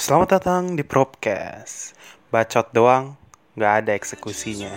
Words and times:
Selamat 0.00 0.40
datang 0.40 0.80
di 0.80 0.80
Propcast. 0.80 1.92
Bacot 2.32 2.72
doang, 2.72 3.20
nggak 3.52 3.72
ada 3.84 3.92
eksekusinya. 3.92 4.72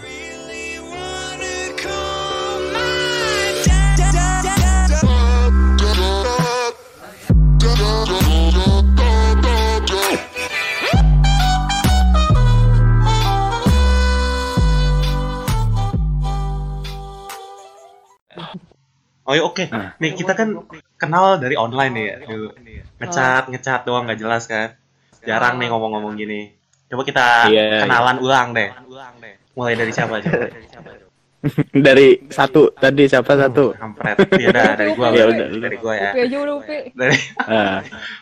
Oh 19.24 19.32
ya 19.32 19.48
oke. 19.48 19.72
Nah. 19.72 19.96
Nih 20.04 20.20
kita 20.20 20.36
kan 20.36 20.68
kenal 21.00 21.40
dari 21.40 21.56
online 21.56 21.94
nih 21.96 22.06
ya 22.12 22.16
dulu. 22.28 22.48
Ngecat, 23.00 23.48
ngecat 23.48 23.88
doang 23.88 24.04
nggak 24.04 24.20
jelas 24.20 24.52
kan. 24.52 24.83
Jarang 25.24 25.56
nih 25.58 25.68
ngomong-ngomong 25.68 26.14
gini. 26.14 26.52
Coba 26.86 27.02
kita 27.04 27.26
Iya, 27.48 27.82
kenalan 27.82 28.18
ulang 28.20 28.54
deh. 28.54 28.70
Mulai 29.54 29.74
dari 29.74 29.92
siapa 29.92 30.20
coba? 30.20 30.46
dari 31.76 32.24
satu 32.32 32.72
tadi 32.72 33.04
siapa 33.04 33.36
satu 33.36 33.76
Kampret. 33.76 34.16
Ya 34.40 34.48
udah 34.50 34.70
dari 34.80 34.92
gua. 34.96 35.08
Ya 35.12 35.26
udah, 35.28 35.48
dari 35.52 35.76
gua 35.76 35.94
ya. 35.94 36.12
Upi 36.12 36.20
aja 36.24 36.38
udah 36.40 36.56
Upi. 36.56 36.78
Dari 36.94 37.18
Ah, 37.38 37.80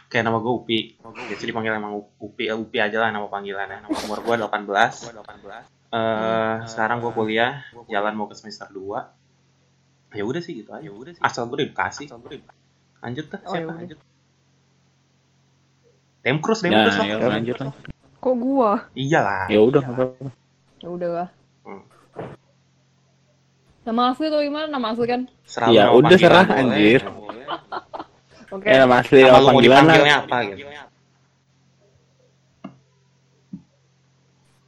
Oke, 0.07 0.17
nama 0.19 0.37
gue 0.37 0.53
Upi. 0.55 0.79
Biasa 0.97 1.43
dipanggil 1.43 1.71
emang 1.71 1.93
Upi, 2.17 2.49
eh, 2.49 2.57
Upi 2.57 2.77
aja 2.77 2.97
lah 2.97 3.09
nama 3.09 3.27
panggilannya. 3.27 3.85
Nama 3.85 3.97
umur 4.05 4.19
gue 4.21 4.35
18. 4.35 5.05
Eh, 5.91 6.55
sekarang 6.65 6.97
gue 6.99 7.11
kuliah, 7.11 7.61
jalan 7.85 8.13
mau 8.15 8.25
ke 8.25 8.33
semester 8.33 8.65
2. 8.67 9.05
Ya 10.11 10.23
udah 10.25 10.41
sih 10.41 10.57
gitu 10.57 10.73
aja. 10.73 10.89
Asal 11.21 11.45
gue 11.45 11.57
di 11.59 11.67
Bekasi. 11.69 12.09
Lanjut 13.01 13.25
tuh, 13.27 13.39
Oh, 13.39 13.53
siapa? 13.53 13.69
ya. 13.69 13.77
Lanjut. 13.77 13.99
Dem 16.21 16.37
nah 16.37 16.41
Cruz 16.41 16.61
ya 16.61 16.69
lah. 16.69 17.29
lanjut 17.33 17.57
lah 17.57 17.73
Kok 18.21 18.35
gua? 18.37 18.71
Iyalah. 18.93 19.49
ya 19.49 19.59
udah 19.59 19.81
apa-apa. 19.81 20.29
Ya 20.77 20.87
udah 20.87 21.09
lah. 21.09 21.27
Hmm. 21.65 21.81
Nama 23.81 24.13
asli 24.13 24.29
atau 24.29 24.45
gimana? 24.45 24.69
Nama 24.69 24.87
asli 24.93 25.05
kan? 25.09 25.21
Serah 25.41 25.67
Ya 25.73 25.89
udah, 25.89 26.17
serah, 26.21 26.45
boleh, 26.45 26.59
anjir. 26.61 27.01
Oke. 28.53 28.67
ya 28.67 28.83
nama 28.83 29.01
asli 29.01 29.25
Nama 29.25 29.31
nama 29.31 29.47
panggilan 29.49 29.83
lah 29.87 29.97
apa 30.21 30.37
gitu? 30.45 30.69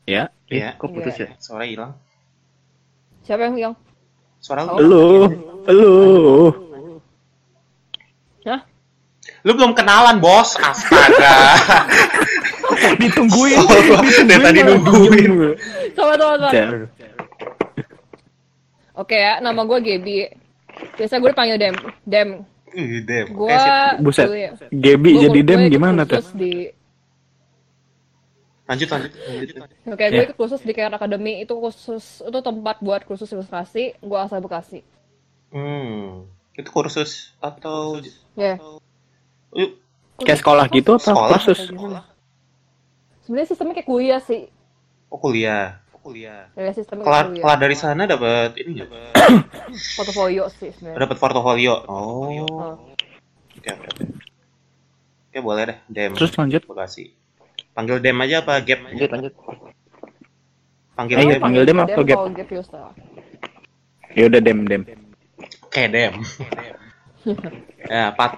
ya 0.03 0.23
Iya. 0.49 0.77
Kok 0.77 0.89
putus 0.89 1.15
ya? 1.17 1.29
Suara 1.37 1.65
hilang. 1.65 1.93
Siapa 3.23 3.41
yang 3.45 3.55
bilang? 3.55 3.75
Suara 4.37 4.65
Oh. 4.65 4.77
lu. 4.77 5.29
lu 5.65 5.73
lu? 5.73 5.93
Lu 9.43 9.51
belum 9.55 9.75
kenalan, 9.75 10.23
Bos. 10.23 10.55
Astaga. 10.55 11.35
ditungguin 12.99 13.59
Dari 14.27 14.41
tadi 14.41 14.59
nungguin. 14.65 15.31
Coba, 15.95 16.13
coba. 16.15 16.47
Ya, 16.51 16.65
Oke 18.93 19.17
ya, 19.17 19.41
nama 19.41 19.65
gua 19.65 19.81
Gebi. 19.81 20.29
Biasa 20.97 21.17
gue 21.17 21.29
dipanggil 21.33 21.57
Dem. 21.57 21.75
Dem. 22.05 22.29
Ih, 22.73 23.01
Dem. 23.05 23.25
Gua 23.33 23.49
Eh. 23.53 23.91
Buset. 24.01 24.25
Gebi 24.69 25.17
jadi 25.21 25.39
dem 25.41 25.61
gimana 25.69 26.05
tuh 26.05 26.21
Di... 26.33 26.69
Lanjut, 28.63 28.87
lanjut. 28.89 29.11
lanjut. 29.11 29.55
Oke, 29.91 30.03
gue 30.07 30.17
Ya. 30.23 30.25
ikut 30.29 30.37
kursus 30.39 30.63
di 30.63 30.71
Care 30.71 30.95
Academy. 30.95 31.43
Itu 31.43 31.59
khusus, 31.59 32.23
itu 32.23 32.39
tempat 32.39 32.79
buat 32.79 33.03
kursus 33.03 33.27
ilustrasi. 33.27 33.99
Gue 33.99 34.17
asal 34.17 34.39
Bekasi. 34.39 34.79
Hmm. 35.51 36.25
Itu 36.55 36.69
kursus 36.71 37.35
atau 37.43 37.99
Ya. 38.39 38.55
Yuk, 38.57 38.79
kayak 40.19 40.39
sekolah 40.39 40.65
gitu 40.69 40.91
apa 40.93 41.03
Sekolah? 41.03 41.29
kursus 41.35 41.59
Sebenarnya 43.23 43.47
sistemnya 43.47 43.73
kayak 43.73 43.87
kuliah 43.87 44.19
sih. 44.19 44.51
oh 45.07 45.15
kuliah. 45.15 45.79
Oh 45.89 45.99
kuliah. 46.01 46.51
Ya, 46.53 46.71
sistemnya 46.71 47.03
Kelar, 47.03 47.25
kuliah. 47.29 47.41
kelar 47.41 47.57
dari 47.57 47.75
sana 47.75 48.03
dapat 48.03 48.51
ini 48.57 48.81
nggak? 48.81 48.89
Portofolio 49.97 50.51
sih 50.51 50.69
sebenarnya. 50.71 50.99
Dapat 51.01 51.17
portofolio. 51.17 51.73
Oh. 51.87 52.43
Oh. 52.43 52.75
Oke, 53.53 53.69
oke, 53.69 53.87
oke. 53.87 54.03
Oke, 55.29 55.39
boleh 55.39 55.63
deh. 55.65 55.77
Dem. 55.87 56.11
terus 56.13 56.35
lanjut 56.35 56.61
Bekasi. 56.63 57.15
Panggil 57.71 57.97
Dem 57.97 58.19
aja 58.19 58.43
apa 58.43 58.59
Gap? 58.59 58.79
Lanjut 58.85 59.09
lanjut. 59.09 59.33
Panggil 60.93 61.15
Ayo, 61.17 61.29
Dem. 61.31 61.41
panggil 61.41 61.63
Dem 61.63 61.79
apa 61.79 61.99
Gap? 62.03 62.19
Yusta. 62.51 62.93
ya 64.13 64.29
udah 64.29 64.41
dem 64.43 64.59
dem 64.67 64.83
Oke, 65.63 65.89
Dem. 65.89 66.13
ya, 67.89 68.13
Pat. 68.13 68.37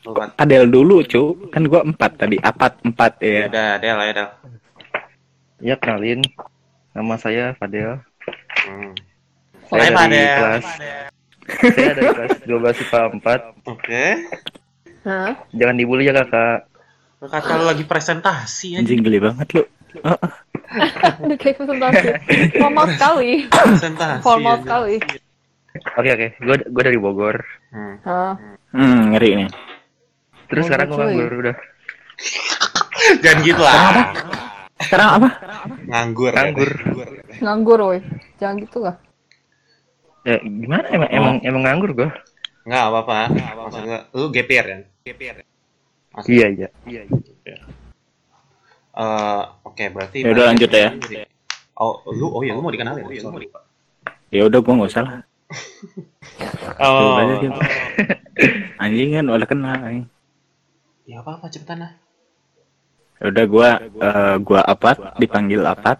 Pat. 0.00 0.32
Adel 0.40 0.64
dulu 0.64 1.04
cu 1.04 1.36
kan 1.52 1.62
gua 1.68 1.84
empat 1.84 2.16
tadi 2.16 2.40
apat 2.40 2.80
empat 2.88 3.20
Ya 3.20 3.28
ya 3.28 3.42
udah, 3.52 3.70
Del, 3.76 3.98
ya. 4.00 4.26
Ya 5.60 5.74
kenalin. 5.76 6.24
Nama 6.96 7.14
saya 7.20 7.44
Fadel. 7.54 8.00
Hmm. 8.64 8.96
Hai, 9.70 9.86
Saya 9.86 9.90
Pak 9.92 10.04
dari 10.08 10.16
Del. 10.16 10.36
kelas 10.40 10.66
saya 11.50 11.92
dari 11.92 12.08
kelas 12.14 12.32
12 12.46 12.82
IPA 12.86 13.00
4. 13.20 13.68
Oke. 13.68 14.04
Hah? 15.04 15.30
Jangan 15.52 15.76
dibully 15.76 16.08
ya 16.08 16.14
kakak. 16.16 16.58
Kata 17.20 17.52
lu 17.60 17.64
lagi 17.68 17.84
presentasi 17.84 18.80
aja. 18.80 18.80
anjing 18.80 19.04
geli 19.04 19.20
banget 19.20 19.48
lu. 19.52 19.62
Udah 21.20 21.36
kayak 21.36 21.56
presentasi. 21.60 22.06
Formal 22.56 22.86
sekali. 22.96 23.30
Presentasi. 23.46 24.22
Formal 24.24 24.54
sekali. 24.64 24.96
Oke 25.98 26.08
oke. 26.08 26.26
Gue 26.40 26.56
gue 26.64 26.82
dari 26.82 26.98
Bogor. 26.98 27.36
Hmm. 27.70 27.94
Hah? 28.08 28.34
hmm 28.70 29.14
ngeri 29.14 29.30
nih 29.44 29.50
Terus 30.50 30.62
Oh, 30.62 30.66
sekarang 30.66 30.86
gue 30.86 30.96
cuy. 30.96 31.04
nganggur 31.06 31.32
udah. 31.40 31.56
Jangan 33.24 33.38
gitu 33.40 33.62
lah. 33.62 33.76
sekarang 34.80 35.08
apa 35.20 35.28
Nganggur. 35.86 36.32
Nganggur. 36.32 36.70
Nganggur, 37.38 37.78
woi. 37.80 37.98
Jangan 38.36 38.56
gitu 38.58 38.78
lah. 38.82 38.96
Ya 40.20 40.36
gimana 40.36 40.84
emang 40.90 41.10
emang 41.10 41.34
emang 41.40 41.62
nganggur 41.64 41.90
gue? 41.94 42.08
Enggak 42.68 42.82
apa-apa. 42.92 43.16
Maksud 43.32 43.82
gua, 43.86 44.00
lu 44.12 44.26
GPR 44.28 44.66
kan? 44.66 44.80
GPR. 45.00 45.36
Iya 46.26 46.46
iya. 46.50 46.68
Iya. 46.84 47.00
Eh, 48.90 49.42
oke, 49.64 49.84
berarti 49.94 50.20
Ya 50.20 50.34
udah, 50.34 50.44
lanjut 50.50 50.68
ya. 50.68 50.90
Oh, 51.78 52.04
lu 52.10 52.28
oh 52.28 52.42
ya 52.44 52.52
lu 52.52 52.60
mau 52.60 52.68
dikenalin. 52.68 53.06
Sorry. 53.16 53.48
ya 54.28 54.44
udah 54.44 54.60
gua 54.60 54.74
nggak 54.76 54.90
usah 54.92 55.02
lah 55.02 55.16
Oh. 56.84 57.18
Dia. 57.40 57.50
anjing 58.82 59.10
kan 59.12 59.24
udah 59.26 59.48
kenal 59.48 59.74
anjing. 59.78 60.06
Ya 61.10 61.18
apa-apa 61.18 61.50
cepetan 61.50 61.82
lah. 61.82 61.92
Ya 63.18 63.24
udah 63.28 63.44
gua 63.46 63.68
eh, 63.82 64.36
gua 64.40 64.60
apat 64.64 64.96
dipanggil 65.18 65.60
apat 65.60 65.98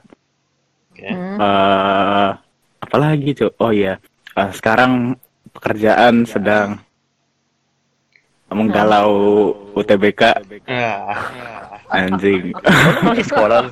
Oke. 0.89 1.05
Hmm. 1.05 1.37
eh 1.37 2.29
apa 2.81 2.97
lagi 2.97 3.35
tuh 3.35 3.51
oh 3.57 3.71
iya 3.71 3.99
Eh, 4.31 4.51
sekarang 4.55 5.19
pekerjaan 5.51 6.23
sedang 6.23 6.79
menggalau 8.49 9.11
UTBK 9.75 10.23
Ya, 10.65 10.95
anjing 11.89 12.55
masih 13.05 13.27
sekolah 13.27 13.67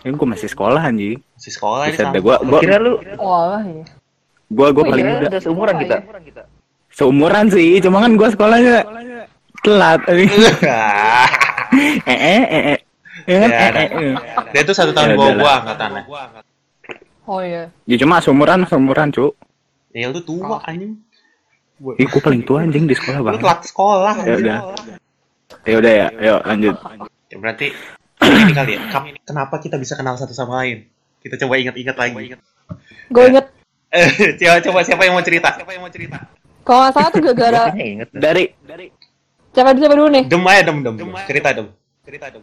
ini 0.00 0.14
gua 0.14 0.28
masih 0.30 0.48
sekolah 0.48 0.80
anjing 0.80 1.18
masih 1.34 1.52
sekolah 1.52 1.84
ini 1.84 1.96
sama. 1.96 2.14
dah, 2.14 2.20
gua 2.20 2.36
gua 2.40 2.58
Kira 2.60 2.76
lu 2.78 2.92
Wah, 3.18 3.60
iya. 3.60 3.84
gua 4.48 4.68
gua 4.70 4.82
Oh, 4.82 4.88
paling 4.88 5.04
iya, 5.04 5.12
muda 5.12 5.26
udah 5.28 5.40
seumuran 5.42 5.74
kita. 5.78 5.96
seumuran 6.90 7.46
sih 7.50 7.78
cuma 7.78 7.98
kan 8.00 8.12
gua 8.14 8.28
sekolahnya 8.30 8.78
telat 9.64 10.00
anjing 10.08 10.30
eh 12.08 12.18
eh 12.18 12.42
eh 12.44 12.62
eh 12.74 12.78
ya 13.28 13.36
Ya, 13.38 13.46
eh, 13.46 13.72
eh, 13.76 13.88
eh. 13.94 14.14
Dia 14.50 14.62
tuh 14.64 14.74
satu 14.74 14.90
tahun 14.96 15.12
Ya, 15.12 15.16
bawah 15.16 15.28
udah 15.28 15.38
gua 15.38 15.52
angkatannya. 15.62 16.02
Oh 17.30 17.40
iya. 17.44 17.70
ya 17.86 17.96
cuma 18.00 18.18
seumuran 18.18 18.66
seumuran 18.66 19.12
cu 19.14 19.36
Ya 19.94 20.10
lu 20.10 20.18
tua 20.24 20.58
anjing. 20.66 20.98
Ih, 22.00 22.06
gua 22.08 22.22
paling 22.24 22.42
tua 22.42 22.64
anjing 22.64 22.88
di 22.88 22.96
sekolah 22.96 23.20
Lu 23.20 23.26
banget 23.28 23.40
telat 23.44 23.60
sekolah. 23.68 24.14
Ya 24.24 24.34
udah. 24.34 24.58
ya 25.68 25.74
udah 25.76 25.92
ya 25.92 26.06
yuk 26.16 26.40
lanjut 26.48 26.76
Ya, 27.30 27.36
berarti 27.38 27.66
ini 28.20 28.52
kali 28.52 28.72
ya. 28.74 28.80
Kenapa 29.22 29.54
kita 29.62 29.76
bisa 29.78 29.94
kenal 29.94 30.18
satu 30.18 30.34
sama 30.34 30.64
lain? 30.64 30.88
Kita 31.20 31.36
coba 31.46 31.60
ingat-ingat 31.60 31.96
lagi. 31.96 32.34
Gue 33.12 33.24
inget. 33.30 33.46
Eh, 33.90 34.08
coba 34.40 34.58
coba 34.64 34.78
siapa 34.82 35.02
yang 35.06 35.14
mau 35.14 35.24
cerita? 35.24 35.54
Siapa 35.54 35.70
yang 35.70 35.82
mau 35.86 35.92
cerita? 35.92 36.18
Kalau 36.66 36.78
nggak 36.86 36.92
salah 36.94 37.10
tuh 37.10 37.20
gara-gara... 37.22 37.62
Dah. 37.72 38.32
dari 38.34 38.44
Siapa 39.50 39.70
dulu, 39.70 39.80
siapa 39.80 39.96
dulu 39.96 40.08
nih? 40.10 40.24
Dem 40.26 40.42
aja 40.44 40.62
dem 40.62 40.78
dem. 40.80 40.94
dem. 40.96 41.08
Cerita 41.24 41.48
dem. 41.50 41.66
Cerita 42.02 42.26
dem. 42.28 42.42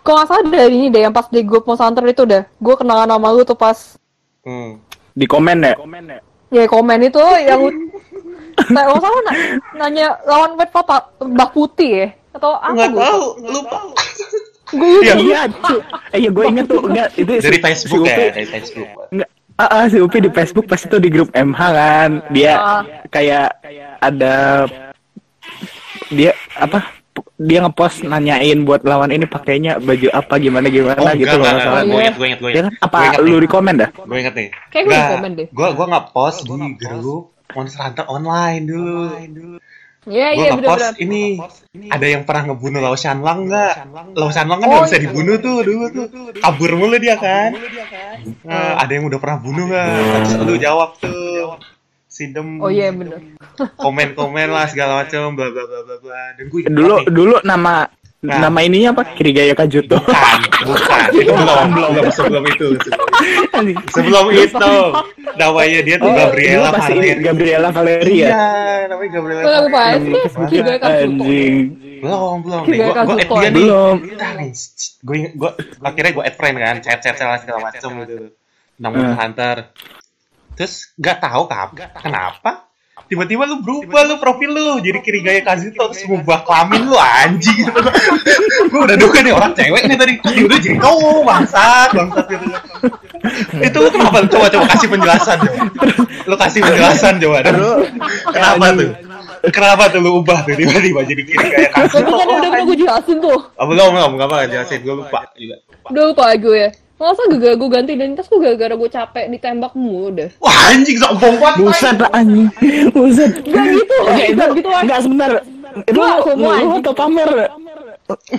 Kalau 0.00 0.16
nggak 0.16 0.28
salah 0.28 0.42
dari 0.46 0.74
ini 0.74 0.88
deh, 0.88 1.02
yang 1.02 1.12
pas 1.12 1.28
di 1.28 1.40
grup 1.40 1.64
Monsanter 1.64 2.00
itu 2.04 2.24
deh. 2.24 2.42
Gue 2.56 2.74
kenalan 2.74 3.04
sama 3.06 3.28
lu 3.30 3.44
tuh 3.44 3.54
pas... 3.54 4.00
Hmm. 4.40 4.80
di 5.12 5.28
komen 5.28 5.60
ya 5.60 5.74
Ya 6.50 6.64
komen 6.64 6.98
itu 7.02 7.20
yang... 7.40 7.60
Nah, 8.66 8.82
kalau 8.82 8.96
nggak 8.96 9.04
salah 9.06 9.22
na- 9.22 9.38
nanya 9.78 10.06
lawan 10.24 10.52
web 10.54 10.70
apa? 10.70 10.96
Mbah 11.18 11.48
Putih 11.50 11.90
ya? 11.94 12.08
Atau 12.32 12.54
apa 12.54 12.72
Enggak 12.72 12.88
gue? 12.90 13.00
tahu, 13.02 13.24
lupa. 13.42 13.78
Gue 14.70 14.88
Iya, 15.00 15.14
iya. 15.18 15.40
Eh, 16.10 16.18
iya, 16.18 16.30
gue 16.30 16.44
inget 16.46 16.66
tuh, 16.66 16.80
enggak, 16.80 17.08
itu 17.14 17.32
Dari 17.36 17.52
si- 17.52 17.62
Facebook 17.62 18.00
si 18.00 18.08
ya, 18.08 18.16
dari 18.30 18.46
Facebook. 18.46 18.88
Enggak, 19.10 19.28
ah, 19.56 19.68
ah, 19.70 19.84
si 19.84 19.96
Upi 19.98 20.18
di 20.18 20.30
Facebook 20.30 20.64
pas 20.64 20.78
itu 20.78 20.96
di 20.96 21.08
grup 21.08 21.28
MH 21.30 21.60
kan, 21.60 22.10
dia 22.30 22.52
Ah. 22.54 22.80
kayak 23.08 23.48
ada, 23.98 24.64
dia 26.10 26.30
apa, 26.52 26.90
dia 27.36 27.58
ngepost 27.60 28.02
nanyain 28.02 28.58
buat 28.62 28.82
lawan 28.82 29.10
ini 29.10 29.24
pakainya 29.24 29.78
baju 29.78 30.08
apa 30.10 30.34
gimana 30.36 30.66
gimana 30.68 31.00
Oh, 31.00 31.14
gitu 31.14 31.30
enggak, 31.30 31.54
loh 31.56 31.72
enggak. 31.72 31.84
Gue 31.86 32.00
inget, 32.00 32.14
gue 32.14 32.26
inget, 32.26 32.40
gue 32.40 32.50
Ya 32.50 32.52
inget. 32.52 32.64
kan 32.66 32.74
apa 32.80 32.96
Gua 32.96 33.06
inget 33.08 33.20
lu 33.40 33.48
komen 33.48 33.74
dah? 33.76 33.90
Gue 33.94 34.18
inget 34.18 34.34
nih. 34.34 34.48
Kayak 34.68 34.84
gue 34.84 34.92
di 34.92 35.10
komen 35.10 35.30
deh. 35.32 35.46
Gue 35.48 35.68
gue 35.70 35.86
nge-post 35.88 36.38
di 36.42 36.52
grup 36.76 37.24
Monster 37.50 37.80
Hunter 37.82 38.06
online 38.06 38.62
dulu. 38.62 38.94
Iya 40.00 40.32
Gue 40.32 40.38
iya 40.38 40.50
nge-post 40.50 40.80
bener-bener. 40.80 41.04
ini 41.04 41.22
ada 41.86 42.06
yang 42.08 42.22
pernah 42.24 42.42
ngebunuh 42.48 42.80
Lao 42.80 42.96
Shanlang 42.96 43.38
nggak? 43.46 43.74
Lao 44.16 44.30
Shanlang 44.30 44.58
kan 44.58 44.66
Oh, 44.66 44.72
nggak 44.72 44.86
bisa 44.86 44.96
iya. 44.96 45.04
dibunuh 45.04 45.36
tuh 45.36 45.56
dulu 45.60 45.84
tuh. 45.90 46.06
Kabur 46.36 46.70
mulu 46.72 46.96
dia 46.96 47.16
kan. 47.16 47.52
Nah, 48.42 48.80
ada 48.80 48.90
yang 48.90 49.04
udah 49.04 49.18
pernah 49.18 49.38
bunuh 49.38 49.64
nggak? 49.66 49.86
Terus 50.24 50.32
lu 50.40 50.54
jawab 50.56 50.96
tuh. 50.96 51.56
Sidem 52.10 52.58
Oh 52.58 52.66
iya 52.66 52.90
bener. 52.90 53.22
komen-komen 53.78 54.50
lah 54.50 54.66
segala 54.66 55.06
macam 55.06 55.32
bla 55.32 55.46
bla 55.48 55.62
bla 55.62 55.80
bla 55.86 55.96
bla. 55.96 56.20
Dan 56.34 56.44
gue 56.50 56.60
Dulu 56.66 56.94
dulu 57.06 57.34
nama 57.40 57.86
Nah. 58.20 58.36
nama 58.36 58.60
ininya 58.60 58.92
apa? 58.92 59.16
Kirigaya 59.16 59.56
Kajuto. 59.56 59.96
bukan, 59.96 60.38
bukan. 60.68 61.00
Itu 61.24 61.32
belum, 61.32 61.66
belum, 61.72 61.92
sebelum 62.12 62.44
itu. 62.52 62.66
Sebelum 63.96 64.26
itu, 64.28 64.72
namanya 65.40 65.80
dia 65.80 65.96
tuh 65.96 66.04
Oh, 66.04 66.16
Gabriela 66.20 66.68
Valeria. 66.68 67.14
Gabriela 67.16 67.68
Valeria. 67.72 68.28
Iya, 68.28 68.44
namanya 68.92 69.10
Gabriela 69.16 69.40
Gue 69.40 69.56
ya 70.52 70.76
Katsuto. 70.76 71.24
Anjing. 71.24 71.56
Belum, 72.04 72.36
belum. 72.44 72.62
Nih, 72.68 72.78
add 72.84 72.92
Katsuto. 72.92 73.34
dia 73.40 73.50
nih. 73.56 73.68
Nih. 74.36 74.52
Gue, 75.00 75.16
gue 75.32 75.50
akhirnya 75.80 76.12
gue 76.12 76.24
add 76.28 76.36
friend 76.36 76.56
kan, 76.60 76.76
chat, 76.84 76.98
chat, 77.00 77.16
chat 77.16 77.40
segala 77.40 77.72
macam 77.72 77.90
gitu. 78.04 78.36
Hmm. 78.76 79.16
Hunter. 79.16 79.56
Terus 80.60 80.92
nggak 81.00 81.24
tahu 81.24 81.48
kap, 81.48 81.72
kenapa? 82.04 82.68
Tiba-tiba 83.08 83.48
lu 83.48 83.64
berubah 83.64 84.04
lu 84.04 84.20
profil 84.20 84.52
lu. 84.52 84.76
Jadi 84.84 85.00
Kirigaya 85.00 85.40
Kazuto 85.40 85.88
terus 85.88 86.04
ngubah 86.04 86.44
kelamin 86.44 86.84
lu 86.84 87.00
anjing 87.00 87.64
gitu. 87.64 87.80
gue 88.70 88.80
udah 88.84 88.96
duga 89.00 89.18
nih 89.24 89.32
orang 89.32 89.56
cewek 89.56 89.88
nih 89.88 89.96
tadi. 89.96 90.12
Udah 90.20 90.58
jadi 90.60 90.76
cowok 90.76 91.20
bangsat 91.24 91.88
bangsat 91.96 92.24
gitu. 92.28 92.46
Itu 93.56 93.76
lu 93.80 93.88
kenapa? 93.88 94.20
Coba 94.28 94.46
coba 94.52 94.64
kasih 94.76 94.88
penjelasan 94.92 95.36
coba. 95.40 95.58
Lu 96.28 96.34
kasih 96.36 96.60
penjelasan 96.60 97.14
coba. 97.24 97.36
Kenapa 98.30 98.64
tuh? 98.76 98.90
Kenapa 99.48 99.82
tuh 99.88 100.00
lu 100.04 100.10
ubah 100.20 100.44
tuh 100.44 100.54
tiba-tiba 100.60 101.00
jadi 101.08 101.22
Kirigaya 101.24 101.68
Tapi 101.72 101.88
Kazuto 101.88 102.12
kan 102.12 102.26
udah 102.28 102.50
pernah 102.52 102.62
gue 102.68 102.76
jelasin 102.76 103.16
tuh. 103.16 103.38
Oh, 103.56 103.64
belum, 103.64 103.96
belum, 103.96 104.10
nggak 104.20 104.28
apa 104.28 104.36
jelasin, 104.44 104.84
gue 104.84 104.94
lupa 105.00 105.24
juga. 105.34 105.56
Udah 105.88 106.02
lupa 106.12 106.24
gue. 106.36 106.89
Masa 107.00 107.24
gue 107.32 107.40
gue 107.56 107.68
ganti 107.72 107.96
identitas 107.96 108.28
gue 108.28 108.36
gara-gara 108.36 108.76
gue 108.76 108.90
capek 108.92 109.24
ditembak 109.32 109.72
mulu 109.72 110.12
deh. 110.12 110.28
Wah 110.36 110.52
anjing 110.68 111.00
sombong 111.00 111.40
banget. 111.40 111.64
Buset 111.64 111.96
lah 111.96 112.10
anjing. 112.12 112.46
Buset. 112.92 113.32
Gak 113.40 113.64
gitu, 113.72 113.96
Oke, 114.04 114.24
itu 114.28 114.36
gak 114.36 114.50
gitu 114.52 114.68
enggak 114.68 115.00
sebentar. 115.00 115.30
Itu 115.88 115.96
Gua 115.96 116.08
lu, 116.12 116.22
semua 116.28 116.36
lu 116.36 116.60
anjing. 116.60 116.82
atau 116.84 116.92
pamer? 116.92 117.30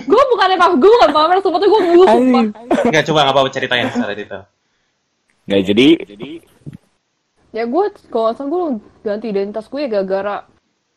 Gue 0.06 0.22
bukannya 0.30 0.56
pak, 0.60 0.70
gue 0.78 0.90
bukan 0.94 1.10
pamer, 1.10 1.36
sumpah 1.42 1.58
tuh 1.58 1.68
gue 1.74 1.80
ngeluh 1.82 2.06
sumpah. 2.06 2.44
Enggak 2.86 3.02
coba 3.10 3.18
nggak 3.26 3.34
apa-apa 3.34 3.50
ceritain 3.50 3.88
secara 3.90 4.14
detail. 4.14 4.42
Nggak 5.50 5.62
jadi. 5.66 5.86
Ya 7.50 7.64
gue, 7.66 7.84
kalau 8.08 8.30
nggak 8.30 8.36
salah 8.38 8.48
gue 8.48 8.62
ganti 9.02 9.26
identitas 9.28 9.66
gue 9.66 9.80
ya 9.82 9.88
gara-gara 9.90 10.46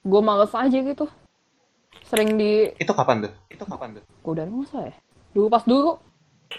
gue 0.06 0.22
males 0.22 0.54
aja 0.54 0.78
gitu. 0.78 1.10
Sering 2.06 2.38
di, 2.38 2.70
Itu 2.78 2.94
kapan 2.94 3.26
tuh? 3.26 3.34
Itu 3.50 3.66
kapan 3.66 3.98
tuh? 3.98 4.04
gue 4.06 4.32
udah 4.38 4.46
masa 4.46 4.78
ya? 4.86 4.96
Dulu 5.34 5.48
pas 5.50 5.66
dulu, 5.66 5.98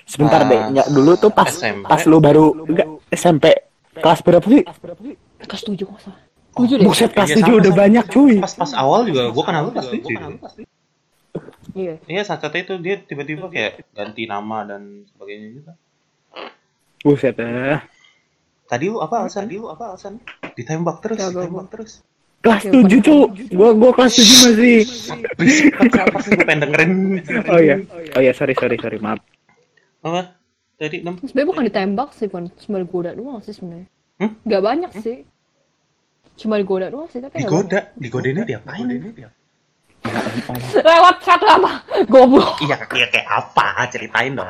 Sebentar 0.04 0.44
Pas 0.44 0.50
deh. 0.50 0.60
Nggak 0.76 0.88
dulu 0.92 1.12
tuh 1.16 1.30
pas 1.32 1.48
SMP. 1.48 1.86
pas 1.88 2.02
lu 2.04 2.18
baru 2.20 2.46
enggak 2.68 2.88
SMP 3.08 3.44
kelas 3.96 4.20
berapa 4.20 4.44
sih? 4.44 4.62
kelas 5.46 5.62
tujuh 5.64 5.86
nggak 5.88 6.02
salah. 6.04 6.20
Tujuh 6.56 6.74
deh. 6.80 6.84
Buset 6.84 7.10
kelas 7.12 7.28
Iya, 7.32 7.36
7 7.40 7.44
sama, 7.44 7.56
udah 7.60 7.72
sama. 7.72 7.80
banyak 7.84 8.04
cuy. 8.12 8.34
Pas 8.40 8.54
pas 8.56 8.72
awal 8.76 9.00
juga 9.08 9.22
gue 9.32 9.44
kenal 9.44 9.62
lu 9.68 9.72
pas 9.72 9.86
tujuh. 9.88 10.16
Iya. 11.76 11.94
Iya 12.08 12.22
saat 12.24 12.40
saat 12.40 12.56
itu 12.56 12.80
dia 12.80 12.96
tiba-tiba 13.00 13.52
kayak 13.52 13.84
ganti 13.92 14.24
nama 14.24 14.64
dan 14.64 15.04
sebagainya 15.12 15.48
gitu. 15.60 15.72
Buset 17.04 17.36
eh. 17.38 17.80
Tadi 18.66 18.84
lu 18.90 18.98
apa 18.98 19.22
alasan? 19.22 19.46
Tadi 19.46 19.56
lu 19.60 19.68
apa 19.70 19.94
alasan? 19.94 20.18
Ditembak 20.56 20.98
terus, 21.04 21.20
Jago 21.20 21.44
ditembak 21.44 21.68
terus. 21.70 21.92
Kelas 22.40 22.62
7 22.66 22.82
cuy. 23.04 23.22
Gua 23.52 23.70
gua 23.76 23.90
kelas 23.92 24.12
7 24.16 24.26
masih. 24.48 24.78
Berisik 25.36 25.72
sih 26.24 26.30
gue 26.34 26.46
pengen 26.48 26.60
dengerin. 26.66 26.92
Oh 27.52 27.60
iya. 27.60 27.76
Oh 28.16 28.20
iya, 28.24 28.32
sorry 28.32 28.56
sorry 28.56 28.80
sorry, 28.80 28.96
maaf. 28.98 29.20
Apa? 30.06 30.38
Tadi 30.78 31.02
enam. 31.02 31.18
Sebenernya 31.18 31.50
bukan 31.50 31.64
ditembak 31.66 32.08
sih, 32.14 32.30
bukan 32.30 32.46
cuma 32.62 32.76
digoda 32.78 33.10
doang 33.16 33.42
sih 33.42 33.50
sebenarnya. 33.50 33.88
Hmm? 34.22 34.32
Gak 34.46 34.62
banyak 34.62 34.90
sih. 35.02 35.26
Cuma 36.36 36.60
digoda 36.60 36.92
doang 36.92 37.08
sih, 37.10 37.18
tapi 37.18 37.42
nggak 37.42 37.48
Digoda, 37.48 37.80
digodainnya 37.96 38.44
diapain? 38.44 38.86
Lewat 40.76 41.16
chat 41.24 41.40
apa? 41.42 41.82
Goblok. 42.06 42.60
Iya 42.62 42.76
kayak 42.86 43.08
kayak 43.10 43.26
apa? 43.26 43.88
Ceritain 43.88 44.36
dong. 44.36 44.46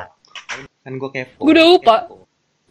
Kan 0.83 0.93
gue 0.99 1.09
kepo. 1.09 1.41
Gue 1.47 1.55
udah 1.55 1.65
lupa. 1.65 1.95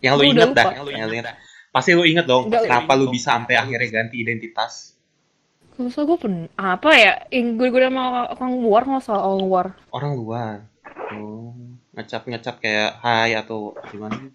Yang 0.04 0.14
lu 0.20 0.24
inget 0.30 0.50
dah, 0.52 0.66
yang 0.76 1.08
lu 1.08 1.14
inget. 1.16 1.32
Pasti 1.72 1.90
lu 1.96 2.04
inget 2.04 2.28
dong, 2.28 2.52
kenapa 2.52 2.92
lu 2.94 3.08
bisa 3.08 3.34
sampai 3.34 3.56
akhirnya 3.56 3.88
ganti 3.88 4.20
identitas. 4.20 4.94
Usah 5.76 6.08
gue 6.08 6.16
pen... 6.16 6.48
Apa 6.56 6.90
ya? 6.96 7.12
Yang 7.28 7.46
gue 7.60 7.68
gue 7.72 7.80
sama 7.84 8.32
orang 8.32 8.52
luar 8.60 8.82
nggak 8.88 9.02
salah 9.04 9.28
orang 9.28 9.40
luar. 9.44 9.66
Orang 9.92 10.12
luar. 10.16 10.56
Oh, 11.16 11.52
ngecap 11.96 12.22
ngecap 12.28 12.56
kayak 12.60 13.00
hai 13.00 13.32
atau 13.32 13.72
gimana? 13.88 14.28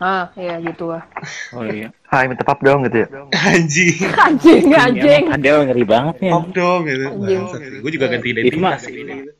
Ah, 0.00 0.32
iya 0.40 0.56
gitu 0.64 0.88
lah. 0.88 1.04
Oh 1.52 1.64
iya. 1.64 1.92
Hai, 2.12 2.24
minta 2.24 2.40
pap 2.40 2.64
dong 2.64 2.80
gitu 2.88 3.04
ya. 3.04 3.08
Anjing, 3.28 4.08
Anjing, 4.26 4.64
anjing. 4.72 5.24
Padahal 5.28 5.68
ngeri 5.68 5.84
banget 5.84 6.16
ya. 6.24 6.32
pop 6.32 6.48
dong 6.56 6.80
gitu. 6.88 7.04
Anjing. 7.12 7.42
Gue 7.84 7.90
juga 7.92 8.06
ganti 8.08 8.28
identitas. 8.32 8.80
gitu. 8.88 9.32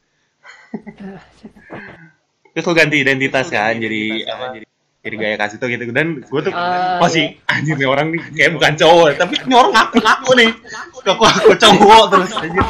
Terus 2.53 2.65
lu 2.67 2.75
ganti 2.77 2.97
identitas 3.01 3.47
kan, 3.49 3.73
jadi 3.81 4.03
apa? 4.29 4.45
Jadi 4.61 4.67
jadi 4.99 5.15
gaya 5.17 5.37
kasih 5.39 5.57
tuh 5.57 5.71
gitu 5.71 5.89
dan 5.95 6.21
gue 6.21 6.41
tuh 6.43 6.53
Ah, 6.53 6.99
masih 7.01 7.39
anjir 7.49 7.79
nih 7.79 7.89
orang 7.89 8.13
nih 8.13 8.21
kayak 8.35 8.51
bukan 8.59 8.73
cowok 8.77 9.17
tapi 9.17 9.41
ini 9.41 9.55
orang 9.55 9.73
ngaku 9.73 9.97
ngaku 10.05 10.31
nih 10.37 10.51
ngaku 11.07 11.25
aku 11.25 11.53
cowok 11.55 12.03
terus 12.13 12.31
anjir 12.45 12.65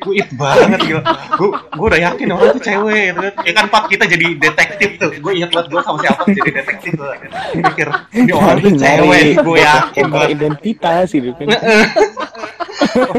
gue 0.00 0.14
it 0.16 0.28
banget 0.34 0.80
gitu 0.82 1.00
gue 1.36 1.48
gue 1.52 1.86
udah 1.86 2.00
yakin 2.00 2.26
orang 2.32 2.50
tuh 2.52 2.62
cewek 2.62 3.02
gitu 3.12 3.20
kan. 3.20 3.32
Ya 3.44 3.52
kan 3.52 3.64
pak 3.68 3.82
kita 3.86 4.04
jadi 4.08 4.26
detektif 4.34 4.90
tuh. 4.96 5.10
Gue 5.20 5.32
ingat 5.36 5.50
banget 5.52 5.66
gue 5.68 5.80
sama 5.84 5.98
siapa 6.00 6.22
jadi 6.26 6.50
detektif 6.64 6.92
tuh. 6.96 7.08
Mikir 7.54 7.88
ini 8.12 8.32
orang 8.32 8.56
tuh 8.58 8.72
cewek 8.74 9.22
gue 9.38 9.56
yakin 9.60 10.04
banget. 10.08 10.28
identitas 10.34 11.06
gitu 11.12 11.28
kan. 11.36 11.48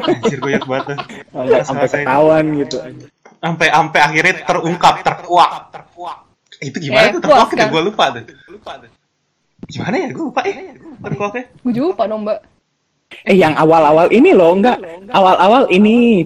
anjir 0.09 0.37
gue 0.37 0.49
ingat 0.51 0.65
banget 0.65 0.85
tuh. 0.89 0.97
Sampai 1.61 1.87
ketahuan 1.87 2.45
gitu. 2.57 2.77
sampai 3.41 3.67
sampai 3.69 3.99
akhirnya 4.01 4.33
terungkap 4.45 4.95
terkuak. 5.01 5.51
Terkuak 5.69 6.17
itu 6.61 6.77
gimana 6.77 7.09
Eh, 7.09 7.11
tuh? 7.17 7.21
Terkuak 7.25 7.49
ya 7.49 7.57
kan? 7.57 7.67
gue 7.69 7.81
lupa 7.81 8.03
tuh. 8.13 8.23
Gimana 9.69 9.95
ya? 9.97 10.09
Gue 10.13 10.25
lupa 10.29 10.41
ya 10.45 10.53
terkuaknya? 11.01 11.43
Gue 11.65 11.71
juga 11.73 11.85
lupa 11.93 12.03
dong, 12.05 12.21
Mbak. 12.25 12.39
Eh 13.27 13.35
yang 13.35 13.53
awal-awal 13.57 14.07
ini 14.07 14.31
loh 14.31 14.55
enggak. 14.55 14.77
Awal-awal 15.11 15.67
ini 15.67 16.23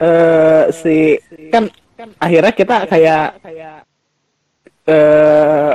eh 0.00 0.64
si 0.74 1.18
kan 1.54 1.70
akhirnya 2.18 2.52
kita 2.52 2.76
kayak 2.90 3.26
eh 4.84 5.72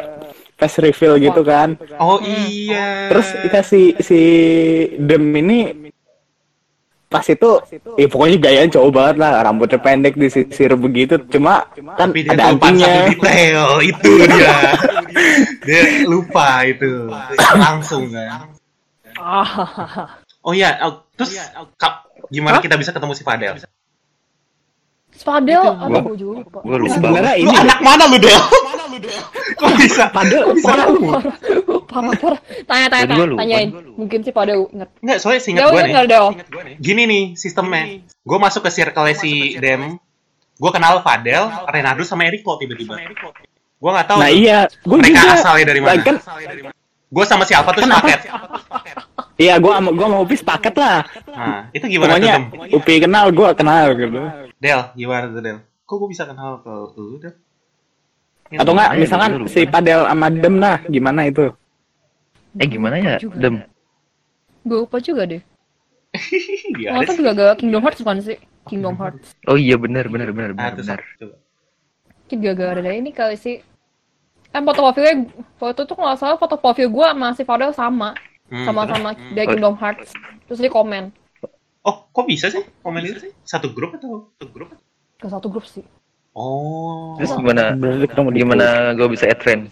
face 0.60 0.78
reveal 0.84 1.16
gitu 1.24 1.42
kan. 1.42 1.80
oh 2.04 2.20
iya. 2.20 3.08
Terus 3.08 3.28
dikasih 3.48 3.86
si 4.04 4.22
Dem 5.00 5.32
ini 5.32 5.72
pas 7.10 7.26
itu 7.26 7.58
eh 7.98 8.06
pokoknya 8.06 8.38
gayanya 8.38 8.76
cowok 8.76 8.92
banget 8.92 9.16
lah. 9.24 9.32
Rambutnya 9.40 9.80
pendek 9.80 10.20
disisir 10.20 10.76
begitu. 10.76 11.16
Cuma 11.32 11.64
kan 11.96 12.12
tapi 12.12 12.28
dia 12.28 12.36
ada 12.36 12.52
antingnya. 12.52 12.92
satu 12.92 13.08
detail 13.16 13.68
itu 13.96 14.12
dia. 14.28 14.58
Dia 15.64 15.82
lupa 16.06 16.68
itu. 16.68 17.08
Langsung 17.56 18.12
kan. 18.12 18.52
Oh. 20.44 20.54
Iya 20.56 20.82
oh, 20.88 21.04
terus 21.14 21.36
Kak, 21.78 22.10
gimana 22.32 22.64
kita 22.64 22.80
bisa 22.80 22.96
ketemu 22.96 23.14
si 23.16 23.24
Fadel 23.28 23.60
Spadel, 25.20 25.64
apa 25.76 26.00
gue 26.00 26.16
juga 26.16 26.34
lupa. 26.40 26.60
Gue 26.64 26.78
lupa. 26.80 26.96
sebenarnya 26.96 27.34
lu 27.36 27.44
ini 27.44 27.56
anak 27.60 27.80
mana 27.84 28.04
lu 28.08 28.18
Del? 28.24 28.40
Kok 29.60 29.72
bisa? 29.76 30.08
Padahal 30.16 30.56
bisa? 30.56 30.72
Parah, 30.72 30.86
ketemu 30.88 31.10
Parah, 31.90 32.14
parah. 32.16 32.40
Tanya, 32.64 32.88
tanya, 32.88 33.06
tanya. 33.12 33.26
Tanyain. 33.36 33.70
Mungkin 34.00 34.20
sih 34.24 34.32
pada 34.32 34.56
inget. 34.56 34.90
Enggak, 35.04 35.18
soalnya 35.20 35.42
seingat 35.44 35.62
Jauh 35.68 35.72
gue 35.76 35.82
inget 35.84 36.08
nih. 36.08 36.08
Del? 36.08 36.26
gini 36.80 37.02
nih 37.04 37.24
sistemnya. 37.36 38.00
Gue 38.24 38.38
masuk 38.40 38.64
ke 38.64 38.72
circle 38.72 39.12
si 39.12 39.60
Dem. 39.60 40.00
gue 40.60 40.72
kenal 40.76 41.00
Fadel 41.00 41.48
Renado 41.72 42.04
sama 42.04 42.28
Eriko 42.28 42.60
tiba-tiba. 42.60 43.00
Gue 43.80 43.92
nggak 43.96 44.08
tahu 44.12 44.20
nah 44.24 44.32
iya. 44.32 44.68
Gue 44.84 44.96
mereka 45.00 45.36
asalnya 45.36 45.72
dari 45.72 45.80
mana. 45.84 46.00
Gue 47.10 47.26
sama 47.28 47.44
si 47.44 47.56
Alfa 47.56 47.76
tuh 47.76 47.84
Kenapa? 47.84 48.08
sepaket 48.08 48.28
iya 49.40 49.56
gue 49.58 49.72
sama 49.72 49.90
gue 49.96 50.08
mau 50.12 50.22
Upis 50.22 50.44
paket 50.44 50.76
lah 50.76 51.08
nah 51.32 51.72
itu 51.72 51.86
gimana 51.88 52.12
tuh 52.12 52.20
pokoknya 52.20 52.36
Dem 52.36 52.76
Upi 52.76 52.94
kenal 53.00 53.26
gue 53.32 53.50
kenal 53.56 53.86
gitu 53.96 54.20
Del 54.60 54.82
gimana 54.94 55.26
tuh 55.32 55.42
Del 55.42 55.58
kok 55.88 55.96
gue 55.96 56.10
bisa 56.12 56.24
kenal 56.28 56.60
ke 56.60 56.74
lu 57.00 57.18
Del 57.18 57.34
atau 58.50 58.74
enggak 58.74 58.92
misalkan 58.98 59.32
dulu. 59.40 59.46
si 59.48 59.64
Padel 59.64 60.04
sama 60.06 60.28
Dem 60.28 60.56
nah 60.60 60.78
gimana 60.86 61.26
itu 61.26 61.54
Eh 62.58 62.66
gimana 62.66 62.98
ya, 62.98 63.22
Juga. 63.22 63.38
Dem? 63.38 63.56
Gue 64.66 64.78
lupa 64.84 64.98
juga 64.98 65.24
deh. 65.30 65.42
Iya, 66.82 66.98
Nonton 66.98 67.22
juga 67.22 67.32
gak 67.38 67.62
Kingdom 67.62 67.82
Hearts 67.86 68.02
bukan 68.02 68.18
sih? 68.26 68.38
Kingdom 68.66 68.98
Hearts. 68.98 69.38
Oh 69.46 69.54
iya 69.54 69.78
benar 69.78 70.10
benar 70.10 70.34
benar 70.34 70.52
benar 70.58 70.74
itu 70.74 70.82
benar. 70.82 71.00
coba. 71.22 71.36
Mungkin 72.26 72.38
gara-gara 72.42 72.82
dari 72.82 72.98
ini 72.98 73.12
kali 73.14 73.38
sih. 73.38 73.62
Eh 74.50 74.62
foto 74.66 74.82
profilnya, 74.82 75.30
foto 75.62 75.86
tuh 75.86 75.94
kalau 75.94 76.10
nggak 76.10 76.18
salah 76.18 76.38
foto 76.42 76.58
profil 76.58 76.90
gue 76.90 77.06
sama 77.06 77.28
si 77.38 77.44
Fadel 77.46 77.70
sama. 77.70 78.18
Hmm, 78.50 78.66
Sama-sama 78.66 79.14
terus? 79.14 79.34
dari 79.34 79.48
Kingdom 79.48 79.76
Hearts. 79.78 80.10
Terus 80.46 80.60
dia 80.60 80.72
komen. 80.74 81.04
Oh, 81.80 81.96
kok 82.12 82.26
bisa 82.26 82.50
sih 82.50 82.66
komen 82.82 83.02
itu 83.06 83.30
sih? 83.30 83.32
Satu 83.46 83.72
grup 83.72 83.96
atau 83.96 84.34
satu 84.36 84.46
grup? 84.52 84.70
Ke 85.16 85.28
satu 85.30 85.48
grup 85.48 85.66
sih. 85.66 85.86
Oh. 86.34 87.16
Terus 87.18 87.34
gimana 87.34 87.74
gimana 88.32 88.66
gue 88.94 89.08
bisa 89.10 89.30
add 89.30 89.40
friend? 89.40 89.70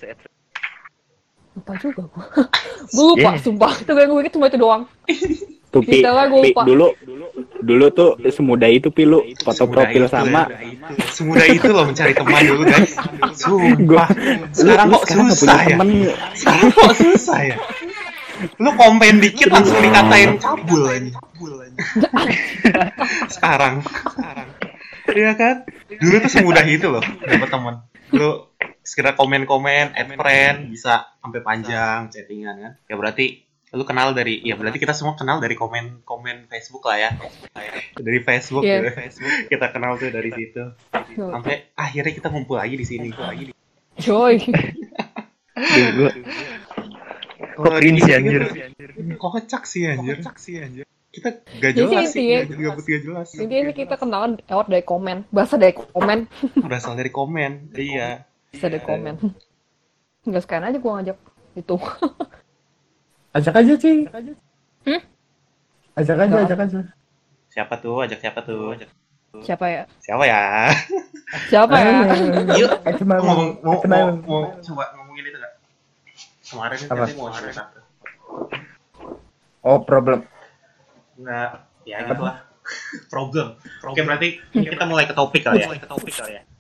Lupa 1.58 1.74
juga 1.82 2.06
gue. 2.06 2.26
gue 2.96 3.06
lupa, 3.14 3.30
Yeah. 3.34 3.42
sumpah. 3.42 3.74
Itu 3.82 3.92
gue 3.92 4.06
inget 4.22 4.34
cuma 4.34 4.46
itu 4.48 4.60
doang. 4.62 4.84
Tuh, 5.68 5.84
Pi, 5.84 6.00
dulu 6.64 6.96
dulu 7.60 7.86
tuh 7.92 8.16
semudah 8.24 8.72
itu 8.72 8.88
Pi 8.88 9.04
lu 9.04 9.20
foto 9.44 9.68
Semudah 9.68 9.84
profil 9.84 10.08
itu, 10.08 10.14
sama 10.16 10.48
ya, 10.48 10.64
itu. 10.64 10.92
Semudah 11.12 11.44
itu 11.52 11.68
loh 11.76 11.86
mencari 11.92 12.14
teman 12.16 12.40
dulu 12.48 12.62
guys. 12.64 12.94
gua 12.96 13.36
Sumpah. 13.36 14.08
Sekarang 14.56 14.88
kok 14.96 15.02
sekarang 15.04 15.26
nggak 15.28 15.40
susah 15.44 15.60
ya? 15.60 15.68
temen 15.76 15.90
Sekarang 16.40 16.68
kok 16.72 16.94
susah 16.96 17.40
ya? 17.44 17.58
Lu 18.58 18.70
komen 18.74 19.18
dikit 19.18 19.50
langsung 19.50 19.80
dikatain 19.82 20.38
cabul 20.38 20.82
aja. 20.90 21.12
sekarang, 23.32 23.82
sekarang. 23.84 24.48
Iya 25.08 25.32
kan? 25.40 25.56
Dulu 25.88 26.16
tuh 26.20 26.32
semudah 26.32 26.66
itu 26.68 26.88
loh 26.92 27.02
dapat 27.02 27.50
teman. 27.50 27.76
Lu 28.14 28.52
sekedar 28.84 29.16
komen-komen, 29.16 29.96
add 29.96 30.10
friend, 30.16 30.72
bisa 30.72 31.12
sampai 31.20 31.42
panjang 31.44 32.12
chattingan 32.12 32.56
kan. 32.60 32.74
Ya 32.88 32.96
berarti 32.96 33.48
lu 33.76 33.84
kenal 33.84 34.16
dari 34.16 34.40
ya 34.48 34.56
berarti 34.56 34.80
kita 34.80 34.96
semua 34.96 35.20
kenal 35.20 35.44
dari 35.44 35.54
komen-komen 35.54 36.48
Facebook 36.48 36.88
lah 36.88 36.98
ya. 36.98 37.12
Dari 37.98 38.20
Facebook, 38.24 38.64
Iya. 38.64 38.80
ya. 38.80 38.92
Facebook 38.96 39.34
kita 39.52 39.66
kenal 39.76 40.00
tuh 40.00 40.08
dari 40.08 40.32
situ. 40.32 40.64
Sampai 41.18 41.72
akhirnya 41.76 42.14
kita 42.16 42.28
ngumpul 42.32 42.58
lagi 42.60 42.76
di 42.80 42.86
sini. 42.88 43.10
lagi 43.12 43.52
di 43.52 43.54
gua 45.98 46.12
kok 47.38 47.74
cringe 47.78 48.04
ya 48.06 48.18
anjir. 48.20 48.44
Kocak 49.18 49.64
sih 49.70 49.86
anjir. 49.88 50.18
Kocak 50.22 50.38
sih 50.42 50.56
anjir. 50.62 50.86
Kita 51.08 51.30
gak 51.58 51.74
jelas 51.74 52.14
sih, 52.14 52.30
gak, 52.46 52.54
gak, 52.54 52.74
gak 52.78 53.02
jelas. 53.02 53.28
Intinya 53.34 53.64
sih 53.72 53.76
kita 53.76 53.96
kenalan 53.98 54.32
lewat 54.46 54.68
dari 54.70 54.86
komen. 54.86 55.26
Bahasa 55.34 55.58
dari 55.58 55.74
komen. 55.74 56.30
Berasal 56.66 56.94
dari 56.94 57.10
komen. 57.10 57.74
Iya. 57.74 58.28
Bahasa 58.54 58.68
dari 58.70 58.84
komen. 58.86 59.16
Enggak 60.28 60.44
sekarang 60.46 60.70
aja 60.70 60.78
gue 60.78 60.92
ngajak 60.92 61.18
itu. 61.58 61.76
ajak 63.38 63.54
aja 63.54 63.74
sih 63.78 63.98
Hmm? 64.88 65.04
ajak 66.00 66.16
aja 66.16 66.36
ajak 66.48 66.60
aja 66.64 66.80
Siapa 67.52 67.76
tuh? 67.82 68.00
Ajak 68.02 68.24
siapa 68.24 68.40
tuh? 68.46 68.72
Ajak 68.78 68.90
Siapa 69.44 69.66
ya? 69.70 69.84
siapa 70.02 70.24
ya? 70.26 70.42
Siapa 71.52 71.76
ya? 71.76 71.94
Yuk. 72.56 72.72
Ngomong, 73.04 73.62
mau, 73.62 73.78
mau, 73.84 74.08
mau 74.26 74.42
coba? 74.64 74.86
Kemarin 76.48 76.76
kan 76.78 76.88
Apa? 76.88 76.96
katanya 77.02 77.18
mau 77.18 77.30
cerita 77.32 77.64
oh 79.62 79.78
problem 79.84 80.20
Enggak, 81.18 81.50
ya 81.84 81.98
gitu 82.06 82.24
lah. 82.24 82.38
Problem. 83.14 83.56
Oke, 83.82 84.04
berarti 84.04 84.38
kita 84.52 84.84
mulai 84.84 85.08
ke 85.08 85.16
topik 85.16 85.42
kali 85.42 85.64
ya. 85.64 85.72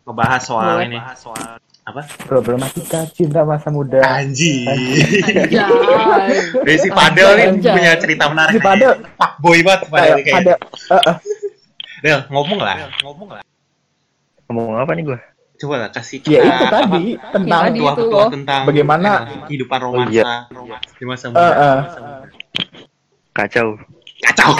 Ngebahas 0.01 0.39
soal 0.41 0.79
Boleh. 0.79 0.87
ini. 0.87 0.97
Soal 1.13 1.59
apa? 1.83 2.03
problematika 2.27 3.07
cinta 3.11 3.43
masa 3.43 3.67
muda 3.69 3.99
Anjing. 4.01 4.67
Anjay. 4.67 5.55
Dari 6.57 6.77
si 6.79 6.89
Padel 6.89 7.29
nih 7.35 7.45
Anjay. 7.51 7.73
punya 7.75 7.91
cerita 7.95 8.23
menarik. 8.27 8.55
Si 8.55 8.59
Padel. 8.59 8.91
Pak 9.13 9.31
boy 9.39 9.59
banget 9.61 9.87
Padel 9.87 10.15
nih 10.15 10.23
kayak 10.25 10.39
ada 10.41 10.53
kayaknya. 10.55 10.97
eh. 11.05 11.17
Del, 12.01 12.19
ngomong 12.27 12.59
lah. 12.59 12.77
Ngomong 13.03 13.29
lah. 13.29 13.43
Ngomong 14.47 14.75
apa 14.79 14.91
nih 14.95 15.03
gue? 15.05 15.19
Coba 15.57 15.75
lah 15.79 15.89
kasih 15.89 16.21
ya 16.21 16.37
kita 16.37 16.53
itu 16.53 16.65
tadi 16.69 17.05
Ya, 17.11 17.29
tentang 17.31 17.61
tadi. 17.65 17.79
tua 17.79 17.91
itu 17.91 18.03
loh. 18.05 18.29
tentang 18.29 18.61
Bagaimana? 18.63 19.11
kehidupan 19.43 19.79
Oh, 19.79 19.85
romansa 19.89 20.13
iya. 20.13 20.77
di 20.93 21.03
masa 21.03 21.25
Eh, 21.25 21.31
muda. 21.31 21.49
eh. 21.49 21.79
Kacau. 23.31 23.67
Kacau. 24.19 24.51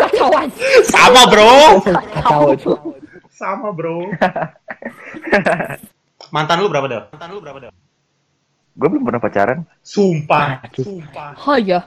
Kacauan. 0.00 0.48
Sama 0.84 1.22
bro. 1.26 1.54
kacau 2.12 2.42
cu. 2.56 2.72
Sama 3.28 3.70
bro. 3.70 4.10
Mantan 6.28 6.56
lu 6.58 6.68
berapa 6.68 6.86
Del? 6.86 7.02
Mantan 7.08 7.28
lu 7.30 7.40
berapa 7.40 7.58
Del? 7.60 7.72
Gue 8.74 8.88
belum 8.88 9.04
pernah 9.04 9.18
pacaran. 9.18 9.58
Sumpah. 9.80 10.62
Aduh. 10.62 10.82
Sumpah. 10.84 11.30
Oh 11.40 11.54
iya. 11.56 11.80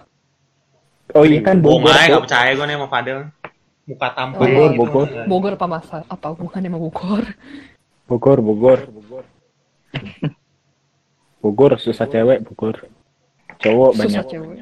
oh 1.12 1.24
iya 1.24 1.40
kan 1.42 1.60
Bohong 1.60 1.84
Bogor 1.84 1.92
aja, 1.94 2.08
Cu. 2.08 2.12
gak 2.14 2.24
percaya 2.26 2.50
gue 2.54 2.66
nih 2.66 2.76
sama 2.76 2.88
Fadel. 2.88 3.20
Muka 3.84 4.08
tampang. 4.14 4.40
Bogor, 4.42 4.70
gitu. 4.70 4.80
Bogor. 4.82 5.08
Bogor 5.26 5.54
apa 5.56 5.68
masa? 5.70 5.98
Apa 6.06 6.32
hubungannya 6.32 6.68
sama 6.68 6.80
Bogor? 6.80 7.24
Bogor 8.12 8.44
Bogor 8.44 8.80
Bogor 11.40 11.72
susah 11.80 12.12
cewek 12.12 12.44
Bogor 12.44 12.76
cowok 13.64 13.92
banyak 13.96 14.20
Susah 14.20 14.28
cewek. 14.28 14.60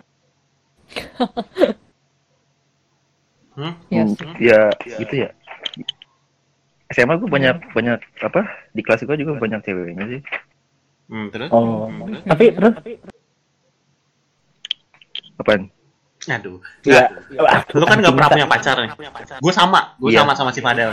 Hmm? 3.58 3.74
Yes. 3.90 4.14
Hmm, 4.22 4.38
Ya 4.38 4.70
gitu 5.02 5.14
ya. 5.26 5.30
SMA 6.94 7.18
gue 7.18 7.30
banyak 7.30 7.74
banyak 7.74 8.00
apa 8.22 8.42
di 8.74 8.82
kelas 8.86 9.02
gue 9.02 9.18
juga 9.18 9.34
banyak 9.42 9.66
ceweknya 9.66 10.06
sih. 10.06 10.22
Hmm, 11.10 11.34
terus? 11.34 11.50
oh 11.50 11.90
tapi 12.30 12.54
terus 12.54 12.74
Apaan? 15.40 15.72
Aduh. 16.20 16.60
ya 16.84 17.08
Nggak, 17.32 17.72
lu 17.72 17.86
kan 17.88 17.98
gak 18.04 18.12
pernah 18.12 18.30
punya 18.30 18.48
pacar 18.48 18.76
nih. 18.84 18.92
Gue 19.40 19.54
sama, 19.56 19.96
gue 19.96 20.12
Iya. 20.12 20.28
sama 20.28 20.34
sama 20.36 20.52
si 20.52 20.60
Fadel. 20.60 20.92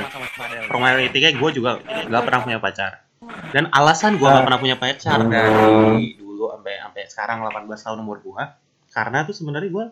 Formalitiknya 0.67 1.35
gue 1.35 1.51
juga 1.51 1.83
gak 1.83 2.23
pernah 2.23 2.41
punya 2.41 2.59
pacar. 2.63 3.03
Dan 3.51 3.67
alasan 3.71 4.17
gue 4.17 4.25
gak 4.25 4.47
pernah 4.47 4.61
punya 4.61 4.77
pacar 4.79 5.19
dari 5.27 6.15
dulu 6.15 6.55
sampai 6.55 6.79
sampai 6.79 7.03
sekarang 7.11 7.37
18 7.43 7.67
tahun 7.67 7.99
umur 8.01 8.23
gue, 8.23 8.43
karena 8.89 9.27
tuh 9.27 9.35
sebenarnya 9.35 9.71
gue 9.73 9.87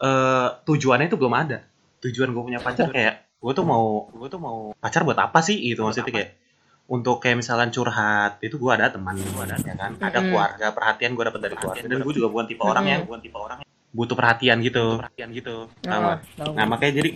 eh 0.00 0.48
tujuannya 0.64 1.06
itu 1.06 1.16
belum 1.16 1.34
ada. 1.36 1.58
Tujuan 2.00 2.32
gue 2.32 2.42
punya 2.42 2.58
pacar 2.58 2.88
kayak 2.88 3.14
gue 3.38 3.52
tuh 3.52 3.64
mau 3.64 4.08
gue 4.10 4.28
tuh 4.28 4.36
mau 4.36 4.72
pacar 4.76 5.00
buat 5.00 5.16
apa 5.16 5.40
sih 5.40 5.56
gitu 5.56 5.80
maksudnya 5.80 6.12
kayak 6.12 6.30
untuk 6.90 7.22
kayak 7.22 7.40
misalnya 7.40 7.70
curhat 7.70 8.36
itu 8.40 8.56
gue 8.56 8.68
ada 8.68 8.92
teman 8.92 9.16
gue 9.16 9.32
ada 9.40 9.56
ya 9.56 9.72
kan 9.72 9.96
ada 9.96 10.12
Mm-mm. 10.20 10.28
keluarga 10.28 10.66
perhatian 10.76 11.16
gue 11.16 11.24
dapat 11.24 11.40
dari 11.40 11.56
keluarga 11.56 11.86
dan 11.86 11.98
gue 12.04 12.12
juga 12.12 12.28
bukan 12.28 12.46
tipe 12.50 12.60
orang 12.60 12.84
yang 12.84 13.00
bukan 13.08 13.20
tipe 13.20 13.38
orang 13.38 13.58
yang 13.64 13.70
butuh 13.90 14.14
perhatian 14.14 14.62
gitu 14.62 15.02
perhatian 15.02 15.34
gitu 15.34 15.66
Tahu 15.82 15.98
nggak? 15.98 16.18
Ah, 16.22 16.38
tahu. 16.38 16.52
Nah 16.54 16.64
makanya 16.70 16.92
jadi 17.02 17.10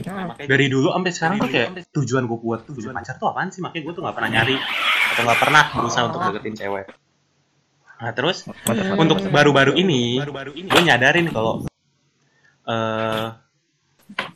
dari 0.51 0.67
dulu 0.67 0.91
sampai 0.91 1.13
sekarang 1.15 1.37
tuh 1.39 1.51
kayak 1.55 1.69
tujuan 1.95 2.27
gue 2.27 2.39
buat 2.43 2.61
punya 2.67 2.91
pacar 2.91 3.15
tuh 3.15 3.31
apaan 3.31 3.49
sih? 3.55 3.63
Makanya 3.63 3.83
gue 3.87 3.95
tuh 3.95 4.03
nggak 4.03 4.17
pernah 4.19 4.31
nyari 4.35 4.57
atau 5.15 5.23
nggak 5.23 5.41
pernah 5.41 5.63
berusaha 5.71 6.03
untuk 6.11 6.21
deketin 6.27 6.55
cewek. 6.59 6.87
Nah 7.95 8.11
terus 8.11 8.39
Hmm. 8.45 8.99
untuk 8.99 9.23
baru-baru 9.31 9.79
ini 9.79 10.19
gue 10.51 10.83
nyadarin 10.83 11.31
kalau 11.31 11.63
eh 12.67 13.27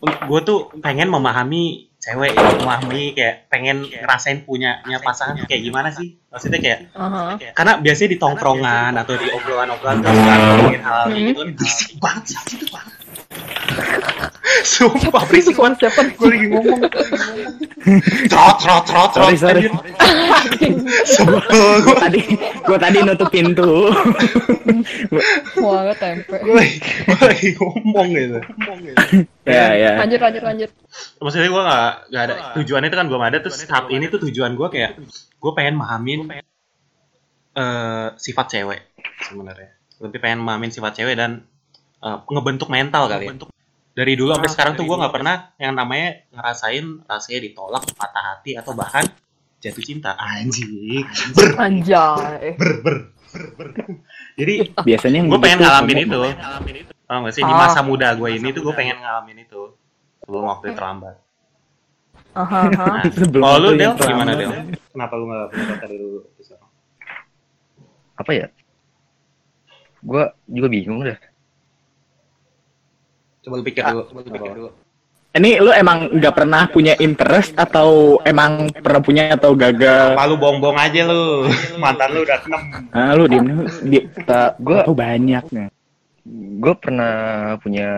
gue 0.01 0.41
tuh 0.47 0.71
pengen 0.79 1.11
memahami 1.11 1.88
cewek 2.09 2.33
ya, 2.33 2.49
memahami 2.57 3.03
kayak 3.13 3.35
pengen 3.53 3.85
ngerasain 3.85 4.49
punyanya 4.49 4.97
pasangan 5.05 5.37
tuh 5.37 5.45
kayak 5.45 5.61
gimana 5.61 5.93
sih? 5.93 6.17
Maksudnya 6.33 6.59
kayak 6.65 6.89
Aha. 6.97 7.37
karena 7.53 7.73
biasanya 7.85 8.11
di 8.17 8.19
tongkrongan 8.19 8.93
atau 8.97 9.15
di 9.21 9.29
obrolan-obrolan 9.29 10.01
terus 10.01 10.21
kan 10.25 10.39
ngomongin 10.41 10.83
hal 10.85 11.13
kayak 11.13 11.21
gitu 11.29 11.41
kan 11.45 11.49
berisik 11.53 11.91
banget 12.01 12.25
sih 12.33 12.39
gitu 12.57 12.67
banget. 12.73 12.97
Sumpah 14.65 15.23
berisik 15.29 15.55
Itu 15.55 15.61
suara 15.61 15.75
siapa? 15.77 16.01
gue 16.15 16.29
lagi 16.29 16.47
ngomong. 16.51 16.81
Trot 18.31 18.57
trot 18.63 18.85
trot 18.87 19.11
trot. 19.13 19.29
Sorry 19.29 19.37
sorry. 19.37 19.63
Sebel 21.05 21.41
gue 21.85 21.97
tadi 21.99 22.21
gua 22.65 22.79
tadi 22.81 22.99
nutup 23.05 23.29
pintu. 23.29 23.93
Wah, 25.61 25.93
tempe. 25.97 26.37
gue 26.39 26.55
lagi 26.55 26.79
gue 26.81 27.19
lagi 27.25 27.49
ngomong 27.59 28.09
gitu. 28.15 28.39
Ya 29.45 29.75
ya. 29.77 29.91
Lanjut, 30.01 30.21
lanjut, 30.21 30.43
lanjut. 30.45 30.71
maksudnya 31.23 31.47
gue 31.47 31.63
gak, 31.63 31.93
gak 32.11 32.23
ada 32.27 32.35
tujuan 32.59 32.83
itu 32.83 32.97
kan 32.97 33.07
belum 33.07 33.23
ada 33.23 33.39
terus 33.39 33.63
saat 33.63 33.87
ini 33.93 34.11
tuh 34.11 34.19
tujuan 34.27 34.59
gue 34.59 34.69
kayak 34.73 34.99
gue 35.39 35.53
pengen 35.55 35.79
mahamin 35.79 36.27
eh, 37.55 38.09
sifat 38.17 38.47
cewek 38.59 38.81
sebenarnya. 39.29 39.77
Lebih 39.99 40.19
pengen 40.23 40.41
mahamin 40.43 40.73
sifat 40.73 40.99
cewek 40.99 41.15
dan 41.15 41.45
eh, 42.03 42.19
ngebentuk 42.29 42.73
mental 42.73 43.07
kali 43.07 43.31
ya 43.31 43.58
dari 43.99 44.15
dulu 44.15 44.31
sampai 44.31 44.47
sekarang 44.47 44.73
tuh 44.79 44.87
gue 44.87 44.95
nggak 44.95 45.11
pernah 45.11 45.35
yang 45.59 45.75
namanya 45.75 46.23
ngerasain 46.31 47.03
rasanya 47.03 47.41
ditolak 47.43 47.83
patah 47.99 48.25
hati 48.31 48.55
atau 48.55 48.71
bahkan 48.71 49.03
jatuh 49.59 49.83
cinta 49.83 50.15
anjing 50.15 51.03
ber 51.35 51.59
Anjay. 51.59 52.55
ber 52.55 52.79
ber 52.79 52.97
ber, 53.35 53.43
ber. 53.59 53.69
jadi 54.39 54.71
biasanya 54.87 55.17
yang 55.19 55.27
gue 55.27 55.41
pengen 55.43 55.59
gitu 55.59 55.67
ngalamin 55.67 55.97
ngomong- 55.99 56.31
itu 56.31 56.97
Tau 57.09 57.25
gak 57.25 57.35
sih 57.35 57.43
di 57.43 57.51
Ah. 57.51 57.59
masa 57.59 57.81
muda 57.83 58.13
gue 58.15 58.29
ini 58.31 58.55
tuh 58.55 58.63
gue 58.63 58.75
pengen 58.77 59.03
ngalamin 59.03 59.43
itu 59.43 59.75
sebelum 60.23 60.47
waktu 60.47 60.77
terlambat 60.79 61.17
Aha. 62.39 62.71
Nah, 62.71 63.03
kalau 63.35 63.59
lu 63.59 63.69
Del 63.75 63.99
gimana. 63.99 64.31
Del? 64.39 64.53
Kenapa 64.95 65.13
lu 65.19 65.27
gak 65.27 65.51
punya 65.51 65.65
pacar 65.75 65.89
dari 65.91 65.99
dulu? 65.99 66.21
Apa 68.15 68.31
ya? 68.31 68.47
Gue 69.99 70.23
juga 70.47 70.69
bingung 70.71 71.03
dah. 71.03 71.19
Coba 73.49 73.55
lu 73.55 73.65
pikir 73.65 73.83
dulu. 73.83 74.03
Coba 74.05 74.21
lu 74.21 74.31
pikir 74.31 74.53
dulu. 74.55 74.71
ini 75.31 75.57
lu 75.57 75.71
emang 75.71 76.09
nggak 76.11 76.35
pernah 76.35 76.67
punya 76.67 76.97
interest 76.99 77.53
atau 77.55 77.89
emang 78.23 78.69
pernah 78.75 78.99
punya 78.99 79.25
atau 79.31 79.53
gagal? 79.55 80.13
Apa 80.13 80.25
lu 80.25 80.37
bohong-bohong 80.37 80.77
aja 80.77 81.01
lu? 81.05 81.47
Mantan 81.83 82.09
lu 82.11 82.21
udah 82.23 82.39
enam. 82.43 82.63
Ah, 82.91 83.13
lu 83.13 83.25
di 83.33 83.39
di 83.85 83.99
Gua- 84.59 84.83
tuh 84.83 84.93
banyak 84.95 85.45
nih. 85.49 85.69
gue 86.59 86.75
pernah 86.77 87.15
punya 87.57 87.89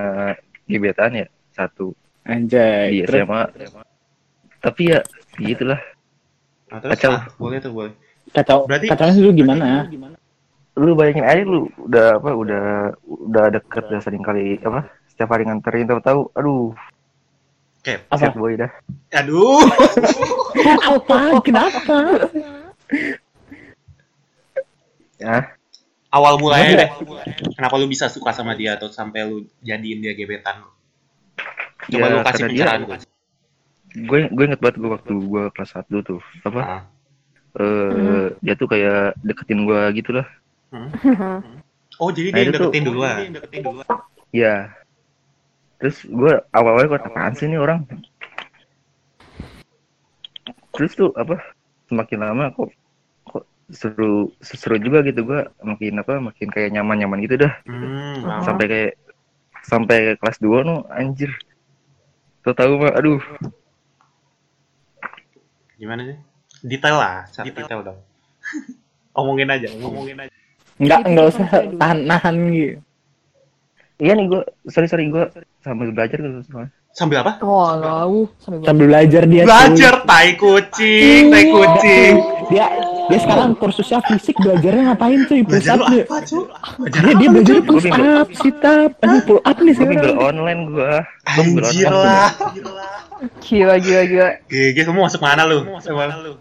gebetan 0.64 1.10
ya 1.12 1.26
satu 1.50 1.90
Anjay. 2.22 2.94
di 2.94 2.98
Terus 3.02 3.26
SMA 3.26 3.42
tapi 4.60 4.82
ya 4.86 5.00
gitulah 5.36 5.80
Nah, 6.70 6.78
terus 6.78 6.94
Kacau. 6.94 7.10
ah, 7.10 7.22
boleh 7.34 7.58
tuh 7.58 7.72
boleh. 7.72 7.92
kacau 8.30 8.58
Berarti- 8.70 8.86
kacaunya 8.86 9.18
dulu 9.18 9.32
gimana? 9.34 9.66
lu 10.76 10.94
bayangin 10.94 11.26
aja 11.26 11.42
lu 11.42 11.66
udah 11.80 12.06
apa 12.16 12.30
udah 12.32 12.64
udah 13.02 13.44
deket 13.50 13.82
udah 13.84 13.98
sering 13.98 14.22
kali 14.22 14.54
apa 14.60 14.86
setiap 15.20 15.36
hari 15.36 15.44
nganterin 15.44 15.84
tahu-tahu 15.84 16.32
aduh 16.32 16.72
Oke. 17.80 18.00
Apa? 18.08 18.32
boy 18.32 18.56
dah 18.56 18.72
Aduh. 19.14 19.60
Apa? 20.90 21.36
Kenapa? 21.40 21.96
ya 25.16 25.52
Awal 26.08 26.34
mulanya 26.36 26.72
deh. 26.74 26.90
Kenapa 27.52 27.76
lu 27.76 27.84
bisa 27.84 28.08
suka 28.08 28.32
sama 28.32 28.52
dia 28.52 28.74
atau 28.74 28.88
sampai 28.88 29.22
lu 29.22 29.44
jadiin 29.60 30.00
dia 30.00 30.10
gebetan? 30.10 30.64
Coba 31.86 32.00
Ya, 32.00 32.10
lu 32.10 32.18
kasih 32.18 32.24
karena 32.24 32.24
dia- 32.24 32.48
pencerahan 32.48 32.82
gue. 32.82 32.98
gue 34.26 34.44
inget 34.44 34.58
banget 34.58 34.76
gue 34.76 34.90
waktu 34.90 35.12
gue 35.14 35.44
kelas 35.50 35.70
1 35.76 36.00
tuh 36.00 36.18
apa 36.40 36.60
Ah. 36.60 36.82
eh 37.54 38.26
dia 38.40 38.54
tuh 38.54 38.66
kayak 38.66 39.20
deketin 39.20 39.62
gue 39.62 39.80
gitu 39.94 40.16
lah 40.16 40.26
Oh, 41.98 42.08
jadi 42.08 42.28
Nah, 42.28 42.34
dia 42.34 42.40
yang 42.40 42.48
itu 42.48 42.56
tuh- 42.56 42.72
deketin 42.72 42.84
duluan. 42.86 43.16
ya 44.32 44.54
terus 45.80 46.04
gue 46.04 46.34
awal-awal 46.52 46.86
gue 46.86 47.00
apaan 47.00 47.32
sih 47.32 47.48
nih 47.48 47.56
orang 47.56 47.82
terus 50.70 50.92
tuh 50.92 51.10
apa 51.12 51.40
semakin 51.88 52.18
lama 52.22 52.44
kok 52.52 52.70
kok 53.26 53.44
seru 53.68 54.30
seru 54.38 54.76
juga 54.76 55.02
gitu 55.02 55.24
gue 55.24 55.40
makin 55.60 55.98
apa 55.98 56.20
makin 56.20 56.48
kayak 56.48 56.70
nyaman 56.70 57.00
nyaman 57.00 57.18
gitu 57.24 57.36
dah 57.40 57.52
Hmm, 57.64 58.20
Ah. 58.22 58.42
sampai 58.44 58.66
kayak 58.66 58.92
sampai 59.62 59.98
kelas 60.16 60.38
2 60.38 60.60
no 60.60 60.84
anjir 60.88 61.32
Tuh 62.40 62.56
tahu 62.56 62.80
mah 62.80 62.96
aduh 62.96 63.20
gimana 65.76 66.04
sih? 66.04 66.16
Detail 66.60 66.96
lah, 66.96 67.24
cari 67.32 67.48
detail 67.48 67.80
dong. 67.80 67.98
Omongin 69.16 69.48
aja, 69.48 69.68
ngomongin 69.80 70.16
aja. 70.20 70.32
Enggak, 70.76 71.00
enggak 71.04 71.26
usah 71.32 71.46
tahan 71.76 71.98
nahan 72.04 72.36
gitu. 72.52 72.76
iya 73.96 74.12
nih 74.12 74.28
gue 74.28 74.40
sorry 74.68 74.88
sorry 74.88 75.08
gue 75.08 75.24
sambil 75.60 75.88
belajar 75.90 76.16
gitu 76.16 76.40
soalnya. 76.44 76.70
Sambil 76.90 77.22
apa? 77.22 77.38
Lau. 77.40 78.26
Sambil 78.36 78.66
Sambil 78.66 78.86
belajar 78.88 79.22
dia. 79.24 79.42
cuy. 79.42 79.46
Belajar 79.46 79.94
tai 80.02 80.28
kucing, 80.34 81.22
tai 81.28 81.44
kucing. 81.46 82.14
Dia 82.48 82.66
dia 83.06 83.18
sekarang 83.18 83.54
kursusnya 83.54 83.98
fisik 84.04 84.34
belajarnya 84.36 84.82
ngapain 84.88 85.20
cuy? 85.24 85.40
Push 85.40 85.50
Belajar 85.60 85.74
up 85.74 85.80
lu 85.80 85.86
dia. 85.88 86.04
apa, 86.04 86.16
Cuk? 86.20 86.44
Belajar 86.80 87.02
Dia, 87.02 87.14
dia 87.14 87.28
belajar 87.28 87.56
push 87.60 87.86
up, 87.88 88.28
sit 88.32 88.62
up, 88.64 88.90
pull 89.20 89.40
up 89.40 89.56
nih 89.56 89.72
sekarang. 89.72 90.16
online 90.16 90.60
gue 90.66 90.92
gue 91.28 91.42
bimbel 91.42 91.64
Anjir 91.64 91.86
online 91.86 92.06
lah. 92.10 92.30
Gila, 93.40 93.74
gila, 93.76 94.02
gila. 94.04 94.28
GG 94.46 94.76
kamu 94.80 95.00
masuk 95.00 95.20
mana 95.20 95.42
lu? 95.44 95.58
Emang 95.84 96.10
lu? 96.18 96.32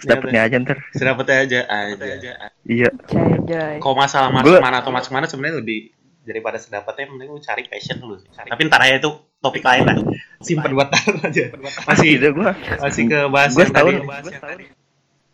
dapetnya 0.00 0.48
aja 0.48 0.56
ntar 0.56 0.80
Sedapetnya 0.90 1.36
aja 1.44 1.60
aja. 1.68 2.32
iya. 2.64 2.88
Kalau 3.76 3.92
masalah 3.94 4.32
masuk 4.32 4.48
Gua- 4.50 4.64
mana 4.64 4.80
atau 4.80 4.88
masuk 4.88 5.12
mana 5.12 5.28
sebenarnya 5.28 5.60
lebih 5.60 5.92
daripada 6.30 6.56
sedapatnya 6.56 7.04
mending 7.08 7.28
lu 7.28 7.38
cari 7.38 7.62
passion 7.64 7.98
dulu. 7.98 8.14
sih. 8.16 8.30
Tapi 8.30 8.60
ntar 8.64 8.80
aja 8.80 8.96
itu 8.96 9.10
topik 9.36 9.60
lain 9.60 9.82
lah. 9.82 9.96
Simpen 10.38 10.70
buat 10.70 10.86
ntar 10.88 11.02
aja. 11.20 11.50
Masih 11.84 12.08
gitu 12.14 12.28
gue 12.32 12.50
masih 12.78 13.02
ke 13.04 13.18
bahas 13.26 13.50
Gua 13.50 13.60
yang 13.60 13.72
tadi. 13.72 13.90
setahun- 13.98 14.78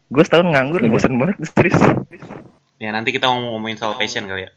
gue 0.06 0.22
setahun 0.24 0.46
nganggur 0.46 0.80
bosan 0.86 1.14
banget 1.14 1.36
serius 1.50 1.82
Ya 2.76 2.88
nanti 2.90 3.10
kita 3.10 3.26
ngomong 3.26 3.52
ngomongin 3.54 3.74
soal 3.74 3.94
passion 3.94 4.24
kali 4.24 4.44
ya. 4.44 4.50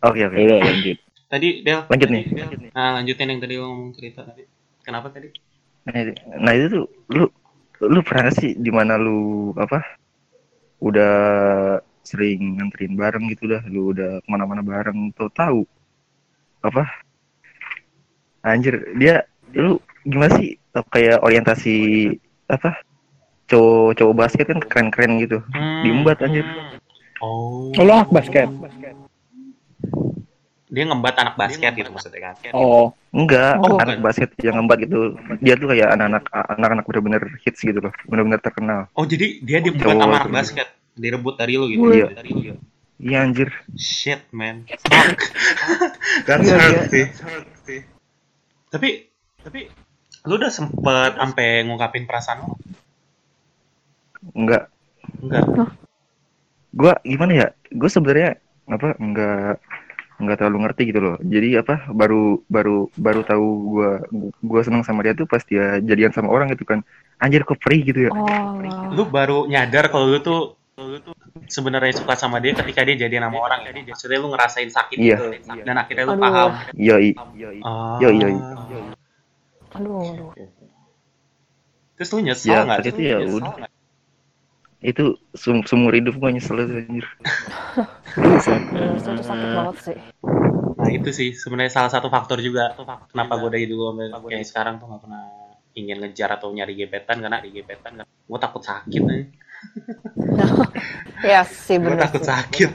oke 0.00 0.20
oke 0.22 0.36
Udah 0.36 0.58
lanjut. 0.58 0.96
Tadi 1.26 1.48
Del. 1.60 1.80
lanjut 1.86 2.08
nih 2.08 2.24
Nah 2.70 2.86
lanjutin 2.94 3.26
yang 3.26 3.38
tadi 3.38 3.54
lu 3.54 3.64
ngomong 3.64 3.90
cerita 3.92 4.20
tadi. 4.22 4.42
Kenapa 4.80 5.08
tadi? 5.08 5.28
nah, 5.80 5.96
itu- 5.96 6.18
nah 6.36 6.52
itu 6.52 6.66
tuh 6.68 6.84
lu 7.08 7.24
lu 7.82 8.00
pernah 8.00 8.26
nggak 8.26 8.36
sih 8.36 8.52
di 8.54 8.68
mana 8.68 8.94
lu 8.94 9.18
apa 9.54 9.80
udah 10.78 11.14
sering 12.02 12.58
nganterin 12.58 12.94
bareng 12.96 13.24
gitu 13.32 13.50
dah. 13.50 13.62
Lu 13.68 13.92
udah 13.92 14.20
ke 14.20 14.28
mana-mana 14.28 14.64
bareng 14.64 15.12
tuh 15.14 15.30
tahu. 15.32 15.64
Apa? 16.64 16.84
Anjir 18.44 18.96
dia 18.96 19.24
lu 19.52 19.80
gimana 20.04 20.32
sih? 20.40 20.56
Kayak 20.94 21.20
orientasi 21.26 21.76
apa? 22.46 22.78
Cowok 23.50 23.98
cowok 23.98 24.14
basket 24.14 24.46
kan 24.46 24.60
keren-keren 24.62 25.18
gitu. 25.18 25.42
Hmm. 25.50 25.82
diembat 25.82 26.22
anjir. 26.22 26.46
Oh. 27.20 27.74
Oh, 27.76 27.84
lo 27.84 27.92
anak 28.00 28.10
basket. 28.14 28.48
Dia 30.70 30.86
ngembat 30.86 31.18
anak 31.18 31.34
basket 31.34 31.74
gitu 31.74 31.90
maksudnya 31.90 32.30
kan. 32.30 32.54
Oh, 32.54 32.94
enggak 33.10 33.58
Oh. 33.58 33.74
anak 33.82 33.98
basket 33.98 34.30
yang 34.38 34.62
ngembat 34.62 34.86
gitu. 34.86 35.18
Dia 35.42 35.58
tuh 35.58 35.74
kayak 35.74 35.98
anak-anak 35.98 36.24
anak-anak 36.30 36.84
bener-bener 36.86 37.22
hits 37.42 37.60
gitu 37.60 37.82
loh. 37.82 37.92
Bener-bener 38.06 38.38
terkenal. 38.38 38.86
Oh 38.94 39.02
jadi 39.02 39.42
dia 39.42 39.58
Cowok 39.66 39.98
sama 39.98 40.16
anak 40.22 40.30
basket. 40.30 40.68
Direbut 40.96 41.34
dari 41.38 41.54
lu 41.56 41.66
gitu. 41.70 41.86
Iya. 41.90 42.10
Dari 42.14 42.30
lu. 42.32 42.54
iya 43.00 43.24
anjir 43.24 43.48
Shit 43.80 44.28
man. 44.34 44.68
Fuck. 44.68 45.18
That's 46.28 46.48
hurt 46.48 46.92
iya. 46.92 47.06
sih. 47.64 47.80
Tapi 48.68 49.08
tapi 49.40 49.60
lu 50.28 50.36
udah 50.36 50.52
sempet 50.52 51.16
sampai 51.16 51.64
ngungkapin 51.64 52.04
perasaan 52.04 52.44
lu? 52.44 52.52
enggak 54.36 54.68
Enggak. 55.20 55.44
gua 56.76 56.94
gimana 57.02 57.32
ya 57.32 57.46
gue 57.72 57.90
sebenarnya 57.90 58.36
apa 58.68 58.94
enggak 59.00 59.58
enggak 60.20 60.36
terlalu 60.36 60.58
ngerti 60.68 60.82
gitu 60.92 61.00
loh 61.00 61.16
jadi 61.24 61.64
apa 61.64 61.88
baru 61.90 62.44
baru 62.46 62.92
baru 62.94 63.20
tahu 63.24 63.46
gua 63.64 63.90
gua 64.44 64.60
seneng 64.60 64.84
sama 64.84 65.02
dia 65.02 65.16
tuh 65.16 65.24
pas 65.24 65.40
dia 65.42 65.80
jadian 65.80 66.12
sama 66.12 66.28
orang 66.28 66.52
gitu 66.52 66.68
kan 66.68 66.84
anjir 67.18 67.42
kok 67.48 67.58
free 67.64 67.80
gitu 67.80 68.08
ya 68.08 68.10
Oh, 68.12 68.60
lau. 68.60 68.92
Lu 68.92 69.02
baru 69.08 69.48
nyadar 69.48 69.88
kalau 69.88 70.12
lu 70.12 70.20
tuh 70.20 70.59
lu 70.80 70.98
tuh 71.04 71.14
sebenarnya 71.46 71.92
suka 72.00 72.14
sama 72.16 72.40
dia 72.40 72.56
ketika 72.56 72.80
dia 72.82 72.96
jadi 73.06 73.20
nama 73.20 73.36
orang. 73.36 73.68
Jadi 73.68 73.84
maksudnya 73.86 74.18
lu 74.18 74.28
ngerasain 74.32 74.70
sakit 74.72 74.96
Iya. 74.96 75.16
gitu. 75.16 75.24
Dan 75.64 75.76
akhirnya 75.76 76.04
lu 76.08 76.14
Aduh. 76.16 76.24
paham. 76.24 76.50
yoi 76.74 77.10
Oh. 77.60 77.98
Yo, 78.00 78.08
yo, 78.10 78.28
Aduh, 79.76 80.02
aduh. 80.02 80.30
Terus 82.00 82.08
lu 82.16 82.18
nyesel 82.24 82.48
Ya, 82.50 82.64
Terus 82.80 82.94
lu 82.96 83.02
ya 83.04 83.18
nyesel 83.20 83.36
udah. 83.44 83.68
itu 84.80 85.04
sum 85.36 85.60
sumur 85.68 85.92
hidup 85.92 86.16
gua 86.16 86.32
nyesel 86.32 86.56
itu 86.64 86.72
anjir 86.72 87.06
itu 88.16 89.22
sakit 89.22 89.48
banget 89.52 89.76
sih. 89.84 89.98
Nah 90.80 90.88
itu 90.88 91.10
sih 91.12 91.36
sebenarnya 91.36 91.68
salah 91.68 91.92
satu 91.92 92.08
faktor 92.08 92.40
juga 92.40 92.72
kenapa 93.12 93.36
gue 93.44 93.50
dari 93.52 93.66
dulu 93.68 93.92
sampai 93.92 94.32
kayak 94.32 94.48
sekarang 94.48 94.74
tuh 94.80 94.88
nggak 94.88 95.02
pernah 95.04 95.24
ingin 95.76 96.00
ngejar 96.00 96.40
atau 96.40 96.48
nyari 96.50 96.72
gebetan 96.80 97.20
karena 97.20 97.38
di 97.44 97.52
gebetan 97.52 98.00
gue 98.00 98.38
takut 98.40 98.64
sakit 98.64 99.02
nih. 99.04 99.20
Ya 99.20 99.49
sih, 101.48 101.76
Gue 101.76 101.84
bener 101.92 101.98
takut 102.00 102.22
sih. 102.22 102.30
sakit. 102.30 102.70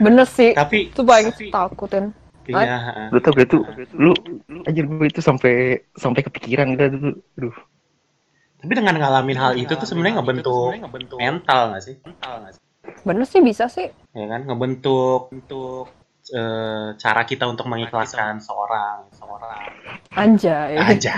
Bener 0.00 0.26
sih. 0.26 0.50
Tapi 0.56 0.90
Itu 0.92 1.02
paling 1.04 1.32
takutin. 1.52 2.04
iya. 2.46 3.10
lu 3.10 3.18
tau 3.18 3.34
gak 3.34 3.50
tuh 3.50 3.66
lu 3.98 4.14
anjir 4.70 4.86
gue 4.86 5.06
itu 5.10 5.18
sampai 5.18 5.82
sampai 5.98 6.22
kepikiran 6.22 6.78
gitu 6.78 6.84
tuh 6.94 7.14
aduh 7.42 7.56
Tapi 8.62 8.72
dengan 8.72 8.94
ngalamin 9.02 9.34
hal 9.34 9.52
itu 9.58 9.74
tuh 9.74 9.82
sebenarnya 9.82 10.22
ngebentuk 10.22 10.78
mental 11.18 11.74
nggak 11.74 11.82
sih? 11.82 11.94
Bener 13.02 13.26
sih, 13.26 13.42
bisa 13.42 13.66
sih. 13.66 13.90
Ya 14.14 14.26
kan 14.30 14.46
ngebentuk 14.46 15.34
untuk 15.34 15.90
eh, 16.30 16.94
cara 16.98 17.22
kita 17.26 17.46
untuk 17.46 17.66
mengikhlaskan 17.66 18.38
seorang 18.38 19.10
seorang 19.14 19.70
Anjay. 20.16 20.72
aja. 20.74 21.12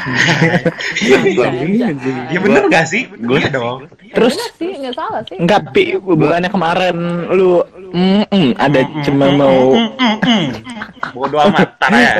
Anjing, 0.98 1.38
anjing. 1.80 2.16
Ya 2.28 2.38
bener 2.38 2.62
gak 2.66 2.84
sih? 2.84 3.06
Iya 3.08 3.48
dong. 3.48 3.86
Terus 4.08 4.34
Bener 4.34 4.50
sih, 4.52 4.70
nggak 4.76 4.94
salah 4.94 5.22
sih. 5.22 5.36
enggak 5.38 5.70
pi 5.70 5.84
bukannya 5.94 6.48
kemarin 6.48 6.96
lu 7.30 7.62
mm, 7.88 8.26
mm, 8.26 8.50
ada 8.56 8.80
cuma 9.00 9.26
mau 9.30 9.70
Bodoh 11.08 11.40
amat, 11.40 11.78
ntar 11.78 11.92
ya. 11.94 12.12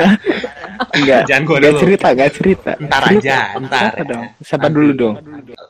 enggak 0.93 1.21
Jangan 1.25 1.43
gua 1.43 1.57
dulu. 1.59 1.77
cerita 1.77 2.07
enggak 2.09 2.31
cerita 2.31 2.71
Ntar 2.79 3.03
aja, 3.11 3.37
ntar. 3.59 3.81
siapa 3.91 4.03
dong 4.05 4.25
siapa 4.39 4.67
dulu 4.67 4.91
dong 4.93 5.15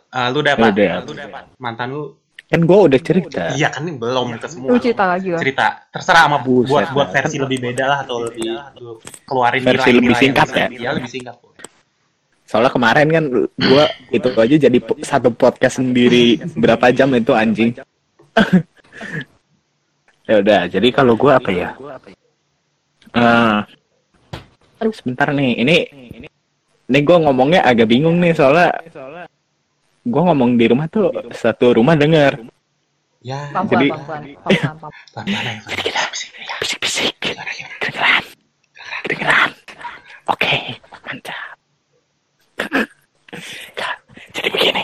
Eh, 0.10 0.28
lu 0.30 0.42
dapat, 0.42 0.74
Udah. 0.74 0.94
lu 1.04 1.14
dapat 1.14 1.44
mantan 1.56 1.88
lu? 1.90 2.04
Kan 2.50 2.60
gua 2.66 2.90
udah 2.90 3.00
cerita 3.00 3.54
Iya 3.54 3.70
kan 3.70 3.86
ini 3.86 4.02
belum 4.02 4.42
ke 4.42 4.50
semua. 4.50 4.74
Lu 4.74 4.82
cerita 4.82 5.06
lagi 5.06 5.30
lah. 5.30 5.38
Cerita, 5.38 5.68
terserah 5.94 6.26
sama 6.26 6.38
Buset, 6.42 6.70
buat 6.74 6.86
buat 6.98 7.08
versi 7.14 7.38
lebih 7.38 7.62
beda 7.62 7.86
lah 7.86 8.00
atau 8.02 8.26
lebih 8.26 8.50
lu 8.82 8.98
keluarin 9.30 9.62
Versi 9.62 9.70
nilai-nilai 9.70 9.94
lebih 9.94 10.10
yang 10.10 10.22
singkat 10.22 10.48
ya? 10.50 10.68
Iya 10.74 10.90
lebih 10.98 11.12
singkat. 11.14 11.36
soalnya 12.50 12.74
kemarin 12.74 13.08
kan 13.14 13.26
gua 13.62 13.86
itu 14.10 14.26
aja 14.34 14.56
jadi 14.58 14.78
po- 14.82 14.98
satu 15.06 15.30
podcast 15.30 15.78
sendiri 15.78 16.42
berapa 16.58 16.90
jam 16.90 17.14
itu 17.14 17.30
anjing 17.38 17.78
ya 20.30 20.42
udah 20.42 20.66
jadi 20.66 20.88
kalau 20.90 21.14
gua 21.14 21.38
apa 21.38 21.54
ya 21.54 21.78
Eh, 23.10 23.60
sebentar 24.94 25.30
nih 25.30 25.62
ini 25.62 25.78
ini 26.90 27.00
gue 27.06 27.18
ngomongnya 27.22 27.62
agak 27.62 27.86
bingung 27.86 28.18
nih 28.18 28.34
soalnya 28.34 28.74
gue 30.04 30.22
ngomong 30.24 30.56
di 30.56 30.66
rumah 30.68 30.88
tuh 30.88 31.12
satu 31.32 31.76
rumah 31.76 31.96
denger. 31.96 32.40
Ya, 33.20 33.52
Pelan-pelan, 33.52 33.68
Jadi- 33.68 33.90
pelan-pelan. 33.92 34.22
pelan-pelan 35.12 35.44
ya. 35.44 36.56
bisik-bisik 36.64 37.14
kedengeran. 37.20 38.24
Kedengeran. 39.04 39.50
Oke 40.30 40.80
mantap. 41.04 41.58
Jadi 44.32 44.48
begini. 44.50 44.84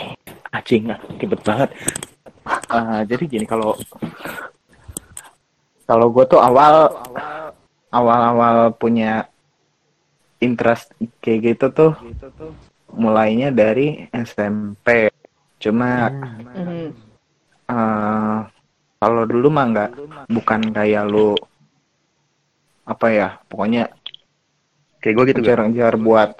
Anjing 0.52 0.82
ribet 1.16 1.40
banget. 1.40 1.70
Ah, 2.46 3.02
jadi 3.02 3.24
gini 3.26 3.44
kalau 3.44 3.74
kalau 5.86 6.06
gue 6.10 6.24
tuh 6.26 6.38
awal 6.38 6.92
awal-awal 7.90 8.74
punya 8.74 9.26
interest 10.38 10.92
kayak 11.18 11.56
gitu 11.56 11.66
tuh 11.72 11.92
mulainya 12.96 13.52
dari 13.52 14.08
SMP 14.10 15.12
cuma 15.56 16.08
Mhm. 16.56 16.92
eh 17.66 18.38
kalau 18.96 19.22
dulu 19.24 19.48
mah 19.48 19.66
nggak 19.68 19.90
bukan 20.28 20.60
kayak 20.72 21.04
lu 21.04 21.36
apa 22.86 23.06
ya 23.10 23.28
pokoknya 23.46 23.90
Kayak 25.02 25.14
gue 25.14 25.24
gitu 25.28 25.38
gak? 25.38 25.44
ngejar-ngejar 25.44 25.94
buat 26.00 26.30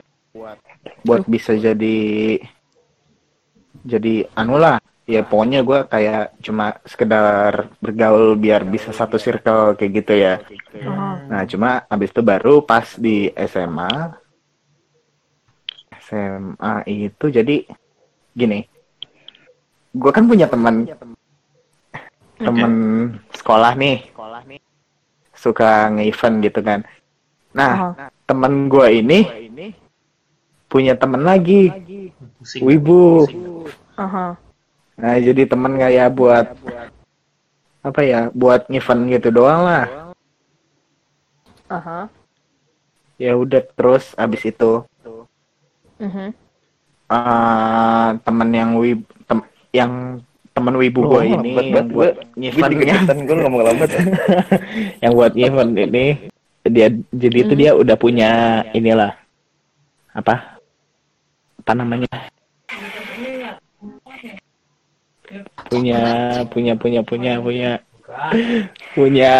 buat 1.05 1.23
bisa 1.29 1.55
jadi 1.55 1.99
jadi 3.87 4.15
anu 4.35 4.59
lah 4.59 4.79
ya 5.07 5.23
pokoknya 5.23 5.63
gue 5.63 5.87
kayak 5.87 6.35
cuma 6.43 6.75
sekedar 6.83 7.71
bergaul 7.79 8.35
biar 8.35 8.67
bisa 8.67 8.91
satu 8.91 9.17
circle 9.17 9.79
kayak 9.79 9.93
gitu 10.03 10.15
ya 10.19 10.35
Aha. 10.83 11.31
nah 11.31 11.43
cuma 11.47 11.87
abis 11.87 12.11
itu 12.11 12.23
baru 12.27 12.63
pas 12.63 12.99
di 12.99 13.31
SMA 13.39 14.19
SMA 16.07 16.75
itu 16.87 17.27
jadi 17.35 17.67
gini 18.39 18.63
gue 19.97 20.11
kan 20.13 20.29
punya 20.29 20.47
teman 20.47 20.87
temen. 22.37 22.73
Sekolah 23.33 23.73
nih. 23.77 24.13
Suka 25.37 25.93
nge-event 25.93 26.37
gitu 26.45 26.61
kan. 26.65 26.81
Nah 27.57 27.93
Aha. 27.93 28.09
temen 28.29 28.69
gue 28.69 28.87
ini 28.93 29.21
punya 30.69 30.97
temen 30.97 31.25
lagi. 31.25 31.73
Pusing. 32.41 32.63
wibu. 32.65 33.25
Aha. 33.97 34.37
nah 34.97 35.13
jadi 35.21 35.45
temen 35.45 35.77
kayak 35.77 36.09
buat 36.17 36.57
apa 37.85 38.01
ya 38.01 38.33
buat 38.33 38.65
event 38.73 39.03
gitu 39.13 39.29
doang 39.29 39.65
lah. 39.65 39.85
Aha. 41.69 42.09
ya 43.17 43.33
udah 43.33 43.65
terus 43.77 44.13
abis 44.21 44.45
itu 44.45 44.85
Mhm. 45.99 46.29
eh 47.07 48.09
temen 48.21 48.49
yang 48.51 48.71
wib 48.75 48.99
tem- 49.25 49.47
yang 49.71 49.93
temen 50.51 50.75
wibu 50.75 51.05
gue 51.05 51.15
Oh, 51.15 51.23
ini 51.23 51.53
lambat 51.53 51.65
yang 51.85 51.89
buat 51.93 52.15
Gue 52.41 52.69
dikejutan 52.73 53.19
gue 53.23 53.37
ngomong 53.39 53.63
lambat 53.63 53.89
ya. 53.89 54.01
yang 55.05 55.13
buat 55.13 55.33
event 55.35 55.73
ini 55.75 56.07
dia 56.65 56.89
jadi 57.13 57.39
itu 57.39 57.53
Hmm. 57.53 57.61
dia 57.61 57.71
udah 57.73 57.95
punya 57.95 58.31
inilah 58.73 59.13
apa 60.11 60.59
apa 61.59 61.73
namanya 61.73 62.09
punya 65.67 66.01
punya 66.47 66.73
punya 66.75 67.03
punya 67.03 67.33
punya 67.37 67.73
punya 68.95 69.35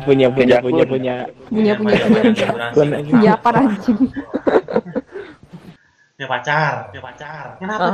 punya 0.00 0.26
punya 0.30 0.56
punya 0.60 0.84
punya 0.84 1.14
Punya 1.44 1.72
Punya 1.74 1.74
punya 1.76 1.94
banyak- 1.94 2.08
punya. 2.08 2.24
banyak 2.24 2.48
durasi. 2.48 2.74
punya 2.74 3.20
Iya 3.20 3.32
apa 3.36 3.48
anjing? 3.52 3.98
Punya 6.24 6.40
pacar, 6.40 6.72
punya 6.88 7.02
pacar. 7.04 7.44
Kenapa? 7.60 7.84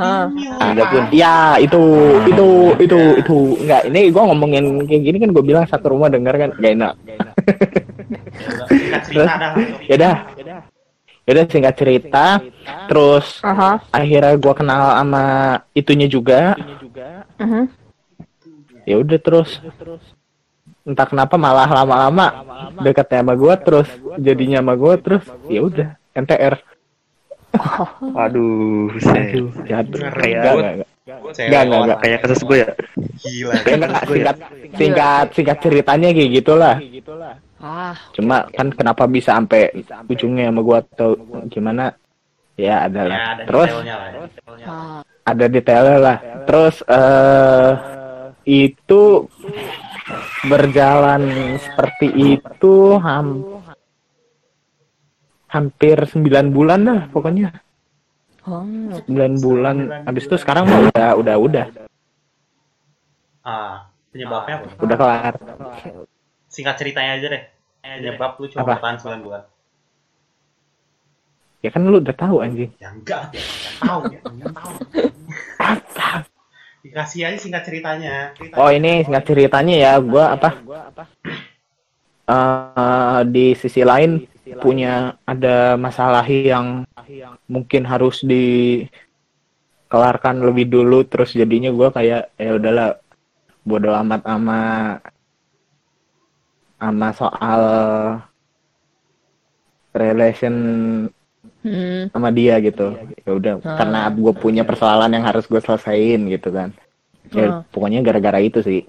Ada 0.63 0.83
pun. 0.87 1.03
ya 1.11 1.59
itu 1.59 1.83
itu 2.31 2.47
itu 2.79 2.99
itu. 3.19 3.37
Enggak 3.59 3.81
ini 3.91 4.07
gua 4.07 4.23
ngomongin 4.31 4.87
kayak 4.87 5.03
gini 5.03 5.17
kan 5.19 5.35
gue 5.35 5.43
bilang 5.43 5.67
satu 5.67 5.91
rumah 5.91 6.07
denger 6.07 6.31
kan 6.39 6.49
gak 6.55 6.71
enak. 6.79 6.93
Ya 8.71 8.99
cerita 9.03 9.33
dah. 9.35 9.51
ya 9.83 9.95
dah. 9.99 10.15
Ya 11.27 11.29
udah 11.35 11.45
singkat 11.51 11.75
cerita. 11.75 12.39
Terus 12.87 13.43
Aha. 13.43 13.83
akhirnya 13.91 14.39
gua 14.39 14.53
kenal 14.55 14.79
sama 14.95 15.23
itunya 15.75 16.07
juga. 16.07 16.55
Mhm. 17.35 17.67
ya 18.87 18.95
udah 18.95 19.19
terus. 19.19 19.59
Entah 20.87 21.03
kenapa 21.03 21.35
malah 21.35 21.67
lama-lama 21.67 22.47
dekatnya 22.79 23.27
sama 23.27 23.35
gua 23.35 23.59
terus 23.59 23.91
jadinya 24.23 24.63
sama 24.63 24.73
gua 24.79 24.95
terus 24.95 25.27
ya 25.51 25.67
udah 25.67 25.99
NTR 26.15 26.63
Aduh, 28.25 28.89
aduh 28.91 29.49
jatuh 29.65 29.99
Ngeri 30.01 30.31
enggak 31.41 31.61
enggak 31.65 31.79
Enggak. 31.81 31.97
Kayak 32.01 32.19
kasus 32.23 32.41
gue 32.41 32.57
ya. 32.61 32.69
Gila. 33.21 33.53
enggak 33.53 33.75
enggak 33.77 34.03
singkat 34.07 34.37
singkat 34.77 35.25
singkat 35.33 35.57
ceritanya 35.59 36.09
kayak 36.11 36.31
gitulah 36.33 36.75
Ah. 37.61 37.93
cuma 38.17 38.49
kan 38.57 38.73
kenapa 38.73 39.05
bisa 39.05 39.37
sampai 39.37 39.69
ujungnya 40.09 40.49
sama 40.49 40.65
gua 40.65 40.81
atau 40.81 41.13
gimana 41.45 41.93
ya 42.57 42.89
adalah 42.89 43.13
Ya, 43.13 43.25
ada 43.37 43.43
terus 43.45 43.71
ya. 43.85 43.97
Ah. 44.65 44.99
ada 45.21 45.45
detailnya 45.45 45.97
lah 46.01 46.17
terus 46.49 46.81
eh 46.81 47.71
itu 48.49 49.29
berjalan 50.43 51.21
seperti 51.61 52.07
itu 52.33 52.97
ham 52.97 53.45
hampir 55.51 55.97
9 55.99 56.23
bulan 56.49 56.79
dah 56.81 57.01
pokoknya 57.07 57.51
Oh. 58.41 58.65
9 59.05 59.05
bulan 59.37 59.75
habis 60.01 60.25
itu 60.25 60.33
sekarang 60.33 60.65
mah 60.65 60.89
udah 60.89 61.09
udah 61.13 61.35
udah 61.37 61.65
Ah, 63.41 63.85
penyebabnya 64.09 64.55
apa? 64.57 64.67
udah 64.79 64.97
kelar 64.97 65.33
Singkat 66.45 66.75
ceritanya 66.75 67.11
aja 67.15 67.27
deh. 67.29 67.43
Penyebab 67.81 68.37
lu 68.37 68.45
cuma 68.47 68.61
Apa? 68.61 68.71
bertahan 68.77 68.97
9 68.97 69.21
bulan. 69.21 69.43
ya 71.59 71.69
kan 71.69 71.81
lu 71.83 71.97
udah 71.97 72.15
tahu 72.15 72.41
anjing 72.41 72.73
Ya 72.75 72.89
enggak, 72.89 73.29
ya 73.29 73.41
enggak 73.41 73.73
tahu 73.77 74.01
ya. 74.09 74.19
Enggak 74.25 74.53
tahu. 74.57 74.73
Dikasih 76.81 77.21
aja 77.23 77.37
singkat 77.37 77.61
ceritanya. 77.61 78.33
Ceritanya. 78.33 78.57
oh 78.57 78.69
ini 78.69 79.05
singkat 79.05 79.23
ceritanya 79.23 79.75
ya 79.75 79.91
gua 79.97 80.33
apa 80.33 80.49
eh 82.31 83.19
di 83.27 83.51
sisi 83.53 83.83
lain 83.83 84.23
punya 84.57 84.93
ada 85.23 85.75
masalah 85.75 86.23
yang 86.23 86.87
mungkin 87.45 87.83
harus 87.83 88.23
dikelarkan 88.23 88.87
lebih 90.39 90.67
dulu 90.67 91.03
terus 91.03 91.31
jadinya 91.31 91.69
gua 91.69 91.91
kayak 91.91 92.31
ya 92.35 92.55
udahlah 92.55 92.95
bodo 93.61 93.91
amat 93.93 94.21
sama 94.23 94.59
sama 96.79 97.07
soal 97.13 97.61
relation 99.93 100.55
Hmm. 101.61 102.09
sama 102.09 102.29
dia 102.33 102.57
gitu 102.57 102.97
ya 103.21 103.31
udah 103.33 103.53
Ah. 103.61 103.77
karena 103.77 104.09
gue 104.09 104.33
punya 104.33 104.61
persoalan 104.61 105.09
yang 105.13 105.25
harus 105.25 105.45
gue 105.45 105.57
selesaiin 105.57 106.25
gitu 106.29 106.49
kan 106.49 106.73
ya 107.29 107.45
Ah. 107.49 107.61
pokoknya 107.69 108.01
gara-gara 108.01 108.37
itu 108.41 108.61
sih 108.61 108.81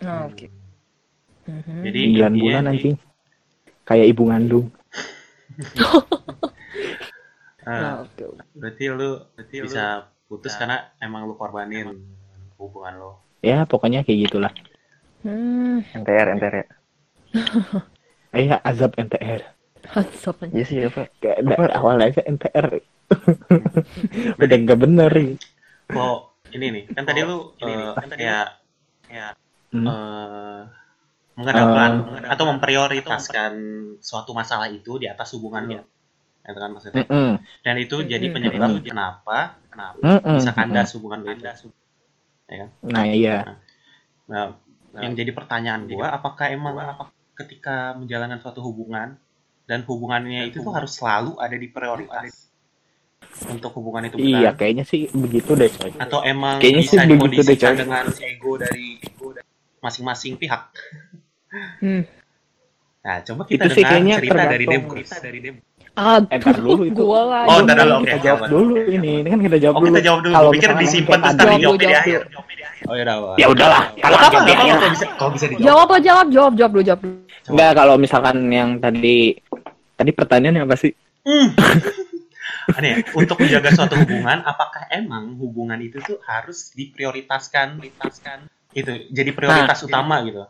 Ah, 0.00 0.28
Oke. 0.28 0.48
Mhm. 1.48 1.80
Jadi 1.80 1.98
9 2.04 2.04
intinya 2.12 2.28
bulan 2.44 2.62
nih, 2.62 2.70
anjing 2.76 2.96
kayak 3.88 4.06
ibu 4.12 4.22
ngandung 4.28 4.66
ah, 7.64 7.72
Nah, 7.72 7.92
oke. 8.04 8.24
berarti 8.54 8.84
lu 8.92 9.10
berarti 9.34 9.56
bisa 9.64 9.84
putus 10.28 10.52
karena 10.54 10.92
emang 11.00 11.24
lu 11.24 11.34
korbanin 11.40 11.88
hubungan 12.60 12.94
lo. 13.00 13.10
ya 13.40 13.64
pokoknya 13.64 14.04
kayak 14.04 14.28
gitulah 14.28 14.52
Hmm. 15.18 15.82
NTR, 15.98 16.30
NTR 16.38 16.54
ya. 16.62 16.66
Iya 18.30 18.56
azab 18.70 18.94
NTR 18.94 19.42
Asap 19.88 20.46
aja. 20.46 20.52
Iya 20.54 20.64
sih 20.68 20.78
apa? 20.84 21.10
kayak 21.18 21.38
da- 21.48 21.74
awalnya 21.74 22.12
aja 22.12 22.22
NTR 22.22 22.66
udah 24.42 24.56
nggak 24.62 24.78
bener 24.78 25.12
Kok 25.88 26.18
ini 26.54 26.66
nih, 26.70 26.84
kan 26.92 27.02
tadi 27.08 27.20
lu 27.24 27.56
eh, 27.64 27.92
kayak 28.14 28.46
kayak 29.08 29.32
Hmm. 29.68 29.84
Eh, 31.38 31.44
mengedepankan 31.46 32.26
atau 32.26 32.44
memprioritaskan 32.50 33.52
suatu 34.02 34.34
masalah 34.34 34.66
itu 34.66 34.98
di 34.98 35.06
atas 35.06 35.38
hubungannya. 35.38 35.86
Itu 36.42 36.58
kan 36.58 36.70
maksudnya. 36.74 37.06
Mm-mm. 37.06 37.38
Dan 37.62 37.74
itu 37.78 38.02
jadi 38.02 38.26
penyebab 38.26 38.82
kenapa 38.82 39.54
kenapa 39.70 40.02
Mm-mm. 40.02 40.36
bisa 40.42 40.50
kandas 40.50 40.90
hubungan 40.98 41.22
lu 41.22 41.30
itu. 41.30 41.70
nah 42.80 43.04
iya 43.04 43.60
Nah, 44.28 44.56
yang 45.04 45.16
jadi 45.16 45.32
pertanyaan 45.32 45.88
gua 45.88 46.12
apakah 46.16 46.52
emang 46.52 46.76
apa 46.80 47.12
ketika 47.36 47.96
menjalankan 47.96 48.40
suatu 48.40 48.60
hubungan 48.60 49.16
dan 49.68 49.84
hubungannya 49.84 50.48
itu 50.48 50.64
tuh 50.64 50.72
harus 50.72 50.96
selalu 50.96 51.36
ada 51.40 51.56
di 51.56 51.68
prioritas 51.68 52.48
untuk 53.52 53.72
hubungan 53.76 54.08
itu 54.08 54.16
iya 54.16 54.52
bertahan 54.52 54.56
kayaknya 54.56 54.84
sih 54.88 55.00
begitu 55.12 55.52
deh 55.56 55.68
coy 55.68 55.92
atau 55.96 56.20
emang 56.24 56.56
Kayaknya 56.60 56.82
bisa 56.82 56.92
sih 57.04 57.16
begitu 57.20 57.40
deh, 57.44 57.56
coy. 57.56 57.76
dengan 57.76 58.04
ego 58.08 58.52
dari 58.56 58.86
ego 59.00 59.26
dari 59.36 59.48
masing-masing 59.78 60.34
pihak. 60.40 60.62
Hmm. 61.78 62.02
Nah, 62.98 63.16
coba 63.22 63.42
kita 63.44 63.64
Itu 63.64 63.72
sih 63.72 63.80
dengar 63.80 63.90
kayaknya 63.90 64.14
cerita 64.16 64.34
dari 64.36 64.64
tergantung. 64.64 64.94
Debus. 64.94 65.10
dari 65.18 65.38
Debus. 65.40 65.64
Aduh, 65.98 66.30
Eh, 66.30 66.38
ntar 66.38 66.54
dulu 66.54 66.82
itu. 66.84 67.00
Gua 67.00 67.20
lagi. 67.26 67.48
Oh, 67.48 67.58
ntar 67.58 67.76
dulu, 67.76 67.94
kita 67.98 68.14
oke, 68.14 68.22
jawab 68.22 68.40
dulu 68.46 68.74
ini. 68.86 69.12
Ini 69.18 69.28
kan 69.28 69.40
kita 69.40 69.56
jawab 69.58 69.74
Oh 69.74 69.80
dulu. 69.80 69.88
kita 69.88 70.00
jawab 70.00 70.20
dulu. 70.20 70.34
Kalau 70.34 70.50
pikir 70.52 70.70
disimpan 70.78 71.18
terus 71.18 71.34
tadi- 71.34 71.58
Jawab 71.58 71.76
di 71.76 71.86
akhir. 71.88 72.20
Oh 72.86 72.94
ya 72.94 73.02
udah. 73.02 73.16
Ya 73.34 73.46
udahlah. 73.48 73.82
Kalau 73.96 74.16
Apa 74.16 74.26
kan 74.30 74.40
apa 74.40 74.52
kalau 74.54 74.90
bisa 74.94 75.06
kalau 75.18 75.30
bisa 75.34 75.44
dijawab. 75.48 75.66
Jawab 75.66 75.82
apa 75.82 75.96
jawab 75.98 76.26
jawab 76.30 76.52
jawab 76.54 76.70
dulu 76.70 76.84
jawab 76.84 77.00
dulu. 77.02 77.16
Enggak, 77.48 77.70
kalau 77.74 77.94
misalkan 77.96 78.36
yang 78.46 78.70
tadi 78.78 79.16
tadi 79.96 80.10
pertanyaannya 80.12 80.62
apa 80.62 80.76
sih? 80.76 80.92
Hmm. 81.24 81.48
Aneh, 82.68 82.90
ya, 82.92 83.16
untuk 83.16 83.40
menjaga 83.40 83.72
suatu 83.72 83.96
hubungan, 83.96 84.44
apakah 84.44 84.92
emang 84.92 85.34
hubungan 85.34 85.80
itu 85.80 85.98
tuh 85.98 86.20
harus 86.22 86.68
diprioritaskan, 86.76 87.80
prioritaskan 87.80 88.44
itu 88.70 89.08
jadi 89.08 89.32
prioritas 89.32 89.80
utama 89.82 90.20
gitu? 90.20 90.44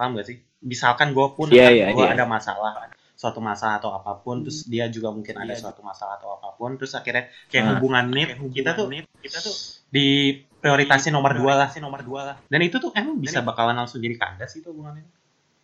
Paham 0.00 0.16
gak 0.16 0.32
sih? 0.32 0.40
Misalkan 0.64 1.12
gue 1.12 1.26
pun 1.36 1.52
Iya, 1.52 1.68
iya, 1.68 1.84
gue 1.92 2.00
iya. 2.00 2.16
ada 2.16 2.24
masalah, 2.24 2.88
suatu 3.12 3.36
masalah 3.44 3.76
atau 3.76 3.92
apa 3.92 4.16
pun, 4.24 4.40
terus 4.40 4.64
dia 4.64 4.88
juga 4.88 5.12
mungkin 5.12 5.36
ada 5.36 5.52
suatu 5.52 5.84
masalah 5.84 6.16
atau 6.16 6.40
apa 6.40 6.56
pun, 6.56 6.80
terus 6.80 6.96
akhirnya 6.96 7.28
kayak 7.52 7.64
Nah. 7.68 7.70
hubungan 7.76 8.04
nih 8.08 8.32
kita 8.48 8.72
tuh 8.72 8.88
kita 9.20 9.38
tuh 9.44 9.52
di 9.92 10.40
prioritasnya 10.56 11.12
nomor 11.12 11.36
dua 11.36 11.52
lah, 11.52 11.68
nomor 11.84 12.00
dua 12.00 12.20
lah. 12.32 12.36
Dan 12.48 12.64
itu 12.64 12.80
tuh 12.80 12.96
emang 12.96 13.20
bisa 13.20 13.44
bakalan 13.44 13.76
langsung 13.76 14.00
jadi 14.00 14.16
kandas 14.16 14.56
itu 14.56 14.72
hubungannya. 14.72 15.04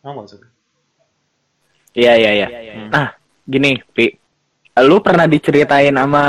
Nggak 0.05 0.12
maksudnya? 0.12 0.51
Iya, 1.96 2.12
iya, 2.20 2.31
iya. 2.37 2.46
Hmm. 2.77 2.92
Nah, 2.92 3.09
gini, 3.49 3.81
Pi. 3.96 4.12
Lu 4.85 5.01
pernah 5.01 5.25
diceritain 5.25 5.96
sama 5.96 6.25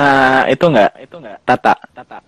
itu 0.47 0.63
enggak? 0.63 0.95
Itu 1.03 1.19
enggak? 1.19 1.43
Tata. 1.43 1.75
Tata. 1.91 2.23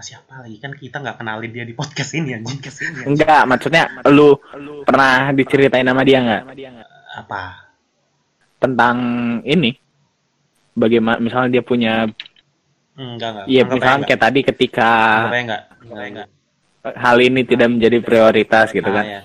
Siapa 0.00 0.40
lagi 0.40 0.56
kan 0.56 0.72
kita 0.72 0.96
nggak 0.98 1.16
kenalin 1.16 1.50
dia 1.50 1.62
di 1.62 1.72
podcast 1.72 2.12
ini 2.12 2.32
anjing. 2.32 2.56
Podcast 2.56 2.78
ini. 2.80 2.88
anjing. 2.90 3.06
Enggak, 3.12 3.42
maksudnya 3.44 3.84
lu 4.08 4.40
pernah 4.82 5.28
diceritain 5.30 5.84
sama 5.84 6.02
dia 6.02 6.18
enggak? 6.18 6.42
Apa? 7.16 7.42
Tentang 8.56 8.96
ini. 9.44 9.76
Bagaimana 10.72 11.18
misalnya 11.18 11.50
dia 11.52 11.62
punya 11.62 12.08
Enggak, 12.94 13.28
enggak. 13.32 13.44
iya 13.46 13.62
misalnya 13.64 13.96
enggak. 13.98 14.08
kayak 14.08 14.22
tadi 14.22 14.40
ketika 14.42 14.90
enggak. 15.28 15.62
Aja 15.80 16.04
enggak. 16.06 16.28
hal 16.96 17.16
ini 17.18 17.40
tidak 17.44 17.68
menjadi 17.68 17.98
prioritas 18.00 18.66
gitu 18.70 18.88
Ah, 18.88 18.94
kan. 18.96 19.04
ya. 19.04 19.20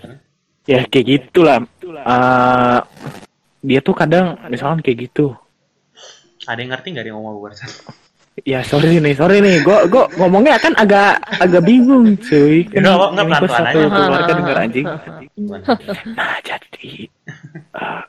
Ya 0.66 0.80
kayak 0.84 1.06
gitulah. 1.08 1.60
Eh 1.86 2.80
dia 3.62 3.80
tuh 3.80 3.96
kadang 3.96 4.36
misalkan 4.46 4.84
kayak 4.84 5.08
gitu. 5.08 5.32
Ada 6.44 6.60
yang 6.60 6.72
ngerti 6.72 6.88
nggak 6.92 7.06
dia 7.06 7.14
ngomong 7.16 7.40
barusan? 7.40 7.72
Ya 8.44 8.60
sorry 8.68 9.00
nih, 9.00 9.16
sorry 9.16 9.40
nih. 9.40 9.64
Gue 9.64 9.88
gue 9.88 10.04
ngomongnya 10.20 10.60
kan 10.60 10.76
agak 10.76 11.24
agak 11.40 11.64
bingung, 11.64 12.20
cuy. 12.20 12.68
Ya, 12.68 12.84
nggak, 12.84 12.96
nggak, 13.16 13.24
ini 13.24 13.32
gua 13.32 13.40
pelan-pelan 13.48 13.64
satu 13.64 13.80
aja. 13.80 13.96
keluarga 13.96 14.32
denger 14.36 14.58
anjing. 14.60 14.88
Nah 16.20 16.36
jadi 16.44 16.90
eh, 17.56 18.04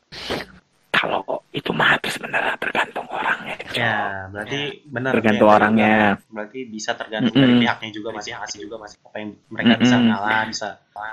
kalau 0.90 1.22
itu 1.54 1.70
mah 1.70 1.94
sebenarnya 2.02 2.58
tergantung 2.58 3.06
orangnya. 3.06 3.54
Ya, 3.70 4.26
berarti 4.34 4.60
benar. 4.90 5.12
Tergantung 5.14 5.46
Kayak 5.46 5.58
orangnya. 5.62 5.96
Berarti 6.26 6.58
bisa 6.66 6.90
tergantung 6.98 7.34
dari 7.38 7.46
Mm-mm. 7.46 7.62
pihaknya 7.62 7.90
juga 7.94 8.08
masih 8.10 8.32
masih 8.34 8.58
juga 8.66 8.76
masih 8.82 8.96
apa 9.06 9.16
yang 9.22 9.30
mereka 9.46 9.74
bisa 9.78 9.94
Mm-mm. 9.94 10.08
ngalah, 10.10 10.42
bisa. 10.50 10.68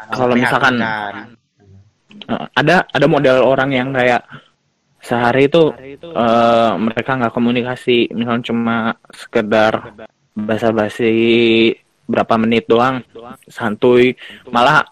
Kalau 0.10 0.34
misalkan- 0.34 0.82
kan. 0.82 1.16
Ada 2.56 2.88
ada 2.88 3.06
model 3.06 3.44
orang 3.46 3.70
yang 3.70 3.90
kayak 3.92 4.26
sehari 5.04 5.52
itu 5.52 5.76
eh, 6.02 6.72
mereka 6.80 7.20
nggak 7.20 7.36
komunikasi, 7.36 8.08
misalnya 8.16 8.44
cuma 8.48 8.78
sekedar 9.12 9.92
basa-basi 10.34 11.14
berapa 12.08 12.40
menit 12.40 12.66
doang, 12.72 13.04
santuy, 13.52 14.16
malah 14.48 14.88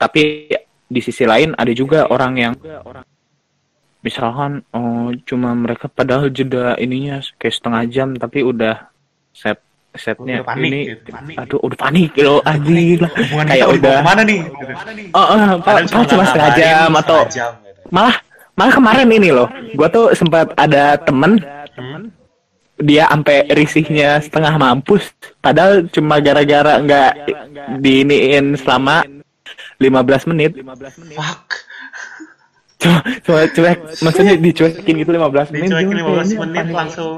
tapi 0.00 0.48
di 0.90 1.00
sisi 1.00 1.28
lain 1.28 1.52
ada 1.56 1.72
juga 1.76 2.08
orang 2.08 2.32
yang 2.36 2.54
misalkan 4.00 4.64
oh, 4.72 5.12
cuma 5.28 5.52
mereka 5.52 5.86
padahal 5.92 6.32
jeda 6.32 6.72
ininya 6.80 7.20
kayak 7.36 7.52
setengah 7.52 7.82
jam 7.92 8.08
tapi 8.16 8.40
udah 8.40 8.88
set 9.36 9.60
setnya 9.90 10.40
Udah 10.40 10.48
panik 10.54 10.70
ini 10.70 10.80
gitu, 10.94 11.10
panik. 11.10 11.36
aduh 11.36 11.60
udah 11.66 11.78
panik 11.78 12.10
loh 12.22 12.40
anjing 12.46 12.98
lah 13.02 13.12
kayak 13.44 13.66
udah 13.74 13.94
ke 13.98 14.06
mana 14.06 14.22
nih? 14.22 14.40
Oh, 15.12 15.26
oh, 15.34 15.52
padahal 15.60 16.06
cuma 16.06 16.24
setengah 16.24 16.52
jam 16.56 16.90
atau 16.94 17.20
gitu. 17.26 17.50
malah 17.90 18.16
malah 18.60 18.74
kemarin 18.74 19.08
ini 19.08 19.32
loh 19.32 19.48
gua 19.72 19.88
tuh 19.88 20.12
sempat 20.12 20.52
ada 20.54 21.00
temen 21.00 21.40
Hmm? 21.70 22.12
dia 22.76 23.08
sampai 23.08 23.48
risihnya 23.48 24.20
setengah 24.20 24.52
mampus 24.54 25.16
padahal 25.38 25.86
cuma 25.86 26.18
gara-gara 26.18 26.76
nggak 26.76 27.12
diiniin 27.78 28.52
selama 28.56 29.00
15 29.76 30.28
menit 30.28 30.60
Fuck. 31.10 31.46
cuma 32.76 33.00
cuma 33.22 33.40
cuek 33.46 33.78
maksudnya 34.00 34.34
dicuekin 34.36 34.94
gitu 34.98 35.10
15 35.10 35.52
menit 35.52 35.68
Dicuekin 35.68 35.88
Gua 35.94 36.20
15 36.20 36.26
kayaknya 36.26 36.36
menit 36.42 36.66
langsung 36.70 37.10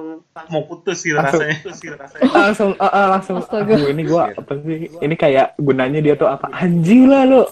mau 0.48 0.62
putus 0.62 0.98
gitu 1.00 1.14
Langsung. 1.14 1.42
rasanya. 1.42 2.26
langsung 2.32 2.70
ah, 2.76 2.86
ah, 2.88 3.06
langsung 3.10 3.36
Astaga. 3.38 3.72
aduh 3.72 3.88
ini 3.88 4.02
gua 4.02 4.22
apa 4.30 4.52
sih 4.58 4.78
ini 4.96 5.14
kayak 5.14 5.54
gunanya 5.56 5.98
dia 5.98 6.14
tuh 6.14 6.26
apa 6.26 6.46
anjing 6.52 7.06
lah 7.06 7.22
lo 7.24 7.42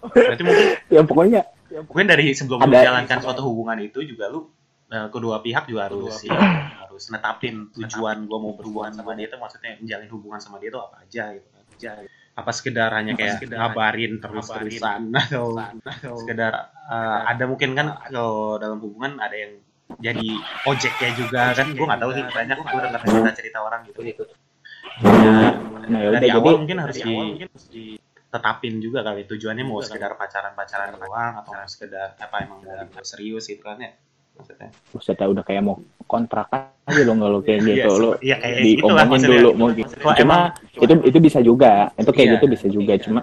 Berarti 0.00 0.42
mungkin 0.42 0.66
ya 0.88 1.00
pokoknya 1.02 1.40
mungkin 1.86 2.06
dari 2.08 2.32
sebelum 2.32 2.58
lu 2.60 2.64
Ada- 2.66 2.72
menjalankan 2.80 3.18
suatu 3.22 3.40
hubungan 3.46 3.78
itu 3.80 4.02
juga 4.04 4.28
lu 4.28 4.50
eh, 4.90 5.08
kedua 5.08 5.40
pihak 5.40 5.70
juga 5.70 5.88
harus 5.88 6.26
ya, 6.26 6.36
harus 6.84 7.08
netapin 7.14 7.70
tujuan 7.76 8.26
gua 8.26 8.38
mau 8.42 8.52
berhubungan 8.58 8.92
sama 8.92 9.14
dia 9.14 9.30
itu 9.30 9.36
maksudnya 9.38 9.78
menjalin 9.78 10.10
hubungan 10.10 10.40
sama 10.42 10.56
dia 10.58 10.68
itu 10.74 10.80
apa 10.80 10.96
aja 11.04 11.24
gitu. 11.36 11.46
Kan. 11.80 12.04
apa 12.30 12.50
sekedar 12.56 12.92
hanya 12.92 13.12
kayak 13.16 13.40
ngabarin 13.48 14.20
terus 14.20 14.48
terusan. 14.54 15.12
Atau 15.12 15.56
sekedar 16.24 16.72
eh, 16.88 17.18
ada 17.30 17.44
mungkin 17.48 17.72
kan 17.72 17.86
kalau 18.08 18.56
dalam 18.60 18.80
hubungan 18.80 19.16
ada 19.20 19.36
yang 19.36 19.60
jadi 19.98 20.28
ojeknya 20.68 21.10
juga 21.18 21.42
kan? 21.52 21.66
Gue 21.74 21.86
nggak 21.86 22.00
tahu 22.00 22.10
sih 22.14 22.22
banyak 22.22 22.56
gue 22.62 22.80
dengar 22.80 23.00
cerita 23.02 23.30
cerita 23.34 23.58
orang 23.60 23.80
gitu. 23.90 24.00
Gitu 24.06 24.24
ya, 25.00 25.56
nah 25.88 25.98
ya 26.00 26.08
udah 26.12 26.20
dari 26.20 26.28
jadi 26.30 26.38
awal 26.38 26.54
mungkin 26.60 26.78
harus 26.80 26.96
di 27.00 27.16
tetapin 28.30 28.78
juga 28.78 29.02
kali 29.02 29.26
tujuannya 29.26 29.64
mau 29.66 29.82
sekedar 29.82 30.14
pacaran 30.14 30.54
pacaran 30.54 30.94
doang 30.94 31.34
atau 31.42 31.50
mau 31.50 31.66
sekedar 31.66 32.14
apa 32.14 32.36
emang 32.46 32.62
mau 32.62 32.74
mau 32.86 33.02
serius 33.02 33.50
gitu 33.50 33.66
kan 33.66 33.82
ya 33.82 33.90
maksudnya 34.38 34.70
Buset, 34.94 35.18
udah 35.20 35.44
kayak 35.44 35.62
mau 35.66 35.76
kontrak 36.06 36.48
aja 36.88 37.02
lo 37.04 37.12
nggak 37.18 37.30
lo 37.30 37.38
kayak 37.44 37.60
gitu 37.60 37.90
Iya, 37.90 38.02
lo 38.02 38.10
iya, 38.24 38.36
kayak 38.40 38.56
gitu 38.64 38.86
lah 38.88 39.04
diomongin 39.04 39.10
maksudnya. 39.10 39.36
dulu 39.36 39.50
mau 39.54 39.68
gitu. 39.70 39.92
Cuma 40.00 40.38
itu 40.80 40.94
itu 41.06 41.18
bisa 41.20 41.38
juga, 41.44 41.72
itu 41.94 42.10
kayak 42.10 42.26
Iya. 42.26 42.34
gitu 42.38 42.46
bisa 42.48 42.66
juga. 42.72 42.92
Cuma 42.98 43.20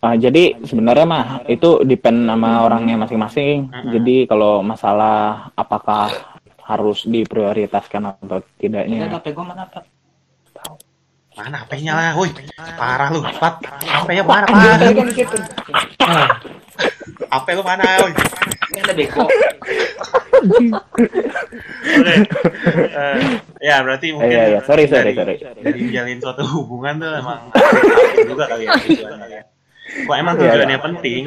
ah, 0.00 0.16
jadi 0.16 0.42
sebenarnya 0.64 1.06
mah 1.06 1.26
itu 1.46 1.84
depend 1.86 2.26
sama 2.26 2.50
orangnya 2.66 2.96
masing-masing. 3.00 3.70
Jadi 3.70 4.26
kalau 4.26 4.64
masalah 4.64 5.48
apakah 5.54 6.10
harus 6.64 7.02
diprioritaskan 7.06 8.18
atau 8.18 8.40
tidaknya. 8.58 9.08
mana 9.10 9.66
HP-nya 11.48 11.92
lah? 11.96 12.12
Woi 12.18 12.28
parah 12.76 13.08
lu 13.08 13.20
Pat 13.24 13.62
HP-nya 13.80 14.22
mana 14.26 14.46
parah 14.50 14.76
HP 17.30 17.46
lu 17.56 17.62
mana? 17.62 17.84
Woi. 18.04 18.12
Oke. 20.40 20.66
Eh, 21.90 23.16
ya 23.60 23.82
berarti 23.84 24.14
mungkin 24.16 24.32
Iya, 24.32 24.44
iya, 24.56 24.60
sorry, 24.64 24.88
sorry, 24.88 25.12
dari, 25.12 25.36
sorry. 25.36 25.60
dari 25.60 25.78
menjalin 25.84 26.18
suatu 26.22 26.42
hubungan 26.48 26.94
tuh 26.96 27.10
emang 27.12 27.40
ada 27.52 28.22
juga 28.24 28.44
kali 28.48 28.64
ya 28.64 28.72
tujuannya 28.80 29.26
ya. 29.28 29.42
Kok 30.06 30.16
emang 30.16 30.34
Iya, 30.38 30.42
tujuannya 30.48 30.78
iya. 30.78 30.84
penting, 30.86 31.22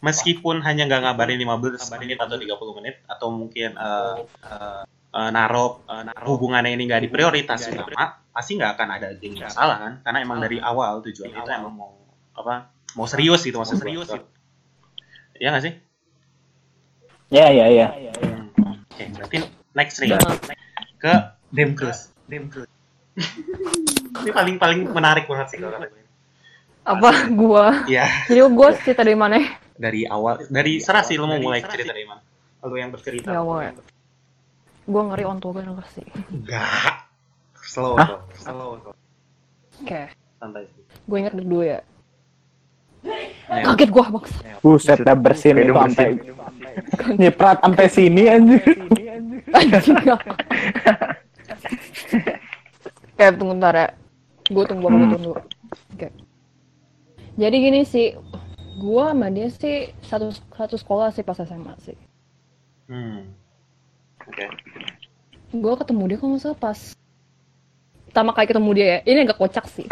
meskipun 0.00 0.56
hanya 0.64 0.82
nggak 0.88 1.02
ngabarin 1.02 1.38
15 1.42 1.92
menit 1.98 2.18
atau 2.22 2.36
30 2.38 2.78
menit 2.78 2.94
atau 3.04 3.28
mungkin 3.34 3.70
eh 3.76 4.16
eh, 4.48 4.82
eh, 5.12 5.30
naruh 5.30 5.84
eh, 5.86 6.02
naruh 6.08 6.30
hubungannya 6.36 6.72
ini 6.72 6.88
nggak 6.88 7.02
diprioritas 7.08 7.68
utama, 7.68 8.24
pasti 8.32 8.56
nggak 8.56 8.72
akan 8.76 8.88
ada 8.88 9.08
yang 9.20 9.34
masalah 9.38 9.76
kan? 9.78 9.92
Karena 10.02 10.18
emang 10.24 10.38
dari 10.40 10.58
awal 10.58 11.04
tujuan 11.04 11.30
itu 11.30 11.50
emang 11.52 11.74
mau 11.76 11.92
apa? 12.32 12.72
Mau 12.96 13.06
serius 13.08 13.44
gitu, 13.44 13.60
maksud 13.60 13.80
serius 13.80 14.08
gitu. 14.08 14.26
Iya 15.38 15.48
nggak 15.52 15.64
sih? 15.64 15.74
Ya 17.32 17.48
ya 17.48 17.66
ya. 17.72 17.88
Oke, 18.92 19.04
berarti 19.16 19.36
next 19.72 19.96
ring 20.00 20.12
ke 21.00 21.12
Dem 21.52 21.72
Cruise. 21.72 22.12
Dem 22.28 22.48
Cruise. 22.52 22.68
ini 24.22 24.32
paling 24.32 24.56
paling 24.56 24.88
menarik 24.88 25.28
banget 25.28 25.56
sih 25.56 25.58
kalau. 25.60 25.76
Apa 26.82 27.30
gua? 27.30 27.86
Iya, 27.86 28.08
Jadi 28.26 28.40
gua 28.50 28.74
cerita 28.74 29.06
dari 29.06 29.14
mana? 29.14 29.38
dari 29.82 30.06
awal 30.06 30.46
dari 30.46 30.78
serah 30.78 31.02
sih 31.02 31.18
lo 31.18 31.26
mau 31.26 31.40
mulai 31.42 31.64
cerita 31.66 31.90
dari 31.90 32.06
mana? 32.06 32.22
Lo 32.62 32.76
yang 32.78 32.94
bercerita. 32.94 33.34
Ya 33.34 33.42
awal 33.42 33.74
Gua 34.92 35.02
ngeri 35.08 35.24
on 35.24 35.40
tua 35.40 35.56
denger 35.56 35.86
sih. 35.90 36.04
Enggak. 36.28 37.08
Slow, 37.64 37.96
Hah? 37.96 38.20
slow. 38.36 38.92
Oke. 39.80 40.02
Santai 40.36 40.68
sih. 40.68 40.82
Gue 41.02 41.16
inget 41.18 41.32
dulu 41.32 41.64
ya. 41.64 41.80
Ayo. 43.48 43.64
Kaget 43.66 43.90
gua 43.90 44.04
bangsa. 44.10 44.38
Buset 44.60 44.98
dah 45.00 45.16
bersin 45.16 45.56
itu 45.56 45.72
sampai 45.72 46.08
nyiprat 47.16 47.58
sampai 47.58 47.86
sini 47.88 48.22
anjir. 48.28 48.60
Anjing. 49.50 49.96
Oke, 53.12 53.24
tunggu 53.38 53.52
bentar 53.52 53.74
ya. 53.74 53.88
Gue 54.46 54.64
tunggu 54.66 54.86
apa 54.86 54.92
gue 54.92 55.02
Hmm. 55.02 55.14
tunggu. 55.16 55.32
Oke. 55.94 56.08
Jadi 57.32 57.56
gini 57.58 57.80
sih, 57.82 58.12
gue 58.76 59.04
sama 59.04 59.28
dia 59.28 59.48
sih 59.48 59.76
satu 60.04 60.28
satu 60.52 60.76
sekolah 60.76 61.08
sih 61.10 61.24
pas 61.24 61.38
SMA 61.38 61.72
sih. 61.80 61.96
Hmm. 62.86 63.32
Oke. 64.32 64.46
gue 65.52 65.74
ketemu 65.76 66.02
dia 66.08 66.16
kalau 66.16 66.30
nggak 66.32 66.42
salah 66.48 66.56
pas 66.56 66.78
pertama 68.08 68.32
kali 68.32 68.46
ketemu 68.48 68.70
dia 68.72 68.86
ya 68.88 68.98
ini 69.04 69.18
agak 69.28 69.36
kocak 69.36 69.68
sih 69.68 69.84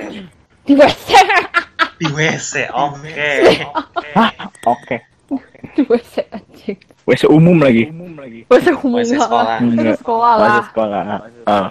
di 0.66 0.72
WC 0.72 1.08
Di 1.94 2.10
WC. 2.10 2.74
Oke. 2.74 3.30
Hah? 4.18 4.30
Oke. 4.66 4.96
di 5.74 5.82
WC 5.86 6.26
anjing 6.30 6.78
WC 7.06 7.22
umum 7.30 7.58
lagi. 7.58 7.86
WC 8.46 8.66
umum 8.82 8.98
WC 8.98 9.14
nggak 9.14 9.26
sekolah. 9.26 9.46
lah. 9.46 9.58
WC 9.62 9.88
sekolah 10.02 10.32
WC 10.34 10.42
lah 10.42 10.64
sekolah. 10.70 11.00
Ah. 11.46 11.70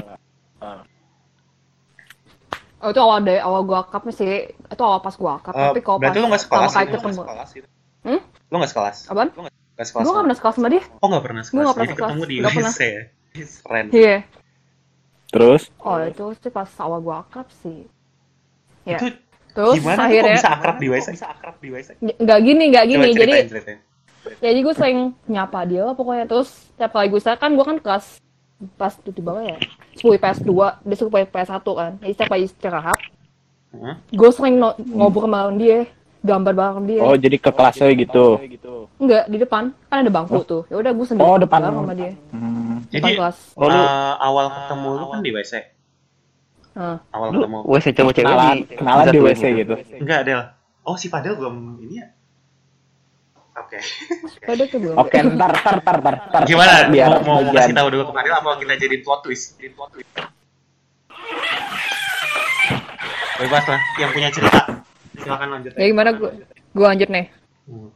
oh, 2.83 2.89
itu 2.91 2.99
awal 3.03 3.19
dari 3.23 3.39
awal 3.39 3.61
gue 3.67 3.77
akap 3.77 4.03
sih 4.11 4.47
itu 4.51 4.83
awal 4.83 4.99
pas 5.03 5.15
gue 5.15 5.31
akap 5.31 5.53
Eh, 5.55 5.61
tapi 5.71 5.79
kalau 5.83 5.97
pas 5.99 6.03
berarti 6.07 6.19
lu 6.23 6.27
nggak 6.31 6.43
sekolah 6.43 6.67
sih? 6.67 6.77
Lu 6.79 6.87
ketemu 6.87 6.99
nggak 7.03 7.27
sekolah 7.27 7.45
sih? 7.47 7.59
Hmm? 8.03 8.19
Lu 8.47 8.55
nggak 8.59 8.71
sekolah? 8.71 8.91
apaan 9.11 9.29
Nggak 9.73 9.87
sekolah? 9.87 10.03
gue 10.03 10.11
nggak 10.11 10.23
pernah 10.23 10.37
sekolah 10.37 10.53
sama 10.53 10.67
dia 10.69 10.83
Oh 10.95 11.07
nggak 11.07 11.23
pernah 11.23 11.41
sekolah. 11.41 11.55
Gua 11.55 11.63
nggak 11.63 11.73
pernah 11.73 11.83
Jadi 11.83 11.95
sekolah. 11.95 12.09
ketemu 12.09 12.23
di 12.23 12.35
pernah. 12.37 12.71
WC. 12.71 12.81
ya? 12.83 13.01
Keren. 13.59 13.85
iya 13.91 14.17
Terus? 15.27 15.61
oh 15.79 15.97
itu 15.99 16.25
sih 16.37 16.51
pas 16.51 16.69
awal 16.77 16.99
gue 16.99 17.15
akap 17.15 17.47
sih 17.55 17.79
ya 18.83 18.97
Itu 18.97 19.07
terus 19.51 19.75
gimana 19.75 20.01
akhirnya 20.03 20.29
kok 20.31 20.39
bisa 20.39 20.51
akrab 20.51 20.77
di 20.77 20.87
WC? 20.87 21.07
Bisa 21.11 21.27
akrab 21.27 21.55
di 21.57 21.69
WC. 21.69 21.89
nggak 21.99 22.39
gini 22.39 22.63
nggak 22.69 22.85
gini 22.85 23.01
Coba 23.03 23.13
jadi 23.15 23.33
ceritain, 23.33 23.47
ceritain. 23.49 23.79
ya 24.35 24.49
jadi 24.49 24.59
gue 24.61 24.73
sering 24.73 24.97
nyapa 25.25 25.59
dia 25.63 25.81
lah 25.83 25.93
pokoknya 25.93 26.25
terus 26.25 26.49
tiap 26.73 26.91
kali 26.91 27.07
gue 27.07 27.19
kan 27.19 27.49
gue 27.51 27.65
kan 27.65 27.77
kelas 27.77 28.05
pas 28.71 28.93
itu 28.93 29.09
di 29.09 29.19
bawah 29.19 29.41
ya 29.41 29.57
10 29.95 30.05
IPS 30.13 30.39
2 30.41 30.53
dia 30.83 30.95
suka 30.95 31.17
IPS 31.19 31.49
1 31.51 31.65
kan 31.73 31.91
jadi 31.97 32.13
setiap 32.13 32.29
kali 32.29 32.43
istirahat 32.43 32.99
Hah? 33.73 33.95
gue 34.05 34.29
sering 34.29 34.55
no- 34.55 34.77
ngobrol 34.77 35.25
bareng 35.25 35.57
dia 35.57 35.89
gambar 36.23 36.53
bareng 36.55 36.85
dia 36.87 36.99
Oh, 36.99 37.13
jadi 37.13 37.35
ke 37.35 37.51
kelasnya 37.51 37.91
gitu. 37.93 38.39
enggak 38.95 39.27
di 39.27 39.37
depan 39.37 39.75
kan 39.83 39.97
ada 39.99 40.07
bangku 40.09 40.39
tuh 40.41 40.63
ya 40.67 40.79
udah 40.79 40.91
gue 40.91 41.05
sendiri 41.05 41.21
Oh, 41.21 41.35
depan. 41.35 41.59
sama 41.61 41.91
dia 41.91 42.15
Hmm. 42.31 42.79
depan 42.87 42.95
Jadi 43.03 43.19
kelas 43.19 43.37
Oh, 43.53 43.67
lu- 43.67 43.75
eh, 43.75 44.13
awal 44.17 44.45
ketemu 44.49 44.89
lu 44.93 45.05
kan 45.05 45.19
di 45.19 45.31
WC. 45.31 45.53
nah, 46.73 46.97
Awal 47.11 47.27
Lu 47.27 47.37
ketemu. 47.37 47.57
WC 47.67 47.85
cowok 47.91 48.11
cewek 48.13 48.25
Kenalan, 48.25 48.55
di 48.55 48.63
kenalan 48.73 49.05
di 49.05 49.19
WC 49.19 49.43
gitu. 49.53 49.73
Enggak, 49.95 50.19
Del. 50.23 50.41
Oh, 50.81 50.95
si 50.95 51.07
Padel 51.07 51.35
belum 51.35 51.55
ini 51.79 51.95
ya? 51.95 52.07
Oke. 53.53 53.77
ada 54.43 54.63
tuh 54.65 54.79
belum 54.81 54.95
Oke, 54.97 55.13
ntar, 55.13 55.51
ntar, 55.53 55.75
ntar, 55.79 55.95
ntar, 56.01 56.15
ntar. 56.25 56.41
Gimana? 56.43 56.89
Biar 56.89 57.21
mau, 57.21 57.37
mau 57.39 57.53
kasih 57.53 57.71
tahu 57.71 57.87
dulu 57.89 58.03
ke 58.09 58.13
Padel 58.13 58.33
apa 58.33 58.49
kita 58.57 58.73
jadiin 58.75 59.01
plot 59.01 59.19
twist? 59.21 59.53
Jadiin 59.53 59.73
plot 59.73 59.89
twist. 59.91 60.09
Bebas 63.35 63.65
lah, 63.67 63.81
yang 63.97 64.09
punya 64.09 64.29
cerita. 64.29 64.61
Silakan 65.23 65.47
lanjut. 65.51 65.71
ya 65.73 65.85
gimana 65.85 66.09
gue 66.11 66.29
gue 66.69 66.85
lanjut 66.85 67.09
nih 67.09 67.25
Hmm. 67.63 67.89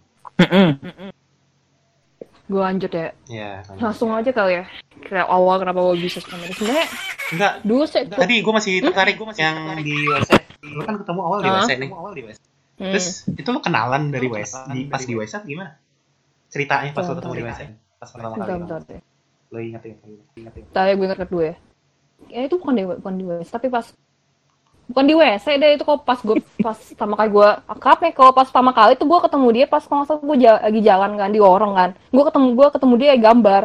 Gue 2.47 2.61
lanjut 2.61 2.87
ya 2.89 3.11
Ya, 3.27 3.49
lanjut. 3.61 3.81
langsung 3.81 4.09
aja 4.11 4.31
kali 4.31 4.53
ya 4.53 4.65
kayak 4.99 5.27
awal 5.27 5.57
kenapa 5.57 5.83
gue 5.83 5.99
bisa 5.99 6.19
sama 6.19 6.41
dia 6.41 6.53
sebenarnya 6.53 6.87
Enggak, 7.27 7.53
dulu 7.61 7.83
sih 7.83 8.01
tuh 8.03 8.17
tadi 8.17 8.35
gue 8.39 8.53
masih 8.53 8.73
tertarik 8.81 9.13
gue 9.13 9.27
masih 9.27 9.43
yang 9.43 9.57
di 9.77 9.95
WC. 10.07 10.31
Lu 10.65 10.81
kan 10.81 10.95
ketemu 10.95 11.21
awal 11.21 11.37
di 11.37 11.49
Ah. 11.49 11.59
WC 11.59 11.71
nih. 11.75 11.89
Awal 11.91 12.11
di 12.13 12.23
WC. 12.23 12.39
Hmm. 12.77 12.91
Terus 12.93 13.07
itu 13.27 13.49
lu 13.49 13.59
kenalan 13.59 14.03
dari 14.07 14.27
WC 14.27 14.53
di 14.69 14.79
pas 14.85 15.01
di 15.01 15.13
WC 15.13 15.33
atau 15.35 15.49
gimana? 15.49 15.71
Ceritanya 16.47 16.89
pas 16.91 17.03
lu 17.03 17.13
ketemu 17.13 17.33
di 17.33 17.43
WC. 17.43 17.61
Pas 17.97 18.07
pertama 18.07 18.33
kali. 18.33 18.41
bentar 18.41 18.57
bentar 18.57 18.79
deh 18.87 19.01
Lu 19.47 19.57
ingat 19.59 19.81
ingat 19.83 19.99
ingat. 20.07 20.53
ingat. 20.55 20.71
Tadi 20.71 20.91
gue 20.93 21.05
ingat 21.05 21.19
dulu 21.25 21.43
ya. 21.43 21.55
Ya 22.27 22.39
itu 22.41 22.55
bukan 22.55 22.73
di 22.73 22.83
bukan 22.85 23.13
di 23.13 23.25
WC, 23.25 23.49
tapi 23.51 23.67
pas 23.67 23.85
bukan 24.87 25.03
di 25.03 25.13
WC 25.13 25.45
deh 25.53 25.71
itu 25.73 25.83
kok 25.83 26.01
pas 26.01 26.15
gue 26.17 26.35
pas 26.57 26.73
pertama 26.73 27.13
kali 27.13 27.29
gue 27.29 27.49
akrab 27.65 27.99
nih 27.99 28.11
kalau 28.11 28.31
pas 28.31 28.45
pertama 28.45 28.71
kali 28.71 28.91
itu 28.93 29.03
gue 29.03 29.19
ketemu 29.21 29.47
dia 29.51 29.65
pas 29.65 29.81
kalau 29.81 30.01
nggak 30.01 30.19
gue 30.21 30.37
ja- 30.39 30.61
lagi 30.61 30.81
jalan 30.81 31.11
kan 31.13 31.27
di 31.27 31.37
lorong 31.37 31.73
kan 31.73 31.89
gue 31.93 32.23
ketemu 32.23 32.47
gue 32.53 32.67
ketemu 32.69 32.93
dia 32.95 33.13
gambar 33.15 33.63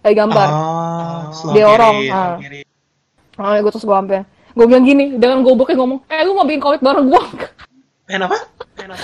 eh 0.00 0.14
gambar 0.14 0.48
Oh, 0.50 1.20
Dia 1.50 1.64
slow 1.64 1.74
orang, 1.74 1.94
ah. 2.08 2.36
kiri. 2.36 2.60
oh, 3.34 3.52
gue 3.54 3.70
terus 3.70 3.82
gue 3.82 3.94
sampai 3.94 4.20
gue 4.50 4.64
bilang 4.66 4.82
gini 4.82 5.04
dengan 5.14 5.40
gobloknya 5.40 5.76
ngomong 5.76 6.00
eh 6.06 6.20
lu 6.22 6.32
mau 6.32 6.44
bikin 6.44 6.58
komik 6.58 6.80
bareng 6.80 7.06
gue 7.06 7.22
Eh, 8.06 8.18
apa? 8.18 8.38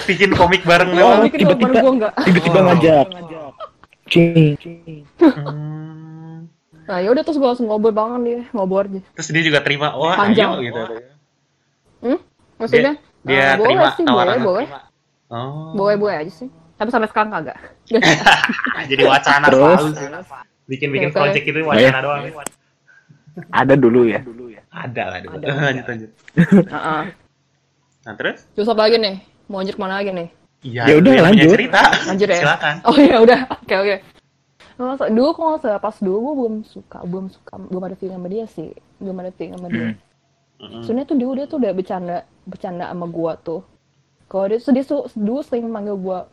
Bikin 0.02 0.30
komik 0.32 0.62
bareng 0.62 0.90
Oh, 0.92 1.22
bikin 1.22 1.46
komik 1.46 1.62
bareng 1.62 1.62
tiba-tiba. 1.62 1.78
gue 1.78 1.92
enggak 1.94 2.12
Tiba-tiba 2.18 2.58
Wow. 2.58 2.66
ngajak. 2.66 3.06
Cing. 4.06 4.54
Hmm. 5.16 6.46
nah 6.84 6.98
ya 6.98 7.08
udah 7.08 7.22
terus 7.22 7.34
gue 7.34 7.44
langsung 7.44 7.66
ngobrol 7.66 7.90
banget 7.90 8.20
dia 8.22 8.40
ngobrol 8.50 8.82
aja 8.84 9.00
Terus 9.14 9.28
dia 9.28 9.42
juga 9.44 9.58
terima, 9.60 9.94
wah 9.94 10.14
Panjang. 10.16 10.54
ayo 10.54 10.62
gitu. 10.64 10.82
Hmm? 12.00 12.18
maksudnya 12.56 12.94
Dia 13.22 13.36
Ah, 13.36 13.54
boleh 13.56 13.68
terima 13.72 13.88
sih 13.92 14.04
tawaran 14.04 14.36
boleh 14.38 14.66
boleh 14.66 14.66
Oh. 15.26 15.74
boleh 15.74 15.96
boleh 15.96 16.16
aja 16.18 16.32
sih 16.32 16.48
tapi 16.74 16.88
sampai 16.88 17.08
sekarang 17.08 17.30
kagak 17.30 17.58
Jadi 18.90 19.02
wacana 19.02 19.46
Terus? 19.46 19.82
Bikin-bikin 20.66 21.10
oke. 21.10 21.16
project 21.16 21.44
itu 21.44 21.58
wacana 21.62 21.98
doang. 22.00 22.22
Ada 23.48 23.74
dulu 23.74 24.06
ya. 24.06 24.20
Ada 24.68 25.02
lah 25.06 25.18
dulu. 25.20 25.34
Ada. 25.36 25.46
lanjut 25.66 25.84
lanjut. 25.84 26.10
Heeh. 26.66 27.02
Nah, 28.02 28.14
terus? 28.14 28.46
terus 28.52 28.66
apa 28.66 28.82
lagi 28.82 28.96
nih 28.96 29.16
mau 29.46 29.58
lanjut 29.58 29.74
ke 29.74 29.80
mana 29.80 29.94
lagi 29.96 30.10
nih 30.10 30.28
Iya, 30.62 30.82
Ya 30.84 30.94
udah, 30.96 31.12
lanjut. 31.22 31.50
cerita. 31.52 31.82
Lanjut 32.06 32.26
ya? 32.26 32.38
Silakan. 32.38 32.74
Oh 32.82 32.96
ya 32.96 33.16
udah, 33.20 33.40
oke 33.52 33.74
oke. 33.76 33.96
Nggak 34.74 34.86
masalah. 34.88 35.10
Dulu 35.12 35.28
kalau 35.32 35.48
nggak 35.48 35.62
salah 35.62 35.80
pas 35.80 35.96
dulu 35.96 36.16
gue 36.18 36.34
belum 36.36 36.54
suka, 36.62 36.98
belum 37.02 37.26
suka, 37.30 37.52
belum 37.60 37.82
ada 37.82 37.94
feeling 37.94 38.16
sama 38.16 38.28
dia 38.28 38.44
sih, 38.48 38.68
belum 38.98 39.16
ada 39.16 39.30
feeling 39.32 39.54
sama 39.54 39.66
dia. 39.68 39.86
Mm-mm. 40.56 40.82
Sebenarnya 40.84 41.08
tuh 41.08 41.18
dulu 41.20 41.32
dia 41.36 41.46
tuh 41.46 41.58
udah 41.60 41.72
bercanda, 41.76 42.18
bercanda 42.48 42.84
sama 42.88 43.06
gua 43.08 43.32
tuh. 43.36 43.60
Kalau 44.26 44.44
dia 44.48 44.58
tuh 44.58 44.72
dia 44.72 44.84
tuh 44.84 45.00
dulu 45.12 45.40
sering 45.44 45.68
manggil 45.68 45.96
gua 45.96 46.28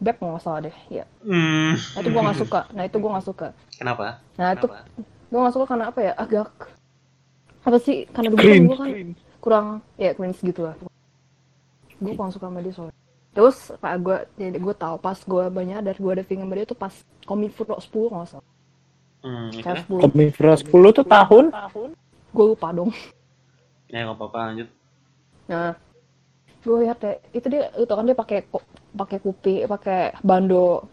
beb 0.00 0.16
nggak 0.16 0.40
salah 0.40 0.64
deh, 0.64 0.76
ya. 0.88 1.04
Hmm. 1.20 1.76
Nah 1.76 2.00
itu 2.00 2.08
gua 2.08 2.22
nggak 2.30 2.38
suka, 2.40 2.60
nah 2.72 2.82
itu 2.86 2.96
gua 2.96 3.10
nggak 3.18 3.26
suka. 3.26 3.48
Kenapa? 3.76 4.22
Nah 4.38 4.48
itu 4.56 4.66
gua 5.28 5.38
nggak 5.44 5.54
suka 5.54 5.66
karena 5.68 5.84
apa 5.90 6.00
ya, 6.00 6.12
agak 6.16 6.48
apa 7.60 7.76
sih? 7.82 8.08
Karena 8.08 8.28
dulu 8.32 8.38
kan 8.40 8.46
Cringe. 8.46 8.66
gua 8.66 8.78
kan 8.78 8.90
kurang 9.40 9.66
ya 9.96 10.10
cringe 10.14 10.40
gitu 10.44 10.68
lah. 10.68 10.76
Gue 12.00 12.12
kurang 12.16 12.32
suka 12.32 12.48
sama 12.48 12.60
dia 12.64 12.72
soalnya. 12.72 12.96
Terus 13.30 13.56
pak 13.78 13.94
gue, 14.02 14.18
jadi 14.36 14.58
gue 14.58 14.74
tahu 14.74 14.96
pas 14.98 15.18
gue 15.20 15.44
banyak 15.52 15.78
dari 15.84 15.98
gue 16.00 16.12
ada 16.12 16.24
feeling 16.24 16.44
sama 16.44 16.54
dia 16.56 16.66
tuh 16.66 16.78
pas 16.78 16.94
komik 17.28 17.52
Food 17.54 17.72
10 17.72 18.10
nggak 18.10 18.28
salah. 18.28 18.48
Hmm, 19.20 19.48
itu 19.52 19.60
Kayak? 19.60 19.84
10. 19.84 20.00
Komifra 20.00 20.52
10 20.56 20.96
tuh 20.96 21.04
tahun. 21.04 21.44
Gue 22.30 22.44
lupa 22.54 22.70
dong. 22.70 22.90
Ya 23.90 24.06
nggak 24.06 24.16
apa-apa 24.16 24.38
lanjut. 24.54 24.68
Nah, 25.50 25.74
gue 26.62 26.76
lihat 26.86 27.02
deh, 27.02 27.18
itu 27.34 27.46
dia, 27.50 27.74
itu 27.74 27.90
kan 27.90 28.06
dia 28.06 28.14
pakai 28.14 28.46
pakai 28.94 29.18
kupi, 29.18 29.66
pakai 29.66 30.14
bando 30.22 30.86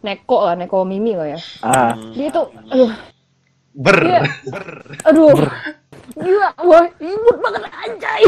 neko 0.00 0.48
lah, 0.48 0.54
neko 0.56 0.88
mimi 0.88 1.12
lah 1.12 1.36
ya. 1.36 1.38
Ah, 1.60 1.92
Dia 2.16 2.28
tuh, 2.32 2.48
aduh, 2.72 2.92
Ber. 3.76 3.96
Iya. 4.02 4.20
aduh, 5.08 5.30
gila, 6.12 6.48
wah, 6.60 6.84
imut 6.96 7.36
banget 7.38 7.62
anjay. 7.70 8.24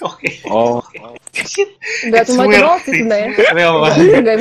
Oke. 0.00 0.30
oh. 0.46 0.80
Shit. 1.32 1.68
Enggak 2.02 2.24
cuma 2.26 2.42
itu 2.44 2.58
doang 2.58 2.80
sih 2.80 2.92
sebenarnya. 2.96 3.28
Enggak, 3.32 4.38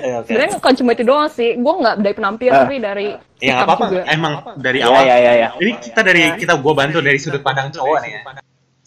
Ya, 0.00 0.16
oke. 0.16 0.26
sebenarnya 0.26 0.52
bukan 0.56 0.72
cuma 0.74 0.90
itu 0.92 1.04
doang 1.04 1.28
sih. 1.28 1.50
Gue 1.54 1.74
nggak 1.76 1.94
dari 2.00 2.14
penampilan, 2.14 2.54
Ah. 2.54 2.60
tapi 2.64 2.76
dari 2.78 3.06
Ya 3.40 3.54
apa-apa. 3.60 3.84
Emang 4.06 4.32
dari 4.56 4.80
Ya, 4.80 4.88
awal. 4.88 5.02
ya, 5.04 5.16
ya, 5.16 5.32
ya. 5.34 5.48
Ini 5.56 5.72
kita 5.78 6.00
dari 6.00 6.22
kita 6.36 6.56
gua 6.56 6.72
bantu 6.74 7.00
dari 7.00 7.16
sudut 7.16 7.40
pandang 7.40 7.68
cowok 7.68 7.96
nih 8.00 8.10
ya. 8.10 8.20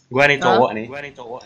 Gua 0.10 0.24
nih 0.26 0.38
cowok 0.38 0.70
nih. 0.74 0.86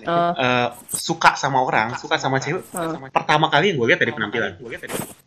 Ah. 0.07 0.31
Eh, 0.35 0.67
suka 0.89 1.35
sama 1.35 1.63
orang, 1.63 1.95
suka 1.95 2.15
sama 2.15 2.39
cewek. 2.39 2.67
Pertama 3.11 3.47
kali 3.47 3.71
yang 3.71 3.77
gue 3.77 3.87
lihat 3.87 3.99
dari 3.99 4.11
penampilan. 4.11 4.51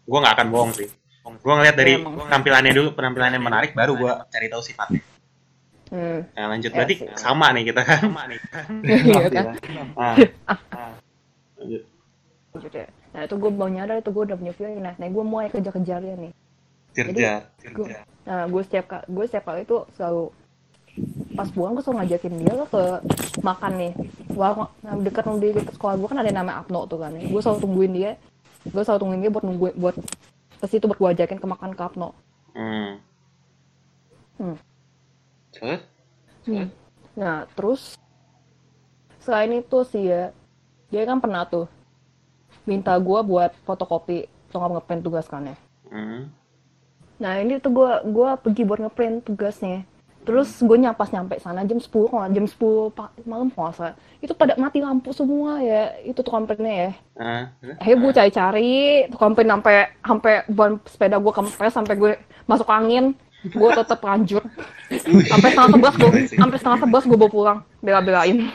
Gue 0.01 0.19
nggak 0.21 0.35
akan 0.37 0.47
bohong 0.49 0.73
sih. 0.73 0.89
Gue 1.21 1.53
ngeliat 1.53 1.77
dari 1.77 2.01
Emang. 2.01 2.27
penampilannya 2.27 2.73
dulu, 2.73 2.89
penampilannya 2.93 3.41
menarik, 3.41 3.71
baru 3.73 3.93
gue 3.95 4.13
cari 4.27 4.47
tahu 4.49 4.61
sifatnya. 4.61 5.01
Hmm. 5.91 6.23
Nah, 6.39 6.47
lanjut 6.55 6.71
Ya 6.71 6.77
berarti 6.79 6.95
sih. 7.03 7.07
sama 7.19 7.51
nih 7.51 7.75
kita 7.75 7.83
kan. 7.83 8.01
Iya 8.87 9.27
kan? 9.31 9.47
Ah. 9.99 10.17
Lanjut. 11.59 11.83
Lanjut 12.55 12.73
ya. 12.73 12.87
Nah 13.11 13.21
itu 13.27 13.35
gue 13.35 13.51
baru 13.51 13.71
nyadar 13.75 13.97
itu 13.99 14.11
gue 14.15 14.23
udah 14.31 14.39
punya 14.39 14.55
feeling. 14.55 14.81
Nah, 14.83 14.95
nah 14.95 15.09
gue 15.11 15.25
mulai 15.27 15.51
kejar-kejar 15.51 15.99
dia 15.99 16.15
nih. 16.15 16.33
Kerja. 16.95 17.31
Gue, 17.75 17.87
nah 18.27 18.47
gue 18.47 18.63
setiap 18.63 18.87
kali 18.87 19.05
gue 19.11 19.25
setiap 19.27 19.45
kali 19.51 19.63
itu 19.67 19.79
selalu 19.95 20.31
pas 21.39 21.49
pulang 21.55 21.79
gue 21.79 21.83
selalu 21.87 21.99
ngajakin 22.03 22.35
dia 22.43 22.55
ke 22.67 22.83
makan 23.47 23.73
nih 23.79 23.93
warung 24.35 24.67
nah, 24.83 24.95
dekat 24.99 25.25
di 25.39 25.55
dekat 25.55 25.75
sekolah 25.79 25.95
gue 25.97 26.09
kan 26.11 26.19
ada 26.19 26.29
yang 26.29 26.43
namanya 26.43 26.67
Apno 26.67 26.85
tuh 26.91 26.99
kan 26.99 27.15
gue 27.15 27.41
selalu 27.41 27.59
tungguin 27.63 27.93
dia 27.95 28.13
gue 28.67 28.83
selalu 28.83 28.99
tungguin 28.99 29.21
dia 29.23 29.31
buat 29.31 29.45
nungguin 29.47 29.75
buat 29.79 29.95
ke 30.61 30.67
situ 30.67 30.91
buat 30.91 30.99
gue 30.99 31.09
ajakin 31.15 31.39
ke 31.39 31.47
makan 31.47 31.73
ke 31.79 31.83
Apno 31.83 32.11
Hmm. 32.51 32.99
Hmm. 34.43 34.59
Terus? 35.51 35.81
nah 37.13 37.45
terus 37.51 37.99
selain 39.19 39.53
itu 39.55 39.79
sih 39.85 40.05
ya 40.05 40.33
dia 40.89 41.03
kan 41.03 41.19
pernah 41.19 41.45
tuh 41.45 41.67
minta 42.65 42.95
gue 42.97 43.21
buat 43.21 43.53
fotokopi 43.61 44.25
atau 44.47 44.59
nggak 44.59 44.73
ngeprint 44.77 45.03
tugas 45.03 45.27
kan 45.27 45.45
ya 45.47 45.57
Hmm. 45.87 46.31
Nah 47.19 47.37
ini 47.37 47.59
tuh 47.59 47.75
gue 47.75 47.91
gua 48.07 48.33
pergi 48.35 48.63
buat 48.63 48.79
ngeprint 48.79 49.27
tugasnya. 49.27 49.83
terus 50.21 50.55
gue 50.55 50.77
nyapas 50.79 51.11
nyampe 51.11 51.35
sana 51.37 51.65
jam 51.65 51.77
10 51.77 51.91
kalau 52.07 52.29
jam 52.29 52.45
10 52.45 52.61
pa- 52.91 53.11
malam 53.25 53.49
kalau 53.49 53.73
salah 53.73 53.93
itu 54.19 54.31
pada 54.31 54.53
mati 54.55 54.79
lampu 54.79 55.11
semua 55.11 55.59
ya 55.59 55.97
itu 56.01 56.15
tuh 56.17 56.29
komplainnya 56.29 56.71
ya 56.71 56.91
Ah, 57.17 57.45
terus? 57.57 57.75
akhirnya 57.75 57.99
gue 57.99 58.13
cari-cari 58.15 58.73
tuh 59.09 59.19
komplain 59.19 59.49
sampai 59.49 59.75
sampai 59.99 60.33
ban 60.47 60.73
sepeda 60.85 61.17
gue 61.17 61.33
kempes 61.33 61.73
sampai 61.73 61.95
gue 61.97 62.13
masuk 62.45 62.69
angin 62.69 63.17
gue 63.41 63.69
tetap 63.73 64.01
lanjut 64.05 64.45
sampai 65.29 65.49
setengah 65.53 65.71
sebelas 65.73 65.95
gue 65.97 66.11
sampai 66.37 66.57
setengah 66.61 66.79
sebelas 66.85 67.05
gue 67.09 67.19
bawa 67.19 67.33
pulang 67.33 67.59
bela-belain 67.81 68.53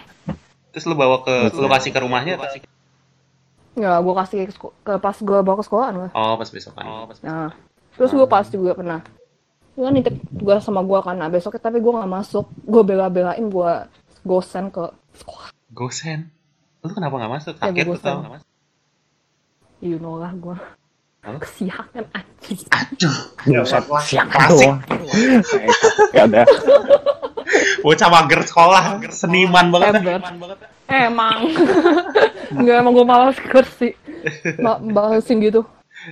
Terus 0.76 0.92
lu 0.92 0.96
bawa 1.00 1.24
ke 1.24 1.56
lu 1.56 1.72
kasih 1.72 1.96
ke 1.96 2.00
rumahnya 2.04 2.36
atau? 2.36 2.60
ya 3.80 4.04
gue 4.04 4.14
kasih 4.20 4.52
ke, 4.52 4.54
ke 4.60 4.94
pas 5.00 5.16
gue 5.16 5.40
bawa 5.40 5.56
ke 5.56 5.64
sekolahan 5.64 5.94
gue 5.96 6.10
Oh, 6.12 6.36
pas 6.36 6.52
besokan. 6.52 6.84
Oh, 6.84 7.08
pas 7.08 7.16
Nah, 7.24 7.56
terus 7.96 8.12
gue 8.12 8.28
pas 8.28 8.44
juga 8.44 8.76
pernah. 8.76 9.00
Gue 9.72 9.88
kan 9.88 9.96
nitip 9.96 10.16
gue 10.20 10.56
sama 10.60 10.84
gue 10.84 11.00
kan, 11.00 11.16
nah 11.16 11.32
besoknya 11.32 11.64
tapi 11.64 11.80
gue 11.80 11.92
nggak 11.96 12.12
masuk. 12.12 12.52
Gue 12.68 12.84
bela-belain 12.84 13.40
gue 13.48 13.72
gosen 14.28 14.68
ke 14.68 14.84
sekolah. 15.16 15.56
Gosen. 15.72 16.28
Lu 16.84 16.92
kenapa 16.92 17.24
nggak 17.24 17.34
masuk? 17.40 17.54
Ya, 17.56 17.72
Kaget 17.72 17.86
gua 17.88 17.96
lu 17.96 18.00
tau. 18.04 18.20
You 19.80 19.96
know 20.04 20.20
lah 20.20 20.36
gue. 20.36 20.56
Kesiangan 21.26 22.06
anjing. 22.12 22.60
Aduh. 22.70 23.16
Buset, 23.44 23.84
siang 24.04 24.30
Klasik. 24.30 24.70
doang. 24.70 24.80
Ya 26.14 26.24
udah. 26.24 26.46
Bocah 27.82 28.10
mager 28.10 28.42
sekolah, 28.44 28.84
seniman 29.10 29.70
banget. 29.70 30.02
Ember. 30.02 30.22
Emang. 30.86 31.40
Enggak 32.54 32.76
emang 32.78 32.94
gue 32.94 33.06
malas 33.06 33.38
kursi. 33.42 33.98
Ma 34.58 34.78
balesin 34.78 35.42
gitu. 35.42 35.66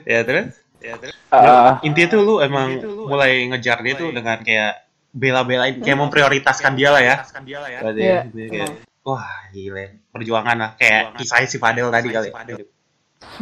Ya 0.03 0.25
terus? 0.25 0.57
Ya 0.81 0.97
terus. 0.97 1.13
Eh, 1.13 1.71
Intinya 1.83 2.09
tuh 2.09 2.21
lu 2.21 2.35
emang 2.39 2.77
mulai 3.05 3.45
ngejar 3.49 3.81
dia 3.81 3.93
tuh 3.93 4.09
dengan 4.09 4.41
kayak 4.41 4.85
bela-belain, 5.13 5.77
kayak 5.77 5.99
memprioritaskan 5.99 6.73
dia 6.73 6.89
lah 6.89 7.01
ya. 7.01 7.15
Berarti 7.21 8.01
Iya. 8.01 8.17
ya, 8.17 8.21
dia 8.29 8.47
kayak, 8.49 8.69
Wah, 9.03 9.29
gile. 9.51 9.85
Perjuangan 10.09 10.57
lah. 10.57 10.71
Kayak 10.73 11.19
kisahnya 11.19 11.45
si 11.45 11.57
Fadel 11.59 11.91
tadi 11.91 12.07
kali. 12.09 12.29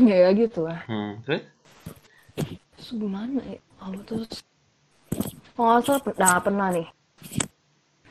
Ya, 0.03 0.15
ya 0.25 0.29
gitu 0.33 0.65
lah. 0.65 0.83
Hmm, 0.87 1.21
terus? 1.23 1.43
Gimana 2.91 3.39
ya? 3.47 3.59
Oh, 3.79 3.95
terus 4.03 4.43
kalau 5.55 5.79
nggak 5.79 5.83
salah, 5.87 6.01
nah 6.19 6.39
pernah 6.43 6.67
nih. 6.75 6.87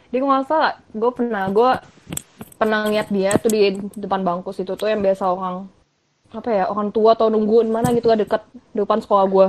Dia 0.08 0.18
kalau 0.24 0.32
nggak 0.32 0.48
salah, 0.48 0.72
gue 0.92 1.10
pernah, 1.12 1.44
gue 1.52 1.70
pernah 2.56 2.80
lihat 2.88 3.08
dia 3.12 3.36
tuh 3.36 3.52
di 3.52 3.76
depan 3.96 4.20
bangku 4.24 4.52
situ 4.52 4.76
tuh 4.76 4.88
yang 4.88 5.00
biasa 5.00 5.28
orang 5.28 5.68
apa 6.30 6.46
ya 6.46 6.64
orang 6.70 6.94
tua 6.94 7.18
atau 7.18 7.26
nungguin 7.26 7.72
mana 7.72 7.90
gitu 7.90 8.06
lah 8.06 8.20
deket 8.20 8.44
depan 8.72 9.02
sekolah 9.04 9.24
gue. 9.28 9.46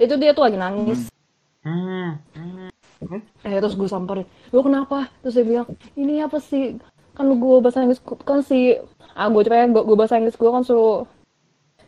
Itu 0.00 0.20
dia 0.20 0.34
tuh 0.36 0.48
lagi 0.48 0.58
nangis. 0.58 1.08
Hmm. 1.64 2.20
Eh 3.44 3.60
terus 3.60 3.76
gue 3.76 3.88
samperin, 3.88 4.28
lu 4.52 4.60
kenapa? 4.64 5.08
Terus 5.20 5.36
dia 5.36 5.44
bilang, 5.44 5.68
ini 5.96 6.24
apa 6.24 6.40
sih? 6.40 6.76
Kan 7.14 7.30
lu 7.30 7.36
gue 7.38 7.62
bahasa 7.62 7.84
Inggris, 7.84 8.00
kan 8.02 8.40
si 8.42 8.74
ah 9.14 9.30
gue 9.30 9.42
coba 9.46 9.64
gue, 9.64 9.82
gue 9.86 9.96
bahasa 9.96 10.18
Inggris 10.18 10.34
gue 10.34 10.50
kan 10.50 10.64
suruh 10.66 11.06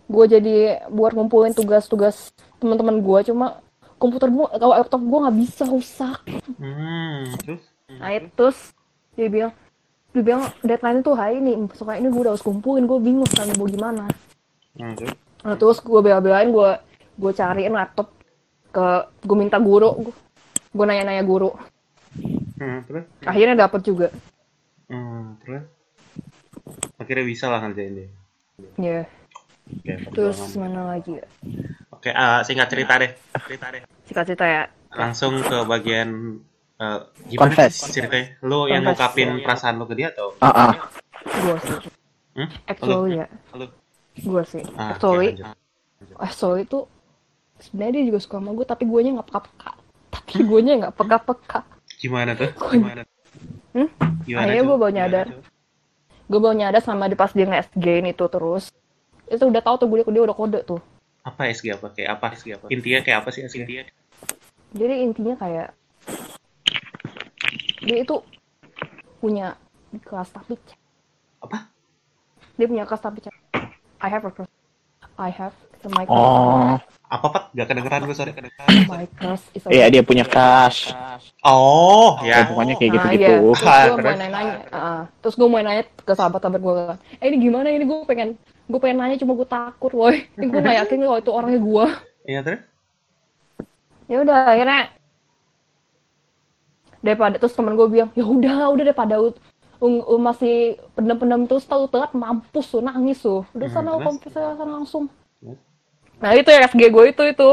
gue 0.06 0.24
jadi 0.30 0.86
buat 0.86 1.18
ngumpulin 1.18 1.50
tugas-tugas 1.50 2.30
teman-teman 2.56 2.96
gue 2.98 3.18
cuma 3.26 3.46
komputer 3.96 4.28
gue 4.28 4.46
kalau 4.52 4.74
laptop 4.74 5.00
gue 5.00 5.18
nggak 5.20 5.36
bisa 5.38 5.62
rusak 5.64 6.18
Hmm, 6.56 7.32
terus? 7.40 7.62
nah 7.88 8.10
itu 8.10 8.28
terus 8.34 8.58
dia 9.14 9.28
bilang 9.28 9.52
dia 10.12 10.22
bilang 10.22 10.42
deadline 10.60 11.00
itu 11.00 11.12
hari 11.12 11.38
ini 11.38 11.52
soalnya 11.72 12.00
ini 12.00 12.08
gue 12.08 12.20
udah 12.20 12.32
harus 12.32 12.44
kumpulin 12.44 12.84
gue 12.84 12.98
bingung 12.98 13.28
kan 13.28 13.48
mau 13.54 13.66
gimana 13.66 14.04
Hmm, 14.76 14.92
terus? 14.92 15.16
nah, 15.40 15.56
terus 15.56 15.78
gue 15.80 16.00
bela-belain 16.00 16.48
gue 16.48 16.70
gue 17.16 17.32
cariin 17.32 17.72
laptop 17.72 18.12
ke 18.68 18.86
gue 19.24 19.36
minta 19.36 19.56
guru 19.56 20.12
gue 20.70 20.84
nanya-nanya 20.84 21.24
guru 21.24 21.52
Hmm, 22.56 22.80
terus? 22.88 23.04
akhirnya 23.22 23.56
dapet 23.58 23.80
juga 23.82 24.08
Hmm, 24.86 25.34
terus? 25.42 25.66
Akhirnya 26.96 27.26
bisa 27.26 27.50
lah 27.50 27.60
ngerjain 27.60 27.92
dia. 27.92 28.08
ya 28.78 29.00
Oke, 29.66 29.92
terus 30.14 30.38
perjuangan. 30.38 30.62
mana 30.62 30.82
lagi 30.94 31.18
ya 31.18 31.26
Oke, 32.06 32.14
ah, 32.14 32.38
singkat 32.40 32.70
cerita 32.70 32.94
deh. 32.96 33.10
Cerita 33.42 33.66
deh. 33.66 33.82
singkat 34.06 34.24
cerita 34.24 34.46
ya 34.46 34.62
Langsung 34.94 35.42
ke 35.42 35.58
bagian 35.66 36.38
eh, 36.78 37.00
gimana 37.26 37.50
Confess. 37.50 37.82
sih 37.82 37.90
ceritanya? 37.92 38.38
Lu 38.40 38.64
yang 38.64 38.80
Confess. 38.80 38.94
ngungkapin 38.94 39.42
perasaan 39.42 39.74
lu 39.74 39.84
ke 39.84 39.94
dia 39.96 40.08
atau? 40.08 40.38
ah, 40.38 40.70
ah. 40.70 40.72
gue 41.26 41.56
sih 41.58 41.78
Hmm? 42.36 42.48
actually 42.62 43.12
ya 43.16 43.26
Halo. 43.50 43.66
gue 44.14 44.42
sih 44.44 44.62
Ah, 44.76 44.92
actually 44.92 45.34
lanjut. 45.34 45.56
actually 46.16 46.62
itu 46.62 46.78
sebenarnya 47.58 47.92
dia 47.92 48.04
juga 48.06 48.18
suka 48.20 48.36
sama 48.36 48.50
gue 48.52 48.62
tapi 48.64 48.84
gue 48.84 49.00
nya 49.00 49.10
nggak 49.16 49.26
peka-peka 49.26 49.70
tapi 50.12 50.34
gue 50.44 50.60
nya 50.62 50.72
nggak 50.78 50.94
peka-peka 50.94 51.60
Gimana 51.96 52.30
tuh? 52.32 52.52
Gimana? 52.70 53.02
Hmm? 53.72 53.88
Gimana 54.22 54.42
Akhirnya 54.44 54.62
tuh? 54.62 54.68
gua 54.68 54.76
baru 54.78 54.92
nyadar. 54.94 55.26
gue 56.22 56.38
baru 56.38 56.54
nyadar 56.54 56.80
sama 56.80 57.04
di 57.04 57.16
pas 57.16 57.32
dia 57.32 57.44
nge-SG 57.44 57.86
itu 58.06 58.24
terus 58.28 58.64
itu 59.26 59.42
udah 59.42 59.58
tahu 59.60 59.74
tuh 59.74 59.86
gue 59.88 60.06
dia 60.06 60.22
udah 60.22 60.36
kode 60.36 60.60
tuh 60.62 60.78
Apa 61.26 61.50
SG 61.50 61.74
apa? 61.74 61.90
Kayak 61.90 62.10
apa? 62.16 62.26
SG 62.32 62.48
apa? 62.54 62.66
Intinya 62.70 63.00
kayak 63.02 63.18
apa 63.20 63.28
sih 63.30 63.42
SG? 63.42 63.66
jadi 64.76 64.94
intinya 65.00 65.34
kayak 65.36 65.72
dia 67.80 67.98
itu 67.98 68.14
punya 69.18 69.56
kelas 70.02 70.28
tapi 70.30 70.54
chat. 70.60 70.78
Apa? 71.40 71.70
dia 72.54 72.66
punya 72.66 72.84
kelas 72.84 73.00
tapi 73.00 73.18
chat. 73.20 73.34
I 73.98 74.08
have 74.08 74.22
a 74.22 74.30
crush 74.30 74.52
I 75.16 75.30
have 75.30 75.54
my 75.86 76.04
crush 76.04 76.12
Oh, 76.12 76.76
Apa 77.06 77.26
Pat? 77.30 77.44
Gak 77.54 77.66
kedengeran 77.70 78.04
gue 78.04 78.12
sorry. 78.12 78.32
my 78.84 79.06
crush 79.14 79.44
is 79.54 79.62
iya 79.66 79.86
dia 79.88 80.02
punya 80.02 80.26
cash. 80.26 80.90
Oh, 81.40 82.18
Ya, 82.20 82.42
ya. 82.42 82.46
pokoknya 82.46 82.74
kayak 82.76 82.90
Nah, 82.90 82.96
gitu-gitu. 83.08 83.22
iya. 83.24 83.38
Terus 83.38 83.62
Ah, 83.62 83.86
gue 83.86 84.02
mau 84.02 84.18
nanya, 84.18 84.42
ah, 84.68 85.00
terus 85.22 85.34
gue 85.34 85.48
mau 85.48 85.60
nanya 85.60 85.84
ke 85.86 86.12
sahabat-sahabat 86.12 86.60
gue 86.60 86.74
kan, 86.76 86.96
eh 87.16 87.26
ini 87.26 87.36
gimana 87.40 87.66
ini 87.68 87.84
gue 87.84 87.98
pengen, 88.04 88.28
gue 88.66 88.78
pengen 88.82 88.98
nanya 88.98 89.16
cuma 89.16 89.32
gue 89.34 89.46
takut, 89.46 89.92
woi, 89.94 90.26
gue 90.38 90.58
nggak 90.60 90.78
yakin 90.84 90.98
kalau 91.02 91.18
itu 91.18 91.30
orangnya 91.30 91.60
gue. 91.62 91.86
Iya 92.26 92.40
terus? 92.42 92.62
Ya 94.06 94.16
udah 94.22 94.38
akhirnya 94.46 94.80
daripada 97.02 97.38
terus 97.38 97.54
temen 97.54 97.74
gue 97.74 97.86
bilang, 97.86 98.10
ya 98.18 98.26
udah 98.26 98.70
udah 98.74 98.84
daripada 98.84 99.14
lu 99.78 100.16
masih 100.18 100.80
pendem-pendem 100.96 101.44
terus 101.46 101.68
tahu 101.68 101.86
telat 101.86 102.10
mampus 102.16 102.66
tuh 102.72 102.82
nangis 102.82 103.20
tuh, 103.20 103.44
udah 103.52 103.68
Hmm, 103.68 103.76
sana 103.76 103.90
terus? 103.94 104.04
konfes 104.08 104.32
sana 104.32 104.64
langsung. 104.64 105.04
Terus? 105.38 105.58
Nah 106.16 106.30
itu 106.32 106.48
ya 106.48 106.64
SG 106.64 106.82
gue 106.88 107.04
itu 107.12 107.22
itu, 107.28 107.50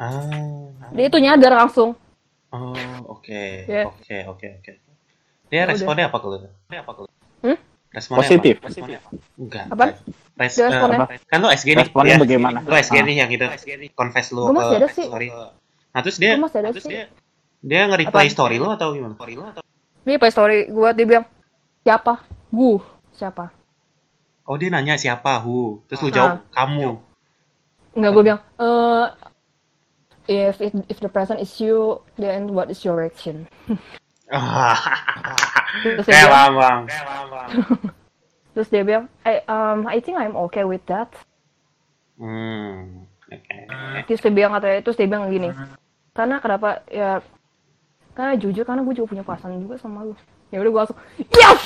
Ah. 0.00 0.24
dia 0.94 1.04
itu 1.10 1.18
nyadar 1.20 1.52
langsung. 1.52 1.92
Oh, 2.50 2.74
oke. 3.06 3.42
Ya. 3.68 3.86
Oke, 3.86 4.26
oke, 4.26 4.46
oke. 4.58 4.72
Dia 5.50 5.66
Udah. 5.66 5.74
responnya 5.74 6.06
apa 6.08 6.18
kalau 6.18 6.38
Dia 6.66 6.80
apa 6.82 6.92
kalau? 6.94 7.08
Hmm? 7.42 7.58
Responnya 7.90 8.22
Positif. 8.22 8.54
Apa? 8.56 8.66
Responnya 8.68 8.98
apa? 8.98 9.08
Enggak. 9.34 9.64
Apaan? 9.66 9.90
Res, 10.38 10.54
eh, 10.54 10.62
responnya? 10.64 10.98
apa? 11.00 11.14
kan 11.26 11.38
lu 11.42 11.48
SG 11.50 11.68
nih. 11.68 11.84
Responnya 11.84 12.14
ya. 12.14 12.20
bagaimana? 12.22 12.58
Lu 12.62 12.74
SG 12.76 12.96
Ah. 12.96 13.02
nih 13.02 13.14
yang 13.18 13.30
itu. 13.30 13.46
Confess 13.92 14.26
lu 14.30 14.42
Gue 14.44 14.54
masih 14.54 14.70
ke 14.70 14.78
ada 14.78 14.88
sih. 14.88 15.06
story. 15.06 15.28
Nah, 15.90 16.00
terus 16.00 16.16
dia 16.16 16.30
Gue 16.32 16.44
masih 16.46 16.58
ada 16.58 16.68
terus 16.70 16.84
sih. 16.84 16.92
dia 16.92 17.02
dia 17.60 17.80
nge-reply 17.86 18.24
Apa? 18.24 18.32
story 18.32 18.56
lu 18.56 18.68
atau 18.70 18.94
gimana? 18.94 19.14
Story 19.14 19.34
lu 19.34 19.44
atau? 19.44 19.62
Dia 20.00 20.16
pas 20.16 20.30
story 20.30 20.58
gue 20.66 20.88
dia 20.94 21.04
bilang, 21.04 21.26
siapa? 21.82 22.14
Gue, 22.48 22.78
siapa? 23.12 23.44
Oh, 24.44 24.56
dia 24.56 24.66
nanya 24.68 24.94
siapa? 24.94 25.38
Hu. 25.38 25.82
Terus 25.84 26.00
lu 26.00 26.08
Ah. 26.08 26.14
jawab 26.14 26.32
kamu. 26.48 26.88
Enggak, 27.90 28.10
gue 28.12 28.22
bilang, 28.22 28.40
eh 28.56 29.06
if, 30.48 30.56
if 30.60 30.72
if 30.88 30.98
the 30.98 31.10
person 31.10 31.36
is 31.36 31.50
you, 31.58 31.98
then 32.16 32.48
what 32.48 32.70
is 32.70 32.80
your 32.80 32.94
reaction? 32.94 33.50
Terus 34.30 36.06
dia 36.06 36.14
Kayak 36.14 36.28
bilang, 36.30 36.54
bang. 36.54 36.80
terus 38.54 38.68
dia 38.70 38.82
bilang, 38.86 39.04
I, 39.26 39.42
um, 39.50 39.86
I 39.90 39.98
think 39.98 40.18
I'm 40.18 40.38
okay 40.48 40.62
with 40.62 40.82
that. 40.86 41.10
Hmm. 42.14 43.06
Oke. 43.26 43.58
Terus 44.06 44.20
dia 44.22 44.32
bilang 44.34 44.54
katanya, 44.54 44.78
terus 44.86 44.98
dia 44.98 45.06
bilang 45.10 45.30
gini, 45.30 45.50
karena 46.14 46.42
kenapa 46.42 46.82
ya, 46.90 47.22
karena 48.14 48.34
jujur 48.38 48.66
karena 48.66 48.82
gue 48.82 48.94
juga 48.98 49.10
punya 49.14 49.24
perasaan 49.26 49.62
juga 49.62 49.78
sama 49.78 50.02
lu. 50.06 50.14
Ya 50.50 50.58
udah 50.58 50.70
gue 50.70 50.80
langsung, 50.82 50.98
yes! 51.30 51.62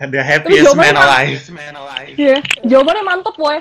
The 0.00 0.22
happiest 0.22 0.72
man 0.78 0.96
alive. 0.96 1.44
Iya, 2.16 2.40
jawabannya 2.64 3.02
mantep 3.04 3.34
boy. 3.36 3.58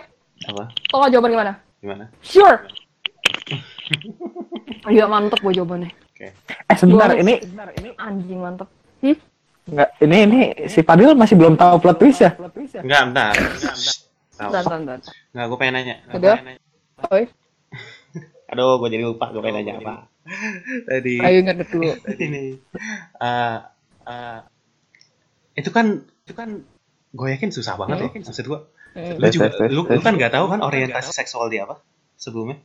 Apa? 0.48 0.72
Tau 0.88 1.04
gak 1.04 1.12
jawaban 1.12 1.36
gimana? 1.36 1.54
Gimana? 1.84 2.06
Sure. 2.24 2.64
Iya 4.86 5.06
mantep 5.06 5.40
boy 5.40 5.52
jawabannya. 5.52 5.90
Oke. 6.10 6.28
Eh 6.66 6.76
sebentar, 6.76 7.10
Gua- 7.10 7.20
ini 7.20 7.36
Anjing 7.96 8.40
mantep. 8.40 8.68
Hmm? 9.00 9.16
enggak 9.66 9.90
ini 10.02 10.18
ini 10.20 10.40
si 10.66 10.82
Padil 10.82 11.14
masih 11.14 11.38
belum 11.38 11.54
tahu 11.54 11.78
plot 11.78 11.98
twist 11.98 12.20
ya? 12.20 12.34
Enggak, 12.76 13.02
bentar. 13.06 13.34
Enggak, 13.38 13.76
Bentar, 14.32 14.50
bentar. 14.50 14.64
bentar, 14.64 14.78
bentar. 14.98 15.00
Enggak, 15.30 15.46
gue 15.46 15.58
pengen 15.58 15.74
nanya. 15.76 15.96
Gua 16.02 16.16
Udah? 16.16 16.34
pengen 16.34 16.46
nanya. 16.48 16.62
Oi, 17.08 17.24
Aduh, 18.50 18.76
gue 18.76 18.90
jadi 18.90 19.04
lupa. 19.06 19.26
Gue 19.30 19.42
pengen 19.42 19.56
nanya 19.60 19.74
apa. 19.78 19.94
Tadi. 20.90 21.16
ayo 21.20 21.38
ingat 21.40 21.56
dulu. 21.64 21.86
ini. 22.18 22.58
Eh, 23.16 23.58
eh, 24.06 24.40
itu 25.56 25.70
kan, 25.70 25.86
itu 26.02 26.34
kan, 26.34 26.50
gue 27.12 27.28
yakin 27.30 27.50
susah 27.50 27.76
banget 27.76 27.98
ya. 28.00 28.10
Maksud 28.22 28.46
gue, 28.48 28.60
Hmm. 28.90 29.16
lu 29.16 29.28
juga, 29.30 29.48
lu, 29.70 29.86
lu 29.86 30.02
kan 30.02 30.18
nggak 30.18 30.34
tahu 30.34 30.50
kan 30.50 30.60
orientasi 30.60 31.14
seksual 31.14 31.46
dia 31.48 31.62
apa 31.64 31.78
sebelumnya? 32.16 32.58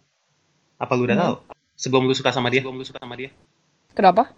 Apa 0.84 0.92
lu 0.98 1.02
udah 1.08 1.16
Hmm. 1.16 1.22
tahu? 1.24 1.34
Sebelum 1.82 2.02
lu 2.08 2.14
suka 2.14 2.30
sama 2.36 2.48
dia? 2.52 2.60
Sebelum 2.62 2.76
lu 2.80 2.86
suka 2.86 3.00
sama 3.02 3.14
dia? 3.20 3.30
Kenapa? 3.94 4.34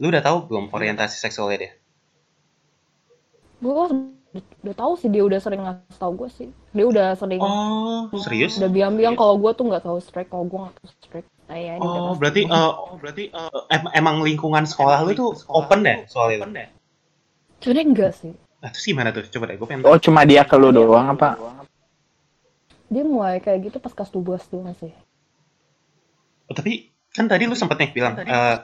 Lu 0.00 0.06
udah 0.12 0.22
tahu 0.26 0.38
belum 0.48 0.64
orientasi 0.76 1.16
seksualnya 1.24 1.58
dia? 1.62 1.72
Gue 3.60 3.72
udah 4.64 4.74
tahu 4.76 4.92
sih 5.00 5.08
dia 5.08 5.24
udah 5.24 5.40
sering 5.40 5.62
ngasih 5.64 5.98
tau 6.00 6.12
gue 6.12 6.28
sih. 6.28 6.48
Dia 6.76 6.84
udah 6.84 7.06
sering 7.16 7.40
Oh, 7.40 8.10
serius? 8.22 8.54
udah 8.60 8.68
bilang-bilang 8.72 9.16
kalau 9.16 9.34
gue 9.40 9.52
tuh 9.56 9.64
nggak 9.68 9.84
tahu 9.84 9.98
strike, 10.00 10.30
kalau 10.32 10.44
gue 10.44 10.58
nggak 10.60 10.76
tahu 10.76 10.88
strike. 11.00 11.28
Nah, 11.48 11.58
ya, 11.58 11.74
Oh, 11.80 12.12
berarti 12.20 12.42
eh, 12.42 12.70
oh, 12.82 12.96
berarti 13.02 13.24
eh, 13.30 13.50
em- 13.76 13.92
emang 14.00 14.16
lingkungan 14.26 14.64
sekolah 14.68 14.98
lu 15.06 15.12
tuh 15.20 15.30
open 15.60 15.80
deh 15.86 15.98
soal 16.12 16.28
itu. 16.36 16.44
Sebenarnya 17.60 17.86
enggak 17.90 18.12
sih. 18.16 18.32
Nah, 18.62 18.68
terus 18.72 18.84
gimana 18.88 19.08
tuh? 19.14 19.22
Coba 19.28 19.44
deh, 19.48 19.56
gue 19.60 19.68
pengen 19.68 19.82
Oh 19.86 19.98
cuma 20.00 20.20
dia 20.28 20.42
ke 20.44 20.56
lu 20.60 20.68
doang 20.72 21.06
apa? 21.14 21.28
Dia 22.90 23.04
mulai 23.06 23.38
kayak 23.44 23.70
gitu 23.70 23.78
pas 23.84 23.94
kelas 23.94 24.10
12 24.14 24.42
doang 24.50 24.74
sih. 24.80 24.90
Oh, 26.46 26.54
tapi 26.54 26.90
kan 27.10 27.26
tadi 27.26 27.48
lu 27.48 27.56
sempet 27.58 27.76
nih 27.80 27.90
bilang, 27.90 28.14
eh, 28.18 28.56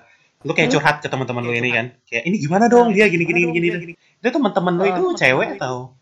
lu 0.43 0.53
kayak 0.55 0.71
curhat 0.71 0.97
ke 1.03 1.09
teman-teman 1.11 1.43
lu 1.43 1.55
ini 1.55 1.71
kan, 1.71 1.87
kayak 2.07 2.25
ini 2.27 2.37
gimana 2.39 2.67
dong 2.71 2.95
dia 2.95 3.07
gini 3.11 3.27
gini 3.27 3.51
gini 3.51 3.67
gini. 3.75 3.95
Itu 4.23 4.31
teman-teman 4.31 4.79
lu 4.79 4.85
itu 4.87 5.05
cewek 5.19 5.59
atau? 5.59 5.97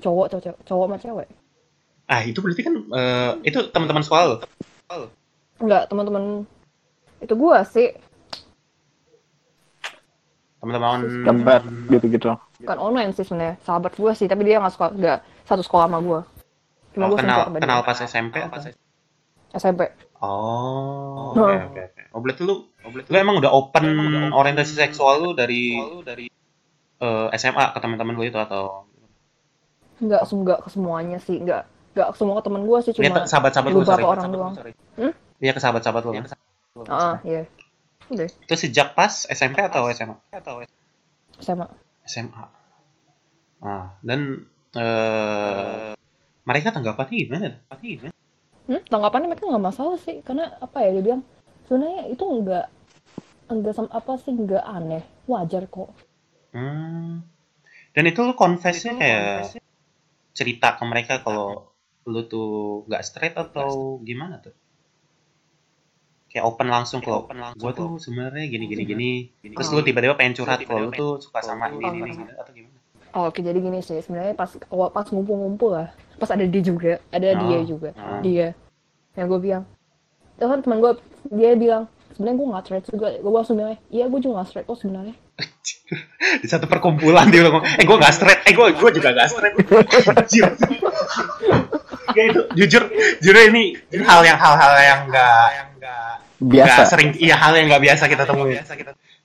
Cowok, 0.00 0.26
cowok, 0.32 0.42
cowok, 0.44 0.58
cowok 0.64 0.84
sama 0.88 0.96
cewek. 0.96 1.28
Ah 2.10 2.20
itu 2.24 2.38
berarti 2.40 2.62
kan 2.64 2.74
eh, 2.90 3.30
itu 3.44 3.58
teman-teman 3.70 4.02
sekolah 4.02 4.24
lu. 4.24 4.36
Enggak, 5.60 5.92
teman-teman 5.92 6.24
itu 7.20 7.34
gue 7.36 7.56
sih. 7.68 7.88
Teman-teman. 10.60 10.98
Gambar 11.24 11.60
gitu-gitu. 11.92 12.36
Bukan 12.64 12.78
online 12.80 13.12
sih 13.16 13.24
sebenarnya. 13.24 13.56
Sahabat 13.64 13.96
gue 13.96 14.12
sih, 14.12 14.28
tapi 14.28 14.44
dia 14.44 14.60
nggak 14.60 14.72
suka, 14.72 14.92
nggak 14.92 15.18
satu 15.48 15.62
sekolah 15.64 15.88
sama 15.88 15.98
gue. 16.00 16.20
Cuma 16.96 17.04
Oh, 17.06 17.08
gue 17.12 17.18
kenal 17.20 17.48
kenal 17.56 17.80
pas 17.84 17.98
SMP 18.00 18.40
apa? 18.44 18.72
SMP. 19.52 19.88
Oh, 20.20 21.32
Oh. 21.32 21.32
oke 21.32 21.54
oke 21.72 21.80
oke. 21.80 22.02
Oh 22.12 22.20
berarti 22.20 22.42
lu, 22.44 22.68
lu 22.84 23.16
emang 23.16 23.40
udah 23.40 23.48
open 23.48 23.84
orientasi 24.30 24.76
seksual 24.76 25.20
lu 25.22 25.30
dari 25.32 25.72
eh, 27.00 27.26
SMA 27.34 27.64
ke 27.72 27.78
teman-teman 27.80 28.12
lu 28.12 28.24
itu 28.24 28.36
atau? 28.36 28.84
Nggak, 30.00 30.20
nggak 30.24 30.58
ke 30.64 30.68
semuanya 30.68 31.16
sih. 31.16 31.40
Nggak, 31.40 31.64
nggak 31.96 32.08
ke 32.12 32.16
semua 32.16 32.36
ke 32.36 32.44
teman 32.44 32.62
gue 32.64 32.78
sih. 32.84 32.92
Iya 32.92 33.08
Cuma 33.08 33.24
ke 33.24 33.28
sahabat-sahabat 33.28 33.70
lu 33.72 33.80
sorry. 33.82 34.04
orang 34.04 34.28
doang. 34.28 34.54
Hmm? 35.00 35.12
Iya 35.40 35.52
ke 35.56 35.60
sahabat-sahabat 35.60 36.02
lu. 36.04 36.12
Ah, 36.88 37.16
iya. 37.24 37.48
Udah, 38.10 38.26
Itu 38.26 38.54
sejak 38.58 38.92
pas 38.92 39.24
SMP 39.24 39.62
atau 39.62 39.86
SMA? 39.88 40.16
SMA. 41.40 41.66
SMA. 42.04 42.44
Ah, 43.60 43.96
dan 44.02 44.44
eh 44.76 45.92
mereka 46.42 46.72
tanggapannya 46.72 47.14
gimana? 47.14 47.48
Gimana? 47.80 48.12
Hmm, 48.70 48.86
tanggapannya 48.86 49.34
mereka 49.34 49.50
nggak 49.50 49.66
masalah 49.66 49.98
sih. 49.98 50.22
Karena 50.22 50.46
apa 50.62 50.86
ya, 50.86 50.94
dia 50.94 51.02
bilang, 51.02 51.22
sebenarnya 51.66 52.06
itu 52.06 52.22
nggak, 52.22 52.66
nggak 53.50 53.74
sama 53.74 53.90
apa 53.90 54.12
sih, 54.22 54.30
nggak 54.30 54.62
aneh. 54.62 55.02
Wajar 55.26 55.66
kok. 55.66 55.90
Hmm. 56.54 57.26
Dan 57.90 58.04
itu 58.06 58.22
lu 58.22 58.38
confess-nya 58.38 58.94
kayak 58.94 59.58
cerita 60.30 60.78
ke 60.78 60.84
mereka 60.86 61.18
kalau 61.26 61.74
lu 62.06 62.22
tuh 62.30 62.86
nggak 62.86 63.02
straight 63.02 63.34
atau 63.34 63.98
gimana 64.06 64.38
tuh? 64.38 64.54
Kayak 66.30 66.46
open 66.46 66.70
langsung 66.70 67.02
kalau 67.02 67.26
gua 67.58 67.72
tuh 67.74 67.98
sebenarnya 67.98 68.46
gini 68.46 68.70
gini 68.70 68.82
gini. 68.86 69.10
Terus 69.50 69.68
lu 69.74 69.82
tiba-tiba 69.82 70.14
pengen 70.14 70.38
curhat 70.38 70.62
kalau 70.62 70.86
lu 70.86 70.94
tuh 70.94 71.12
suka 71.18 71.42
sama 71.42 71.74
ini 71.74 72.06
ini 72.06 72.30
atau 72.38 72.54
gimana? 72.54 72.79
Oh, 73.12 73.26
oke, 73.26 73.40
jadi 73.40 73.56
gini 73.56 73.80
sih. 73.80 73.98
Sebenarnya 73.98 74.32
pas 74.32 74.50
pas 74.90 75.06
ngumpul-ngumpul 75.06 75.70
lah. 75.72 75.88
Pas 76.16 76.28
ada 76.28 76.42
dia 76.42 76.62
juga. 76.62 76.98
Ada 77.08 77.26
Oh. 77.32 77.38
dia 77.42 77.58
juga. 77.64 77.90
Oh. 77.92 78.20
Dia. 78.20 78.54
Yang 79.14 79.26
gue 79.28 79.40
bilang. 79.42 79.64
Itu 80.34 80.44
kan 80.44 80.58
teman 80.60 80.78
gue, 80.78 80.92
dia 81.28 81.52
bilang, 81.52 81.84
sebenarnya 82.12 82.36
gue 82.36 82.46
nggak 82.48 82.64
straight 82.64 82.86
juga. 82.86 83.08
Gue 83.14 83.32
langsung 83.32 83.56
bilang, 83.56 83.76
iya 83.88 84.04
gue 84.06 84.18
juga 84.18 84.34
nggak 84.38 84.48
straight 84.48 84.66
kok 84.66 84.78
sebenarnya. 84.78 85.14
Di 86.42 86.46
satu 86.46 86.64
perkumpulan 86.64 87.26
dia 87.28 87.42
bilang, 87.42 87.64
eh 87.64 87.82
gua 87.82 87.96
nggak 87.96 88.12
straight, 88.12 88.40
eh 88.44 88.52
gua 88.52 88.70
gua 88.70 88.90
juga 88.92 89.08
nggak 89.10 89.26
straight. 89.26 89.56
Ya 92.10 92.22
itu 92.26 92.40
jujur 92.58 92.82
jujur 93.22 93.34
ini, 93.48 93.78
ini 93.86 94.02
hal 94.02 94.20
yang 94.20 94.34
hal-hal 94.34 94.72
yang 94.76 95.00
nggak 95.06 95.46
nggak 96.40 96.66
Biasa. 96.66 96.82
sering 96.90 97.14
iya 97.16 97.38
hal 97.38 97.54
yang 97.54 97.70
nggak 97.70 97.84
biasa 97.86 98.04
kita 98.08 98.24
temuin 98.26 98.58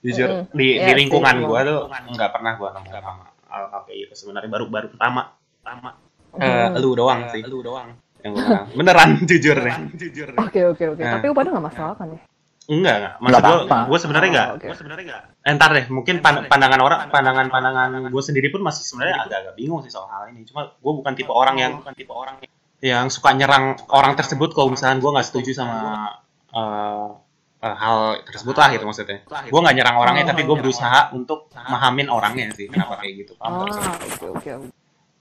jujur 0.06 0.30
Mm-mm. 0.46 0.54
di, 0.54 0.78
Iya 0.78 0.86
di 0.86 0.92
sih, 0.94 0.98
lingkungan 1.02 1.36
gua 1.44 1.60
tuh 1.66 1.80
nggak 1.90 2.30
pernah 2.30 2.52
gua 2.56 2.70
nemu 2.78 2.90
sama 2.94 3.26
hal 3.56 3.84
kayak 3.84 3.98
gitu 4.04 4.14
sebenarnya 4.18 4.50
baru 4.50 4.66
baru 4.68 4.88
pertama. 4.90 5.32
Pertama. 5.58 5.90
Eh, 6.36 6.44
Hmm. 6.44 6.76
lu 6.78 6.92
doang 6.94 7.32
sih. 7.32 7.42
lu 7.42 7.60
doang. 7.60 7.96
Yang 8.20 8.34
beneran 8.78 9.10
jujur 9.24 9.56
nih 9.56 9.76
jujur 9.96 10.28
Oke, 10.36 10.60
oke, 10.66 10.84
oke. 10.92 11.00
Nah. 11.00 11.14
Tapi 11.16 11.26
pada 11.32 11.50
nggak 11.50 11.66
masalah 11.66 11.96
kan 11.96 12.10
ya? 12.10 12.20
enggak 12.66 12.96
enggak. 12.98 13.14
Maksud 13.22 13.38
apa-apa. 13.40 13.78
gua 13.86 14.00
sebenarnya 14.02 14.30
enggak 14.34 14.48
Oh, 14.48 14.58
gua 14.60 14.76
sebenarnya 14.76 15.04
enggak 15.06 15.24
entar 15.46 15.70
deh. 15.72 15.86
Mungkin 15.88 16.16
pan- 16.20 16.44
pandangan 16.44 16.80
orang 16.82 17.00
pandangan 17.08 17.46
pandangan 17.48 17.90
gua 18.10 18.20
sendiri 18.20 18.50
pun 18.50 18.60
masih 18.60 18.82
sebenarnya 18.82 19.22
agak-agak 19.22 19.54
bingung 19.54 19.80
sih 19.80 19.94
soal 19.94 20.10
hal 20.10 20.28
ini. 20.28 20.42
Cuma 20.44 20.74
gua 20.76 20.94
bukan 20.96 21.14
tipe 21.14 21.30
orang 21.30 21.56
yang 21.56 21.72
bukan 21.78 21.94
tipe 21.94 22.10
orang 22.10 22.42
yang 22.82 23.06
suka 23.08 23.32
nyerang 23.32 23.78
orang 23.88 24.14
tersebut 24.14 24.52
kalau 24.52 24.68
misalnya 24.68 24.98
gua 24.98 25.14
nggak 25.14 25.28
setuju 25.28 25.54
sama 25.54 26.10
eh, 26.50 27.08
eh, 27.58 27.76
hal 27.76 27.98
tersebut 28.24 28.54
lah 28.54 28.68
gitu 28.72 28.84
maksudnya 28.84 29.20
gue 29.26 29.60
nggak 29.62 29.76
nyerang 29.76 29.98
orangnya 29.98 30.26
tapi 30.30 30.44
gue 30.44 30.56
berusaha 30.56 31.12
untuk 31.12 31.48
memahamin 31.52 32.08
orangnya 32.08 32.52
sih 32.52 32.68
kenapa 32.68 33.00
kayak 33.00 33.26
gitu 33.26 33.32
paham? 33.36 33.64
Ah, 33.64 33.96
oke, 33.96 34.28
oke. 34.36 34.52
oke. 34.52 34.70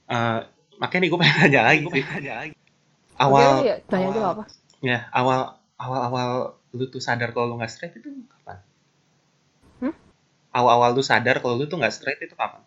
Eh, 0.05 0.39
makanya 0.77 1.01
nih 1.01 1.09
gue 1.09 1.19
pengen 1.23 1.37
nanya 1.41 1.61
lagi 1.65 1.85
sih 1.87 2.05
awal 3.15 3.63
Oke, 3.63 3.67
ya, 3.67 3.77
tanya 3.87 4.07
aja 4.09 4.19
nggak 4.19 4.35
apa. 4.35 4.45
ya 4.81 4.99
awal 5.11 5.41
awal 5.79 6.01
awal 6.03 6.29
lu 6.75 6.85
tuh 6.87 6.99
sadar 6.99 7.31
kalau 7.31 7.47
lu 7.49 7.57
nggak 7.57 7.71
straight 7.71 7.95
itu 7.95 8.11
kapan 8.27 8.59
Hmm? 9.79 9.95
awal 10.51 10.71
awal 10.77 10.91
lu 10.91 11.03
sadar 11.03 11.39
kalau 11.39 11.55
lu 11.55 11.65
tuh 11.65 11.79
nggak 11.79 11.91
straight 11.91 12.19
itu 12.19 12.35
kapan 12.35 12.63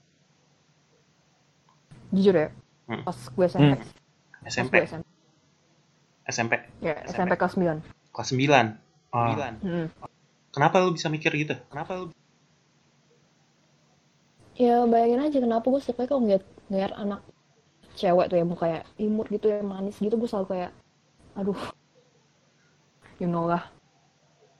Jujur 2.08 2.32
ya, 2.34 2.48
Hmm. 2.88 3.04
pas 3.04 3.20
gue 3.20 3.46
SMP. 3.46 3.76
Pas 3.76 4.48
SMP 4.48 4.74
gue 4.74 4.88
SMP. 4.88 5.06
SMP 6.26 6.54
Ya, 6.80 6.96
SMP 7.04 7.36
kelas 7.36 7.54
9. 7.54 7.84
kelas 8.16 8.30
9 8.32 8.80
oh. 9.18 9.34
Hmm. 9.66 9.88
kenapa 10.54 10.76
lu 10.86 10.94
bisa 10.94 11.10
mikir 11.10 11.34
gitu 11.34 11.58
kenapa 11.74 11.98
lu 11.98 12.06
Ya 14.58 14.82
bayangin 14.90 15.22
aja 15.22 15.38
kenapa 15.38 15.70
gue 15.70 15.78
setiap 15.78 16.02
kali 16.02 16.10
kalau 16.10 16.22
ngeliat, 16.26 16.42
ngeliat 16.74 16.94
anak 16.98 17.22
cewek 17.94 18.26
tuh 18.26 18.38
yang 18.42 18.50
kayak 18.58 18.90
imut 18.98 19.30
gitu 19.30 19.54
yang 19.54 19.70
manis 19.70 20.02
gitu 20.02 20.18
gue 20.18 20.30
selalu 20.30 20.50
kayak 20.54 20.72
aduh 21.38 21.58
you 23.22 23.30
know 23.30 23.46
lah 23.46 23.70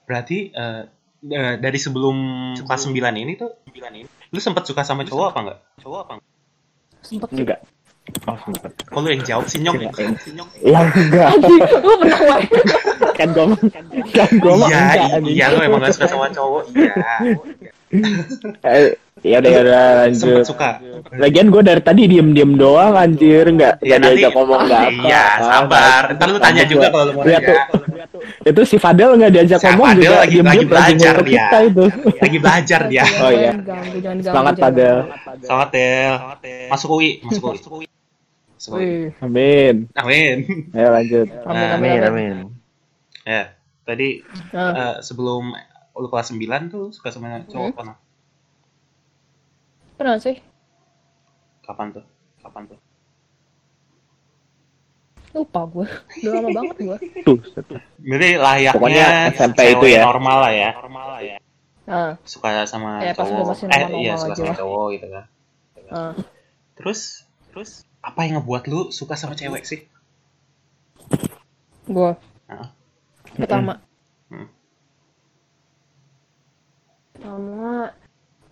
berarti 0.06 0.54
eh, 0.54 0.84
eh, 1.26 1.56
dari 1.58 1.80
sebelum 1.82 2.18
kelas 2.62 2.82
9 2.90 2.94
ini 2.94 3.34
tuh 3.38 3.58
lu 4.34 4.40
sempet 4.42 4.70
suka 4.70 4.86
sama 4.86 5.02
cowok 5.02 5.26
apa 5.34 5.40
enggak 5.42 5.60
cowok 5.82 6.00
apa 6.06 6.12
enggak 6.18 6.30
sempet 7.02 7.30
sih 7.34 7.44
Enggak. 7.46 7.60
Oh, 8.24 8.36
sempet. 8.38 8.72
kok 8.82 8.98
lu 8.98 9.08
yang 9.10 9.20
jawab 9.22 9.46
sih 9.46 9.60
nyong 9.60 9.78
Ya 10.58 10.80
enggak. 10.82 11.28
Anjing, 11.30 11.60
lu 11.78 11.94
pernah 11.98 12.20
Wai? 12.26 12.44
kan 13.14 13.28
gue 13.30 13.46
kan 14.12 14.28
gue 14.30 14.54
mah 14.54 14.68
iya 14.68 14.80
enggak, 15.18 15.28
iya 15.28 15.46
lu 15.48 15.58
emang 15.60 15.80
gak 15.82 15.92
suka 15.92 16.08
sama 16.08 16.28
cowok 16.30 16.64
iya 16.72 16.94
Eh, 18.62 18.92
ya 19.24 19.40
udah 19.40 19.48
ya 19.50 19.60
udah 19.62 19.82
lanjut. 19.98 20.20
sempet 20.20 20.44
suka. 20.46 20.70
Lagian 21.14 21.48
gue 21.48 21.62
dari 21.62 21.80
tadi 21.80 22.04
diem 22.06 22.30
diem 22.30 22.52
doang 22.54 22.94
anjir. 22.94 23.48
Nggak 23.48 23.80
Iya, 23.80 23.96
nggak 23.96 24.00
nanti- 24.02 24.20
diajak 24.20 24.34
ngomong 24.36 24.60
nggak 24.62 24.82
apa. 24.82 25.02
iya 25.02 25.24
sabar. 25.40 26.04
Ntar 26.14 26.28
lu 26.28 26.38
tanya 26.38 26.64
juga 26.66 26.86
kalau 26.90 27.06
lu 27.06 27.14
mau 27.14 27.24
Lihat 27.24 27.42
tuh, 27.42 27.56
nanya 27.56 28.06
itu 28.46 28.62
si 28.66 28.76
Fadel 28.78 29.10
nggak 29.16 29.32
diajak 29.32 29.58
Si 29.58 29.66
ngomong 29.66 29.88
Fadel 29.88 30.04
juga 30.04 30.18
lagi- 30.18 30.32
diem 30.34 30.46
lagi 30.46 30.66
belajar 30.66 31.16
dia. 31.18 31.32
kita 31.48 31.58
itu. 31.64 31.84
lagi 32.14 32.38
belajar 32.38 32.80
dia. 32.86 33.04
Oh, 33.18 33.32
iya. 33.32 33.52
Jangan 33.56 33.64
ganggu, 33.64 33.98
jangan 33.98 34.18
ganggu, 34.18 34.28
Semangat 34.28 34.56
Fadel. 34.58 34.98
selamat 35.40 35.70
Del 35.72 36.14
masuk 36.68 36.90
UI 36.92 37.10
masuk 37.24 37.44
UI 37.72 37.88
UI 38.60 38.74
Wih, 38.76 39.06
Amin. 39.20 39.76
amin 39.94 40.38
Ayo 40.72 40.90
lanjut. 40.92 41.28
amin, 41.44 41.68
amin, 41.70 41.70
Amin, 41.72 42.02
amin. 42.02 42.34
amin. 42.34 42.38
ya 43.24 43.54
tadi 43.84 44.22
Nah, 44.50 44.72
eh, 44.74 44.96
sebelum 45.00 45.54
lu 45.94 46.08
kelas 46.08 46.30
9 46.30 46.42
tuh 46.68 46.90
suka 46.90 47.10
sama 47.10 47.42
cowok 47.46 47.70
Hmm. 47.70 47.78
apa 47.78 47.94
pernah 49.96 50.18
sih? 50.18 50.38
kapan 51.62 51.92
tuh 51.92 52.06
kapan 52.40 52.64
tuh 52.68 52.80
Lupa 55.36 55.70
gue. 55.70 55.86
Udah 56.24 56.32
lama 56.34 56.50
banget 56.50 56.78
gue. 56.82 56.98
Tuh. 57.22 57.38
Berarti 58.02 58.30
layaknya 58.40 58.74
Pokoknya 58.74 59.06
SMP 59.30 59.60
cewek 59.60 59.74
itu 59.76 59.86
ya. 59.94 60.02
normal 60.02 60.38
lah 60.40 60.54
ya. 60.56 60.70
Normal 60.74 61.06
lah 61.14 61.22
ya. 61.22 61.38
Nah, 61.86 62.12
Suka 62.26 62.50
sama 62.66 63.00
Ya, 63.00 63.14
pas 63.14 63.22
cowok. 63.22 63.36
udah 63.38 63.46
masih 63.46 63.66
eh 63.68 63.70
normal-normal 63.70 64.02
iya 64.02 64.14
suka 64.18 64.26
aja 64.26 64.36
sama 64.36 64.50
lah. 64.50 64.58
cowok 64.58 64.86
gitu 64.92 65.08
kan. 65.14 65.26
nah. 65.88 66.14
Terus 66.74 67.00
terus 67.54 67.70
apa 68.02 68.20
yang 68.26 68.40
ngebuat 68.40 68.64
lu 68.70 68.90
suka 68.94 69.20
sama 69.20 69.38
cewek 69.38 69.64
sih? 69.64 69.82
gue. 71.88 72.12
Heeh. 72.52 72.68
Pertama. 73.40 73.80
Hmm. 74.28 74.52
Pertama, 77.16 77.96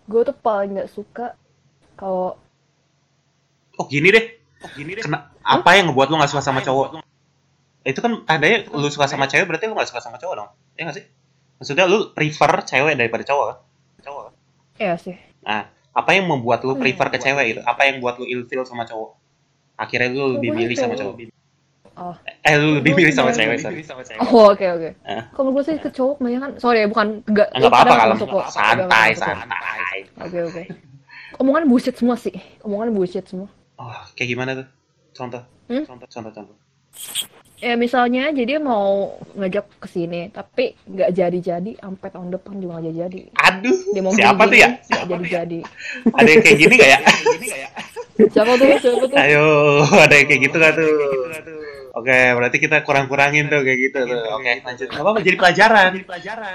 gue 0.08 0.22
tuh 0.24 0.38
paling 0.40 0.80
gak 0.80 0.92
suka 0.92 1.36
kalau 2.00 2.40
Oh 3.76 3.86
gini 3.92 4.08
deh. 4.08 4.40
Oh 4.64 4.72
gini 4.72 4.96
deh. 4.96 5.04
Kena, 5.04 5.36
apa 5.44 5.70
yang 5.76 5.92
ngebuat 5.92 6.08
lu 6.08 6.16
gak 6.16 6.32
suka 6.32 6.44
sama 6.44 6.64
cowok? 6.64 7.04
itu 7.86 8.00
kan 8.02 8.26
tandanya 8.26 8.66
lu 8.74 8.90
suka 8.90 9.06
sama 9.06 9.30
cewek 9.30 9.46
berarti 9.46 9.70
lu 9.70 9.78
gak 9.78 9.94
suka 9.94 10.02
sama 10.02 10.18
cowok 10.18 10.36
dong 10.42 10.50
ya 10.74 10.90
gak 10.90 10.98
sih 10.98 11.06
maksudnya 11.62 11.86
lu 11.86 12.10
prefer 12.18 12.52
cewek 12.66 12.98
daripada 12.98 13.24
cowok 13.24 13.46
kan 13.46 13.58
cowok? 14.02 14.24
Iya 14.82 14.94
sih. 14.98 15.16
nah 15.46 15.70
apa 15.94 16.12
yang 16.18 16.26
membuat 16.26 16.66
lu 16.66 16.76
prefer 16.76 17.14
ke 17.14 17.22
cewek 17.22 17.46
itu 17.56 17.62
apa 17.62 17.86
yang 17.86 18.02
buat 18.02 18.18
lu 18.18 18.26
ilfeel 18.26 18.66
sama 18.66 18.90
cowok 18.90 19.14
akhirnya 19.76 20.10
lu 20.10 20.40
lebih 20.40 20.50
Gue 20.50 20.60
milih 20.62 20.76
sama 20.76 20.94
cowok 20.94 21.16
Oh. 21.96 22.12
eh 22.44 22.60
lu 22.60 22.76
lebih 22.76 22.92
Gue 22.92 23.00
milih 23.02 23.14
sama 23.16 23.32
cewek 23.32 23.56
sorry 23.56 23.80
Oh, 24.20 24.52
oke 24.52 24.66
oke. 24.68 24.90
Eh. 25.00 25.22
Kalau 25.32 25.50
gue 25.50 25.64
sih 25.64 25.80
ke 25.80 25.88
cowok 25.90 26.20
banyak 26.20 26.40
kan. 26.40 26.52
Sorry 26.60 26.84
ya, 26.84 26.88
bukan 26.88 27.24
enggak. 27.24 27.48
nggak 27.52 27.72
apa-apa 27.72 27.96
kalau 27.96 28.16
santai 28.46 29.16
santai 29.16 29.98
Oke 30.20 30.40
oke. 30.44 30.64
Omongan 31.40 31.68
bullshit 31.68 31.96
semua 31.96 32.16
sih. 32.16 32.36
Omongan 32.62 32.92
bullshit 32.92 33.24
semua. 33.24 33.48
oh 33.76 33.92
kayak 34.12 34.28
gimana 34.30 34.52
tuh 34.56 34.68
contoh 35.14 35.44
Hmm? 35.66 35.84
contoh 35.84 36.08
contoh 36.08 36.32
contoh 36.32 36.56
Ya 37.56 37.74
misalnya 37.74 38.30
jadi 38.30 38.60
mau 38.60 39.16
ngajak 39.34 39.80
ke 39.80 39.88
sini, 39.88 40.28
tapi 40.30 40.76
nggak 40.86 41.10
jadi-jadi, 41.10 41.72
sampai 41.80 42.10
tahun 42.10 42.30
depan 42.30 42.60
juga 42.60 42.78
nggak 42.78 42.86
jadi-jadi. 42.92 43.20
aduh 43.34 43.78
Dia 43.90 44.02
mau 44.04 44.12
siapa 44.12 44.44
tuh 44.44 44.58
ya 44.60 44.70
Nggak 44.76 45.06
jadi-jadi. 45.08 45.60
ada 46.12 46.30
yang 46.30 46.42
kayak 46.44 46.58
gini 46.60 46.74
gak 46.76 46.90
ya 46.92 47.00
Siapa 48.28 48.52
tuh? 48.54 48.68
Siapa 48.76 49.06
tuh? 49.08 49.18
ayo 49.18 49.44
ada 49.98 50.14
yang 50.14 50.28
kayak 50.28 50.42
gitu 50.44 50.56
gak 50.56 50.74
tuh 50.76 50.92
Oke, 51.96 52.12
berarti 52.12 52.58
kita 52.60 52.84
kurang-kurangin 52.84 53.48
tuh 53.48 53.64
kayak 53.64 53.80
gitu 53.82 54.04
tuh. 54.04 54.20
Oke, 54.36 54.52
lanjut. 54.60 54.88
Gak 54.92 55.00
apa-apa, 55.00 55.20
jadi 55.24 55.38
pelajaran. 55.40 55.90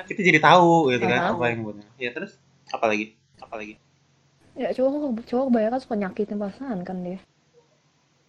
Kita 0.04 0.20
jadi 0.20 0.36
tahu 0.36 0.92
gitu 0.92 1.04
kan 1.08 1.32
apa 1.32 1.44
yang 1.48 1.64
benar. 1.64 1.88
Ya 1.96 2.12
terus 2.12 2.36
apa 2.68 2.84
lagi? 2.84 3.16
Apa 3.40 3.56
lagi? 3.56 3.80
Ya 4.52 4.68
cowok 4.70 5.24
cowok 5.24 5.44
kebanyakan 5.48 5.80
suka 5.80 5.94
nyakitin 5.96 6.36
perasaan 6.36 6.78
kan 6.84 7.00
dia. 7.00 7.18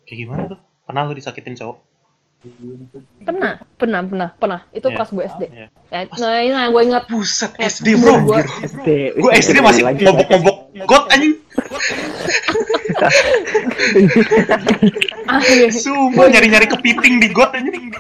Kayak 0.07 0.18
gimana 0.18 0.41
tuh? 0.47 0.59
Pernah 0.88 1.01
lu 1.03 1.14
disakitin 1.14 1.59
cowok? 1.59 1.78
Pernah, 3.21 3.61
pernah, 3.77 4.01
pernah, 4.01 4.29
pernah. 4.33 4.59
Itu 4.73 4.89
Iya. 4.89 4.97
pas 4.97 5.07
gue 5.13 5.23
SD. 5.29 5.43
Iya. 5.45 5.67
Nah, 5.93 6.01
nah, 6.17 6.39
ini 6.41 6.49
nah, 6.49 6.65
gue 6.73 6.81
ingat. 6.89 7.03
Buset, 7.05 7.53
Eh, 7.61 7.69
SD 7.69 8.01
bro. 8.01 8.17
gua- 8.25 8.41
SD. 8.65 9.13
Gue 9.13 9.31
SD 9.37 9.61
masih 9.61 9.85
Lagi. 9.85 10.01
ngobok-ngobok 10.01 10.57
got 10.89 11.05
anjing. 11.13 11.37
Sumpah 15.69 16.25
nyari-nyari 16.33 16.65
kepiting 16.65 17.21
di 17.21 17.27
got 17.29 17.53
anjing. 17.53 17.93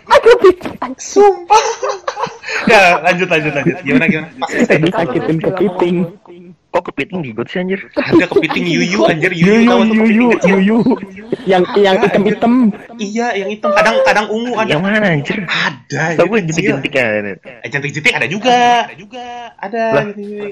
Sumpah. 0.97 1.63
ya, 2.65 2.97
lanjut 3.05 3.29
lanjut 3.29 3.53
lanjut. 3.53 3.77
Gimana 3.85 4.05
gimana? 4.09 4.27
Pas 4.41 4.51
SD 4.57 4.71
Disakitin 4.89 5.37
kepiting. 5.37 5.95
Kok 6.71 6.83
kepiting 6.87 7.19
di 7.19 7.35
got 7.35 7.51
sih 7.51 7.59
anjir? 7.59 7.83
ada 7.99 8.25
kepiting 8.31 8.63
yuyu 8.63 9.03
anjir 9.03 9.35
yuyu 9.35 9.59
Yuyu, 9.59 9.67
tahu 9.67 9.81
yuyu, 9.91 10.27
yuyu. 10.39 10.77
Yang 11.43 11.63
yang 11.83 11.99
hitam-hitam. 11.99 12.53
Iya, 12.95 13.27
yang 13.43 13.49
hitam 13.51 13.75
kadang 13.75 13.99
kadang 14.07 14.27
ungu 14.31 14.55
ada. 14.55 14.71
Yang 14.71 14.81
mana 14.87 15.07
anjir? 15.11 15.37
Ada. 15.43 16.15
Tau 16.15 16.25
gue 16.31 16.39
kecil. 16.47 16.47
jentik-jentik 16.47 16.93
ya. 16.95 17.05
Eh, 17.59 17.67
jentik-jentik 17.67 18.13
ada 18.15 18.27
juga. 18.31 18.87
Ada 18.87 18.95
juga. 18.95 19.25
Ada. 19.59 19.83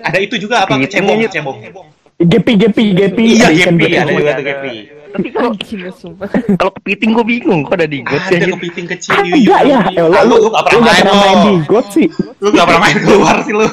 Ada 0.03 0.17
itu 0.20 0.36
juga 0.36 0.67
apa? 0.67 0.76
Cebong, 0.84 1.24
cebong. 1.32 1.57
Gepi, 2.20 2.53
gepi, 2.59 2.86
gepi. 2.99 3.26
Iya, 3.39 3.47
gepi 3.55 3.88
gepi. 3.88 3.95
ada 3.95 4.11
juga 4.11 4.32
tuh 4.36 4.43
gepi. 4.43 4.76
Tapi 5.10 5.28
kalau 5.30 5.51
sumpah. 5.99 6.30
kalau 6.55 6.72
kepiting 6.78 7.12
gue 7.12 7.26
bingung 7.26 7.62
kok 7.64 7.76
ada 7.76 7.89
di 7.89 7.99
got 8.01 8.22
sih 8.26 8.38
Ada 8.38 8.53
kepiting 8.53 8.86
kecil 8.88 9.12
yuyu. 9.24 9.49
Enggak 9.49 9.62
ya, 9.66 9.80
Ah, 9.82 10.24
lu 10.24 10.38
lu 10.38 10.38
lu 10.38 10.38
lu 10.38 10.47
gak 10.47 10.62
lu 10.62 10.68
pernah 10.70 10.80
nggak 10.80 10.86
main 10.86 11.01
pernah 11.01 11.18
main 11.20 11.38
di 11.39 11.53
got 11.66 11.86
sih. 11.89 12.07
Lu 12.38 12.47
gak 12.49 12.66
pernah 12.66 12.82
main 12.82 12.97
keluar 12.97 13.36
sih 13.41 13.53
lu. 13.53 13.66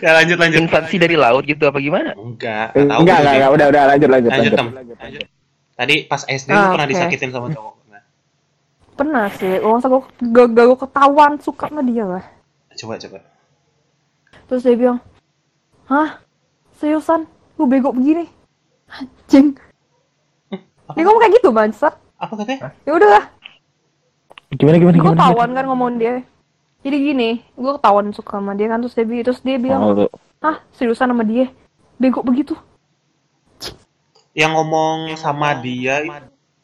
Ya 0.00 0.10
lanjut 0.12 0.36
lanjut. 0.36 0.58
Invasi 0.60 0.96
dari 0.96 1.14
laut 1.14 1.42
gitu 1.42 1.64
apa 1.64 1.78
gimana? 1.78 2.12
Enggak, 2.12 2.72
nggak 2.72 2.84
tahu. 2.84 2.98
Enggak, 3.00 3.16
gue 3.16 3.22
enggak, 3.22 3.34
enggak, 3.34 3.50
udah, 3.50 3.66
udah, 3.68 3.82
lanjut, 3.86 4.08
lanjut, 4.10 4.30
Lanjut, 4.30 4.52
lanjut. 4.98 5.22
Tadi 5.72 5.94
pas 6.04 6.22
SD 6.22 6.48
lu 6.48 6.58
Ah, 6.58 6.68
pernah 6.68 6.84
oke. 6.84 6.92
disakitin 6.92 7.30
sama 7.30 7.46
cowok. 7.48 7.74
Nah, 7.86 8.02
Pernah 8.92 9.26
sih. 9.32 9.52
Masa 9.58 9.86
gue 9.86 10.02
gak, 10.26 10.46
gak 10.50 10.64
gue 10.66 10.78
ketahuan 10.80 11.32
suka 11.38 11.64
sama 11.66 11.80
dia 11.80 12.02
lah. 12.02 12.24
coba 12.74 12.94
coba. 12.96 13.18
Terus 14.44 14.62
dia 14.62 14.74
bilang, 14.74 14.98
Hah? 15.86 16.18
Seriusan? 16.74 17.26
Lu 17.54 17.64
bego 17.64 17.90
begini? 17.90 18.26
Anjing. 18.88 19.54
Dia 20.88 21.02
ngomong 21.02 21.20
kayak 21.20 21.34
gitu, 21.36 21.48
bangsat. 21.50 21.94
Apa 22.16 22.34
katanya? 22.34 22.72
Ya 22.82 22.92
udah 22.92 23.10
lah. 23.10 23.24
Gimana, 24.50 24.76
gimana, 24.76 24.96
gue 24.96 25.04
gimana? 25.04 25.12
ketahuan 25.14 25.50
kan 25.52 25.64
ngomong 25.66 25.90
dia 25.94 26.24
jadi 26.80 26.96
gini 26.96 27.30
gue 27.52 27.72
ketahuan 27.74 28.08
suka 28.10 28.40
sama 28.40 28.56
dia 28.56 28.66
kan 28.66 28.80
terus 28.80 28.96
dia, 28.96 29.04
terus 29.20 29.40
dia 29.40 29.60
bilang 29.60 29.80
Oh, 29.82 29.92
tuh. 29.94 30.10
ah 30.40 30.56
seriusan 30.72 31.04
sama 31.06 31.20
dia 31.20 31.52
bego 31.94 32.24
begitu 32.24 32.56
Yang 34.32 34.52
ngomong 34.54 34.96
sama 35.14 35.52
dia 35.54 36.00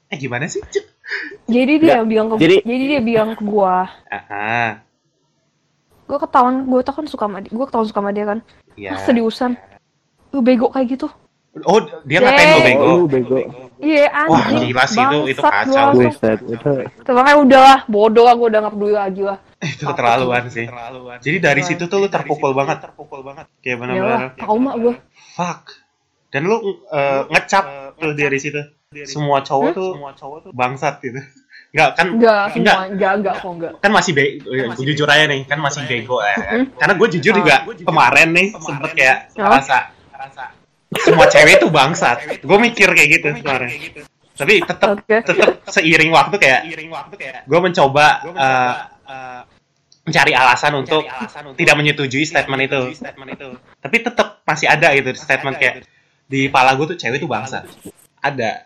eh 0.08 0.16
gimana 0.16 0.48
sih? 0.48 0.64
Jadi 1.44 1.76
dia 1.76 2.00
bilang 2.00 2.32
ke 2.32 2.40
Jadi- 2.40 2.64
jadi 2.64 2.84
dia 2.88 3.00
bilang 3.02 3.36
ke 3.36 3.44
gue 3.44 3.74
Ah, 4.08 4.80
gue 6.04 6.18
ketahuan 6.18 6.64
gue 6.64 6.80
tau 6.80 6.94
kan 6.94 7.04
suka 7.04 7.28
sama 7.28 7.44
dia 7.44 7.52
gue 7.52 7.64
ketahuan 7.64 7.84
suka 7.84 8.00
sama 8.00 8.10
dia 8.10 8.24
kan 8.24 8.38
iya. 8.74 8.96
ah 8.96 8.98
seriusan 8.98 9.60
lu 10.30 10.40
bego 10.40 10.72
kayak 10.72 10.88
gitu 10.90 11.12
Oh, 11.62 11.78
dia 12.02 12.18
ngatain 12.18 12.48
lo 12.48 12.56
Deng. 12.56 12.64
bego. 12.66 12.82
Oh, 12.82 12.96
lu 12.96 13.06
bego. 13.06 13.36
Iya 13.84 14.08
Wah, 14.24 14.40
anjing 14.48 14.72
gila 14.72 14.84
sih 14.88 15.00
itu 15.04 15.18
itu 15.36 15.40
kacau. 15.44 15.86
Buset, 15.92 16.38
itu. 16.48 16.72
Terus 17.04 17.14
makanya 17.14 17.38
udah 17.44 17.60
lah 17.60 17.78
bodoh 17.84 18.24
lah 18.24 18.34
gue 18.34 18.46
udah 18.48 18.60
gak 18.64 18.74
peduli 18.74 18.94
lagi 18.96 19.22
lah 19.22 19.38
itu 19.76 19.84
keterlaluan 19.84 20.44
sih. 20.48 20.66
Jadi 21.20 21.36
dari 21.38 21.62
situ 21.62 21.84
tuh 21.84 22.00
lu 22.00 22.08
terpukul 22.08 22.52
banget, 22.52 22.80
terpukul 22.84 23.20
banget. 23.20 23.46
Kayak 23.60 23.68
ya 23.68 23.80
benar-benar 23.80 24.20
trauma 24.36 24.70
gue 24.76 24.94
fuck. 25.36 25.62
Dan 26.28 26.48
lu 26.48 26.56
eh, 26.88 27.22
ngecap 27.28 27.64
tuh 27.96 28.12
dari 28.12 28.38
situ. 28.40 28.60
Semua 29.04 29.42
cowok 29.42 29.68
tuh 29.74 29.90
semua 29.98 30.12
cowok 30.14 30.38
tuh 30.48 30.50
bangsat 30.54 30.98
gitu. 31.00 31.20
Enggak 31.74 31.90
kan 31.98 32.06
enggak 32.06 32.42
enggak 32.54 32.78
enggak 32.94 33.12
enggak 33.18 33.34
kok 33.42 33.50
enggak 33.50 33.72
kan 33.82 33.90
masih 33.90 34.14
be 34.14 34.38
gue 34.38 34.84
jujur 34.94 35.10
aja 35.10 35.26
nih 35.26 35.42
kan 35.42 35.58
masih 35.58 35.82
bego 35.90 36.22
ya 36.22 36.36
kan. 36.38 36.70
karena 36.78 36.94
gue 36.94 37.08
jujur 37.18 37.34
juga 37.34 37.66
kemarin 37.66 38.28
nih 38.30 38.46
sempet 38.54 38.90
kayak 38.94 39.18
Ah. 39.34 39.58
rasa 39.58 39.78
semua 41.02 41.26
cewek 41.26 41.62
tuh 41.62 41.70
bangsat 41.70 42.42
gue 42.42 42.58
mikir 42.58 42.88
kayak 42.92 43.08
gitu 43.20 43.28
kemarin 43.40 43.70
tapi 44.34 44.62
tetap 44.66 44.98
Oke. 44.98 45.16
tetap 45.22 45.62
seiring 45.70 46.10
waktu 46.10 46.36
kayak 46.38 46.62
gue 47.46 47.60
mencoba 47.62 48.06
eh, 48.34 48.74
eh, 49.06 49.40
mencari 50.04 50.32
alasan 50.36 50.72
untuk 50.76 51.06
tidak 51.56 51.74
menyetujui 51.78 52.26
statement 52.26 52.60
itu 52.68 52.80
tapi 53.80 53.96
tetap 54.02 54.44
masih 54.44 54.68
ada 54.68 54.92
gitu 54.94 55.14
statement 55.16 55.56
kayak 55.56 55.86
di 56.28 56.48
kepala 56.50 56.76
gue 56.76 56.94
tuh 56.94 56.98
cewek 56.98 57.22
tuh 57.22 57.30
bangsat 57.30 57.64
ada 58.24 58.64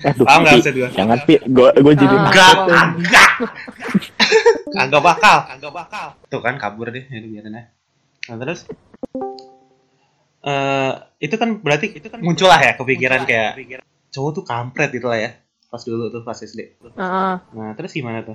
Aduh, 0.00 0.24
Paham 0.28 0.40
nggak 0.40 0.54
maksud 0.56 0.72
gua? 0.72 0.88
Jangan, 0.88 1.18
Pi. 1.28 1.36
Gue 1.52 1.68
gue 1.76 1.94
jadi 2.00 2.16
Ah. 2.16 2.24
Enggak, 2.24 2.54
enggak. 2.96 3.30
Kagak 4.80 5.02
bakal, 5.02 5.36
kagak 5.50 5.72
bakal. 5.74 6.06
Tuh 6.30 6.40
kan 6.40 6.54
kabur 6.56 6.88
deh, 6.88 7.04
itu 7.04 7.26
biarin 7.28 7.58
aja. 7.58 7.68
Nah, 8.30 8.36
terus 8.38 8.64
eh 10.40 10.92
itu 11.20 11.34
kan 11.34 11.60
berarti 11.60 11.86
itu 11.92 12.06
kan 12.06 12.18
muncul 12.18 12.46
lah 12.46 12.56
ya 12.58 12.72
kepikiran 12.74 13.22
kayak 13.22 13.60
cowok 14.08 14.30
tuh 14.32 14.44
kampret 14.44 14.90
gitu 14.90 15.06
lah 15.06 15.18
ya. 15.18 15.30
Pas 15.66 15.78
dulu 15.80 16.08
tuh 16.08 16.22
pas 16.22 16.34
SD. 16.34 16.80
Heeh. 16.90 17.34
Nah, 17.38 17.70
terus 17.74 17.92
gimana 17.92 18.20
tuh? 18.20 18.34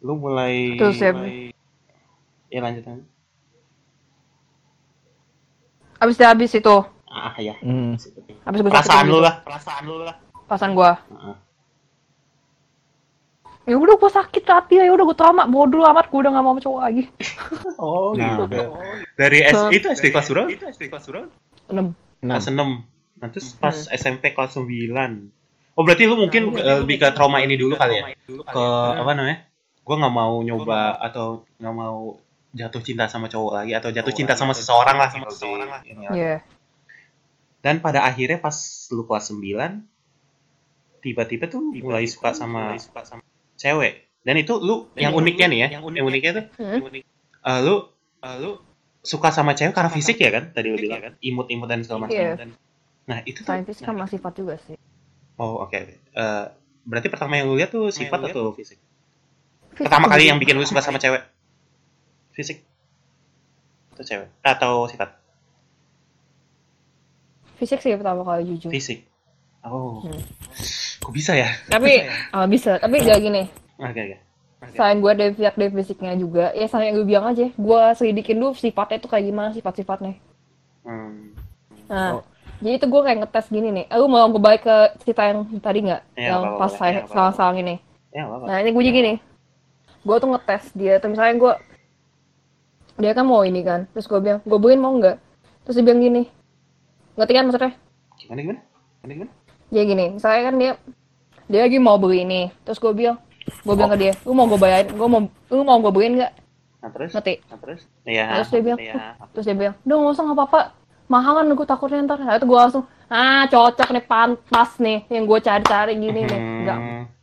Lu 0.00 0.16
mulai 0.16 0.74
Terus 0.74 0.96
ya- 0.96 1.12
mulai- 1.12 1.52
Ya 2.46 2.60
lanjut 2.60 2.82
lanjut. 2.82 3.08
abis 5.98 6.16
dia 6.16 6.28
habis 6.28 6.50
itu 6.50 6.76
Ah, 7.06 7.36
ya. 7.36 7.54
Hmm. 7.60 7.94
abis 8.42 8.58
gue 8.58 8.66
Perasaan 8.66 9.04
lu 9.06 9.20
lah, 9.20 9.38
perasaan 9.40 9.84
lu 9.84 10.00
lah. 10.00 10.16
perasaan 10.44 10.72
gue 10.72 10.90
Heeh. 10.90 11.36
Ya 13.62 13.76
udah 13.78 13.94
gue 13.94 14.10
sakit 14.10 14.42
hati 14.42 14.82
ya 14.82 14.90
udah 14.90 15.06
gue 15.06 15.16
trauma 15.16 15.46
bodoh 15.46 15.86
amat 15.86 16.10
gue 16.10 16.18
udah 16.18 16.30
gak 16.34 16.42
mau 16.42 16.54
sama 16.54 16.60
cowok 16.62 16.80
lagi. 16.82 17.02
Oh, 17.82 18.14
nah, 18.14 18.46
Dari 19.18 19.38
S 19.42 19.58
itu 19.74 19.86
SD 19.90 20.14
kelas 20.14 20.26
berapa? 20.30 20.48
Itu 20.50 20.64
SD 20.66 20.90
kelas 20.90 21.06
berapa? 21.10 21.30
enam. 21.70 21.86
Kelas 22.22 22.46
6 22.50 22.58
nah 23.22 23.30
terus 23.30 23.54
pas 23.54 23.86
SMP 23.86 24.34
kelas 24.34 24.58
9 24.58 24.66
oh 25.78 25.82
berarti 25.86 26.10
lu 26.10 26.18
mungkin 26.18 26.58
eh, 26.58 26.82
lebih 26.82 26.98
ke 26.98 27.14
trauma 27.14 27.38
ini 27.38 27.54
dulu 27.54 27.78
kali 27.78 28.02
ya? 28.02 28.04
ke 28.26 28.64
apa 28.98 29.10
namanya? 29.14 29.46
Gue 29.82 29.94
nggak 29.98 30.14
mau 30.14 30.42
nyoba 30.42 30.98
atau 30.98 31.46
nggak 31.62 31.74
mau 31.74 32.18
jatuh 32.52 32.82
cinta 32.82 33.06
sama 33.06 33.30
cowok 33.30 33.52
lagi 33.62 33.72
atau 33.78 33.94
jatuh 33.94 34.12
cinta 34.12 34.34
sama 34.34 34.52
seseorang 34.52 34.98
lah 34.98 35.08
sama 35.08 35.30
seseorang 35.30 35.68
lah. 35.70 35.80
Iya. 36.12 36.44
dan 37.62 37.78
pada 37.78 38.02
akhirnya 38.02 38.42
pas 38.42 38.58
lu 38.90 39.06
kelas 39.06 39.30
9 39.30 39.38
tiba-tiba 40.98 41.46
tuh 41.46 41.62
mulai 41.78 42.10
suka 42.10 42.34
sama 42.34 42.74
cewek 43.62 43.94
dan 44.26 44.34
itu 44.34 44.58
lu 44.58 44.90
yang 44.98 45.14
uniknya 45.14 45.46
nih 45.46 45.58
ya 45.62 45.68
yang 45.78 46.06
uniknya 46.06 46.32
tuh 46.34 46.44
Hmm. 46.58 46.82
eh, 46.90 47.60
lu 47.62 47.86
eh, 48.22 48.36
lu 48.42 48.58
suka 49.02 49.30
sama 49.30 49.54
cewek 49.54 49.74
karena 49.74 49.90
fisik 49.90 50.18
ya 50.18 50.30
kan 50.34 50.50
tadi 50.50 50.70
lu 50.70 50.78
bilang 50.78 51.02
kan 51.02 51.12
imut-imut 51.22 51.66
dan 51.70 51.82
segala 51.86 52.06
macam 52.06 52.18
Iya. 52.18 52.34
nah 53.02 53.18
itu 53.26 53.42
tuh 53.42 53.54
fisik 53.66 53.82
sama 53.82 54.06
sifat 54.06 54.32
juga 54.38 54.54
sih. 54.62 54.78
Oh 55.34 55.58
oke. 55.66 55.74
oke. 55.74 55.94
Eh, 56.14 56.44
berarti 56.86 57.08
pertama 57.10 57.34
yang 57.34 57.50
lu 57.50 57.58
lihat 57.58 57.74
tuh 57.74 57.90
sifat 57.90 58.30
atau 58.30 58.54
fisik? 58.54 58.78
Fisik 59.74 59.90
Pertama 59.90 60.06
tuh 60.06 60.14
kali 60.14 60.30
yang 60.30 60.38
bikin 60.38 60.54
lu 60.54 60.62
suka 60.62 60.84
sama 60.84 61.02
cewek? 61.02 61.18
Fisik? 62.30 62.62
Atau 63.96 64.04
cewek? 64.06 64.28
Atau 64.46 64.86
sifat? 64.86 65.18
Fisik 67.58 67.82
sih 67.82 67.94
pertama 67.98 68.22
kali 68.22 68.54
jujur. 68.54 68.70
Fisik. 68.70 69.02
Oh. 69.66 70.02
Hmm. 70.02 70.22
Kok 71.02 71.12
bisa 71.12 71.34
ya? 71.34 71.50
Tapi 71.66 72.06
ah, 72.30 72.46
bisa, 72.46 72.78
tapi 72.78 73.02
gak 73.02 73.18
gini. 73.18 73.50
Oke, 73.82 74.00
oke. 74.00 74.16
Selain 74.78 75.02
gue 75.02 75.12
dari 75.18 75.32
pihak 75.34 75.58
dari 75.58 75.74
fisiknya 75.74 76.14
juga, 76.14 76.54
ya 76.54 76.70
sama 76.70 76.86
yang 76.86 77.02
gue 77.02 77.06
bilang 77.10 77.26
aja, 77.34 77.50
gue 77.50 77.80
selidikin 77.98 78.38
dulu 78.38 78.54
sifatnya 78.54 79.02
tuh 79.02 79.10
kayak 79.10 79.26
gimana 79.26 79.50
sifat-sifatnya. 79.50 80.14
Hmm. 80.86 81.34
Nah, 81.90 82.22
jadi 82.62 82.78
itu 82.78 82.86
gue 82.86 83.00
kayak 83.02 83.18
ngetes 83.26 83.46
gini 83.50 83.68
nih. 83.74 83.86
Lu 83.98 84.06
mau 84.06 84.22
gue 84.30 84.38
balik 84.38 84.62
ke 84.62 84.76
cerita 85.02 85.26
yang 85.26 85.42
tadi 85.58 85.82
nggak? 85.82 86.02
Iya, 86.14 86.28
yang 86.30 86.42
apa-apa, 86.46 86.60
pas 86.62 86.72
saya 86.78 86.92
Iya, 86.94 87.10
salah-salah 87.10 87.58
ini. 87.58 87.76
Ya, 88.14 88.22
apa-apa. 88.30 88.44
Nah, 88.46 88.56
ini 88.62 88.70
gue 88.70 88.82
juga 88.86 88.94
gini. 89.02 89.14
Gue 90.06 90.16
tuh 90.22 90.28
ngetes 90.30 90.64
dia, 90.78 90.94
tuh 91.02 91.10
misalnya 91.10 91.34
gue, 91.42 91.52
dia 93.02 93.12
kan 93.18 93.26
mau 93.26 93.42
ini 93.42 93.60
kan. 93.66 93.90
Terus 93.90 94.06
gue 94.06 94.20
bilang, 94.22 94.38
gue 94.46 94.58
beliin 94.62 94.78
mau 94.78 94.94
nggak? 94.94 95.18
Terus 95.66 95.74
dia 95.74 95.84
bilang 95.90 96.00
gini. 96.06 96.22
Ngerti 97.18 97.32
kan 97.34 97.44
maksudnya? 97.50 97.72
Gimana, 98.14 98.38
gimana? 98.46 98.60
Gimana, 99.02 99.12
gimana? 99.18 99.32
Dia 99.72 99.82
gini, 99.82 100.06
misalnya 100.12 100.42
kan 100.44 100.54
dia, 100.54 100.72
dia 101.48 101.60
lagi 101.64 101.78
mau 101.80 101.96
beli 101.96 102.22
ini. 102.22 102.42
Terus 102.62 102.76
gue 102.76 102.92
bilang, 102.92 103.16
gue 103.40 103.72
bilang 103.72 103.88
ke 103.88 103.98
dia, 103.98 104.12
lu 104.22 104.36
mau 104.36 104.44
gue 104.44 104.60
bayarin, 104.60 104.92
gue 104.92 105.08
mau, 105.08 105.20
lu 105.24 105.62
mau 105.64 105.80
gue 105.80 105.88
beliin 105.90 106.20
nggak? 106.20 106.32
Nah, 106.82 106.90
terus? 106.92 107.10
Ngerti? 107.14 107.34
Nah, 107.48 107.58
terus? 107.58 107.80
Iya. 108.04 108.24
Terus 108.36 108.48
dia 108.50 108.60
bilang, 108.60 108.78
Iya. 108.78 108.94
Terus 109.32 109.44
dia 109.48 109.56
bilang, 109.56 109.74
udah 109.80 109.96
nggak 109.96 110.12
usah 110.12 110.22
nggak 110.22 110.38
apa-apa. 110.38 110.60
Mahal 111.08 111.32
kan 111.34 111.46
gue 111.48 111.66
takutnya 111.66 112.04
ntar. 112.04 112.18
Nah, 112.20 112.36
itu 112.36 112.44
gue 112.44 112.58
langsung, 112.58 112.84
ah 113.08 113.44
cocok 113.48 113.88
nih, 113.90 114.04
pantas 114.04 114.70
nih. 114.76 114.98
Yang 115.08 115.24
gue 115.24 115.38
cari-cari 115.40 115.92
gini 115.96 116.20
nih. 116.22 116.40
Nggak, 116.68 116.78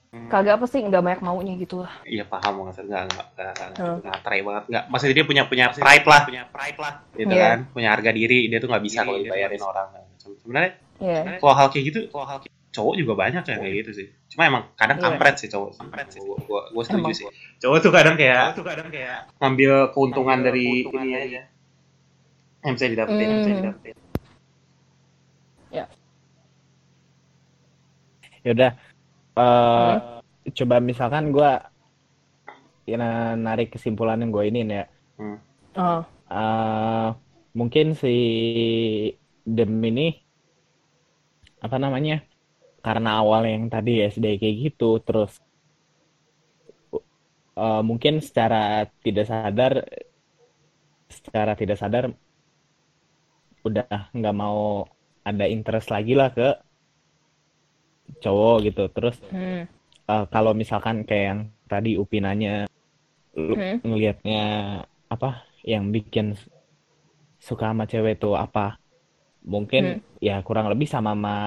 Hmm. 0.10 0.26
kagak 0.26 0.58
apa 0.58 0.66
sih, 0.66 0.82
nggak 0.82 1.02
banyak 1.06 1.22
maunya 1.22 1.54
gitu 1.54 1.86
lah. 1.86 1.94
Iya 2.02 2.26
paham 2.26 2.66
maksud 2.66 2.90
nggak 2.90 3.04
nggak 3.14 3.28
nggak 3.38 3.78
Hmm. 3.78 4.46
banget 4.46 4.64
nggak 4.74 4.84
maksudnya 4.90 5.16
dia 5.22 5.26
punya 5.26 5.44
punya 5.46 5.66
pride 5.70 6.06
lah 6.06 6.22
punya 6.26 6.44
pride 6.50 6.80
lah 6.82 6.94
gitu 7.14 7.30
Iya. 7.30 7.46
kan 7.46 7.60
punya 7.70 7.90
harga 7.94 8.10
diri 8.10 8.50
dia 8.50 8.58
tuh 8.58 8.70
nggak 8.74 8.84
bisa 8.90 9.06
kalau 9.06 9.22
dibayarin 9.22 9.62
orang 9.62 9.88
sebenarnya 10.18 10.72
Iya. 11.00 11.40
kalau 11.40 11.54
hal 11.56 11.68
kayak 11.72 11.86
gitu 11.90 12.00
kalau 12.12 12.26
hal 12.28 12.38
kayak 12.44 12.52
cowok 12.70 12.94
juga 13.00 13.14
banyak 13.18 13.44
yang 13.44 13.60
kayak 13.60 13.76
gitu 13.82 13.92
sih. 13.98 14.08
Cuma 14.30 14.46
emang 14.46 14.64
kadang 14.76 15.00
Iya. 15.00 15.06
kampret 15.10 15.36
sih 15.40 15.50
cowok. 15.50 15.70
Kampret 15.80 16.08
sih. 16.14 16.22
Gua 16.22 16.38
gua, 16.46 16.62
gua 16.70 16.84
setuju 16.86 17.02
Emang. 17.02 17.16
sih. 17.18 17.26
Cowok 17.58 17.78
tuh 17.82 17.92
kadang 17.92 18.16
kayak 18.16 18.44
tuh 18.54 18.66
kadang 18.68 18.88
kayak 18.88 19.18
ngambil 19.40 19.72
keuntungan 19.92 20.40
dari 20.40 20.86
ini 20.86 21.12
aja. 21.12 21.42
Yang 22.62 22.74
bisa 22.76 22.86
didapetin 22.88 23.26
yang 23.26 23.40
bisa 23.40 23.50
Hmm. 23.50 23.58
didapetin. 23.58 23.96
Ya. 25.70 25.86
Udah 28.46 28.72
eh 29.40 29.96
coba 30.50 30.76
misalkan 30.80 31.30
gue 31.30 31.52
ya, 32.86 32.98
narik 33.36 33.70
kesimpulan 33.72 34.20
yang 34.20 34.32
gue 34.32 34.44
ini 34.46 34.60
ya. 34.66 34.86
Ah, 35.76 36.02
Eh, 36.30 37.10
mungkin 37.54 37.98
si 37.98 38.14
Dem 39.42 39.82
ini 39.82 40.14
apa 41.60 41.78
namanya 41.80 42.24
karena 42.80 43.20
awal 43.20 43.44
yang 43.44 43.68
tadi 43.68 44.00
SD 44.08 44.40
kayak 44.40 44.56
gitu 44.72 45.00
terus 45.04 45.32
eh, 47.60 47.82
mungkin 47.84 48.24
secara 48.24 48.88
tidak 49.04 49.26
sadar 49.28 49.74
secara 51.10 51.54
tidak 51.60 51.78
sadar 51.82 52.06
udah 53.68 54.10
nggak 54.16 54.36
mau 54.36 54.88
ada 55.28 55.46
interest 55.50 55.92
lagi 55.92 56.14
lah 56.16 56.32
ke 56.32 56.48
cowok 58.24 58.56
gitu 58.68 58.84
terus 58.96 59.18
hmm. 59.30 59.64
eh, 60.10 60.26
kalau 60.34 60.52
misalkan 60.56 61.04
kayak 61.06 61.26
yang 61.30 61.40
tadi 61.70 62.00
Upi 62.00 62.18
nanya 62.24 62.66
lu 63.38 63.56
Hmm. 63.56 63.78
ngelihatnya 63.86 64.44
apa 65.08 65.46
yang 65.64 65.94
bikin 65.96 66.36
suka 67.40 67.72
sama 67.72 67.86
cewek 67.88 68.20
tuh 68.20 68.36
apa 68.36 68.76
mungkin 69.44 70.04
ya 70.20 70.44
kurang 70.44 70.68
lebih 70.68 70.88
sama 70.88 71.16
sama 71.16 71.38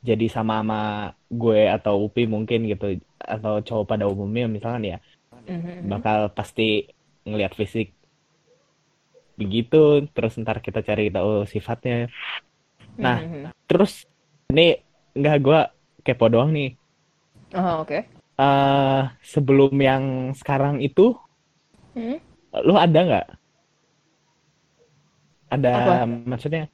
jadi 0.00 0.26
sama 0.32 0.64
sama 0.64 0.80
gue 1.28 1.68
atau 1.68 2.08
Upi 2.08 2.24
mungkin 2.24 2.64
gitu 2.64 2.96
atau 3.20 3.60
cowok 3.60 3.84
pada 3.84 4.04
umumnya 4.08 4.48
misalkan 4.48 4.96
ya 4.96 4.98
Mhm. 5.46 5.88
bakal 5.92 6.32
pasti 6.32 6.88
ngelihat 7.28 7.52
fisik 7.52 7.92
begitu 9.36 10.04
terus 10.12 10.36
ntar 10.40 10.60
kita 10.60 10.84
cari 10.84 11.08
tahu 11.08 11.48
sifatnya 11.48 12.08
nah 13.00 13.20
Mhm. 13.24 13.52
terus 13.68 14.04
ini 14.52 14.80
nggak 15.16 15.38
gue 15.40 15.60
kepo 16.04 16.28
doang 16.28 16.52
nih 16.52 16.76
Ah, 17.56 17.82
oke. 17.82 18.04
eh 18.40 19.02
sebelum 19.24 19.72
yang 19.80 20.32
sekarang 20.36 20.80
itu 20.80 21.16
Hmm? 21.96 22.16
lu 22.64 22.74
ada 22.78 23.00
nggak 23.04 23.26
ada 25.50 25.70
Apa? 25.74 25.94
maksudnya 26.06 26.70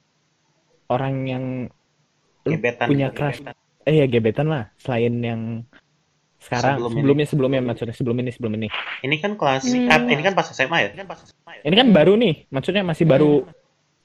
orang 0.87 1.15
yang 1.25 1.43
gebetan 2.43 2.87
punya 2.87 3.07
crush 3.11 3.41
gebetan. 3.41 3.55
eh 3.83 3.95
ya 3.95 4.05
gebetan 4.05 4.47
lah 4.47 4.63
selain 4.77 5.13
yang 5.19 5.41
sekarang 6.37 6.77
Sebelum 6.77 6.87
ini. 6.87 6.95
sebelumnya 6.95 7.25
sebelumnya 7.25 7.61
maksudnya 7.65 7.95
sebelum 7.97 8.17
ini 8.19 8.31
sebelum 8.31 8.53
ini 8.55 8.67
ini 9.01 9.15
kan 9.17 9.33
kelas 9.33 9.65
Hmm. 9.65 9.89
eh, 9.89 10.13
ini 10.13 10.21
kan 10.21 10.33
pas 10.33 10.47
SMA 10.47 10.77
ya 10.79 10.87
ini 10.87 10.97
kan 10.97 11.07
pas 11.07 11.19
SMA 11.19 11.51
ya 11.51 11.61
ini 11.65 11.75
kan 11.75 11.87
baru 11.91 12.13
nih 12.13 12.33
maksudnya 12.47 12.83
masih 12.83 13.03
baru 13.03 13.43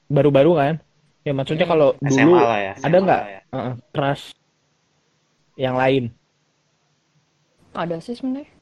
baru-baru 0.09 0.53
kan 0.57 0.75
ya 1.23 1.33
maksudnya 1.33 1.65
Hmm. 1.65 1.73
kalau 1.77 1.89
dulu 1.95 2.09
SMA 2.11 2.41
lah 2.41 2.59
ya 2.59 2.73
ada 2.81 2.97
nggak 2.99 3.23
ya. 3.23 3.41
uh, 3.53 3.73
crush 3.93 4.33
yang 5.55 5.77
lain 5.77 6.09
Ada 7.73 8.01
sih 8.01 8.13
sebenarnya. 8.13 8.53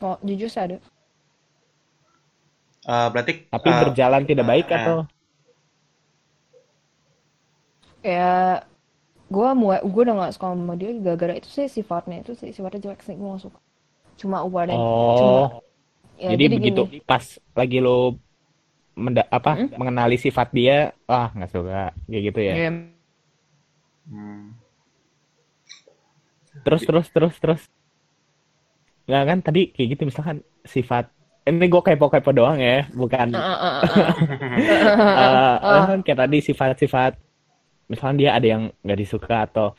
Oh, 0.00 0.16
jujur 0.22 0.48
sih 0.48 0.56
ada. 0.58 0.80
Eh, 2.88 3.06
berarti 3.12 3.32
tapi 3.52 3.70
eh, 3.72 3.80
berjalan 3.80 4.22
tidak 4.28 4.46
baik 4.50 4.66
eh, 4.68 4.78
atau 4.78 4.96
Ya, 8.02 8.62
gue 9.34 9.48
mulai, 9.62 9.80
gue 9.92 10.02
udah 10.04 10.14
gak 10.22 10.34
suka 10.36 10.46
sama 10.54 10.74
dia 10.80 10.90
gara-gara 11.04 11.34
itu 11.40 11.48
sih 11.56 11.66
sifatnya 11.76 12.16
itu 12.24 12.32
sih 12.40 12.50
sifatnya 12.56 12.80
jelek 12.84 13.00
sih 13.06 13.14
gue 13.20 13.28
gak 13.34 13.42
suka. 13.46 13.58
Cuma 14.20 14.38
cuma 15.18 15.38
oh 15.38 15.60
ya 16.18 16.32
jadi, 16.32 16.44
jadi 16.44 16.56
begitu 16.56 16.80
gini. 16.90 17.00
pas 17.08 17.24
lagi 17.58 17.76
lo 17.84 17.90
menda- 19.04 19.28
apa 19.38 19.50
Hmm? 19.52 19.68
mengenali 19.78 20.16
sifat 20.24 20.48
dia 20.58 20.74
wah 21.08 21.28
nggak 21.36 21.50
suka 21.54 21.78
kayak 22.08 22.22
gitu 22.28 22.40
ya 22.50 22.56
Ya, 22.56 22.70
hmm. 24.10 24.50
terus 26.64 26.82
terus 26.86 27.06
terus 27.14 27.34
terus 27.42 27.62
nggak 29.06 29.22
kan 29.28 29.38
tadi 29.46 29.60
kayak 29.74 29.88
gitu 29.96 30.02
misalkan 30.10 30.38
sifat 30.74 31.04
ini 31.48 31.66
gue 31.66 31.80
kepo-kepo 31.80 32.30
doang 32.30 32.60
ya 32.60 32.84
bukan 32.92 33.32
Ah. 33.32 33.82
kan 35.88 36.00
kayak 36.04 36.18
tadi 36.20 36.38
sifat-sifat 36.38 37.16
misalkan 37.88 38.20
dia 38.20 38.36
ada 38.36 38.44
yang 38.44 38.68
nggak 38.84 39.00
disuka 39.00 39.48
atau 39.48 39.72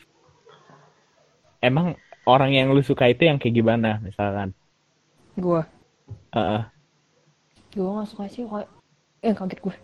emang 1.61 1.93
orang 2.25 2.51
yang 2.51 2.67
lu 2.71 2.81
suka 2.81 3.05
itu 3.05 3.25
yang 3.25 3.37
kayak 3.37 3.55
gimana 3.55 4.01
misalkan 4.01 4.51
gue, 5.35 5.61
Eh, 6.33 6.39
eh. 6.59 6.63
gue 7.71 7.85
gak 7.85 8.09
suka 8.11 8.25
sih 8.27 8.43
kayak, 8.43 8.67
eh 9.23 9.31
kaget 9.31 9.59
gue. 9.63 9.75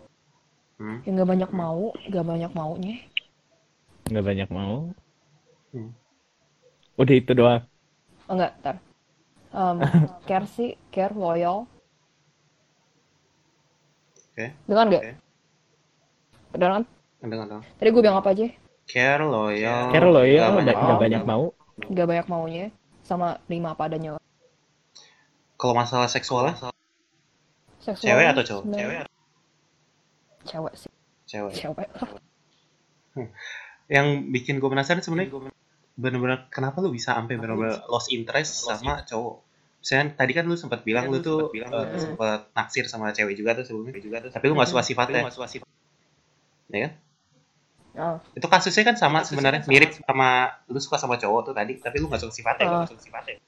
Hmm. 0.76 1.00
Yang 1.08 1.14
gak 1.16 1.30
banyak 1.32 1.50
mau, 1.50 1.84
gak 2.06 2.26
banyak 2.26 2.52
maunya. 2.52 2.96
nggak 4.06 4.22
banyak 4.22 4.48
mau 4.52 4.92
Hmm. 5.74 5.90
udah 6.94 7.14
itu 7.14 7.32
doang 7.32 7.62
Oh 8.26 8.34
enggak, 8.34 8.52
ntar. 8.60 8.76
Um, 9.50 9.78
care 10.28 10.46
sih, 10.46 10.74
care, 10.90 11.14
loyal. 11.14 11.66
Oke. 14.36 14.52
Dengan 14.68 14.84
gak? 14.92 15.00
Oke. 15.00 15.12
Dengan? 16.60 16.82
Dengar 17.24 17.46
dong. 17.48 17.64
Tadi 17.80 17.88
gue 17.88 18.02
bilang 18.04 18.20
apa 18.20 18.36
aja? 18.36 18.52
Care 18.84 19.24
loyal. 19.24 19.88
Care 19.88 20.08
lo 20.12 20.20
ya 20.28 20.52
nggak 20.52 20.76
nggak 20.76 20.98
banyak 21.00 21.22
nggak 21.24 21.24
mau. 21.24 21.48
banyak 21.48 21.56
mau 21.80 21.88
Gak 21.96 22.06
banyak 22.06 22.26
maunya. 22.28 22.66
Sama 23.00 23.40
lima 23.48 23.72
apa 23.72 23.88
adanya. 23.88 24.20
Kalau 25.56 25.72
masalah 25.72 26.04
seksualnya, 26.12 26.52
Seksual 27.80 28.12
cewek 28.12 28.26
atau 28.36 28.42
cowok? 28.44 28.64
Cewek 28.76 28.96
atau 29.00 29.12
Cewek 30.44 30.74
sih. 30.76 30.92
cewek? 31.24 31.52
Cewek. 31.56 31.88
Yang 33.88 34.06
bikin 34.36 34.60
gue 34.60 34.68
penasaran 34.68 35.00
sebenarnya 35.00 35.32
bener-bener 35.96 36.44
kenapa 36.52 36.84
lu 36.84 36.92
bisa 36.92 37.16
sampai 37.16 37.40
bener-bener 37.40 37.80
lost 37.88 38.12
interest 38.12 38.68
sama 38.68 39.00
cowok? 39.08 39.45
Misalnya 39.86 40.18
tadi 40.18 40.32
kan 40.34 40.50
lu 40.50 40.58
sempat 40.58 40.82
bilang 40.82 41.06
lu 41.06 41.22
tuh 41.22 41.46
eh, 41.54 41.62
sempat 41.94 42.50
naksir 42.50 42.90
sama 42.90 43.14
cewek 43.14 43.38
juga 43.38 43.54
tuh 43.54 43.62
sebelumnya 43.62 43.94
juga 44.02 44.18
tuh, 44.18 44.34
tapi 44.34 44.50
lu 44.50 44.58
nggak 44.58 44.66
suka 44.66 44.82
sifatnya. 44.82 45.22
Ya 46.66 46.90
kan? 46.90 46.92
Oh. 47.96 48.18
Itu 48.34 48.50
kasusnya 48.50 48.82
kan 48.82 48.98
sama 48.98 49.22
sebenarnya 49.22 49.62
mirip 49.70 49.94
sama 49.94 50.50
lu 50.66 50.82
suka 50.82 50.98
sama 50.98 51.14
cowok 51.16 51.40
tuh 51.46 51.54
tadi, 51.54 51.78
tapi 51.78 52.02
lu 52.02 52.10
nggak 52.10 52.18
suka 52.18 52.34
sifatnya, 52.34 52.66
Ah. 52.66 52.72
nggak 52.82 52.98
suka 52.98 53.02
sifatnya. 53.06 53.38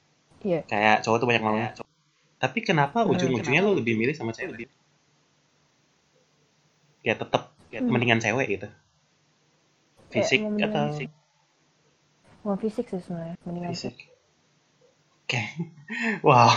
Iya. 0.47 0.61
Kayak 0.63 0.97
cowok 1.03 1.17
tuh 1.19 1.27
banyak 1.27 1.43
maunya. 1.43 1.69
Tapi 2.39 2.59
kenapa 2.63 3.03
Hmm, 3.03 3.11
ujung-ujungnya 3.11 3.59
lu 3.59 3.75
lebih 3.75 3.99
milih 3.99 4.15
sama 4.15 4.31
cewek? 4.31 4.71
Ya 7.03 7.19
tetap 7.19 7.51
ya, 7.75 7.83
Hmm. 7.83 7.91
mendingan 7.91 8.23
cewek 8.23 8.47
gitu. 8.47 8.69
Fisik 10.09 10.47
mau 10.47 10.55
atau 10.55 10.87
mendingan- 10.95 11.17
Mau 12.47 12.55
fisik 12.55 12.87
sih 12.87 13.03
sebenarnya. 13.03 13.35
Mendingan 13.43 13.75
fisik? 13.75 13.95
Oke. 15.29 15.45
Wow. 16.21 16.49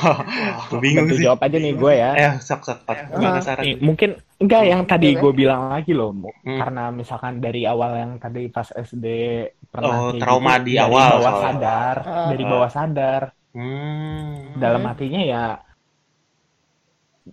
Gue 0.72 0.80
bingung 0.82 1.08
sih. 1.10 1.24
jawab 1.24 1.40
aja 1.40 1.56
nih 1.56 1.72
gue 1.74 1.94
ya 1.94 2.12
Eh, 2.16 2.34
sok 2.38 2.64
sok 2.64 2.84
Pat. 2.84 3.12
Nih, 3.60 3.76
mungkin 3.78 4.16
enggak 4.38 4.64
yang 4.64 4.82
tadi 4.86 5.12
gue 5.14 5.32
bilang 5.34 5.68
lagi 5.70 5.92
loh 5.92 6.16
Hmm. 6.16 6.56
karena 6.56 6.88
misalkan 6.90 7.38
dari 7.38 7.64
awal 7.64 7.92
yang 7.94 8.12
tadi 8.16 8.48
pas 8.48 8.68
SD 8.70 9.06
pernah 9.68 9.96
Oh, 10.02 10.16
trauma 10.16 10.56
gitu 10.58 10.66
di 10.66 10.74
dari 10.74 10.84
awal 10.86 11.10
bawah 11.12 11.20
soalnya. 11.26 11.44
sadar 11.46 11.96
Ah. 12.02 12.28
dari 12.28 12.44
bawah 12.46 12.70
sadar 12.70 13.22
Hmm. 13.52 14.56
dalam 14.56 14.84
hatinya 14.86 15.20
ya 15.22 15.44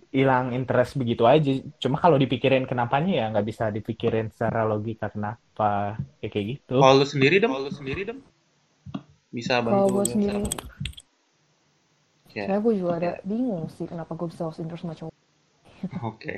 hilang 0.09 0.51
interest 0.51 0.95
begitu 0.95 1.23
aja 1.25 1.49
cuma 1.77 1.97
kalau 1.97 2.15
dipikirin 2.15 2.63
kenapanya 2.63 3.11
ya 3.15 3.25
nggak 3.29 3.47
bisa 3.47 3.67
dipikirin 3.69 4.29
secara 4.29 4.63
logika 4.63 5.07
kenapa 5.07 5.95
ya 6.17 6.27
kayak 6.27 6.45
gitu 6.57 6.77
Kalau 6.77 6.95
lu 6.95 7.05
sendiri 7.05 7.39
dem, 7.39 7.49
kalau 7.49 7.63
lu 7.63 7.73
sendiri 7.73 8.01
dem, 8.05 8.19
bisa 9.29 9.59
bantu. 9.59 9.73
Kalau 9.73 9.89
gue 9.91 10.05
sendiri, 10.05 10.39
Ya, 12.29 12.45
sebenarnya 12.45 12.61
gue 12.61 12.73
juga 12.77 12.93
ada 12.97 13.11
bingung 13.25 13.65
sih 13.73 13.85
kenapa 13.89 14.13
gue 14.13 14.27
bisa 14.29 14.45
lost 14.45 14.61
interest 14.61 14.83
sama 14.85 14.93
cowok. 14.93 15.13
oke. 16.05 16.33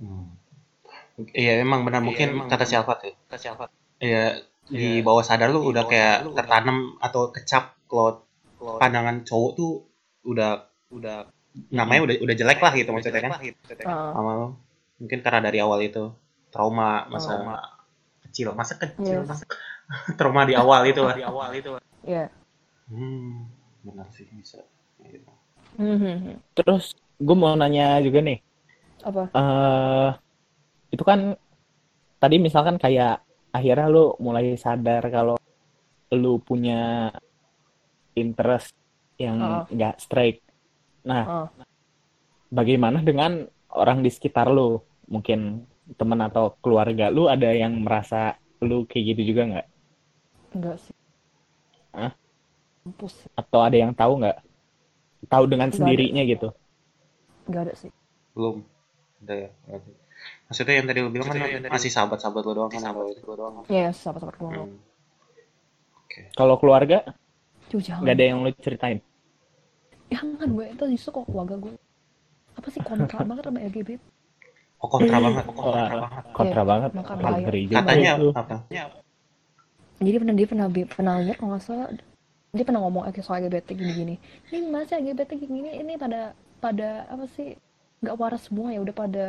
Hmm. 0.00 0.26
Iya, 1.36 1.60
emang 1.60 1.84
benar 1.84 2.00
mungkin 2.00 2.48
kata 2.48 2.64
si 2.64 2.74
Alfat 2.74 2.98
ya. 3.04 3.12
Kata 3.28 3.36
si 3.36 3.46
Alfat. 3.52 3.70
Iya, 4.00 4.40
di 4.70 5.04
bawah 5.04 5.20
sadar 5.20 5.52
lu 5.52 5.66
udah 5.68 5.84
kayak 5.84 6.32
tertanam 6.32 6.96
atau 6.98 7.28
kecap 7.30 7.76
kalau 7.84 8.24
pandangan 8.80 9.22
cowok 9.28 9.52
tuh 9.56 9.72
udah 10.24 10.64
udah 10.90 11.28
namanya 11.74 12.06
udah 12.06 12.16
udah 12.22 12.34
jelek 12.38 12.60
lah 12.62 12.72
gitu 12.72 12.90
maksudnya 12.94 13.20
kan. 13.28 13.32
Ah, 13.84 14.14
Sama 14.16 14.30
lu. 14.40 14.48
Mungkin 15.00 15.18
karena 15.20 15.40
dari 15.44 15.58
awal 15.60 15.84
itu 15.84 16.12
trauma 16.48 17.04
masa 17.12 17.40
kecil, 18.26 18.56
masa 18.56 18.74
kecil, 18.80 19.22
Yes. 19.22 19.28
masa 19.28 19.44
trauma 20.18 20.48
di 20.48 20.54
awal 20.56 20.86
itu 20.88 21.00
lah. 21.04 21.14
Di 21.14 21.26
awal 21.26 21.50
itu. 21.56 21.76
Iya. 22.06 22.32
Hmm, 22.90 23.46
benar 23.82 24.06
sih 24.12 24.26
bisa. 24.30 24.60
Gitu. 25.00 25.30
Mhm. 25.80 26.42
terus 26.52 26.92
gue 27.16 27.36
mau 27.36 27.54
nanya 27.54 28.02
juga 28.02 28.20
nih 28.20 28.38
Apa? 29.00 29.32
eh 29.32 30.10
itu 30.90 31.00
kan 31.00 31.38
tadi 32.18 32.36
misalkan 32.36 32.76
kayak 32.76 33.22
akhirnya 33.48 33.88
lu 33.88 34.12
mulai 34.18 34.54
sadar 34.54 35.00
kalau 35.08 35.40
lu 36.10 36.36
punya 36.38 37.08
interest 38.12 38.74
yang 39.16 39.38
Ah. 39.38 39.64
nggak 39.68 39.96
straight. 39.96 40.42
Nah, 41.06 41.24
Ah. 41.24 41.48
bagaimana 42.48 43.00
dengan 43.00 43.46
orang 43.70 44.02
di 44.02 44.10
sekitar 44.10 44.50
lu? 44.50 44.80
Mungkin 45.06 45.64
teman 45.96 46.20
atau 46.20 46.54
keluarga 46.60 47.08
lu 47.08 47.26
ada 47.26 47.50
yang 47.50 47.80
merasa 47.80 48.36
lu 48.60 48.84
kayak 48.84 49.16
gitu 49.16 49.32
juga 49.32 49.42
nggak? 49.48 49.66
Enggak 50.54 50.76
sih. 50.82 50.94
Hah? 51.94 52.12
Mampus. 52.84 53.14
Atau 53.40 53.60
ada 53.66 53.76
yang 53.82 53.92
tahu 54.00 54.12
nggak? 54.22 54.36
Tahu 55.32 55.44
dengan 55.52 55.70
Nggak 55.74 55.90
ada. 55.92 56.04
sendirinya 56.06 56.22
gitu? 56.32 56.48
Enggak 57.48 57.62
ada 57.68 57.74
sih. 57.76 57.92
belum 58.34 58.56
ada 59.24 59.34
ya 59.44 59.50
berarti. 59.66 59.90
maksudnya 60.48 60.74
yang 60.78 60.86
tadi 60.90 60.98
lu 61.04 61.10
bilang 61.14 61.28
kan 61.30 61.38
masih 61.74 61.90
sahabat-sahabat 61.94 62.42
lu 62.46 62.52
doang 62.58 62.72
kan 62.74 62.82
apa 62.90 63.00
itu 63.12 63.22
doang 63.40 63.54
Ya, 63.68 63.90
sahabat-sahabat 63.92 64.36
gue. 64.40 64.50
hmm. 64.50 64.76
Kalau 66.38 66.56
keluarga 66.60 66.98
jangan. 67.70 68.02
nggak 68.02 68.14
ada 68.16 68.24
yang 68.28 68.38
lu 68.44 68.50
ceritain? 68.64 68.98
Jangan 70.12 70.48
gue. 70.56 70.66
Itu 70.74 70.84
justru 70.92 71.10
kok 71.16 71.26
keluarga 71.30 71.56
gue. 71.64 71.74
Apa 72.58 72.68
sih 72.74 72.82
kontra 72.88 73.20
banget 73.28 73.44
sama 73.48 73.60
LGBT? 73.70 73.90
oh 74.82 74.88
kontra 74.94 75.16
banget 75.24 75.44
oh, 75.48 75.54
kontra 75.54 75.82
Wah, 75.84 75.88
banget 75.92 76.24
kontra 76.36 76.62
Iya, 76.62 76.68
banget. 76.70 76.92
maka 76.98 77.12
bahaya. 77.22 77.48
katanya 77.76 78.10
itu. 78.16 78.28
apa 78.34 78.54
Jadi 80.00 80.16
pernah 80.20 80.34
dia 80.38 80.48
pernah 80.50 80.66
pernah 80.94 81.14
lihat 81.24 81.36
kalau 81.38 81.50
nggak 81.52 81.64
salah 81.64 81.88
dia 82.50 82.64
pernah 82.66 82.82
ngomong 82.82 83.06
eh, 83.06 83.14
soal 83.20 83.44
LGBT 83.44 83.68
gini-gini. 83.72 84.14
Ini 84.50 84.66
masa 84.66 84.98
LGBT 84.98 85.30
gini 85.38 85.70
ini 85.70 85.94
pada 85.94 86.34
pada 86.58 87.06
apa 87.06 87.24
sih 87.30 87.54
nggak 88.00 88.16
waras 88.16 88.48
semua 88.48 88.72
ya 88.72 88.80
udah 88.80 88.92
pada 88.92 89.24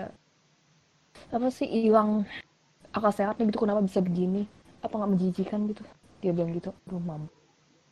apa 1.30 1.48
sih 1.48 1.68
hilang 1.68 2.24
akal 2.92 3.12
sehatnya 3.12 3.48
gitu 3.48 3.60
kenapa 3.62 3.84
bisa 3.84 4.00
begini 4.00 4.48
apa 4.80 4.92
nggak 4.96 5.12
menjijikan 5.12 5.60
gitu 5.68 5.84
dia 6.20 6.32
bilang 6.32 6.52
gitu 6.52 6.72
aduh 6.88 7.00
mam 7.00 7.24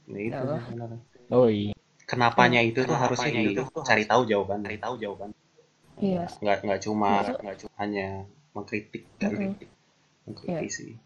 itu 0.09 0.33
Ya. 0.33 0.59
benar. 0.65 0.89
Oh 1.29 1.45
iya. 1.45 1.75
kenapanya 2.03 2.59
itu 2.59 2.81
tuh 2.81 2.97
harusnya 2.97 3.29
dicari 3.29 4.03
tahu 4.03 4.25
jawaban 4.25 4.65
cari 4.65 4.79
tahu 4.81 4.97
jawaban 4.97 5.29
iya 5.99 6.25
nggak 6.41 6.57
nggak 6.65 6.79
cuma 6.81 7.21
Maksud- 7.21 7.39
nggak 7.43 7.57
cuma 7.61 7.73
hanya 7.77 8.07
mengkritik 8.55 9.03
kan 9.21 9.31
Mm-mm. 9.35 9.53
mengkritisi 10.25 10.97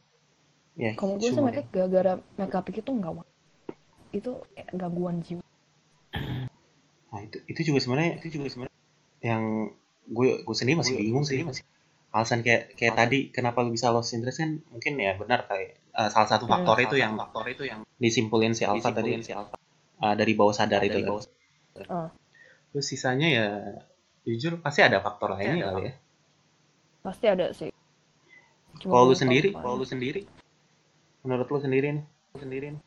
ya 0.79 0.95
kalau 0.95 1.19
gue 1.19 1.27
sih 1.27 1.35
cuma- 1.35 1.49
mereka 1.51 1.61
gara-gara 1.69 2.13
mereka 2.39 2.57
pikir 2.63 2.81
tuh 2.81 2.95
nggak 2.95 3.13
itu 4.13 4.31
gangguan 4.71 5.19
jiwa 5.25 5.41
Nah, 7.13 7.21
itu 7.21 7.37
itu 7.45 7.61
juga 7.69 7.77
sebenarnya 7.77 8.17
itu 8.21 8.41
juga 8.41 8.49
sebenarnya 8.49 8.77
yang 9.21 9.69
gue 10.09 10.41
gue 10.41 10.55
sendiri 10.57 10.81
masih 10.81 10.97
bingung 10.97 11.21
sih 11.21 11.45
masih 11.45 11.61
alasan 12.09 12.41
kayak 12.41 12.73
kayak 12.73 12.93
tadi 12.97 13.19
kenapa 13.29 13.61
lu 13.61 13.69
bisa 13.73 13.93
lost 13.93 14.13
interest 14.17 14.41
kan 14.41 14.57
mungkin 14.73 14.97
ya 14.97 15.13
benar 15.17 15.45
kayak 15.45 15.77
eh, 15.93 16.09
salah 16.09 16.29
satu 16.29 16.45
Hmm. 16.49 16.53
faktor 16.57 16.77
itu 16.81 16.95
yang 16.97 17.13
faktor 17.13 17.45
itu 17.49 17.63
yang 17.69 17.85
disimpulin 18.01 18.53
si 18.57 18.65
Alfa 18.65 18.89
tadi 18.93 19.13
eh, 19.17 20.13
dari 20.17 20.33
bawah 20.33 20.53
sadar 20.57 20.81
itu 20.81 21.05
kan. 21.05 21.21
Ah. 21.89 22.09
Terus 22.73 22.85
sisanya 22.89 23.27
ya 23.29 23.47
jujur 24.25 24.57
pasti 24.57 24.81
ada 24.81 24.97
faktor 25.01 25.37
lainnya 25.37 25.69
kali 25.69 25.81
ya. 25.89 25.93
pasti 27.03 27.25
ada 27.29 27.51
sih 27.53 27.69
Kalau 28.81 29.05
lu 29.05 29.13
gue 29.13 29.21
sendiri, 29.21 29.49
kalau 29.53 29.77
lu 29.77 29.85
sendiri, 29.85 30.25
menurut 31.21 31.45
lu 31.45 31.59
sendiri 31.61 31.87
nih, 31.93 32.03
lu 32.33 32.37
sendiri 32.41 32.65
nih. 32.73 32.81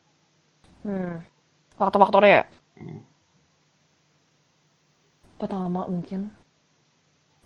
Hmm. 0.87 1.15
faktor-faktornya 1.75 2.31
ya 2.31 2.43
Hmm. 2.77 3.01
pertama 5.35 5.85
mungkin 5.85 6.29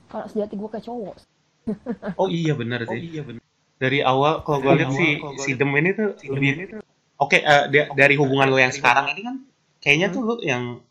karena 0.07 0.27
sejati 0.27 0.53
gue 0.55 0.69
kayak 0.69 0.85
cowok 0.85 1.15
Oh 2.21 2.27
iya 2.27 2.51
benar 2.51 2.83
sih. 2.83 2.99
iya 2.99 3.21
benar. 3.21 3.39
Dari 3.77 4.01
awal 4.01 4.41
kalau 4.43 4.59
gue 4.59 4.73
lihat 4.81 4.91
si 4.91 5.07
si 5.39 5.51
Dem 5.55 5.71
ini 5.73 5.93
tuh 5.93 6.17
lebih 6.27 6.73
Oke, 7.15 7.37
eh, 7.37 7.63
da- 7.69 7.89
dari 7.93 8.17
hubungan 8.17 8.49
lo 8.49 8.57
yang 8.57 8.73
sekarang 8.73 9.13
ini 9.13 9.21
kan 9.21 9.35
kayaknya 9.77 10.09
tuh 10.09 10.21
lu 10.25 10.35
yang 10.41 10.81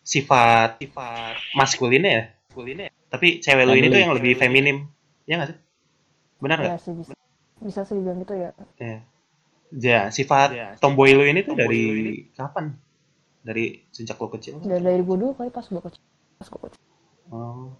sifat 0.00 0.80
sifat 0.80 1.36
maskulinnya 1.52 2.10
ya. 2.10 2.24
Maskulinnya. 2.48 2.84
ya. 2.88 2.92
Tapi 3.12 3.38
cewek 3.38 3.64
lu 3.64 3.76
ini 3.76 3.86
tuh 3.86 4.00
yang 4.00 4.12
lebih 4.16 4.32
feminim. 4.34 4.88
Ya 5.28 5.38
nggak 5.38 5.48
sih? 5.52 5.58
Benar 6.40 6.56
nggak? 6.56 6.72
ya 6.72 6.76
sih 6.80 6.92
bisa 6.96 7.12
bisa 7.60 7.80
sih 7.84 7.94
dibilang 7.94 8.18
gitu 8.24 8.34
ya 8.34 8.50
Ya. 8.80 8.98
Ya, 9.70 10.08
sifat 10.08 10.50
tomboy 10.76 11.12
lu 11.12 11.24
ini 11.24 11.40
tuh 11.40 11.54
dari 11.54 11.84
kapan? 12.32 12.76
Dari 13.40 13.84
sejak 13.88 14.16
lo 14.16 14.28
kecil? 14.28 14.56
dari 14.58 14.80
dari 14.80 15.00
gue 15.00 15.16
dulu 15.16 15.32
kali 15.32 15.48
pas 15.48 15.62
gue 15.62 15.76
kecil 15.78 16.02
pas 16.34 16.46
gue 16.46 16.60
kecil 16.62 16.80
Oh. 17.26 17.72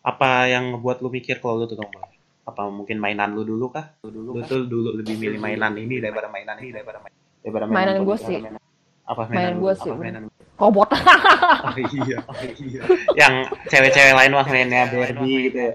Apa 0.00 0.46
yang 0.46 0.72
ngebuat 0.72 0.98
lu 0.98 1.08
mikir 1.08 1.38
kalau 1.38 1.58
lu 1.58 1.66
tuh 1.66 1.76
tomboy? 1.76 2.02
Apa 2.42 2.66
mungkin 2.66 2.96
mainan 2.96 3.32
lu 3.32 3.42
dulu 3.42 3.70
kah? 3.70 3.94
Lu 4.00 4.10
dulu, 4.10 4.30
lu 4.32 4.42
tuh 4.42 4.64
dulu 4.64 4.90
lebih 4.94 5.14
milih 5.16 5.38
mainan 5.38 5.72
ini 5.74 5.98
daripada 5.98 6.26
mainan 6.26 6.58
ini 6.58 6.70
daripada 6.70 6.98
mainan 6.98 7.18
daripada 7.40 7.64
Mainan 7.64 7.94
gua 8.00 8.14
daripada 8.14 8.26
sih. 8.26 8.38
mainan- 8.38 8.68
Apa 9.02 9.22
mainan, 9.24 9.34
Mainan 9.34 9.54
Apa 9.56 9.74
sih, 9.76 9.90
mainan 9.92 10.22
robot 10.56 10.88
Oh 11.66 11.74
iya, 11.74 12.18
oh 12.20 12.36
iya. 12.36 12.82
Yang 13.16 13.34
cewek-cewek 13.66 14.14
lain 14.14 14.30
mah 14.30 14.46
mainnya 14.46 14.82
Barbie 14.86 15.38
gitu 15.48 15.58
ya. 15.58 15.72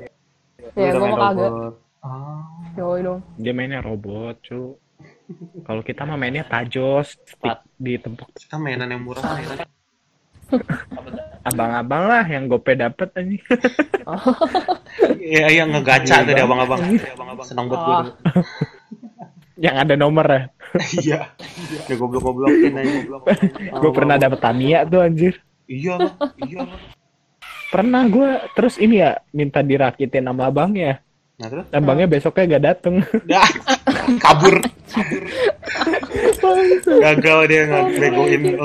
Ya 0.74 0.88
udah 0.88 0.96
gue 0.96 1.08
mah 1.08 1.20
kagak. 1.20 1.52
Oh. 2.00 2.42
yoi 2.76 3.00
dong 3.02 3.20
Dia 3.36 3.52
mainnya 3.52 3.80
robot, 3.80 4.36
cu. 4.42 4.78
Kalau 5.66 5.82
kita 5.82 6.06
mah 6.06 6.18
mainnya 6.18 6.46
tajos, 6.46 7.18
stick 7.18 7.60
ditempuk 7.82 8.30
Kita 8.38 8.62
mainan 8.62 8.94
yang 8.94 9.02
murah 9.02 9.26
mainan. 9.26 9.66
abang-abang 11.46 12.04
lah 12.06 12.26
yang 12.26 12.46
gope 12.46 12.78
dapet 12.78 13.10
aja. 13.18 13.38
Iya, 15.26 15.46
iya 15.50 15.64
ngegaca 15.66 16.22
tuh 16.22 16.34
dia 16.38 16.46
abang-abang. 16.46 16.80
Senang 17.42 17.66
banget 17.66 17.82
gue. 17.82 17.96
Dulu. 17.98 18.12
yang 19.66 19.76
ada 19.82 19.94
nomor 19.98 20.26
ya. 20.30 20.42
Iya. 21.02 21.20
Dia 21.90 21.96
goblok-goblokin 21.98 22.78
aja. 22.78 23.00
Gue 23.82 23.92
pernah 23.92 24.22
dapet 24.22 24.40
Tamiya 24.40 24.86
tuh 24.86 25.02
anjir. 25.02 25.42
Iya, 25.66 26.14
iya. 26.46 26.70
Pernah 27.74 28.06
gue 28.06 28.30
terus 28.54 28.78
ini 28.78 29.02
ya 29.02 29.18
minta 29.34 29.66
dirakitin 29.66 30.30
sama 30.30 30.54
abangnya. 30.54 31.02
Nah, 31.36 31.48
terus 31.52 31.66
Abangnya 31.70 32.08
besoknya 32.08 32.56
gak 32.56 32.64
dateng. 32.64 32.96
Dah, 33.28 33.44
kabur. 34.24 34.56
Gagal 36.86 37.40
dia 37.52 37.62
nggak 37.68 37.84
begoin 37.92 38.42
lu. 38.48 38.56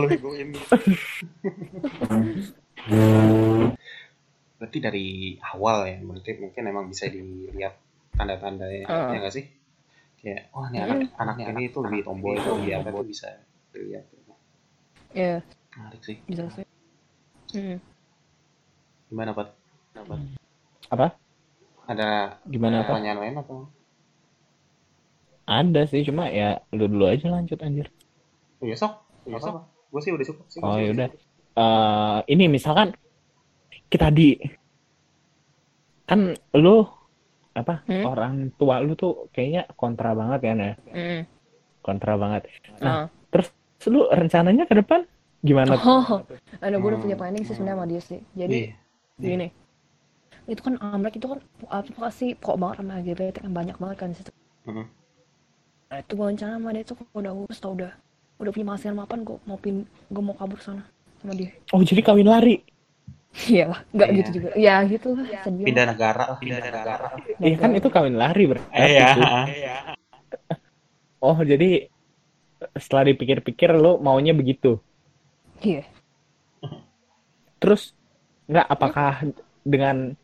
Berarti 4.60 4.78
dari 4.78 5.06
awal 5.40 5.88
ya, 5.88 5.96
berarti 5.98 6.30
mungkin 6.38 6.62
emang 6.68 6.86
bisa 6.86 7.08
dilihat 7.08 7.74
tanda-tandanya, 8.12 8.84
Ah. 8.86 9.10
ya 9.10 9.18
nggak 9.18 9.34
sih? 9.34 9.44
Kayak, 10.20 10.52
wah 10.52 10.68
ini 10.68 10.78
anak 10.84 10.98
anak 11.16 11.34
ini 11.40 11.72
tuh 11.72 11.80
lebih 11.88 12.04
tomboy, 12.04 12.36
tuh 12.36 12.60
lebih 12.60 12.72
apa 12.76 12.88
tuh 12.92 13.06
bisa 13.08 13.28
dilihat. 13.72 14.04
ya 15.10 15.42
Menarik 15.74 16.02
sih. 16.06 16.16
bisa 16.22 16.46
sih 16.54 16.66
hmm. 17.56 17.82
Gimana, 19.10 19.34
Pat? 19.34 19.48
Apa? 20.86 21.18
Ada 21.90 22.38
Gimana 22.46 22.86
apa? 22.86 22.94
pertanyaan 22.94 23.18
lain 23.18 23.34
atau? 23.42 23.66
Ada 25.50 25.82
sih 25.90 26.06
cuma 26.06 26.30
ya 26.30 26.62
lu 26.70 26.86
dulu 26.86 27.10
aja 27.10 27.26
lanjut 27.26 27.58
anjir. 27.58 27.90
Oh, 28.62 28.66
ya 28.70 28.78
sok. 28.78 28.94
Ya, 29.26 29.42
sok. 29.42 29.66
Gue 29.90 30.00
sih 30.00 30.14
udah 30.14 30.26
cukup 30.30 30.46
sih. 30.46 30.60
Oh 30.62 30.78
ya 30.78 30.94
udah. 30.94 31.08
Eh, 31.50 32.18
ini 32.30 32.46
misalkan 32.46 32.94
kita 33.90 34.14
di 34.14 34.38
kan 36.06 36.30
lu 36.54 36.86
apa 37.50 37.82
Hmm? 37.86 38.06
orang 38.06 38.34
tua 38.54 38.78
lu 38.78 38.94
tuh 38.94 39.26
kayaknya 39.34 39.66
kontra 39.74 40.14
banget 40.14 40.40
kan 40.46 40.58
ya 40.58 40.72
Hmm. 40.94 41.20
kontra 41.82 42.14
banget. 42.14 42.46
Nah. 42.78 43.10
Terus 43.30 43.50
lu 43.90 44.06
rencananya 44.06 44.66
ke 44.66 44.74
depan 44.78 45.02
gimana? 45.42 45.74
Oh, 45.74 46.22
ada 46.62 46.76
gue 46.76 46.86
udah 46.86 46.94
Hmm. 46.94 47.02
punya 47.02 47.16
planning 47.18 47.42
sih 47.42 47.58
sebenarnya 47.58 47.78
sama 47.78 47.86
dia 47.90 48.02
sih. 48.02 48.20
Jadi 48.34 48.58
Iya. 48.70 48.74
gini, 49.18 49.46
itu 50.50 50.60
kan 50.66 50.74
Amrek 50.82 51.14
itu 51.22 51.30
kan 51.30 51.38
apa 51.70 52.10
sih 52.10 52.34
pro 52.34 52.58
banget 52.58 52.82
sama 52.82 52.98
LGBT 52.98 53.46
kan 53.46 53.52
banyak 53.54 53.76
banget 53.78 53.96
kan 54.02 54.08
di 54.10 54.16
situ. 54.18 54.32
Mhm. 54.66 54.84
Nah, 55.90 55.98
itu 56.02 56.12
gue 56.14 56.26
rencana 56.26 56.52
sama 56.58 56.70
dia 56.74 56.82
tuh 56.86 56.94
kalau 56.98 57.18
udah 57.22 57.32
lulus 57.34 57.58
tau 57.62 57.72
udah 57.78 57.92
udah 58.42 58.50
punya 58.50 58.66
penghasilan 58.66 58.96
mapan 58.98 59.18
gue 59.22 59.38
mau 59.46 59.58
pin 59.58 59.86
gue 59.86 60.22
mau 60.22 60.34
kabur 60.34 60.58
sana 60.58 60.82
sama 61.22 61.32
dia. 61.38 61.50
Oh, 61.70 61.82
jadi 61.82 62.02
kawin 62.02 62.26
lari. 62.26 62.62
Iya 63.46 63.70
lah, 63.70 63.80
nggak 63.94 64.08
Iya. 64.10 64.18
gitu 64.18 64.30
juga. 64.34 64.48
Ya 64.58 64.74
gitu 64.90 65.08
lah, 65.14 65.26
sedih. 65.46 65.66
Pindah 65.70 65.86
negara 65.86 66.22
lah, 66.34 66.38
pindah 66.42 66.58
negara. 66.66 67.06
Iya 67.38 67.56
kan 67.62 67.70
itu 67.78 67.86
kawin 67.86 68.18
lari 68.18 68.44
berarti. 68.50 68.74
Iya. 68.74 69.06
itu. 69.14 69.22
Oh, 71.22 71.38
jadi 71.38 71.86
setelah 72.74 73.06
dipikir-pikir 73.06 73.70
lu 73.76 74.02
maunya 74.02 74.34
begitu. 74.34 74.82
Iya. 75.62 75.86
Terus 77.60 77.94
nggak 78.50 78.66
apakah 78.66 79.12
dengan 79.62 80.16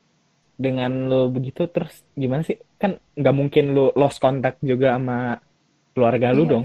dengan 0.57 0.91
lu 1.09 1.29
begitu 1.31 1.69
terus 1.69 2.03
gimana 2.17 2.43
sih? 2.45 2.57
Kan 2.81 2.97
nggak 3.17 3.35
mungkin 3.37 3.65
lu 3.77 3.93
lost 3.95 4.19
contact 4.21 4.61
juga 4.65 4.97
sama 4.97 5.37
keluarga 5.93 6.33
lu 6.33 6.45
Iya. 6.45 6.53
dong. 6.53 6.65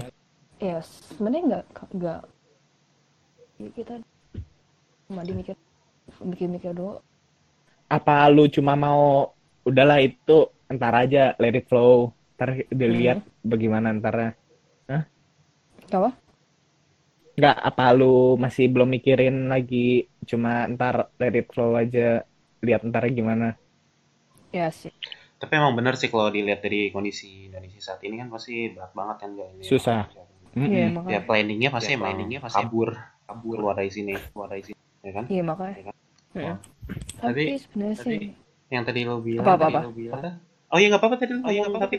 Ya, 0.62 0.78
sebenarnya 0.80 1.42
nggak 1.48 1.64
nggak 1.98 2.20
ya 3.62 3.68
kita 3.76 3.94
cuma 5.08 5.20
dia 5.26 5.34
mikir 5.36 5.56
mikir-mikir 6.22 6.72
dulu. 6.74 6.98
Apa 7.90 8.26
lu 8.32 8.48
cuma 8.48 8.72
mau 8.74 9.32
udahlah 9.68 10.00
itu 10.00 10.48
entar 10.72 10.92
aja 10.96 11.36
let 11.36 11.54
it 11.54 11.68
flow. 11.68 12.12
Ntar 12.36 12.66
dilihat 12.72 13.22
bagaimana 13.44 13.92
ntar 13.92 14.34
Apa? 15.92 16.08
nggak 17.32 17.56
apa 17.68 17.84
lu 17.96 18.36
masih 18.36 18.68
belum 18.72 18.88
mikirin 18.92 19.48
lagi 19.52 20.04
cuma 20.28 20.68
ntar 20.72 21.08
let 21.20 21.32
it 21.32 21.48
flow 21.52 21.72
aja 21.80 22.20
lihat 22.60 22.80
ntar 22.88 23.04
gimana 23.12 23.56
Ya 24.52 24.68
sih. 24.70 24.92
Tapi 25.40 25.52
emang 25.58 25.74
bener 25.74 25.98
sih 25.98 26.06
kalau 26.06 26.30
dilihat 26.30 26.62
dari 26.62 26.94
kondisi 26.94 27.50
Indonesia 27.50 27.80
saat 27.82 28.00
ini 28.06 28.20
kan 28.20 28.28
pasti 28.30 28.70
berat 28.70 28.92
banget 28.94 29.16
kan 29.26 29.30
jalannya. 29.34 29.64
Susah. 29.66 30.06
Iya, 30.12 30.24
Mm-mm. 30.52 30.70
Ya 30.70 30.88
makanya. 30.92 31.20
planningnya 31.24 31.70
pasti 31.72 31.92
Ya, 31.96 31.98
planningnya 31.98 32.40
pasti 32.44 32.60
kabur, 32.62 32.88
kabur 33.24 33.56
keluar 33.56 33.74
dari 33.80 33.88
sini, 33.90 34.14
keluar 34.30 34.48
dari 34.52 34.62
sini, 34.68 34.78
ya 35.02 35.12
kan? 35.16 35.24
Iya, 35.26 35.42
makanya. 35.42 35.74
Ya 35.74 35.84
kan? 35.88 35.94
Heeh. 36.36 36.56
Tadi- 37.18 37.48
Tapi 37.48 37.52
sebenarnya 37.58 37.96
sih 37.96 38.20
Yang 38.72 38.84
tadi 38.88 39.00
lo 39.04 39.16
bilang. 39.20 39.44
Apa, 39.44 39.52
apa, 39.52 39.64
tadi 39.64 39.74
apa? 39.74 39.80
lo 39.84 39.92
bilang. 39.92 40.22
Oh 40.72 40.78
iya 40.80 40.86
nggak 40.88 41.00
apa-apa 41.00 41.16
tadi 41.20 41.32
lo 41.32 41.40
ngomong 41.44 41.80
tapi. 41.80 41.96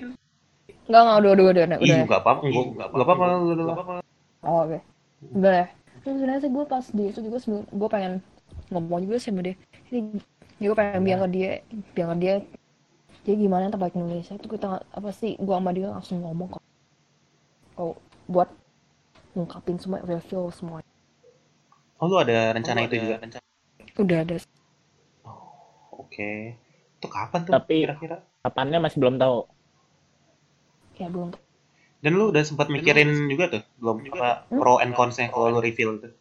Enggak, 0.87 1.01
enggak, 1.03 1.17
udah, 1.19 1.31
udah, 1.33 1.43
udah, 1.43 1.65
udah. 1.65 1.97
Nggak 2.05 2.21
apa-apa, 2.23 2.39
nggak 2.45 2.87
nggak 2.93 3.05
apa-apa 3.05 3.23
lo 3.29 3.53
dulu. 3.53 3.63
Oh, 4.43 4.59
oke. 4.67 4.79
Ya. 5.43 5.65
Terus 6.03 6.15
sebenarnya 6.19 6.41
sih 6.43 6.51
gue 6.51 6.65
pas 6.67 6.85
di 6.91 7.03
itu 7.09 7.19
juga 7.23 7.37
sebelum 7.39 7.63
gue 7.69 7.89
pengen 7.89 8.13
ngomong 8.73 8.99
juga 9.07 9.15
sih 9.21 9.31
sama 9.31 9.41
dia. 9.45 9.55
Ini 9.87 10.19
gue 10.61 10.73
pengen 10.75 11.01
bilang 11.05 11.21
ke 11.25 11.29
dia, 11.33 11.51
bilang 11.93 12.11
ke 12.15 12.17
dia. 12.21 12.33
Jadi 13.23 13.35
gimana 13.47 13.71
terbaik 13.71 13.95
Indonesia 13.95 14.35
itu 14.35 14.47
kita 14.51 14.83
apa 14.83 15.09
sih 15.15 15.39
gue 15.39 15.55
sama 15.55 15.71
dia 15.71 15.89
langsung 15.89 16.19
ngomong 16.19 16.59
kok. 16.59 16.63
Kau 17.73 17.95
buat 18.27 18.51
ngungkapin 19.33 19.79
semua 19.79 20.03
reveal 20.03 20.51
semua. 20.51 20.83
Oh 21.97 22.05
lu 22.11 22.19
ada 22.19 22.51
rencana 22.51 22.83
itu 22.85 22.99
juga? 22.99 23.23
Udah 23.95 24.17
ada. 24.27 24.35
Oke. 25.93 26.59
Itu 26.99 27.07
kapan 27.07 27.39
tuh? 27.47 27.53
Tapi- 27.55 27.87
kira-kira? 27.87 28.17
kapannya 28.43 28.83
masih 28.83 28.99
belum 28.99 29.15
tahu 29.15 29.47
Ya 30.99 31.07
belum. 31.09 31.33
Dan 32.03 32.19
lu 32.19 32.29
udah 32.29 32.43
sempat 32.43 32.67
mikirin 32.67 33.31
juga 33.31 33.49
tuh, 33.49 33.63
belum 33.79 34.03
apa 34.13 34.45
pro 34.51 34.77
and 34.83 34.93
cons-nya 34.93 35.31
kalau 35.31 35.57
lu 35.57 35.59
reveal 35.63 35.97
tuh. 35.97 36.13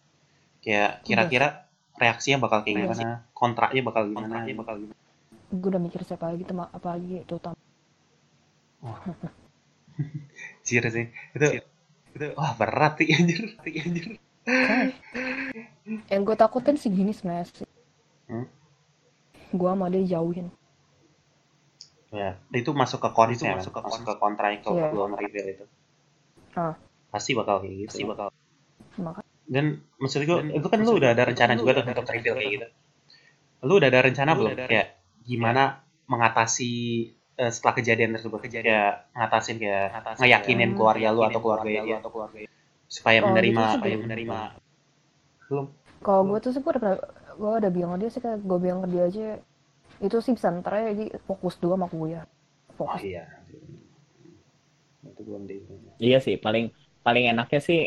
Kayak 0.63 1.03
kira-kira 1.03 1.69
reaksinya 2.03 2.43
bakal 2.43 2.67
kayak 2.67 2.83
gimana, 2.83 3.23
kontraknya 3.31 3.83
bakal 3.87 4.03
gimana, 4.11 4.43
bakal 4.43 4.75
gimana. 4.83 4.99
Gue 5.53 5.69
udah 5.71 5.83
mikir 5.83 6.03
siapa 6.03 6.33
lagi 6.35 6.43
tema 6.43 6.67
apa 6.75 6.99
lagi 6.99 7.23
terutama. 7.23 7.55
Jir 10.67 10.85
sih. 10.97 11.07
Itu 11.39 11.47
itu 12.13 12.27
wah 12.35 12.53
berat 12.59 12.99
sih 12.99 13.09
anjir, 13.15 13.41
anjir. 13.63 14.07
Yang 16.11 16.21
gue 16.27 16.37
takutin 16.37 16.77
sih 16.77 16.91
gini 16.91 17.15
sebenarnya 17.15 17.47
sih. 17.53 17.69
Hmm? 18.27 18.47
Gue 19.55 19.71
sama 19.71 19.87
dia 19.93 20.19
jauhin. 20.19 20.51
Ya, 22.13 22.37
itu 22.53 22.69
masuk 22.77 23.01
ke 23.01 23.11
konsnya, 23.17 23.57
masuk 23.57 23.73
ke 23.73 23.81
masuk 23.81 24.05
ke 24.05 24.15
kontra 24.21 24.53
kalau 24.61 25.09
Iya. 25.09 25.17
reveal 25.17 25.47
itu. 25.49 25.65
Ah. 26.53 26.77
Pasti 27.09 27.33
bakal 27.33 27.65
kayak 27.65 27.89
gitu. 27.89 27.89
Pasti 27.89 28.05
bakal. 28.05 28.29
Maka 29.01 29.21
Dan 29.47 29.65
maksud 30.01 30.23
gue, 30.25 30.39
itu 30.59 30.67
kan 30.73 30.81
lu 30.83 30.93
udah 30.99 31.11
ada 31.15 31.25
rencana 31.29 31.53
juga 31.59 31.71
tuh 31.79 31.85
untuk 31.91 32.07
reveal 32.09 32.35
kayak 32.39 32.51
gitu. 32.57 32.67
Lu 33.67 33.73
udah 33.79 33.89
ada 33.93 34.01
rencana 34.03 34.33
belum? 34.39 34.55
Kayak 34.67 34.87
gimana 35.27 35.63
mengatasi 36.11 36.73
eh, 37.39 37.51
setelah 37.55 37.75
kejadian 37.79 38.11
tersebut? 38.19 38.39
Kayak 38.45 39.09
ngatasin 39.17 39.57
kayak 39.63 40.19
ngeyakinin 40.21 40.73
keluarga 40.77 41.09
lu 41.15 41.23
atau 41.27 41.41
keluarga 41.43 41.69
lu 41.87 41.95
atau 42.01 42.11
keluarga 42.11 42.39
supaya 42.91 43.19
Oh, 43.23 43.27
menerima, 43.31 43.63
gitu 43.65 43.75
supaya 43.79 43.97
menerima. 43.97 44.39
Belum. 45.49 45.67
kalau 46.07 46.23
gue 46.29 46.39
tuh 46.45 46.51
sih 46.55 46.61
gue 46.65 46.71
udah 46.73 46.83
pernah 46.83 46.99
gue 47.41 47.51
udah 47.61 47.71
bilang 47.77 47.91
ke 47.95 47.99
dia 48.03 48.11
sih 48.15 48.21
kayak 48.25 48.39
gue 48.49 48.59
bilang 48.65 48.81
ke 48.85 48.89
dia 48.93 49.03
aja 49.09 49.27
itu 50.07 50.17
sih 50.25 50.33
bisa 50.37 50.49
ntar 50.59 50.75
ya 50.85 50.91
jadi 50.95 51.07
fokus 51.29 51.55
dulu 51.63 51.75
sama 51.77 51.89
kuliah 51.93 52.25
Oh 52.79 52.79
fokus 52.79 53.03
iya. 53.03 53.25
Itu 55.03 55.21
belum 55.27 55.43
deh. 55.51 55.59
iya 56.07 56.19
sih 56.27 56.37
paling 56.45 56.65
paling 57.07 57.25
enaknya 57.33 57.61
sih 57.69 57.79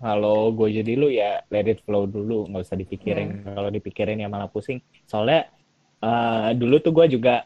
kalau 0.00 0.48
gue 0.50 0.68
jadi 0.80 0.92
lu 0.96 1.12
ya 1.12 1.44
let 1.52 1.68
it 1.68 1.84
flow 1.84 2.08
dulu 2.08 2.48
nggak 2.48 2.64
usah 2.64 2.74
dipikirin 2.74 3.44
kalau 3.44 3.68
dipikirin 3.68 4.16
ya 4.16 4.26
malah 4.26 4.48
pusing 4.48 4.80
soalnya 5.04 5.46
eh, 6.00 6.56
dulu 6.56 6.80
tuh 6.80 6.90
gue 6.90 7.20
juga 7.20 7.44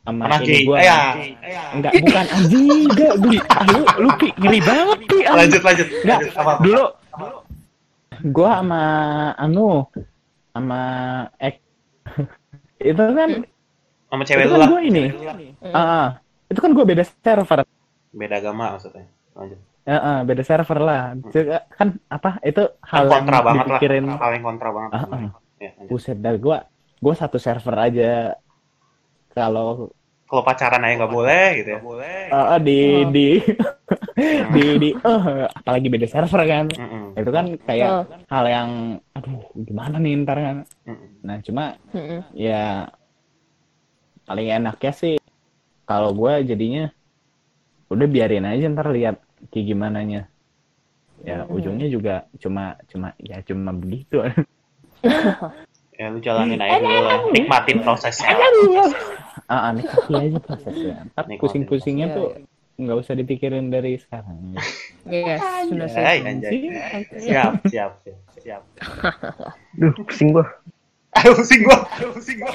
sama 0.00 0.28
Anak 0.28 0.44
ini 0.44 0.64
gue 0.64 0.76
Ya. 0.80 1.12
enggak 1.72 1.92
bukan 1.96 2.26
anjing 2.30 2.68
enggak 2.88 3.12
gue 3.16 3.36
ah, 3.48 3.64
lu 3.68 3.80
lu 4.00 4.08
Pi, 4.16 4.28
ngeri 4.32 4.60
banget 4.60 4.98
pi. 5.04 5.18
Lanjut 5.24 5.60
lanjut. 5.60 5.86
Enggak, 6.04 6.20
dulu 6.60 6.84
gua 8.32 8.50
sama 8.60 8.82
anu 9.36 9.84
sama 10.52 10.80
ek 11.36 11.56
itu 12.90 13.04
kan 13.16 13.30
Sama 14.08 14.22
itu 14.24 14.28
cewek 14.32 14.44
lu 14.44 14.52
kan 14.52 14.60
lah. 14.60 14.68
gua 14.68 14.80
ini. 14.82 15.04
Ah, 15.68 15.78
ah. 15.78 16.06
itu 16.48 16.58
kan 16.58 16.70
gua 16.72 16.84
beda 16.84 17.04
server 17.04 17.60
Beda 18.10 18.34
agama 18.40 18.74
maksudnya. 18.76 19.04
Lanjut. 19.36 19.60
Ya, 19.90 19.98
ah, 19.98 20.18
beda 20.22 20.42
server 20.42 20.78
lah 20.78 21.02
Juga 21.26 21.66
kan 21.68 21.98
apa 22.06 22.38
itu 22.40 22.62
hal 22.80 23.02
Kan 23.02 23.26
kontra 23.26 23.34
yang 23.34 23.42
banget 23.42 23.50
lah. 23.50 23.66
dipikirin 23.74 24.04
Hal 24.14 24.30
yang 24.30 24.44
kontra 24.46 24.68
banget. 24.70 24.90
Ya, 24.94 25.02
lanjut. 25.74 25.88
buset 25.90 26.16
dah 26.16 26.34
gua 26.38 26.58
gua 26.96 27.14
satu 27.14 27.36
server 27.36 27.74
aja 27.76 28.38
kalau 29.28 29.90
Kalau 30.24 30.46
pacaran 30.46 30.78
aja 30.80 30.94
nggak 30.96 31.10
boleh 31.10 31.46
gitu 31.58 31.68
ya. 31.68 31.80
ah, 32.30 32.54
ah, 32.54 32.60
di 32.62 32.78
Oh. 32.80 33.10
di 33.10 33.26
di 34.54 34.64
di 34.78 34.88
eh 34.94 35.22
apalagi 35.50 35.88
beda 35.90 36.06
server 36.06 36.42
kan 36.46 36.66
Mm-mm. 36.70 37.18
itu 37.18 37.30
kan 37.30 37.46
kayak 37.60 37.90
Oh. 37.90 38.02
hal 38.30 38.44
yang 38.46 38.68
aduh 39.10 39.42
gimana 39.58 39.98
nih 39.98 40.22
ntar 40.22 40.38
kan 40.38 40.56
Mm-mm. 40.86 41.08
nah 41.20 41.36
cuma 41.42 41.74
Mm-mm. 41.90 42.22
ya 42.30 42.86
paling 44.22 44.54
enaknya 44.54 44.92
sih 44.94 45.14
kalau 45.82 46.14
gue 46.14 46.46
jadinya 46.46 46.94
udah 47.90 48.06
biarin 48.06 48.46
aja 48.46 48.70
ntar 48.70 48.86
lihat 48.88 49.18
kayak 49.48 49.66
gimana 49.66 49.98
nya 50.02 50.22
ya 51.20 51.44
Hmm. 51.44 51.52
ujungnya 51.52 51.88
juga 51.88 52.14
cuma 52.36 52.76
cuma 52.86 53.12
ya 53.16 53.40
cuma 53.40 53.72
begitu 53.72 54.20
Ya 56.00 56.08
lu 56.08 56.16
jalanin 56.16 56.56
aja 56.56 56.80
dulu 56.80 56.96
lah. 57.04 57.18
Nikmatin 57.28 57.84
prosesnya. 57.84 58.32
ah 59.44 59.68
ah, 59.68 59.72
nikmati 59.76 60.12
aja 60.16 60.38
prosesnya 60.40 60.94
ntar 61.12 61.28
Nikmatin 61.28 61.36
pusing 61.36 61.64
pusingnya 61.68 62.06
Iya, 62.08 62.16
tuh 62.16 62.28
nggak 62.80 62.96
usah 62.96 63.12
dipikirin 63.12 63.68
dari 63.68 64.00
sekarang 64.00 64.56
yes 65.04 65.44
Hai, 65.92 66.24
anjay. 66.24 66.72
Siap, 67.20 67.52
siap, 67.68 67.92
siap, 68.00 68.16
siap. 68.40 68.62
Duh, 69.76 69.92
pusing 70.00 70.32
gua. 70.32 70.48
Aduh, 71.10 71.34
pusing 71.42 71.66
gua. 71.66 71.78
Aduh, 71.98 72.14
pusing 72.14 72.38
gua. 72.38 72.52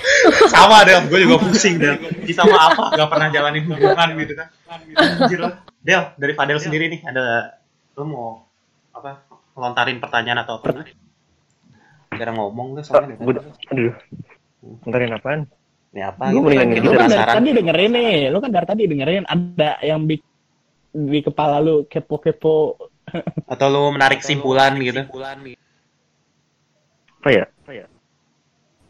Sama 0.48 0.88
deh, 0.88 0.96
gua 1.12 1.20
juga 1.20 1.38
pusing 1.44 1.76
deh. 1.76 2.00
Kita 2.24 2.48
mau 2.48 2.56
apa? 2.56 2.96
Gak 2.96 3.10
pernah 3.12 3.28
jalanin 3.30 3.64
hubungan 3.68 4.10
gitu 4.16 4.34
kan. 4.34 4.48
Anjir 4.96 5.40
lah. 5.44 5.54
Del, 5.84 6.02
dari 6.16 6.34
Fadel 6.34 6.58
sendiri 6.58 6.88
nih 6.90 7.02
ada 7.04 7.58
lu 7.96 8.04
mau 8.08 8.48
apa? 8.96 9.28
Lontarin 9.56 10.00
pertanyaan 10.00 10.44
atau 10.44 10.60
apa? 10.60 10.88
Jarang 12.16 12.40
ngomong 12.40 12.80
tuh 12.80 12.84
Ah, 12.84 13.04
soalnya. 13.04 13.16
gua, 13.20 13.34
aduh. 13.70 13.94
Ntarin 14.88 15.14
apaan? 15.14 15.40
Ini 15.92 16.02
apa? 16.08 16.24
Gua 16.32 16.52
gitu 16.52 16.60
kan? 16.60 16.68
lu 16.80 16.92
kan 16.96 17.08
dari 17.08 17.26
tadi 17.28 17.50
dengerin 17.54 17.92
nih 17.92 18.14
lu 18.32 18.38
kan 18.40 18.52
dari 18.52 18.68
tadi 18.68 18.84
dengerin 18.88 19.24
ada 19.28 19.70
yang 19.84 20.08
di 20.08 20.16
di 20.96 21.20
kepala 21.20 21.60
lu 21.60 21.84
kepo-kepo 21.86 22.80
Atau 23.46 23.68
lu 23.70 23.92
menarik 23.92 24.24
kesimpulan 24.24 24.80
gitu. 24.80 25.06
Apa 27.20 27.30
ya? 27.32 27.46
pikirkan 27.46 27.95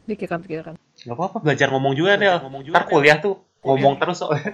pikirkan 0.06 0.40
Gak 0.96 1.12
apa-apa, 1.12 1.38
belajar 1.40 1.68
ngomong 1.70 1.94
juga 1.94 2.16
Del. 2.16 2.38
Ntar 2.40 2.86
kuliah 2.86 3.18
tuh 3.18 3.36
ngomong 3.62 3.98
terus 3.98 4.18
soalnya. 4.18 4.54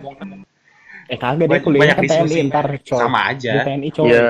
Eh 1.05 1.15
kagak 1.15 1.43
dia 1.43 1.47
Banyak- 1.51 1.63
kuliah 1.63 1.81
banyak 1.83 1.97
kan 1.97 2.03
TNI 2.03 2.15
diskusi. 2.23 2.39
ntar 2.47 2.65
cowok. 2.79 2.99
sama 2.99 3.19
Di 3.19 3.29
aja 3.29 3.51
TNI 3.61 3.89
cowok. 3.91 4.07
ya 4.07 4.27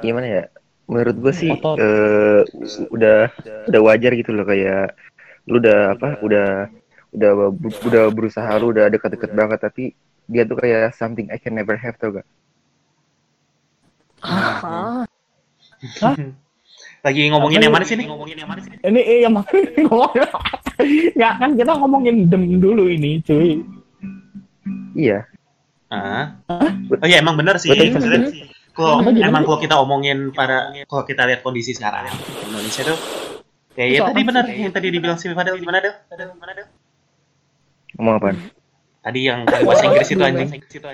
gimana 0.00 0.26
ya 0.28 0.44
menurut 0.86 1.16
gue 1.16 1.32
sih 1.32 1.50
Otot. 1.52 1.76
eh, 1.76 2.40
udah 2.88 3.18
udah 3.66 3.80
wajar 3.80 4.12
gitu 4.12 4.30
loh 4.30 4.42
kayak 4.42 4.94
lu 5.44 5.58
udah 5.58 5.94
apa 5.94 6.18
udah 6.20 6.48
udah 7.10 7.30
udah 7.82 8.02
berusaha 8.08 8.50
lu 8.56 8.70
udah 8.70 8.86
deket-deket 8.88 9.30
banget 9.32 9.58
tapi 9.60 9.84
dia 10.24 10.42
tuh 10.44 10.54
kayak 10.56 10.90
something 10.92 11.26
I 11.26 11.38
can 11.38 11.52
never 11.52 11.74
have 11.74 11.94
tau 11.94 12.10
gak 12.12 12.26
Ah, 14.20 15.06
lagi 17.00 17.20
ngomongin 17.32 17.58
Apa 17.60 17.64
yang 17.66 17.74
mana 17.74 17.84
sih 17.88 17.96
nih 17.96 18.06
ngomongin 18.08 18.36
yang 18.36 18.50
mana 18.50 18.60
sih 18.60 18.72
Ini 18.76 19.00
eh, 19.00 19.18
yang 19.24 19.32
ngomongin 19.88 20.22
Nggak 21.16 21.32
kan 21.40 21.50
kita 21.56 21.72
ngomongin 21.76 22.16
dem 22.32 22.44
dulu 22.60 22.88
ini 22.88 23.20
cuy. 23.20 23.60
iya 24.96 25.24
Ah. 25.90 26.38
Oh 26.46 27.06
iya 27.10 27.18
emang 27.18 27.34
bener 27.34 27.58
sih. 27.58 27.66
Betul, 27.74 27.98
Kalau 28.70 29.02
emang 29.02 29.42
kalau 29.42 29.58
kita 29.58 29.74
omongin 29.82 30.30
pada 30.30 30.70
kalau 30.86 31.02
kita 31.02 31.26
lihat 31.26 31.42
kondisi 31.42 31.74
sekarang 31.74 32.06
Indonesia 32.46 32.86
tuh 32.86 32.98
kayak 33.74 33.88
ya 33.90 33.98
Itu 33.98 34.06
tadi 34.14 34.22
benar 34.22 34.44
yang 34.46 34.70
tadi 34.70 34.86
dibilang 34.94 35.18
si 35.18 35.26
Fadel 35.34 35.58
gimana 35.58 35.82
Del? 35.82 35.94
Fadel 36.06 36.30
gimana 36.30 36.52
Del? 36.54 36.66
ngomong 37.98 38.14
apa 38.22 38.28
Tadi 39.00 39.20
yang 39.24 39.48
bahasa 39.48 39.88
Inggris 39.88 40.12
itu 40.12 40.20
anjing. 40.22 40.48
Itu 40.60 40.86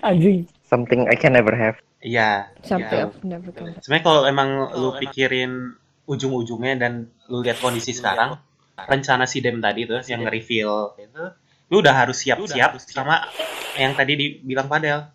anjing. 0.00 0.48
Something 0.68 1.08
I 1.08 1.16
can 1.16 1.32
never 1.32 1.56
have 1.56 1.80
Iya. 1.98 2.52
sampai 2.62 2.94
iya. 2.94 3.04
aku 3.10 3.16
never 3.26 3.50
come 3.50 3.74
back. 3.74 3.82
Sebenarnya 3.82 4.04
kalau 4.06 4.22
emang 4.28 4.48
lu 4.78 4.94
pikirin 5.00 5.74
ujung-ujungnya 6.06 6.78
dan 6.78 6.92
lu 7.26 7.42
lihat 7.42 7.58
kondisi 7.58 7.90
sekarang, 7.90 8.38
rencana 8.86 9.26
si 9.26 9.42
Dem 9.42 9.58
tadi 9.58 9.88
tuh 9.88 9.98
yang 10.06 10.22
nge-reveal 10.22 10.94
itu, 11.00 11.24
lu 11.72 11.76
udah 11.82 11.94
harus 11.96 12.22
siap-siap 12.22 12.78
sama 12.86 13.26
yang 13.74 13.98
tadi 13.98 14.14
dibilang 14.14 14.70
Fadel. 14.70 15.10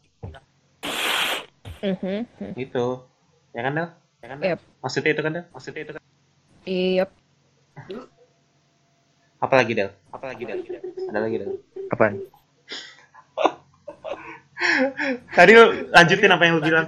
Mhm. 1.84 2.56
Gitu. 2.60 2.86
Ya 3.56 3.62
kan 3.64 3.72
Del? 3.78 3.88
Ya 4.20 4.28
kan 4.28 4.38
Del? 4.40 4.48
Yep. 4.56 4.60
Maksudnya 4.84 5.12
itu 5.16 5.22
kan 5.24 5.32
Del? 5.38 5.46
Maksudnya 5.56 5.82
itu 5.88 5.92
kan? 5.96 6.02
Iya. 6.68 7.06
Apa 9.40 9.54
lagi 9.60 9.74
Del? 9.76 9.90
Apa 10.12 10.26
lagi 10.32 10.44
Del? 10.44 10.60
Ada 11.12 11.20
lagi 11.20 11.38
Del? 11.40 11.52
apaan 11.94 12.26
Tadi 15.30 15.52
lu 15.54 15.64
lanjutin 15.92 16.30
apa 16.32 16.44
yang 16.46 16.54
lu 16.58 16.62
bilang. 16.64 16.86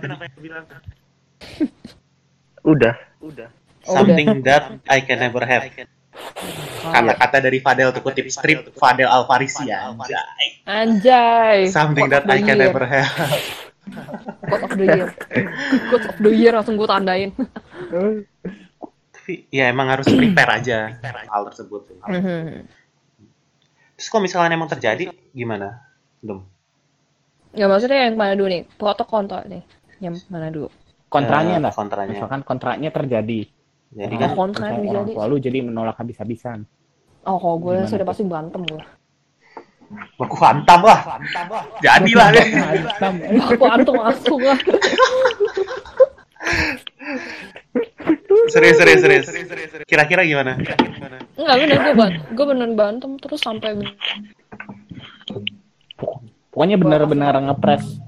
udah 2.65 2.93
Oh, 3.21 3.29
udah. 3.29 3.49
Something 3.85 4.41
that 4.41 4.81
I 4.89 5.05
can 5.05 5.21
never 5.21 5.45
have. 5.45 5.69
Kata-kata 6.85 7.37
dari 7.37 7.61
Fadel 7.61 7.93
tuh 7.93 8.01
kutip 8.01 8.25
strip 8.33 8.73
Fadel 8.73 9.05
Alfarisi 9.05 9.69
ya. 9.69 9.93
Anjay. 9.93 10.47
Anjay. 10.65 11.57
Something 11.69 12.09
Quote 12.09 12.25
that 12.25 12.29
I 12.33 12.41
can 12.41 12.57
year. 12.57 12.65
never 12.65 12.81
have. 12.81 13.13
Quote 14.49 14.65
of 14.65 14.73
the 14.73 14.85
year. 14.89 15.07
Quote 15.93 16.05
of 16.09 16.17
the 16.17 16.31
year 16.33 16.51
langsung 16.57 16.73
gue 16.81 16.89
tandain. 16.89 17.29
Tapi 19.13 19.45
ya 19.53 19.69
emang 19.69 19.89
harus 19.93 20.09
prepare 20.09 20.61
aja 20.61 20.97
hal 21.33 21.43
tersebut. 21.53 21.93
Mhm. 22.09 22.65
Terus 23.95 24.07
kalau 24.09 24.23
misalnya 24.25 24.57
emang 24.57 24.69
terjadi 24.69 25.13
gimana? 25.29 25.85
Dum. 26.25 26.41
Ya 27.55 27.65
maksudnya 27.65 28.05
yang 28.05 28.15
mana 28.15 28.35
dulu 28.35 28.47
nih? 28.47 28.63
Pro 28.69 28.91
atau 28.91 29.03
kontra 29.03 29.41
nih? 29.43 29.63
Yang 29.97 30.27
mana 30.27 30.51
dulu? 30.51 30.67
Kontranya 31.07 31.55
Eh, 31.55 31.63
lah. 31.63 31.71
kontranya. 31.71 32.11
Misalkan 32.11 32.41
kontraknya 32.43 32.91
terjadi. 32.91 33.47
Jadi 33.89 34.13
Oh, 34.13 34.19
kan 34.19 34.29
kontra 34.35 34.65
Misalkan 34.65 34.75
yang 34.77 34.91
orang 34.91 35.05
jadi. 35.05 35.13
tua 35.15 35.25
lu 35.25 35.35
jadi 35.39 35.57
menolak 35.61 35.95
habis-habisan. 35.95 36.67
Oh, 37.23 37.39
kalau 37.39 37.57
gue 37.57 37.73
Gimana 37.73 37.87
sudah 37.87 38.05
pasti 38.05 38.23
berantem 38.23 38.61
gue. 38.65 38.83
baku 40.17 40.35
hantam 40.41 40.81
lah. 40.81 40.99
Jadilah 41.79 42.27
deh. 42.31 42.45
Hitam. 42.75 43.13
Aku 43.45 43.65
antum 43.65 43.95
langsung 43.95 44.41
lah. 44.41 44.57
Serius 48.47 48.75
serius 48.75 48.99
serius. 48.99 49.25
Kira-kira 49.85 50.21
gimana? 50.23 50.57
Enggak 51.35 51.55
bener 51.55 51.77
gue 51.79 51.93
ban 51.93 52.11
gue 52.27 52.45
bener 52.45 52.69
bantem 52.73 53.11
terus 53.15 53.39
sampai 53.39 53.77
Pokoknya 56.55 56.79
benar-benar 56.79 57.35
ngepres 57.43 57.99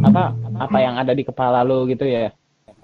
apa 0.00 0.32
apa 0.56 0.78
yang 0.80 0.96
ada 0.96 1.12
di 1.12 1.20
kepala 1.20 1.60
lu 1.60 1.84
gitu 1.84 2.08
ya. 2.08 2.32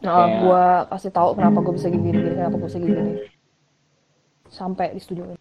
nah, 0.05 0.29
Kayak- 0.29 0.41
gue 0.45 0.65
kasih 0.93 1.11
tahu 1.11 1.29
kenapa 1.33 1.65
gue 1.65 1.73
bisa 1.73 1.89
gini 1.89 2.13
gini 2.13 2.37
kenapa 2.37 2.57
gue 2.61 2.69
bisa 2.69 2.77
gini 2.77 2.93
gini 2.93 3.13
sampai 4.47 4.93
disetujuin. 4.93 5.41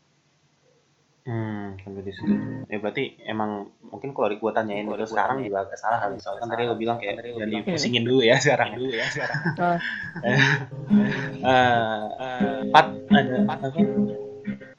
Hmm, 1.26 1.74
sampai 1.82 2.06
di 2.06 2.14
situ. 2.14 2.30
Ya 2.70 2.78
berarti 2.78 3.18
emang 3.26 3.74
mungkin 3.82 4.14
kalau 4.14 4.30
di 4.30 4.38
gua 4.38 4.54
tanyain 4.54 4.86
itu 4.86 5.06
sekarang 5.10 5.42
juga 5.42 5.66
agak 5.66 5.74
salah 5.76 5.98
kali. 5.98 6.22
Soalnya 6.22 6.46
kan 6.46 6.50
tadi 6.54 6.64
lu 6.70 6.78
bilang 6.78 6.98
kayak 7.02 7.18
jangan 7.18 7.50
dipusingin 7.66 8.06
dulu 8.06 8.22
ya 8.22 8.38
sekarang 8.38 8.78
dulu 8.78 8.94
ya 8.94 9.06
sekarang. 9.10 9.38
Nah, 9.58 9.78
Eh, 11.46 12.62
Pat 12.70 12.88
ada 13.10 13.36
apa? 13.44 13.68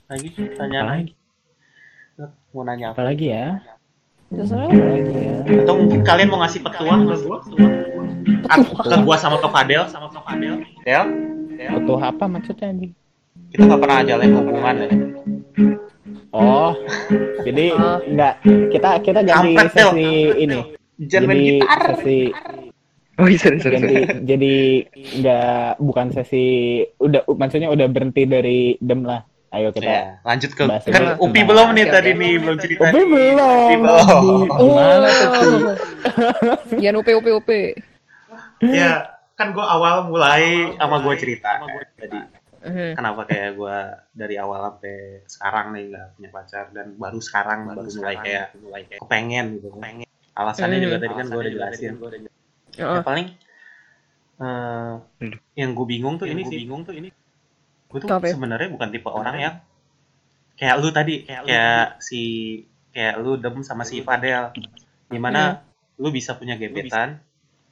Lagi 0.07 0.29
tanya 0.55 0.79
Apa 0.81 0.91
lagi? 0.95 1.13
mau 2.51 2.63
nanya 2.63 2.87
apa? 2.91 2.95
Apalagi 2.97 3.27
ya? 3.29 3.47
Terserah 4.31 4.67
Apalagi 4.67 5.15
ya? 5.15 5.37
Atau 5.63 5.75
mungkin 5.79 6.01
kalian 6.03 6.29
mau 6.31 6.39
ngasih 6.43 6.61
petuah 6.63 6.99
ke 6.99 7.15
gua? 7.23 7.39
Ke 8.83 8.97
gua 9.03 9.17
sama 9.17 9.37
ke 9.39 9.49
Fadel 9.49 9.83
sama 9.87 10.07
ke 10.11 10.19
Fadel. 10.21 10.55
Del, 10.83 11.07
Butuh 11.79 12.01
apa 12.03 12.25
maksudnya 12.27 12.69
anjing? 12.71 12.93
kita 13.47 13.63
nggak 13.63 13.81
pernah 13.81 13.99
jalin 14.05 14.31
hubungan 14.35 14.75
ya. 14.77 14.89
Oh, 16.35 16.73
jadi 17.41 17.65
Ah. 17.79 17.99
enggak 18.05 18.35
kita 18.45 18.89
kita 19.01 19.21
ganti 19.25 19.51
sesi 19.57 20.09
ini. 20.37 20.59
Jadi 20.97 21.61
gitar. 21.61 21.81
sesi 21.95 22.19
oh 23.21 23.25
iya 23.25 23.39
sorry 23.41 23.59
sorry, 23.65 23.75
ganti 23.81 23.95
sorry. 23.97 24.05
jadi 24.29 24.55
enggak 25.17 25.69
bukan 25.81 26.07
sesi 26.13 26.45
udah 27.01 27.25
maksudnya 27.33 27.69
udah 27.73 27.87
berhenti 27.89 28.23
dari 28.29 28.61
dem 28.83 29.07
lah. 29.07 29.25
Ayo 29.55 29.69
kita. 29.71 29.87
Ya, 29.87 30.03
lanjut 30.27 30.51
ke 30.53 30.63
Bahas 30.67 30.83
kan. 30.85 31.17
Upi 31.23 31.41
belum 31.47 31.69
nih 31.73 31.87
tadi 31.87 32.11
nih 32.19 32.33
belum 32.43 32.57
cerita. 32.59 32.91
Upi 32.91 33.03
belum. 33.07 33.39
Upi 33.39 33.77
belum. 33.79 34.41
Gimana 34.59 35.09
tuh? 35.09 35.31
Pi? 35.31 35.47
Oh. 35.47 36.79
Jangan 36.83 36.97
upe 37.01 37.13
upe 37.15 37.31
upe. 37.31 37.61
Ya, 38.61 39.17
kan 39.39 39.55
gua 39.55 39.67
awal 39.71 40.11
mulai 40.11 40.75
sama 40.77 40.99
gua 41.01 41.15
cerita. 41.15 41.63
Jadi 41.97 42.19
Mhm. 42.67 42.99
kenapa 42.99 43.23
kayak 43.31 43.51
gue 43.55 43.79
dari 44.11 44.35
awal 44.43 44.75
sampai 44.75 45.23
sekarang 45.31 45.67
nih 45.71 45.85
nggak 45.87 46.07
punya 46.19 46.31
pacar 46.35 46.65
dan 46.75 46.99
baru 46.99 47.23
sekarang 47.23 47.59
baru 47.71 47.87
mulai 47.95 48.17
kayak 48.19 48.47
mulai 48.59 48.83
kayak 48.91 49.01
kepengen 49.07 49.47
gitu 49.55 49.69
pengen 49.79 50.09
alasannya 50.35 50.79
juga 50.83 50.97
tadi 50.99 51.15
kan 51.15 51.27
gue 51.31 51.41
udah 51.47 51.53
jelasin 51.55 51.93
ya 52.75 52.83
Heeh. 52.83 53.01
paling 53.07 53.27
eh, 54.43 54.93
yang 55.55 55.71
gue 55.79 55.87
bingung 55.87 56.19
tuh 56.19 56.27
ini 56.27 56.43
sih 56.43 56.59
bingung 56.67 56.83
tuh 56.83 56.99
ini 56.99 57.15
gue 57.87 57.99
tuh 58.03 58.09
ya? 58.11 58.35
sebenarnya 58.35 58.69
bukan 58.75 58.89
tipe 58.91 59.09
orang 59.09 59.37
yang 59.39 59.55
kayak 60.57 60.75
lu 60.81 60.89
tadi 60.91 61.23
kayak 61.29 62.01
si 62.03 62.23
kayak 62.97 63.21
lu 63.21 63.37
dem 63.37 63.61
sama 63.61 63.85
si 63.85 64.01
Fadel. 64.01 64.57
Di 65.07 65.21
mana 65.21 65.61
lu 66.01 66.09
bisa 66.09 66.35
punya 66.35 66.57
gebetan 66.57 67.21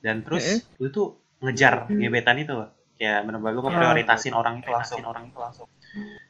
dan 0.04 0.20
terus 0.20 0.68
lu 0.76 0.92
tuh 0.92 1.16
ngejar 1.40 1.88
gebetan 1.88 2.36
itu. 2.36 2.52
Kayak 2.94 3.26
bener-bener 3.26 3.56
lu 3.56 3.62
ngeprioritasin 3.64 4.36
orang 4.36 4.60
itu 4.60 4.70
langsung. 4.70 5.00
Orang 5.02 5.32
itu 5.32 5.38
langsung. 5.40 5.66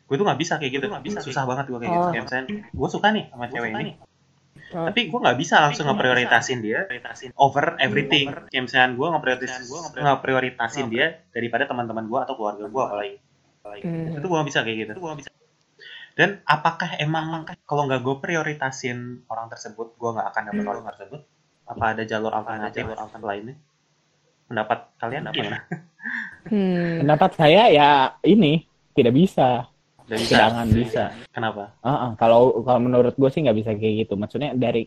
Gue 0.06 0.16
tuh 0.16 0.24
nggak 0.24 0.40
bisa 0.40 0.62
kayak 0.62 0.72
gitu. 0.78 0.86
nggak 0.86 1.04
bisa 1.04 1.18
susah 1.20 1.42
banget 1.44 1.68
gue 1.68 1.78
kayak 1.82 1.92
gitu. 1.92 2.06
Oh. 2.06 2.10
kayak 2.14 2.24
misalnya 2.30 2.46
gue 2.70 2.88
suka 2.88 3.08
nih 3.10 3.24
sama 3.34 3.46
cewek 3.50 3.72
ini. 3.74 3.94
Oh. 4.74 4.90
tapi 4.90 5.06
gue 5.06 5.20
nggak 5.22 5.38
bisa 5.38 5.62
langsung 5.62 5.86
ngeprioritasin 5.86 6.58
dia 6.62 6.86
over 7.38 7.78
everything. 7.78 8.30
Kayak 8.48 8.62
misalnya 8.70 8.88
gue 8.96 9.06
ngeprioritasin 9.10 9.62
ngeprioritasin. 9.98 10.86
dia 10.88 11.20
daripada 11.30 11.66
teman-teman 11.66 12.06
gue 12.06 12.18
atau 12.22 12.34
keluarga 12.38 12.64
gue 12.66 12.82
apalagi 12.82 13.14
Hmm. 13.64 14.16
itu 14.20 14.26
gue 14.28 14.36
nggak 14.36 14.48
bisa 14.52 14.60
kayak 14.62 14.76
gitu 14.84 14.92
itu 14.92 15.00
gue 15.00 15.14
bisa 15.18 15.30
dan 16.14 16.30
apakah 16.46 16.94
emang 17.00 17.42
kalau 17.64 17.88
nggak 17.88 18.00
gue 18.04 18.16
prioritasin 18.22 19.24
orang 19.26 19.50
tersebut 19.50 19.96
gue 19.96 20.10
nggak 20.14 20.26
akan 20.30 20.42
dapet 20.52 20.64
orang 20.68 20.84
tersebut 20.94 21.20
apa 21.64 21.84
ada 21.96 22.02
jalur 22.04 22.32
alternatif 22.32 22.84
jalur 22.84 22.98
alternatif 23.00 23.24
lainnya 23.24 23.56
pendapat 24.44 24.78
kalian 25.00 25.22
gimana 25.32 25.58
Hmm. 26.44 27.00
Pendapat 27.00 27.40
saya 27.40 27.72
ya 27.72 28.20
ini 28.20 28.68
tidak 28.92 29.16
bisa. 29.16 29.64
Udah 30.04 30.18
bisa 30.20 30.36
Jangan 30.36 30.66
bisa. 30.68 31.04
kenapa 31.32 31.72
Ah, 31.80 31.88
ah. 31.88 32.10
kalau 32.20 32.60
kalau 32.60 32.76
menurut 32.84 33.16
gue 33.16 33.30
sih 33.32 33.40
nggak 33.40 33.56
bisa 33.64 33.70
kayak 33.72 34.04
gitu. 34.04 34.20
Maksudnya 34.20 34.52
dari 34.52 34.84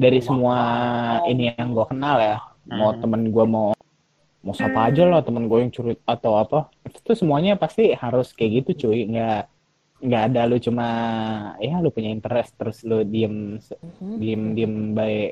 dari 0.00 0.24
semua 0.24 0.56
ini 1.28 1.52
yang 1.52 1.76
gue 1.76 1.84
kenal 1.84 2.16
ya, 2.16 2.40
mau 2.72 2.96
Hmm. 2.96 3.04
temen 3.04 3.28
gue 3.28 3.44
mau 3.44 3.75
mau 4.46 4.54
siapa 4.54 4.86
aja 4.86 5.02
lah 5.04 5.26
temen 5.26 5.50
gue 5.50 5.58
yang 5.58 5.74
curut 5.74 5.98
atau 6.06 6.38
apa, 6.38 6.70
itu 6.86 7.12
semuanya 7.18 7.58
pasti 7.58 7.90
harus 7.92 8.30
kayak 8.30 8.62
gitu 8.62 8.86
cuy. 8.86 9.10
Nggak 9.10 9.50
nggak 9.96 10.22
ada 10.30 10.40
lu 10.46 10.56
cuma 10.62 10.86
ya 11.58 11.82
lu 11.82 11.90
punya 11.90 12.14
interest 12.14 12.54
terus 12.54 12.86
lu 12.86 13.02
diem 13.02 13.58
Mhm. 13.58 14.14
diem 14.22 14.42
diem 14.54 14.74
baik 14.94 15.30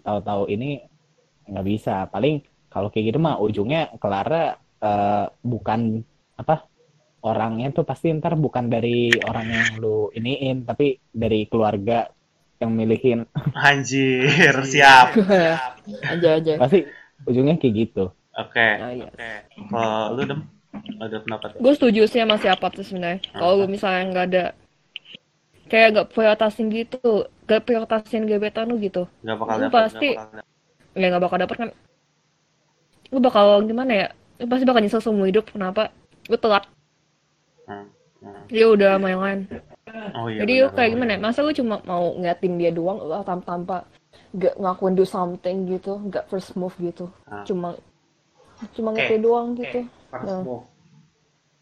tahu-tahu 0.00 0.48
ini 0.48 0.80
nggak 1.44 1.66
bisa. 1.68 2.08
Paling 2.08 2.40
kalau 2.72 2.88
kayak 2.88 3.12
gitu 3.12 3.18
mah 3.20 3.36
ujungnya 3.36 3.92
Clara 4.00 4.56
eh, 4.80 5.26
bukan 5.44 6.00
apa 6.36 6.64
orangnya 7.24 7.72
tuh 7.72 7.82
pasti 7.82 8.12
ntar 8.12 8.36
bukan 8.36 8.68
dari 8.68 9.10
orang 9.20 9.46
yang 9.48 9.68
lu 9.80 10.12
iniin 10.12 10.62
tapi 10.62 10.94
dari 11.10 11.48
keluarga 11.50 12.06
yang 12.56 12.70
milihin 12.72 13.24
Anjir, 13.56 14.52
siap. 14.64 15.16
aja 16.12 16.28
aja 16.38 16.52
pasti 16.56 16.84
ujungnya 17.26 17.56
kayak 17.58 17.74
gitu 17.74 18.04
Oke. 18.36 18.68
Nah, 18.76 18.92
iya. 18.92 19.08
Kalau 19.48 20.12
lu 20.12 20.22
dem 20.24 20.40
ada 21.00 21.16
pendapat? 21.18 21.48
gue 21.56 21.72
setuju 21.72 22.00
sih 22.04 22.20
sama 22.20 22.36
siapa 22.36 22.68
tuh 22.68 22.84
sebenarnya 22.84 23.24
kalau 23.32 23.64
misalnya 23.64 24.02
nggak 24.06 24.26
ada 24.28 24.44
kayak 25.66 25.88
nggak 25.90 26.08
prioritasin 26.12 26.68
gitu 26.68 27.00
gak 27.42 27.64
prioritasin 27.64 28.22
gebetan 28.22 28.68
lu 28.68 28.76
gitu 28.76 29.08
Gak 29.20 29.36
bakal 29.36 29.56
Lu 29.56 29.62
dapet, 29.64 29.72
pasti- 29.72 30.12
nggak 30.12 30.20
bakal 30.20 30.36
dapet. 30.36 30.94
ya 30.94 31.06
nggak 31.08 31.22
bakal 31.22 31.38
dapet 31.38 31.56
kan 31.56 31.68
lu 33.06 33.18
bakal 33.18 33.46
gimana 33.62 33.92
ya 33.96 34.06
lu 34.36 34.46
pasti 34.46 34.64
bakal 34.64 34.80
nyesel 34.80 35.00
seumur 35.00 35.26
hidup 35.26 35.44
kenapa 35.48 35.88
lu 36.28 36.36
telat 36.36 36.64
Hmm, 37.64 37.88
hmm. 38.20 38.44
dia 38.46 38.66
udah 38.68 38.90
sama 38.94 39.06
yang 39.08 39.22
lain 39.22 39.40
Oh 40.12 40.28
iya. 40.28 40.38
jadi 40.44 40.52
lu 40.60 40.68
kayak 40.70 40.90
gimana 40.92 41.10
ya 41.10 41.18
masa 41.18 41.40
lu 41.40 41.50
cuma 41.50 41.80
mau 41.82 42.14
ngeliatin 42.14 42.52
dia 42.54 42.70
doang 42.70 43.00
lu 43.00 43.16
tanpa 43.18 43.42
tanpa 43.48 43.76
gak 44.32 44.54
ngakuin 44.54 44.92
do 44.92 45.02
something 45.02 45.66
gitu 45.66 45.98
gak 46.06 46.28
first 46.28 46.52
move 46.52 46.76
gitu 46.76 47.08
Ah. 47.24 47.42
cuma 47.42 47.74
cuma 48.72 48.88
Oke, 48.90 49.04
ngeliatin 49.04 49.20
doang 49.20 49.48
gitu 49.52 49.80
First 50.08 50.24
Ya. 50.26 50.38
move. 50.40 50.64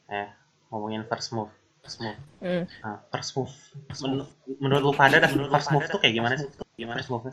Eh, 0.07 0.29
ngomongin 0.69 1.03
first 1.05 1.31
move. 1.31 1.51
First 1.81 1.99
move. 1.99 2.19
Hmm. 2.39 2.65
Nah, 2.81 2.97
first 3.09 3.31
move. 3.35 3.53
Men- 4.01 4.29
menurut 4.57 4.83
lu 4.83 4.93
pada 4.93 5.17
dah, 5.17 5.29
first 5.29 5.69
move 5.69 5.87
tuh 5.87 5.99
kayak 5.99 6.15
gimana 6.15 6.35
sih? 6.37 6.49
Gimana 6.75 7.01
first 7.01 7.11
move? 7.11 7.27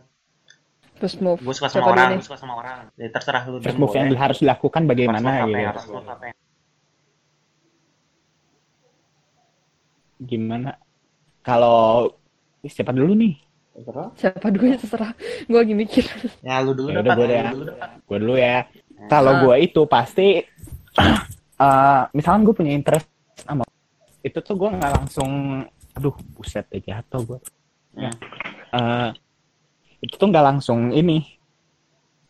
first 0.97 1.17
move 1.17 1.41
Gue 1.41 1.49
suka 1.51 1.65
Siapa 1.67 1.81
sama 1.81 1.87
orang, 1.89 1.97
dulu 1.97 2.13
nih? 2.13 2.17
gue 2.17 2.27
suka 2.27 2.37
sama 2.37 2.53
orang. 2.55 2.77
Jadi 2.93 3.09
terserah 3.09 3.41
lu 3.43 3.57
first 3.57 3.77
move 3.77 3.89
yang 3.91 4.07
boleh. 4.07 4.21
harus 4.21 4.37
dilakukan 4.37 4.81
First 4.81 4.91
bagaimana 4.93 5.17
move 5.19 5.33
apa 5.33 5.47
gitu 5.47 5.57
ya? 5.57 5.71
First 5.73 5.89
move 5.89 6.07
apa 6.07 6.23
ya? 6.23 6.33
gimana 10.21 10.69
kalau 11.41 12.13
siapa 12.61 12.93
dulu 12.93 13.17
nih 13.17 13.33
siapa 14.13 14.53
dulu 14.53 14.65
ya 14.67 14.77
terserah 14.77 15.11
gue 15.49 15.57
lagi 15.57 15.73
mikir 15.73 16.05
Ya 16.45 16.61
lu 16.61 16.77
dulu 16.77 16.93
Ya 16.93 17.01
udah, 17.01 17.09
dapat. 17.09 17.17
gua 17.17 17.25
ya, 17.33 17.43
dulu 17.49 17.63
gue 18.05 18.17
dulu 18.21 18.33
ya 18.37 18.57
kalau 19.07 19.31
Ah. 19.31 19.39
gue 19.41 19.55
itu 19.63 19.81
pasti 19.85 20.27
eh 21.61 22.01
misalkan 22.11 22.41
gue 22.41 22.53
punya 22.53 22.73
interest 22.73 23.07
sama 23.37 23.63
itu 24.19 24.37
tuh 24.37 24.55
gue 24.55 24.69
nggak 24.71 24.93
langsung 24.93 25.61
aduh 25.91 26.13
buset 26.33 26.65
deh 26.67 26.81
jatuh 26.81 27.21
gue 27.25 27.39
Hmm. 27.91 28.07
Eh, 28.71 29.09
itu 29.99 30.15
tuh 30.15 30.25
nggak 30.25 30.45
langsung 30.45 30.91
ini 30.91 31.27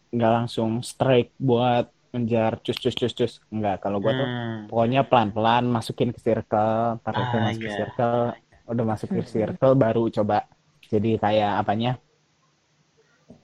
nggak 0.10 0.32
langsung 0.36 0.82
strike 0.82 1.38
buat 1.38 1.86
ngejar 2.12 2.60
cus 2.60 2.76
cus 2.76 2.92
cus 2.92 3.14
cus 3.14 3.34
nggak 3.48 3.80
kalau 3.80 3.98
gue 3.98 4.12
tuh 4.12 4.26
Hmm. 4.26 4.60
pokoknya 4.68 5.06
pelan 5.06 5.30
pelan 5.30 5.64
masukin 5.66 6.10
ke 6.10 6.20
circle 6.20 6.98
taruh 7.00 7.24
ke 7.24 7.36
Ah, 7.36 7.42
masuk 7.46 7.62
ke 7.62 7.68
iya. 7.68 7.78
circle 7.78 8.20
udah 8.66 8.86
masuk 8.86 9.08
ke 9.08 9.22
Mhm. 9.22 9.30
circle 9.30 9.74
baru 9.76 10.04
coba 10.12 10.38
jadi 10.84 11.12
kayak 11.18 11.54
apanya 11.58 11.92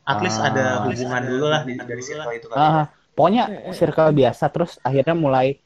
At 0.03 0.19
least 0.19 0.39
Ah. 0.39 0.49
ada 0.49 0.65
hubungan 0.83 1.21
dulu 1.21 1.45
lah 1.47 1.61
dari 1.63 1.99
circle 1.99 2.31
itu 2.33 2.47
kali. 2.47 2.55
Ah, 2.57 2.87
pokoknya 3.17 3.43
Mm-mm. 3.49 3.73
circle 3.73 4.13
biasa 4.13 4.45
terus 4.47 4.77
akhirnya 4.79 5.13
mulai 5.13 5.57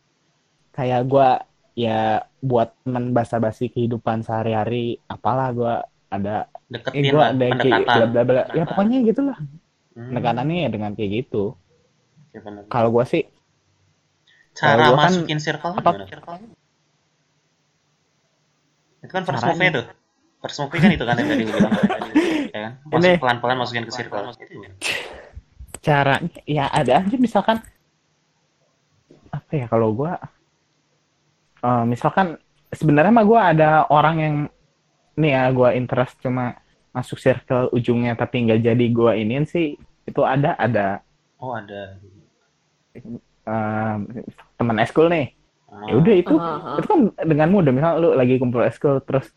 kayak 0.72 1.04
gua 1.04 1.44
ya 1.74 2.00
buat 2.40 2.72
temen 2.82 3.12
basa-basi 3.12 3.68
kehidupan 3.68 4.24
sehari-hari 4.24 5.04
apalah 5.06 5.52
gua 5.52 5.74
ada 6.08 6.48
eh, 6.48 6.74
Deketin 6.74 7.12
gua 7.12 7.20
lah, 7.22 7.28
ada 7.30 7.44
kayak 7.44 7.52
pendekatan. 7.52 7.84
bla 7.86 8.06
bla 8.08 8.22
bla 8.24 8.44
ya 8.52 8.64
pokoknya 8.66 8.98
gitulah 9.04 9.38
Hmm. 9.92 10.08
pendekatannya 10.08 10.56
ya 10.58 10.70
dengan 10.70 10.96
kayak 10.96 11.12
gitu 11.20 11.52
Ya, 12.32 12.40
kalau 12.66 12.90
gua 12.90 13.04
sih 13.04 13.28
Cara 14.52 14.80
kalau 14.80 14.96
gua 14.96 15.04
kan- 15.04 15.12
masukin 15.12 15.36
circle 15.38 15.72
apa-? 15.76 16.08
Circle? 16.08 16.36
Itu 19.02 19.12
kan 19.12 19.24
first 19.24 19.44
move-nya 19.44 19.70
tuh. 19.74 19.86
First 20.40 20.58
move 20.58 20.72
kan 20.72 20.90
itu 20.90 21.04
kan 21.04 21.16
yang 21.18 21.28
tadi 21.28 21.44
gue 21.44 21.54
bilang. 21.54 21.74
Ya 22.56 22.60
kan? 22.62 22.72
Masuk 22.86 23.00
Ini. 23.02 23.12
pelan-pelan 23.18 23.58
masukin 23.58 23.84
ke 23.84 23.92
circle. 23.92 24.24
Caranya 25.82 26.30
ya 26.46 26.70
ada 26.70 27.02
aja 27.02 27.18
misalkan 27.18 27.58
apa 29.34 29.52
ya 29.52 29.66
kalau 29.66 29.90
gua 29.92 30.22
eh, 31.60 31.84
misalkan 31.90 32.38
sebenarnya 32.70 33.12
mah 33.12 33.26
gua 33.26 33.42
ada 33.50 33.70
orang 33.90 34.16
yang 34.20 34.36
nih 35.18 35.32
ya 35.34 35.44
gua 35.52 35.74
interest 35.74 36.22
cuma 36.22 36.58
masuk 36.92 37.18
circle 37.18 37.72
ujungnya 37.72 38.14
tapi 38.14 38.46
nggak 38.46 38.62
jadi 38.62 38.86
gua 38.94 39.18
iniin 39.18 39.48
sih 39.48 39.76
itu 40.06 40.22
ada 40.22 40.54
ada 40.56 41.02
Oh, 41.42 41.58
ada. 41.58 41.98
eh, 42.94 43.96
teman 44.58 44.78
eskul 44.80 45.10
nih 45.10 45.34
Ah. 45.72 45.88
ya 45.88 45.94
udah 46.04 46.16
itu 46.20 46.36
aha. 46.36 46.84
itu 46.84 46.88
kan 46.92 47.00
dengan 47.24 47.48
mudah 47.48 47.72
misal 47.72 47.96
lu 47.96 48.12
lagi 48.12 48.36
kumpul 48.36 48.60
eskul 48.60 49.00
terus 49.08 49.32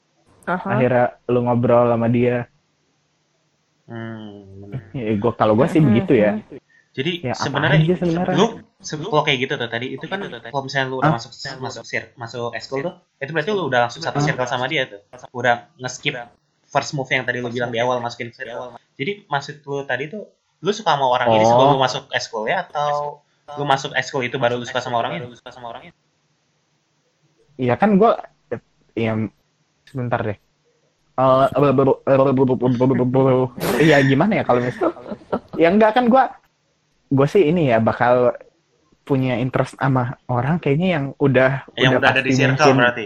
Aha. 0.51 0.67
akhirnya 0.67 1.15
lu 1.31 1.47
ngobrol 1.47 1.87
sama 1.87 2.11
dia 2.11 2.51
Hmm, 3.85 4.73
ya 4.97 5.13
gua 5.21 5.33
kalau 5.35 5.53
gua 5.55 5.69
sih 5.69 5.81
Mhm. 5.81 5.87
begitu 5.91 6.13
ya. 6.17 6.41
Jadi 6.95 7.27
ya 7.27 7.35
sebenarnya 7.35 7.83
lu 8.33 8.63
se- 8.79 8.95
kalau 8.97 9.27
kayak 9.27 9.39
gitu 9.45 9.55
tuh 9.57 9.67
tadi. 9.67 9.87
Itu 9.93 10.07
kan 10.07 10.23
kalau 10.25 10.63
misalnya 10.63 10.87
lu 10.89 10.97
udah 11.03 11.11
Ah. 11.11 11.17
masuk 11.19 11.33
masuk 11.59 11.85
sir, 11.85 12.03
masuk 12.15 12.55
eskul 12.55 12.81
tuh? 12.81 12.95
itu 13.19 13.31
berarti 13.31 13.51
lu 13.51 13.67
udah 13.67 13.81
langsung 13.85 14.01
satu 14.01 14.23
circle 14.23 14.47
sama 14.47 14.65
dia 14.67 14.87
tuh. 14.87 15.03
Udah 15.33 15.69
nge-skip 15.77 16.15
first 16.65 16.95
move 16.95 17.09
yang 17.09 17.23
tadi 17.23 17.39
lu 17.39 17.51
bilang 17.51 17.69
di 17.69 17.79
awal 17.79 17.99
masukin 17.99 18.31
ke 18.31 18.41
circle. 18.41 18.79
Jadi 18.95 19.27
maksud 19.27 19.61
lu 19.63 19.83
tadi 19.83 20.07
tuh 20.07 20.23
lu 20.61 20.71
suka 20.71 20.95
sama 20.95 21.05
orang 21.05 21.29
ini 21.31 21.43
Oh. 21.43 21.49
sebelum 21.51 21.69
lu 21.75 21.79
masuk 21.79 22.05
eskul 22.09 22.47
ya 22.47 22.63
atau 22.63 23.21
lu 23.53 23.65
masuk 23.65 23.91
eskul 23.93 24.23
itu 24.23 24.39
baru 24.39 24.55
lu 24.55 24.65
suka 24.65 24.79
sama 24.79 24.97
orangnya 24.97 25.27
lu 25.27 25.35
suka 25.35 25.51
sama 25.51 25.69
orangnya 25.69 25.93
Iya 27.55 27.75
kan 27.75 27.95
gue, 27.95 28.11
ya 28.95 29.15
sebentar 29.85 30.19
deh. 30.21 30.39
Eh, 31.15 31.47
Iya 33.87 33.97
gimana 34.03 34.33
ya 34.41 34.45
kalau 34.45 34.61
misal? 34.63 34.91
Ya 35.55 35.71
enggak 35.71 35.95
kan 35.95 36.11
gue, 36.11 36.25
gue 37.15 37.27
sih 37.31 37.47
ini 37.47 37.71
ya 37.71 37.79
bakal 37.79 38.35
punya 39.05 39.37
interest 39.37 39.77
sama 39.77 40.17
orang 40.27 40.57
kayaknya 40.57 40.89
yang 40.99 41.05
udah 41.21 41.69
yang 41.77 42.01
udah 42.01 42.09
ada 42.09 42.25
di 42.25 42.33
circle 42.33 42.57
mungkin- 42.73 42.79
berarti 42.81 43.03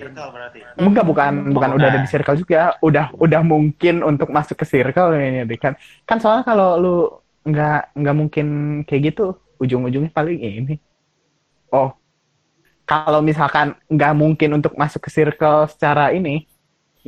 Enggak 0.78 1.04
bukan 1.04 1.32
bukan 1.52 1.68
Oh, 1.68 1.76
udah 1.76 1.88
ada 1.90 1.98
udah. 1.98 2.04
di 2.06 2.08
circle 2.08 2.36
juga, 2.38 2.60
udah 2.80 3.06
udah 3.18 3.40
mungkin 3.42 3.94
untuk 4.06 4.30
masuk 4.30 4.56
ke 4.56 4.64
circle 4.64 5.10
ini 5.18 5.42
kan. 5.58 5.74
Kan 6.06 6.22
soalnya 6.22 6.46
kalau 6.46 6.70
lu 6.78 6.96
nggak 7.44 7.98
nggak 7.98 8.16
mungkin 8.16 8.46
kayak 8.86 9.12
gitu, 9.12 9.36
ujung-ujungnya 9.58 10.14
paling 10.14 10.38
ini. 10.38 10.78
Oh, 11.68 11.92
kalau 12.86 13.20
misalkan 13.20 13.76
nggak 13.90 14.14
mungkin 14.16 14.54
untuk 14.54 14.78
masuk 14.78 15.02
ke 15.04 15.10
circle 15.10 15.66
secara 15.66 16.14
ini, 16.14 16.46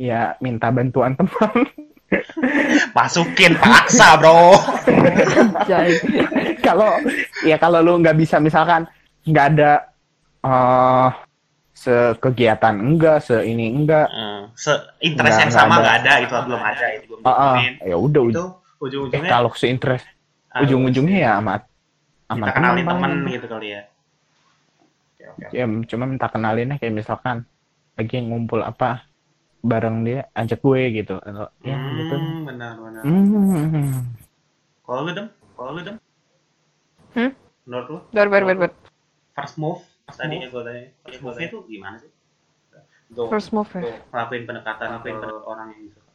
ya 0.01 0.33
minta 0.41 0.73
bantuan 0.73 1.13
teman. 1.13 1.69
masukin 2.97 3.55
paksa 3.55 4.19
bro. 4.19 4.51
Kalau 6.65 6.99
ya 7.47 7.55
kalau 7.55 7.79
lu 7.79 8.01
nggak 8.03 8.17
bisa 8.19 8.37
misalkan 8.37 8.83
nggak 9.23 9.45
ada 9.55 9.71
eh 10.41 11.09
sekegiatan 11.71 12.75
enggak, 12.77 13.25
se 13.25 13.41
ini 13.41 13.73
enggak, 13.73 14.05
Eh, 14.05 14.43
se 14.53 14.69
interest 15.01 15.37
yang 15.41 15.49
sama 15.49 15.81
nggak 15.81 15.81
nggak 15.81 15.95
ada 15.97 16.13
itu 16.21 16.33
belum 16.45 16.61
ada 16.61 16.85
itu 16.93 17.05
belum 17.09 17.19
ah, 17.25 17.33
ditemuin. 17.33 17.73
ya 17.89 17.95
udah 17.97 18.23
itu 18.29 18.45
ujung-ujungnya 18.81 19.29
kalau 19.33 19.49
se-interest 19.57 20.05
ah, 20.53 20.61
ujung-ujungnya 20.61 21.17
ya 21.25 21.31
amat 21.41 21.61
kita 21.65 22.33
amat 22.37 22.47
kenalin 22.53 22.85
teman 22.85 23.11
gitu 23.25 23.45
kali 23.49 23.67
ya 23.73 23.81
Oke, 25.21 25.25
oke. 25.25 25.53
ya 25.57 25.65
cuma 25.89 26.03
minta 26.05 26.27
kenalinnya 26.29 26.75
kayak 26.77 26.93
misalkan 26.93 27.37
lagi 27.97 28.17
ngumpul 28.21 28.61
apa 28.61 29.05
bareng 29.61 30.01
dia 30.01 30.25
ajak 30.33 30.59
gue 30.59 30.81
gitu 30.95 31.15
atau 31.15 31.47
ya 31.61 31.77
gitu 31.77 32.15
Hmm, 32.15 32.41
benar 32.43 32.73
benar. 32.75 33.01
Hmm. 33.01 34.09
Kalau 34.81 35.01
lu 35.01 35.11
dem, 35.11 35.27
kalau 35.53 35.71
lu 35.71 35.81
dem, 35.81 35.95
Hmm? 37.11 37.31
menurut 37.63 37.87
lu 37.87 37.99
Ber 38.09 38.27
ber 38.27 38.43
ber 38.43 38.57
ber. 38.57 38.71
first 39.31 39.55
move 39.55 39.79
tadi 40.07 40.41
gue 40.41 40.61
tanya, 40.61 40.89
first 41.01 41.21
move 41.21 41.37
itu 41.37 41.57
gimana 41.67 41.95
sih? 41.97 42.09
Untuk 43.07 43.27
First 43.27 43.51
move 43.51 43.67
ya. 43.71 43.99
ngelakuin 44.09 44.43
pendekatan 44.45 44.87
ngelakuin 44.89 45.15
ke 45.17 45.27
orang 45.43 45.67
yang 45.69 45.83
suka. 45.89 46.11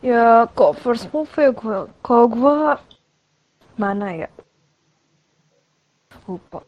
Ya 0.00 0.26
kok 0.48 0.76
first 0.78 1.08
move 1.10 1.28
ya 1.34 1.50
gue. 1.50 1.78
Kalau 2.00 2.26
gue 2.26 2.56
mana 3.74 4.06
ya? 4.14 4.28
Lupa. 6.24 6.62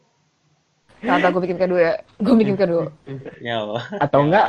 Tata 1.03 1.27
gue 1.29 1.41
bikin 1.41 1.57
kedua 1.57 1.79
ya. 1.79 1.93
Gue 2.17 2.35
bikin 2.35 2.55
kedua. 2.55 2.87
Ya 3.39 3.59
Allah. 3.59 3.83
atau 3.99 4.19
enggak 4.23 4.47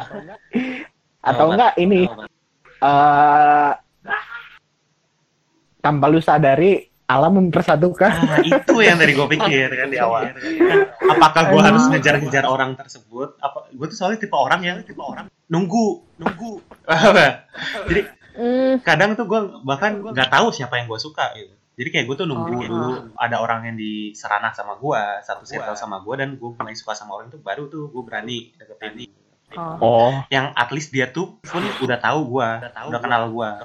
atau 1.20 1.44
Apa? 1.44 1.52
enggak 1.52 1.72
ini 1.76 2.00
eh 2.78 3.72
tanpa 5.80 6.06
lu 6.06 6.18
sadari 6.18 6.80
alam 7.04 7.36
mempersatukan 7.36 8.08
Ah, 8.08 8.40
itu 8.40 8.74
yang 8.80 8.96
tadi 8.96 9.12
gue 9.12 9.28
pikir 9.28 9.68
kan 9.68 9.88
di 9.88 9.98
awal. 9.98 10.32
Apakah 11.04 11.52
gue 11.52 11.60
harus 11.62 11.84
ngejar-ngejar 11.86 12.44
orang 12.44 12.72
tersebut? 12.74 13.36
Apa 13.38 13.68
gue 13.68 13.86
tuh 13.86 13.96
soalnya 13.98 14.18
tipe 14.18 14.32
orang 14.32 14.60
yang 14.62 14.76
tipe 14.80 14.98
orang 14.98 15.28
nunggu, 15.46 16.00
nunggu. 16.16 16.60
Jadi 17.88 18.02
Hmm. 18.34 18.82
kadang 18.82 19.14
tuh 19.14 19.30
gue 19.30 19.40
bahkan 19.62 19.94
nggak 20.02 20.26
tahu 20.26 20.50
siapa 20.50 20.74
yang 20.74 20.90
gue 20.90 20.98
suka 20.98 21.30
gitu. 21.38 21.54
Jadi 21.74 21.88
kayak 21.90 22.04
gue 22.06 22.16
tuh 22.16 22.26
nunggu 22.26 22.54
Oh. 22.54 22.62
dulu 22.64 22.88
ada 23.14 23.36
orang 23.38 23.66
yang 23.66 23.76
diserana 23.76 24.54
sama 24.54 24.78
gue, 24.78 25.00
satu 25.20 25.42
circle 25.42 25.74
sama 25.74 25.98
gue 25.98 26.14
dan 26.14 26.28
gue 26.34 26.50
mulai 26.50 26.74
suka 26.74 26.94
sama 26.94 27.18
orang 27.18 27.28
itu 27.28 27.38
baru 27.38 27.66
tuh 27.66 27.90
gue 27.90 28.02
berani 28.02 28.54
deketin. 28.54 29.10
Oh. 29.54 29.78
Oh, 29.78 30.10
yang 30.28 30.50
at 30.52 30.70
least 30.70 30.90
dia 30.90 31.06
tuh 31.06 31.38
pun 31.40 31.62
udah 31.80 31.98
tahu 31.98 32.26
gua 32.26 32.58
udah, 32.58 32.98
kenal 32.98 33.22
gua 33.30 33.62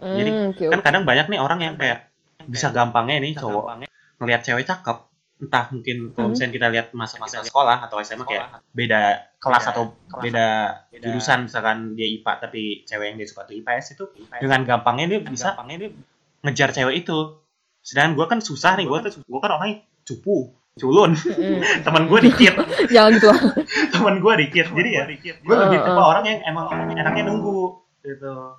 Jadi, 0.00 0.30
Hmm, 0.32 0.48
oke, 0.56 0.64
kan 0.72 0.80
kadang 0.80 1.02
banyak 1.04 1.28
nih 1.28 1.36
orang 1.36 1.60
yang 1.60 1.74
kayak 1.76 2.08
bisa 2.48 2.72
gampangnya 2.72 3.20
nih 3.20 3.36
cowok 3.36 3.84
ngelihat 4.16 4.40
cewek 4.40 4.64
cakep 4.64 4.96
entah 5.40 5.72
mungkin 5.72 6.12
kalau 6.12 6.28
Hmm. 6.28 6.32
misalnya 6.32 6.52
kita 6.52 6.66
lihat 6.68 6.86
masa-masa 6.92 7.40
sekolah 7.40 7.84
atau 7.84 7.96
SMA 8.00 8.24
kayak 8.24 8.64
beda 8.72 9.00
kelas 9.36 9.64
atau 9.68 9.92
beda 10.14 10.48
jurusan 10.94 11.48
misalkan 11.48 11.96
dia 11.96 12.04
IPA 12.06 12.32
tapi 12.40 12.62
cewek 12.84 13.06
yang 13.12 13.16
dia 13.16 13.28
suka 13.28 13.44
tuh 13.44 13.56
IPS 13.56 13.86
itu 13.96 14.04
dengan 14.36 14.60
gampangnya 14.64 15.06
dia 15.10 15.20
bisa 15.20 15.52
ngejar 16.40 16.70
cewek 16.70 17.04
itu 17.04 17.18
sedangkan 17.80 18.12
gue 18.16 18.26
kan 18.26 18.38
susah 18.40 18.76
nih 18.76 18.84
gue 18.84 18.98
tuh 19.04 19.22
gue 19.22 19.40
kan 19.40 19.50
orangnya 19.52 19.80
cupu 20.04 20.52
culun 20.76 21.12
Mm-mm. 21.12 21.60
teman 21.84 22.04
gue 22.06 22.20
dikit 22.28 22.54
Jangan 22.94 23.10
gitu. 23.16 23.30
teman 23.94 24.14
gue 24.18 24.32
dikit 24.46 24.66
jadi 24.70 24.90
ya 24.90 25.04
gue 25.36 25.54
lebih 25.56 25.78
Uh, 25.80 25.84
tipe 25.84 25.96
uh. 25.96 26.06
orang 26.06 26.24
yang 26.24 26.38
emang 26.44 26.66
enaknya 26.92 27.22
nunggu 27.26 27.80
gitu 28.00 28.56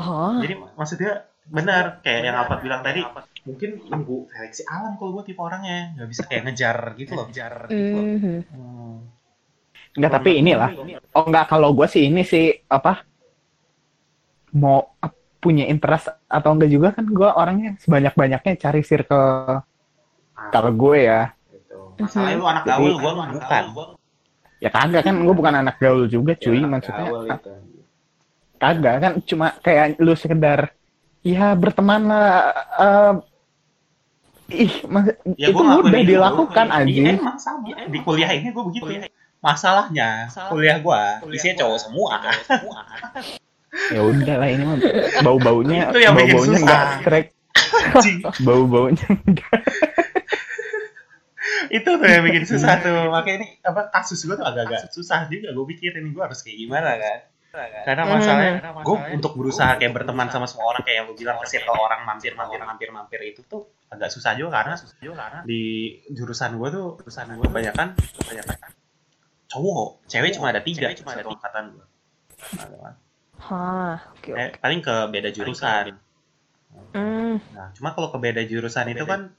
Oh. 0.00 0.40
jadi 0.40 0.54
maksudnya 0.78 1.28
benar 1.44 2.00
kayak 2.00 2.24
yang 2.24 2.36
Alfat 2.40 2.64
bilang 2.64 2.80
tadi 2.80 3.04
mungkin 3.44 3.84
nunggu 3.84 4.32
seleksi 4.32 4.64
alam 4.64 4.96
kalau 4.96 5.20
gue 5.20 5.28
tipe 5.28 5.36
orangnya 5.36 5.92
nggak 5.92 6.08
bisa 6.08 6.22
kayak 6.24 6.42
ngejar 6.48 6.78
gitu 6.96 7.12
loh 7.12 7.26
ngejar 7.28 7.68
Mhm. 7.68 8.38
Hmm. 8.48 8.96
enggak 9.92 10.10
tapi 10.14 10.40
inilah. 10.40 10.70
Oh 11.12 11.28
enggak 11.28 11.46
kalau 11.46 11.76
gue 11.76 11.84
sih 11.84 12.08
ini 12.08 12.24
sih 12.24 12.48
apa? 12.66 13.04
Mau 14.54 14.94
punya 15.44 15.68
interest 15.68 16.08
atau 16.24 16.56
enggak 16.56 16.72
juga 16.72 16.88
kan 16.90 17.04
gue 17.04 17.28
orangnya 17.28 17.76
sebanyak-banyaknya 17.78 18.56
cari 18.56 18.80
circle 18.80 19.60
Ah, 20.34 20.50
kalau 20.50 20.72
gue 20.72 20.98
ya. 21.04 21.30
gitu. 21.52 21.94
masalahnya 21.94 22.34
lu 22.34 22.46
anak 22.48 22.64
gaul 22.64 22.94
gue 22.96 23.12
mah 23.12 23.26
bukan 23.30 23.64
Ya 24.58 24.70
kagak 24.72 25.02
kan 25.04 25.14
gue 25.20 25.34
bukan 25.36 25.54
anak 25.54 25.76
gaul 25.76 26.08
juga 26.08 26.32
cuy 26.34 26.58
Ya, 26.58 26.66
maksudnya. 26.66 27.04
gaul 27.06 27.22
itu. 27.28 27.52
Kagak 28.56 28.94
kan 28.98 29.12
cuma 29.28 29.46
kayak 29.60 30.00
lu 30.00 30.16
sekedar 30.16 30.72
ya 31.20 31.52
berteman 31.52 32.08
lah 32.08 32.28
eh, 32.80 33.12
ih 34.64 34.74
mas- 34.88 35.14
Ya, 35.36 35.52
itu 35.52 35.60
mudah 35.60 36.00
itu. 36.00 36.10
dilakukan 36.16 36.66
Iya, 36.66 36.78
anjing. 36.80 37.16
emang 37.20 37.38
sama. 37.38 37.68
Di 37.86 37.98
kuliah 38.00 38.30
ini 38.32 38.48
gue 38.50 38.64
begitu. 38.64 38.90
Masalahnya, 39.38 40.32
kuliah 40.48 40.80
gue 40.80 41.02
isinya 41.30 41.54
cowok 41.60 41.78
semua. 41.78 42.16
Ya 43.90 44.00
udah 44.06 44.36
lah 44.38 44.48
ini 44.48 44.62
mah 44.62 44.78
bau-baunya 45.26 45.90
Itu 45.90 45.98
yang 45.98 46.14
bikin 46.14 46.34
bau-baunya 46.38 46.58
susah. 46.58 46.62
enggak 46.62 46.84
strike. 47.02 47.30
Anjing. 47.94 48.18
Bau-baunya 48.46 49.06
enggak. 49.10 49.58
itu 51.74 51.90
tuh 51.90 52.06
yang 52.06 52.22
bikin 52.22 52.44
susah 52.46 52.74
tuh. 52.80 53.10
Makanya 53.10 53.36
ini 53.42 53.48
apa 53.66 53.90
kasus 53.90 54.22
gue 54.22 54.36
tuh 54.38 54.46
agak-agak 54.46 54.94
susah 54.94 55.26
juga. 55.26 55.50
Gue 55.50 55.66
pikirin 55.74 56.14
gue 56.14 56.22
harus 56.22 56.40
kayak 56.46 56.58
gimana 56.58 56.90
kan. 56.96 57.20
Karena 57.86 58.02
masalahnya, 58.10 58.82
gue 58.82 58.96
untuk 59.14 59.38
berusaha 59.38 59.78
kayak 59.78 59.94
berteman 59.94 60.26
sama 60.26 60.50
semua 60.50 60.74
orang 60.74 60.82
kayak 60.82 60.96
yang 60.98 61.06
lu 61.06 61.14
bilang 61.14 61.38
ke 61.38 61.46
circle 61.46 61.78
orang 61.78 62.02
mampir 62.02 62.34
mampir 62.34 62.58
mampir 62.58 62.90
mampir 62.90 63.20
itu 63.22 63.46
tuh 63.46 63.70
agak 63.94 64.10
susah 64.10 64.34
juga 64.34 64.58
karena 64.58 64.74
di 65.46 65.94
jurusan 66.10 66.58
gue 66.58 66.68
tuh 66.74 66.98
jurusan 66.98 67.30
gue 67.38 67.46
kebanyakan 67.46 67.94
kebanyakan 67.94 68.58
cowok 69.46 70.02
cewek 70.10 70.34
cuma 70.34 70.50
ada 70.50 70.66
tiga 70.66 70.90
cuma 70.98 71.14
ada 71.14 71.22
angkatan 71.30 71.78
gue 71.78 71.86
Hah, 73.44 73.96
oke 74.14 74.30
eh, 74.32 74.48
oke. 74.48 74.58
paling 74.58 74.80
ke 74.80 74.94
beda 75.10 75.28
jurusan. 75.30 75.84
Hmm. 76.94 77.38
nah 77.54 77.70
cuma 77.74 77.90
kalau 77.92 78.10
ke 78.10 78.18
beda 78.18 78.42
jurusan 78.44 78.86
itu 78.88 79.04
kan 79.04 79.30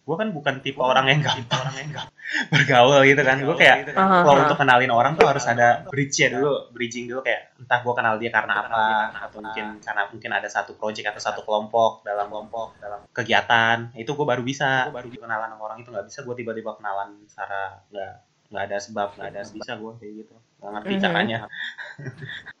gue 0.00 0.16
kan 0.16 0.28
bukan 0.34 0.58
tipe 0.58 0.78
orang 0.80 1.06
yang 1.06 1.20
gampang. 1.22 1.60
orang 1.60 1.76
yang 1.78 1.90
gampang. 1.94 2.18
Bergaul 2.50 3.02
gitu 3.06 3.22
kan. 3.22 3.36
Gue 3.38 3.54
kayak 3.54 3.94
Aha, 3.94 4.22
kalau 4.22 4.38
aha. 4.38 4.44
untuk 4.46 4.58
kenalin 4.58 4.90
orang 4.90 5.12
tuh 5.14 5.26
harus 5.26 5.44
ada 5.46 5.86
bridge 5.86 6.18
ya 6.18 6.34
dulu. 6.34 6.70
Bridging 6.74 7.06
dulu 7.06 7.22
kayak 7.22 7.54
entah 7.58 7.78
gue 7.78 7.94
kenal 7.94 8.14
dia 8.18 8.30
karena 8.30 8.54
apa 8.58 8.82
atau 9.14 9.38
mungkin 9.38 9.78
karena 9.78 10.02
mungkin 10.10 10.30
ada 10.34 10.48
satu 10.50 10.74
project 10.74 11.14
atau 11.14 11.22
satu 11.22 11.40
kelompok 11.42 12.02
dalam 12.02 12.26
kelompok 12.26 12.74
dalam 12.82 13.06
kegiatan. 13.10 13.94
Itu 13.94 14.18
gue 14.18 14.26
baru 14.26 14.42
bisa. 14.42 14.90
Baru 14.90 15.10
kenalan 15.10 15.46
sama 15.54 15.62
orang 15.62 15.78
itu 15.78 15.90
nggak 15.94 16.06
bisa. 16.06 16.18
Gue 16.26 16.34
tiba-tiba 16.34 16.74
kenalan 16.74 17.14
secara 17.30 17.78
nggak 17.90 18.12
nggak 18.50 18.62
ada 18.66 18.76
sebab 18.82 19.08
nggak 19.14 19.30
ada 19.30 19.42
bisa 19.46 19.72
gue 19.78 19.92
kayak 19.98 20.12
gitu. 20.26 20.34
Nggak 20.58 20.70
ngerti 20.74 20.92
Mhm. 20.96 21.02
caranya 21.06 21.38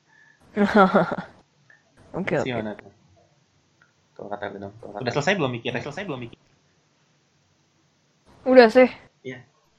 Oke 2.18 2.34
oke. 2.42 2.46
Gimana 2.46 2.74
tuh? 2.74 2.90
Kalau 4.18 4.28
kata 4.34 4.44
lu 4.50 4.58
dong. 4.66 4.72
Udah 4.82 5.12
selesai 5.14 5.38
belum 5.38 5.50
mikir? 5.54 5.70
Udah 5.70 5.84
selesai 5.86 6.02
belum 6.10 6.20
mikir? 6.26 6.38
Udah 8.42 8.66
sih. 8.66 8.90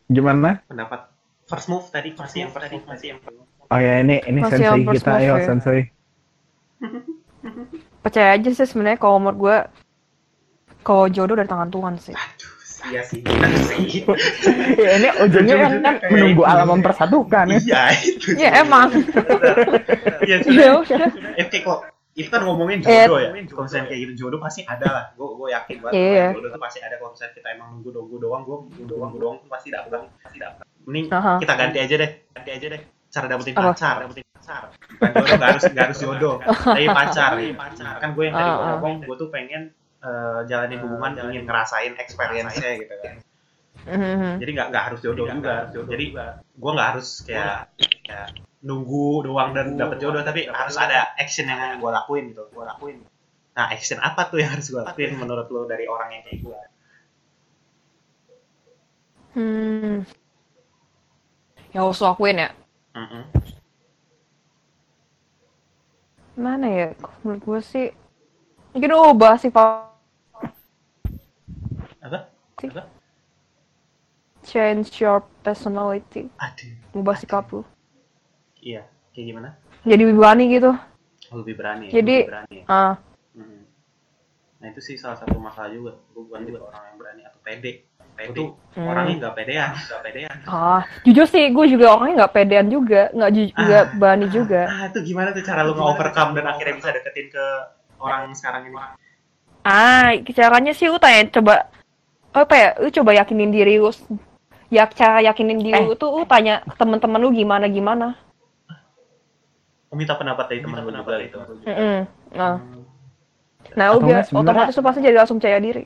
Gimana? 0.07 0.63
Pendapat 0.67 1.11
first 1.47 1.67
move 1.67 1.87
tadi 1.91 2.15
masih 2.15 2.47
yang 2.47 2.51
first 2.55 2.71
move 2.71 2.87
masih 2.87 3.07
yang 3.15 3.19
first. 3.19 3.39
Oh 3.71 3.79
ya 3.79 4.03
ini 4.03 4.19
ini 4.27 4.39
Masih 4.43 4.63
sensei 4.63 4.79
first 4.83 4.95
kita 5.03 5.11
move 5.11 5.19
ayo 5.23 5.33
ya. 5.35 5.45
sensei. 5.47 5.79
Percaya 8.01 8.29
aja 8.35 8.49
sih 8.51 8.67
sebenarnya 8.67 8.99
kalau 8.99 9.17
menurut 9.19 9.37
gue 9.39 9.57
kalau 10.81 11.05
jodoh 11.11 11.35
dari 11.35 11.51
tangan 11.51 11.69
Tuhan 11.71 11.95
sih. 11.99 12.15
Aduh, 12.15 12.51
iya 12.89 13.01
sih, 13.01 13.21
benar 13.21 13.51
sih. 13.61 14.01
ya 14.75 14.89
ini 14.97 15.07
ujungnya 15.21 15.55
kan, 15.57 15.71
kan 15.79 15.95
menunggu 16.09 16.41
alam 16.41 16.67
mempersatukan 16.71 17.45
ya. 17.47 17.59
Iya, 17.59 17.81
itu. 18.01 18.27
Ya 18.35 18.49
emang. 18.59 18.89
Iya, 18.91 19.05
Ya 20.31 20.35
sudah. 20.41 20.69
udah. 20.81 21.09
Eh, 21.35 21.45
kayak 21.45 21.63
kok 21.63 21.79
itu 22.11 22.27
kan 22.27 22.41
ngomongin 22.41 22.81
Eh. 22.83 23.05
jodoh 23.07 23.19
ya. 23.19 23.29
Kalau 23.45 23.63
misalnya 23.65 23.85
kayak 23.87 23.99
gitu 24.01 24.13
jodoh 24.17 24.39
pasti 24.39 24.61
ada 24.63 24.87
lah. 24.87 25.03
Gue 25.13 25.27
gue 25.31 25.47
yakin 25.49 25.75
banget. 25.79 25.93
Iya. 25.95 26.25
Jodoh 26.33 26.49
tuh 26.49 26.61
pasti 26.61 26.79
ada 26.79 26.95
kalau 26.95 27.11
misalnya 27.11 27.33
kita 27.33 27.47
emang 27.51 27.67
nunggu 27.73 27.89
nunggu 27.91 28.15
doang, 28.17 28.41
gue 28.41 28.57
nunggu 28.67 28.85
doang, 28.85 29.09
nunggu 29.09 29.19
doang 29.19 29.35
tuh 29.39 29.49
pasti 29.49 29.67
dapat, 29.69 30.01
pasti 30.19 30.37
dapat. 30.37 30.63
Mending 30.81 31.05
Aha. 31.09 31.33
kita 31.37 31.53
ganti 31.55 31.77
aja 31.77 31.95
deh, 31.95 32.11
ganti 32.31 32.49
aja 32.51 32.67
deh. 32.67 32.81
Cara 33.07 33.25
dapetin 33.27 33.53
pacar, 33.53 33.95
dapetin 34.01 34.23
pacar. 34.31 34.63
Bukan 34.71 35.09
jodoh, 35.13 35.35
nggak 35.35 35.49
harus 35.51 35.63
nggak 35.67 35.85
harus 35.85 35.99
jodoh. 35.99 36.35
Tapi 36.75 36.87
pacar, 36.87 37.31
pacar. 37.37 37.93
Kan 37.99 38.09
gue 38.11 38.23
yang 38.25 38.33
tadi 38.33 38.43
Ah, 38.45 38.55
ah. 38.55 38.67
ngomong, 38.75 38.95
gue 39.03 39.15
tuh 39.15 39.29
pengen 39.29 39.61
eh, 40.01 40.39
jalanin 40.49 40.81
hubungan, 40.81 41.11
ingin 41.29 41.45
ngerasain 41.45 41.93
experience-nya 41.97 42.71
gitu 42.81 42.95
kan. 43.01 43.15
Mhm. 43.81 44.37
Jadi 44.37 44.51
nggak 44.53 44.67
nggak 44.69 44.83
harus 44.91 44.99
jodoh 45.01 45.25
juga. 45.25 45.69
Jadi 45.73 46.05
gue 46.37 46.71
nggak 46.75 46.89
harus 46.93 47.25
kayak 47.25 47.73
kayak 48.05 48.27
nunggu 48.61 49.25
doang 49.25 49.57
dan 49.57 49.73
dapet 49.73 49.97
jodoh, 49.97 50.21
tapi 50.21 50.45
harus 50.45 50.77
ada 50.77 51.17
action 51.17 51.49
yang 51.49 51.81
gue 51.81 51.91
lakuin 51.91 52.33
gitu. 52.33 52.45
Gue 52.53 52.65
lakuin. 52.65 53.01
Nah, 53.51 53.67
action 53.73 53.99
apa 53.99 54.29
tuh 54.29 54.39
yang 54.39 54.53
harus 54.53 54.69
gue 54.69 54.79
lakuin 54.79 55.17
menurut 55.17 55.49
lo 55.49 55.65
dari 55.65 55.89
orang 55.89 56.09
yang 56.13 56.23
kayak 56.23 56.39
gue? 56.45 56.59
Hmm. 59.31 59.95
Yang 61.73 61.83
harus 61.87 62.01
lakuin 62.03 62.37
ya. 62.37 62.49
Mana 66.37 66.67
ya? 66.69 66.87
Menurut 67.25 67.41
gue 67.43 67.59
sih 67.65 67.87
mungkin 68.71 68.91
ubah 68.95 69.35
sifat 69.35 69.90
Apa? 72.61 72.63
sih. 72.63 72.69
Apa? 72.71 72.83
Change 74.41 74.89
your 74.97 75.21
personality. 75.41 76.29
Aduh. 76.35 76.97
Ubah 76.97 77.15
sikap 77.15 77.45
lu. 77.49 77.61
Iya. 78.57 78.85
Kayak 79.13 79.25
gimana? 79.27 79.49
Jadi 79.81 80.01
lebih 80.01 80.17
berani 80.17 80.43
gitu. 80.49 80.71
Lebih 81.31 81.53
berani. 81.55 81.85
ya, 81.87 81.91
Jadi- 81.95 82.21
lebih 82.21 82.31
berani. 82.33 82.57
ya. 82.57 82.65
Ah. 82.67 82.93
Mm. 83.33 83.61
Nah 84.59 84.67
itu 84.67 84.81
sih 84.81 84.95
salah 84.95 85.17
satu 85.17 85.37
masalah 85.37 85.69
juga. 85.69 85.97
Gue 86.11 86.25
bukan 86.25 86.41
juga 86.43 86.59
orang 86.67 86.83
yang 86.85 86.97
berani 86.97 87.21
atau 87.23 87.39
pede. 87.41 87.73
Tuh 88.21 88.53
Hmm. 88.77 88.85
orangnya 88.85 89.15
nggak 89.17 89.33
pedean, 89.33 89.71
nggak 89.73 90.01
pedean. 90.05 90.35
Ah, 90.45 90.85
jujur 91.01 91.25
sih, 91.25 91.49
gue 91.49 91.65
juga 91.65 91.97
orangnya 91.97 92.21
nggak 92.21 92.33
pedean 92.37 92.67
juga, 92.69 93.09
nggak 93.09 93.31
ju- 93.33 93.55
nggak 93.55 93.81
Ah. 93.81 93.93
berani 93.97 94.27
juga. 94.29 94.61
Ah 94.69 94.83
itu 94.85 94.99
gimana 95.01 95.33
tuh 95.33 95.41
cara 95.41 95.65
lu 95.65 95.73
nge-overcome 95.73 96.37
dan 96.37 96.45
akhirnya 96.45 96.75
bisa 96.77 96.93
deketin 96.93 97.33
ke 97.33 97.45
orang 97.97 98.29
sekarang 98.37 98.69
ini? 98.69 98.77
Ah, 99.65 100.13
caranya 100.37 100.69
sih 100.69 100.85
lu 100.85 101.01
tanya 101.01 101.33
coba 101.33 101.65
apa 102.31 102.53
ya? 102.55 102.69
Lu 102.79 102.87
coba 102.91 103.11
yakinin 103.15 103.51
diri 103.51 103.77
lu. 103.77 103.91
Ya 104.71 104.87
cara 104.87 105.19
yakinin 105.19 105.59
diri 105.59 105.83
lu 105.83 105.99
tuh 105.99 106.15
lu 106.15 106.23
tanya 106.23 106.63
teman-teman 106.79 107.19
lu 107.19 107.29
gimana 107.35 107.67
gimana. 107.67 108.15
Lu 109.91 109.99
minta 109.99 110.15
pendapat 110.15 110.47
dari 110.47 110.63
temen 110.63 110.79
lu 110.79 110.91
juga 110.95 111.19
gitu. 111.19 111.37
Mm-mm. 111.67 111.97
Nah, 112.31 112.63
nah 113.75 113.87
Atau 113.91 114.07
udah 114.07 114.23
otomatis 114.31 114.75
lu 114.79 114.83
pasti 114.87 114.99
jadi 115.03 115.19
langsung 115.19 115.43
percaya 115.43 115.59
diri. 115.59 115.83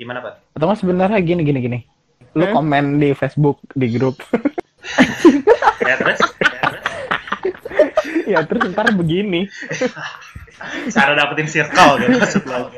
Gimana 0.00 0.24
Pak? 0.24 0.56
Atau 0.56 0.64
nggak 0.64 0.80
sebenarnya 0.80 1.20
gini 1.20 1.44
gini 1.44 1.60
gini. 1.60 1.78
Lu 2.32 2.48
Hmm? 2.48 2.56
komen 2.56 2.96
di 2.96 3.12
Facebook 3.12 3.60
di 3.76 3.92
grup. 3.92 4.16
Ya 5.84 5.96
terus? 6.00 6.20
Ya, 6.40 6.68
terus? 6.72 6.84
ya 8.24 8.40
terus 8.48 8.62
ntar 8.72 8.88
begini. 8.96 9.44
Cara 10.94 11.12
dapetin 11.16 11.48
circle 11.48 11.92
gitu 12.04 12.16
maksud 12.20 12.42
lo. 12.46 12.68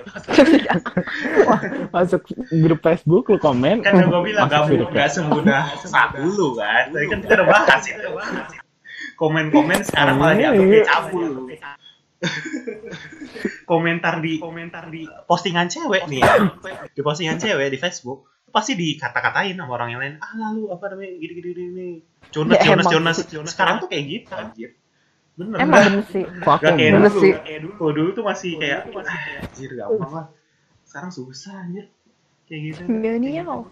Masuk 1.94 2.22
grup 2.50 2.80
Facebook 2.80 3.24
lu 3.28 3.38
komen. 3.38 3.82
Kan 3.82 4.06
gue 4.06 4.20
bilang 4.22 4.46
masuk 4.48 4.88
gak, 4.88 4.94
gak 4.94 5.08
semudah 5.10 5.62
saat 5.82 6.14
dulu 6.16 6.58
kan. 6.58 6.94
Tadi 6.94 7.06
kan 7.10 7.18
kita 7.22 7.32
udah 7.42 7.48
bahas 7.48 7.82
itu. 7.86 8.10
Komen-komen 9.18 9.80
sekarang 9.86 10.16
malah 10.18 10.34
dianggap 10.38 10.86
cabul. 10.88 11.50
komentar 13.66 14.22
di 14.22 14.38
komentar 14.38 14.86
di 14.86 15.02
postingan 15.26 15.66
cewek 15.66 16.06
nih 16.06 16.22
ya. 16.22 16.54
Di 16.94 17.00
postingan 17.02 17.42
cewek 17.42 17.66
di 17.66 17.78
Facebook 17.82 18.30
pasti 18.52 18.76
dikata-katain 18.76 19.56
sama 19.56 19.72
orang 19.80 19.96
yang 19.96 20.00
lain 20.04 20.14
ah 20.20 20.32
lalu 20.36 20.68
apa 20.68 20.92
namanya 20.92 21.16
gini 21.16 21.32
gini 21.40 21.50
gini 21.56 21.88
Jonas 22.28 22.60
Ya, 22.60 22.76
Jonas 22.76 22.86
Jonas. 22.92 23.16
Jonas 23.24 23.50
sekarang 23.56 23.80
tuh 23.80 23.88
kayak 23.88 24.04
gitu 24.04 24.28
anjir 24.36 24.70
bener 25.32 25.56
Emang 25.58 25.74
dah. 25.74 25.84
bener 25.88 26.04
sih. 26.12 26.24
Kok 26.28 26.52
aku 26.52 26.62
Gak 26.62 26.74
kayak 26.76 26.92
Bener 26.92 27.08
dulu, 27.08 27.20
sih. 27.24 27.32
kayak 27.40 27.60
dulu. 27.64 27.72
Kalau 27.78 27.92
dulu 27.96 28.08
tuh 28.12 28.24
masih 28.24 28.50
kayak, 28.60 28.80
ah, 28.92 29.42
anjir 29.48 29.70
gampang 29.72 30.12
lah. 30.12 30.26
Sekarang 30.84 31.10
susah 31.10 31.54
anjir. 31.64 31.86
Kayak 32.44 32.60
gitu. 32.68 32.80
Milenial. 32.86 33.64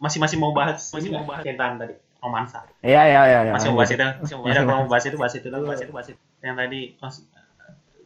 Masih 0.00 0.18
masih 0.18 0.36
mau 0.40 0.50
bahas, 0.50 0.80
masih 0.90 1.14
mau 1.14 1.22
bahas 1.22 1.46
cintaan 1.46 1.78
tadi, 1.78 1.94
romansa. 2.18 2.66
Iya 2.82 3.02
iya 3.06 3.22
iya. 3.22 3.40
iya. 3.46 3.52
Masih 3.54 3.70
mau 3.70 3.78
bahas 3.78 3.92
itu, 3.94 4.02
masih 4.02 4.34
mau 4.34 4.42
bahas, 4.42 4.50
Masih, 4.50 4.66
kalau 4.66 4.80
mau 4.82 4.88
bahas 4.90 5.04
itu, 5.06 5.16
bahas 5.20 5.34
itu 5.38 5.46
dulu, 5.46 5.64
bahas 5.70 5.80
itu, 5.84 5.92
bahas 5.94 6.08
itu. 6.10 6.20
Yang 6.42 6.56
tadi, 6.58 6.80
mas, 6.98 7.16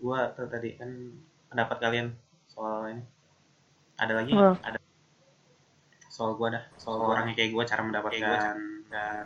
gua 0.04 0.18
tuh 0.36 0.44
tadi 0.44 0.68
kan 0.76 0.90
pendapat 1.48 1.76
kalian 1.80 2.06
soal 2.52 2.92
ini. 2.92 3.02
Ada 3.96 4.12
lagi? 4.12 4.32
Ada. 4.36 4.78
Soal 6.12 6.36
gua 6.36 6.48
dah, 6.52 6.64
soal 6.76 7.00
orangnya 7.00 7.32
kayak 7.32 7.56
gua, 7.56 7.64
cara 7.64 7.80
mendapatkan 7.80 8.56
dan 8.92 9.24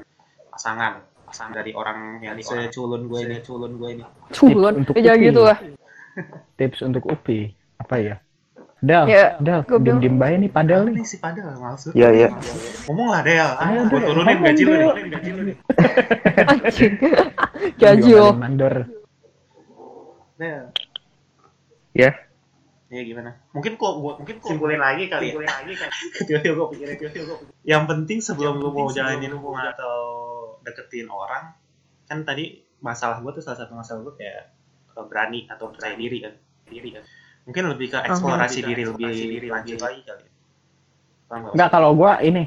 pasangan 0.51 1.03
pasangan 1.31 1.55
dari 1.55 1.71
orang 1.73 2.19
yang 2.19 2.35
seculun 2.37 3.07
gue 3.07 3.21
ini, 3.23 3.37
culun 3.41 3.73
gue 3.75 3.89
ini. 3.93 4.05
Culun. 4.31 4.75
untuk 4.83 4.95
jangan 4.97 5.17
Upi. 5.17 5.29
gitu 5.31 5.41
lah. 5.41 5.59
Tips 6.55 6.81
untuk 6.83 7.07
Upi 7.07 7.39
apa 7.79 7.97
ya? 7.97 8.17
Del, 8.81 9.05
Ya, 9.07 9.37
Del, 9.37 9.61
bilang- 9.61 10.01
diem-diem 10.01 10.17
bae 10.17 10.35
nih 10.37 10.49
padel 10.49 10.89
nih. 10.89 11.05
si 11.05 11.21
Padel 11.21 11.53
maksud? 11.53 11.93
Iya, 11.93 12.09
iya. 12.11 12.29
Ngomong 12.89 13.09
lah 13.09 13.21
Del, 13.21 13.37
ah, 13.39 13.61
Ayo, 13.63 13.81
gue 13.87 14.01
turunin 14.01 14.39
gaji 14.41 14.63
lu 14.65 14.73
nih, 14.73 14.89
gaji 15.07 15.31
lu 15.31 15.43
nih. 15.45 15.57
Anjing. 16.43 16.95
Gaji 17.83 18.11
lo. 18.11 18.29
Mandor. 18.35 18.75
Del. 20.35 20.65
Ya. 21.93 22.11
Ya 22.89 23.03
gimana? 23.05 23.39
Mungkin 23.53 23.77
kok 23.77 23.93
gua 24.01 24.19
mungkin 24.19 24.41
kok 24.41 24.49
simpulin 24.49 24.81
lagi 24.81 25.07
kali 25.07 25.31
ya. 25.31 25.31
Simpulin 25.31 25.51
lagi 25.53 25.73
kali. 25.77 25.95
Tiba-tiba 26.27 26.55
gua 26.57 26.67
pikirin 26.73 26.97
tiba-tiba 26.97 27.25
gua. 27.29 27.39
Yang 27.63 27.83
penting 27.87 28.19
sebelum 28.19 28.55
lu 28.59 28.73
mau 28.73 28.89
jalanin 28.89 29.31
hubungan 29.31 29.71
atau 29.71 29.95
deketin 30.63 31.09
orang, 31.09 31.55
kan 32.07 32.23
tadi 32.23 32.65
masalah 32.81 33.21
gua 33.21 33.33
tuh 33.37 33.45
salah 33.45 33.59
satu 33.61 33.77
masalah 33.77 34.01
gua 34.05 34.15
kayak 34.17 34.53
eh, 34.97 35.05
berani 35.07 35.47
atau 35.51 35.73
percaya 35.73 35.95
diri 35.97 36.19
kan. 36.25 36.35
Diri 36.71 36.89
kan. 36.95 37.05
Mungkin 37.49 37.65
lebih 37.73 37.87
ke 37.93 37.99
eksplorasi 38.05 38.61
diri 38.63 38.83
lebih 38.85 39.11
diri 39.11 39.49
lanjut 39.49 39.81
lagi 39.81 40.01
kali. 40.05 40.25
ya. 40.25 40.31
Nggak? 41.31 41.53
Enggak 41.55 41.71
kalau 41.71 41.91
gua 41.95 42.21
ini. 42.21 42.45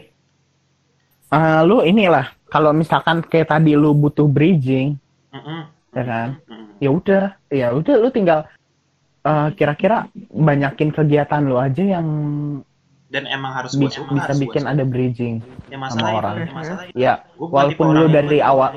Eh, 1.34 1.62
lu 1.66 1.82
inilah 1.82 2.30
kalau 2.46 2.70
misalkan 2.70 3.26
kayak 3.26 3.50
tadi 3.50 3.74
lu 3.74 3.98
butuh 3.98 4.30
bridging, 4.30 4.94
Mm-mm. 5.34 5.62
ya 5.98 6.04
kan? 6.06 6.38
Mm-mm. 6.46 6.78
Ya 6.78 6.90
udah, 6.94 7.24
ya 7.50 7.68
udah 7.74 7.96
lu 7.98 8.14
tinggal 8.14 8.46
eh, 9.26 9.50
kira-kira 9.58 10.06
banyakin 10.30 10.94
kegiatan 10.94 11.42
lu 11.42 11.58
aja 11.58 11.82
yang 11.82 12.08
Dan 13.14 13.30
emang 13.30 13.54
harus 13.54 13.78
bi- 13.78 13.86
gua 13.86 14.10
bisa 14.10 14.26
harus 14.26 14.42
bikin 14.42 14.64
ada 14.66 14.82
bridging. 14.82 15.46
Ya 15.70 15.78
masalah 15.78 16.02
sama 16.02 16.10
itu, 16.10 16.18
orang. 16.18 16.34
ya 16.34 16.50
masalah 16.50 16.84
itu. 16.90 16.96
Ya, 16.98 17.14
Gua 17.38 17.46
bukan 17.46 17.54
walaupun 17.54 17.88
lu 17.94 18.06
dari 18.10 18.40
awal 18.42 18.70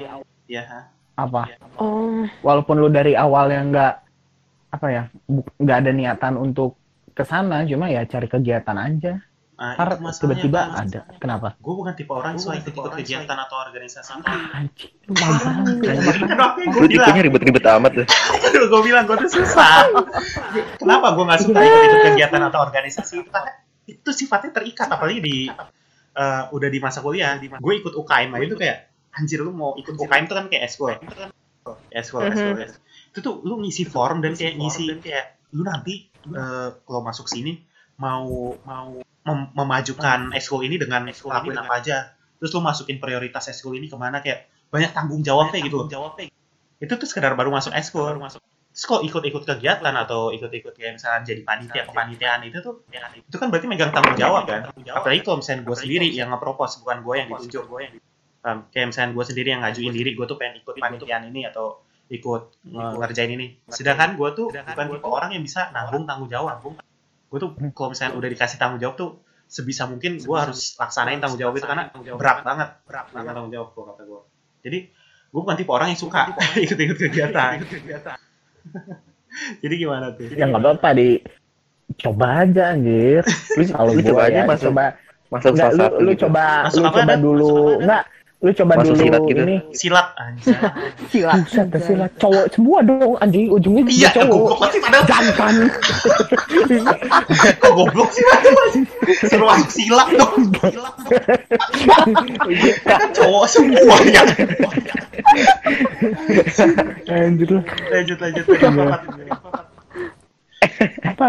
Ya, 0.46 0.62
ha? 0.68 0.80
apa? 1.16 1.42
Oh. 1.80 2.28
Walaupun 2.44 2.76
lu 2.76 2.88
dari 2.92 3.16
awal 3.16 3.48
yang 3.48 3.72
nggak 3.72 3.94
apa 4.76 4.86
ya, 4.92 5.02
nggak 5.56 5.78
ada 5.80 5.90
niatan 5.96 6.34
untuk 6.36 6.76
ke 7.16 7.24
sana, 7.24 7.64
cuma 7.64 7.88
ya 7.88 8.04
cari 8.04 8.28
kegiatan 8.28 8.76
aja. 8.76 9.24
Nah, 9.56 9.72
Ntar 9.72 9.96
itu 9.96 10.20
tiba-tiba 10.20 10.60
ada. 10.68 11.08
Kenapa? 11.16 11.56
Gue 11.56 11.72
bukan 11.80 11.96
tipe 11.96 12.12
orang 12.12 12.36
yang 12.36 12.44
suka 12.44 12.60
ikut-ikut 12.60 12.92
kegiatan 12.92 13.36
atau 13.40 13.56
organisasi. 13.64 14.20
Anjing, 14.52 14.92
lu 15.08 15.12
banget. 15.16 16.20
Kenapa 16.28 16.60
gue 16.60 16.88
tipenya 16.92 17.22
ribet-ribet 17.24 17.64
amat 17.64 17.92
tuh. 17.96 18.06
gue 18.52 18.80
bilang 18.84 19.08
gue 19.08 19.16
tuh 19.16 19.40
susah. 19.40 19.88
Kenapa 20.76 21.16
gue 21.16 21.24
nggak 21.24 21.40
suka 21.40 21.56
ikut-ikut 21.56 22.00
kegiatan 22.12 22.40
atau 22.52 22.60
organisasi? 22.68 23.16
Itu 23.86 24.10
sifatnya 24.10 24.50
terikat, 24.52 24.90
apalagi 24.90 25.20
di 25.22 25.36
eh, 26.12 26.42
udah 26.50 26.68
di 26.68 26.78
masa 26.78 27.00
kuliah. 27.00 27.34
Gue 27.58 27.74
ikut 27.78 27.94
UKM 27.94 28.30
aja 28.32 28.44
itu 28.44 28.56
kayak 28.58 28.78
anjir 29.12 29.40
lu 29.40 29.50
mau 29.50 29.72
ikut 29.74 29.94
UKM 29.96 30.24
itu 30.26 30.34
kan 30.34 30.44
kayak 30.46 30.62
eskul 30.66 30.88
ya. 30.90 30.98
Eskul, 31.90 32.20
eskul, 32.30 32.54
eskul. 32.62 32.82
Itu 33.10 33.18
tuh 33.20 33.34
lu 33.42 33.54
ngisi 33.60 33.84
form 33.86 34.20
dan 34.20 34.32
kayak 34.34 34.54
ngisi 34.60 34.82
kayak 35.00 35.24
lu 35.52 35.62
nanti 35.62 35.94
eh, 36.28 36.68
kalau 36.82 37.00
masuk 37.00 37.26
sini 37.26 37.62
mau 37.96 38.26
mau 38.62 39.00
mem- 39.24 39.50
memajukan 39.54 40.30
eskul 40.32 40.60
ini 40.62 40.76
dengan 40.76 41.06
lakuin 41.32 41.56
apa 41.56 41.74
aja. 41.80 41.96
Terus 42.36 42.50
lu 42.52 42.60
masukin 42.60 42.98
prioritas 42.98 43.48
eskul 43.48 43.74
ini 43.74 43.86
ke 43.86 43.96
mana 43.96 44.20
kayak 44.20 44.44
banyak 44.68 44.92
tanggung 44.92 45.22
jawabnya 45.22 45.58
gitu. 45.62 45.78
Itu 46.76 46.92
tuh 46.92 47.08
sekedar 47.08 47.32
baru 47.32 47.48
masuk 47.48 47.72
eskul. 47.72 48.04
Terus 48.36 48.55
kok 48.76 49.00
ikut-ikut 49.00 49.48
kegiatan 49.48 49.94
atau 49.96 50.28
ikut-ikut 50.36 50.76
kayak 50.76 51.00
misalnya 51.00 51.24
jadi 51.24 51.40
panitia 51.48 51.82
kepanitiaan 51.88 52.44
itu 52.44 52.60
tuh 52.60 52.84
itu 53.16 53.36
kan 53.40 53.48
berarti 53.48 53.66
megang 53.72 53.88
tanggung 53.88 54.20
jawab 54.20 54.44
kan. 54.44 54.68
Apalagi 54.92 55.24
kalau 55.24 55.40
misalnya 55.40 55.64
gue 55.64 55.76
sendiri 55.80 56.06
yang 56.12 56.28
nge-propose 56.28 56.84
bukan 56.84 57.00
gue 57.00 57.14
yang 57.16 57.28
ditunjuk. 57.32 57.64
Um, 58.46 58.68
kayak 58.70 58.92
misalnya 58.92 59.10
gue 59.16 59.24
sendiri 59.24 59.48
yang 59.56 59.64
ngajuin 59.64 59.92
diri 59.96 60.10
gue 60.12 60.26
tuh 60.28 60.36
pengen 60.36 60.60
ikut 60.60 60.76
panitiaan 60.76 61.24
ini 61.32 61.48
atau 61.48 61.80
ikut 62.12 62.42
ngerjain 63.00 63.32
ini. 63.32 63.56
Sedangkan 63.64 64.12
gue 64.20 64.28
tuh 64.36 64.52
bukan 64.52 64.86
tipe 64.92 65.08
orang 65.08 65.30
yang 65.32 65.40
bisa 65.40 65.72
nanggung 65.72 66.04
tanggung 66.04 66.28
jawab. 66.28 66.60
Gue 67.32 67.38
tuh 67.40 67.56
kalau 67.72 67.96
misalnya 67.96 68.12
udah 68.12 68.28
dikasih 68.28 68.60
tanggung 68.60 68.78
jawab 68.84 69.00
tuh 69.00 69.10
sebisa 69.48 69.88
mungkin 69.88 70.20
gue 70.20 70.36
harus 70.36 70.76
laksanain 70.76 71.16
tanggung 71.22 71.40
jawab 71.40 71.56
itu 71.56 71.64
karena 71.64 71.88
berat 72.18 72.44
banget, 72.44 72.68
berat 72.84 73.08
banget 73.14 73.32
tanggung 73.32 73.52
jawab 73.56 73.68
gue 73.72 73.84
kata 73.88 74.02
gue. 74.04 74.20
Jadi 74.68 74.78
gue 75.32 75.40
bukan 75.40 75.56
tipe 75.56 75.72
orang 75.72 75.88
yang 75.96 76.00
suka 76.00 76.36
ikut-ikut 76.68 76.98
kegiatan. 77.00 77.64
Jadi 79.62 79.74
gimana 79.76 80.14
tuh? 80.16 80.26
Ya 80.32 80.48
nggak 80.48 80.62
apa-apa 80.62 80.88
di 80.96 81.20
coba 82.00 82.26
aja 82.44 82.72
anjir. 82.74 83.22
Lu 83.56 83.62
kalau 83.70 83.92
coba 83.94 84.22
aja 84.26 84.40
ya, 84.42 84.44
masuk- 84.48 84.70
coba 84.72 84.84
Masuk 85.26 85.58
Enggak, 85.58 85.70
lu, 85.74 85.84
lu 86.06 86.10
gitu. 86.14 86.22
coba 86.26 86.44
Masuk 86.70 86.82
lu 86.82 86.86
coba 86.94 87.14
dulu 87.18 87.54
enggak 87.82 88.02
lu 88.36 88.52
coba 88.52 88.76
Masuk 88.76 88.92
dulu 88.92 89.00
silat 89.00 89.22
gitu. 89.24 89.40
ini 89.42 89.56
Silat 89.72 90.08
anjir. 90.20 90.52
Silat. 91.10 91.34
buset 91.40 91.66
dah 91.72 91.80
silat 91.80 92.12
cowok 92.20 92.44
semua 92.52 92.78
dong 92.84 93.16
anjing 93.16 93.48
ujungnya 93.48 93.82
juga 93.82 93.96
Iya, 93.96 94.08
cowok 94.12 94.28
goblok 94.28 94.58
banget 94.60 94.70
sih 94.70 94.80
padahal 94.84 95.04
jantan 95.08 95.54
kok 97.56 97.72
goblok 97.72 98.10
sih 98.12 98.22
Suruh 99.26 99.48
masuk 99.48 99.70
silat 99.72 100.08
dong. 100.12 100.34
Silat 100.52 100.94
dong. 101.00 102.08
Kan 102.84 103.08
cowok 103.16 103.44
semua 103.48 103.96
ya. 104.04 104.22
Lanjut 107.08 107.48
lanjut 107.88 108.18
lanjut. 108.20 108.44
apa 111.02 111.28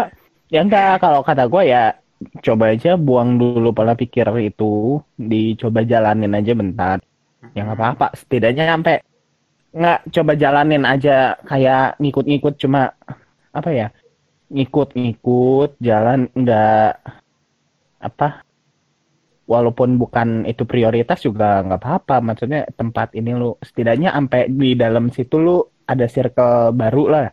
ya 0.50 0.60
enggak 0.60 0.98
kalau 0.98 1.20
kata 1.22 1.46
gue 1.46 1.62
ya 1.64 1.94
coba 2.42 2.74
aja 2.74 2.98
buang 2.98 3.38
dulu 3.38 3.70
pola 3.70 3.94
pikir 3.94 4.26
itu 4.42 4.98
dicoba 5.14 5.86
jalanin 5.86 6.34
aja 6.34 6.52
bentar 6.54 6.98
ya 7.54 7.62
nggak 7.64 7.78
apa-apa 7.78 8.06
setidaknya 8.18 8.64
sampai 8.74 8.96
nggak 9.74 9.98
coba 10.14 10.32
jalanin 10.34 10.84
aja 10.88 11.38
kayak 11.46 11.94
ngikut-ngikut 12.02 12.54
cuma 12.58 12.90
apa 13.54 13.70
ya 13.70 13.88
ngikut-ngikut 14.50 15.78
jalan 15.78 16.26
nggak 16.34 16.90
apa 17.98 18.28
walaupun 19.48 19.96
bukan 19.96 20.44
itu 20.44 20.62
prioritas 20.68 21.24
juga 21.24 21.64
nggak 21.64 21.80
apa-apa 21.80 22.16
maksudnya 22.20 22.68
tempat 22.76 23.14
ini 23.16 23.32
lu 23.32 23.56
setidaknya 23.64 24.12
sampai 24.12 24.50
di 24.52 24.76
dalam 24.76 25.08
situ 25.08 25.36
lu 25.40 25.56
ada 25.88 26.04
circle 26.10 26.74
baru 26.76 27.04
lah 27.08 27.26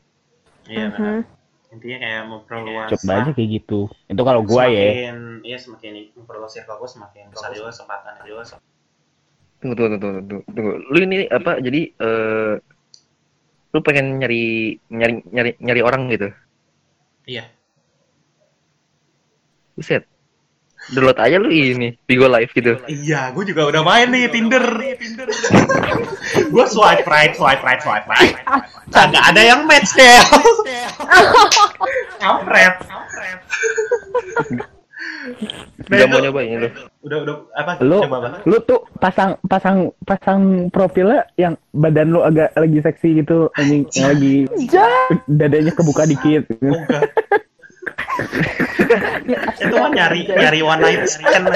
Iya 0.65 0.89
benar. 0.89 1.21
Mhm. 1.21 1.34
Intinya 1.75 1.97
kayak 1.99 2.23
memperluas. 2.31 2.89
coba 2.95 3.11
aja 3.19 3.31
kayak 3.35 3.49
gitu 3.59 3.79
itu 4.07 4.21
kalau 4.23 4.41
gua 4.47 4.63
ya 4.71 4.87
Semakin 4.95 5.15
iya 5.43 5.57
semakin 5.59 5.91
memperluas 6.15 6.51
circle 6.55 6.79
gue 6.79 6.89
semakin 6.89 7.23
besar 7.29 7.51
juga 7.51 7.75
kesempatan 7.75 8.13
juga. 8.23 8.43
Tunggu, 9.59 9.75
tunggu, 9.75 9.97
tunggu, 9.99 10.19
tunggu, 10.23 10.43
tunggu. 10.55 10.71
Lu 10.93 10.97
ini 11.03 11.27
apa? 11.27 11.59
Jadi 11.59 11.81
eh 11.99 12.53
lu 13.75 13.79
pengen 13.83 14.23
nyari 14.23 14.79
nyari 14.87 15.13
nyari 15.35 15.51
nyari 15.59 15.81
orang 15.83 16.07
gitu. 16.15 16.31
Iya. 17.27 17.43
Buset. 19.75 20.07
Download 20.85 21.17
aja 21.17 21.37
lu 21.37 21.49
ini 21.49 21.97
Bigo 22.05 22.27
Live 22.27 22.51
gitu. 22.51 22.77
Iya, 22.85 23.33
gue 23.33 23.43
juga 23.43 23.65
udah 23.65 23.81
main 23.81 24.05
nih 24.05 24.29
Tinder. 24.29 24.61
gue 26.53 26.65
swipe 26.67 27.05
right, 27.05 27.33
swipe 27.33 27.59
right, 27.59 27.81
swipe 27.81 28.05
right. 28.05 28.33
Kagak 28.89 29.23
ada 29.25 29.41
yang 29.41 29.65
match 29.65 29.89
deh. 29.93 30.05
Kampret. 32.21 32.73
Nah, 35.85 35.97
Gak 35.97 36.07
mau 36.07 36.17
nyobain 36.17 36.57
lu. 36.57 36.69
Udah 37.01 37.17
udah 37.21 37.35
apa? 37.55 37.71
lu 37.79 37.97
Coba 38.01 38.17
banget. 38.21 38.39
lu 38.45 38.57
tuh 38.61 38.79
pasang 38.95 39.31
pasang 39.45 39.77
pasang 40.01 40.39
profilnya 40.69 41.25
yang 41.35 41.53
badan 41.71 42.09
lu 42.09 42.19
agak 42.21 42.51
lagi 42.53 42.79
seksi 42.79 43.21
gitu 43.21 43.49
anjing 43.53 43.85
yang 43.91 44.13
lagi 44.13 44.33
dadanya 45.25 45.71
kebuka 45.71 46.03
dikit 46.05 46.45
Oh, 46.55 46.73
enggak. 46.73 47.01
Itu 49.59 49.75
mah 49.75 49.91
nyari 49.91 50.21
nyari 50.29 50.59
one 50.63 50.81
night 50.81 51.03
stand 51.09 51.47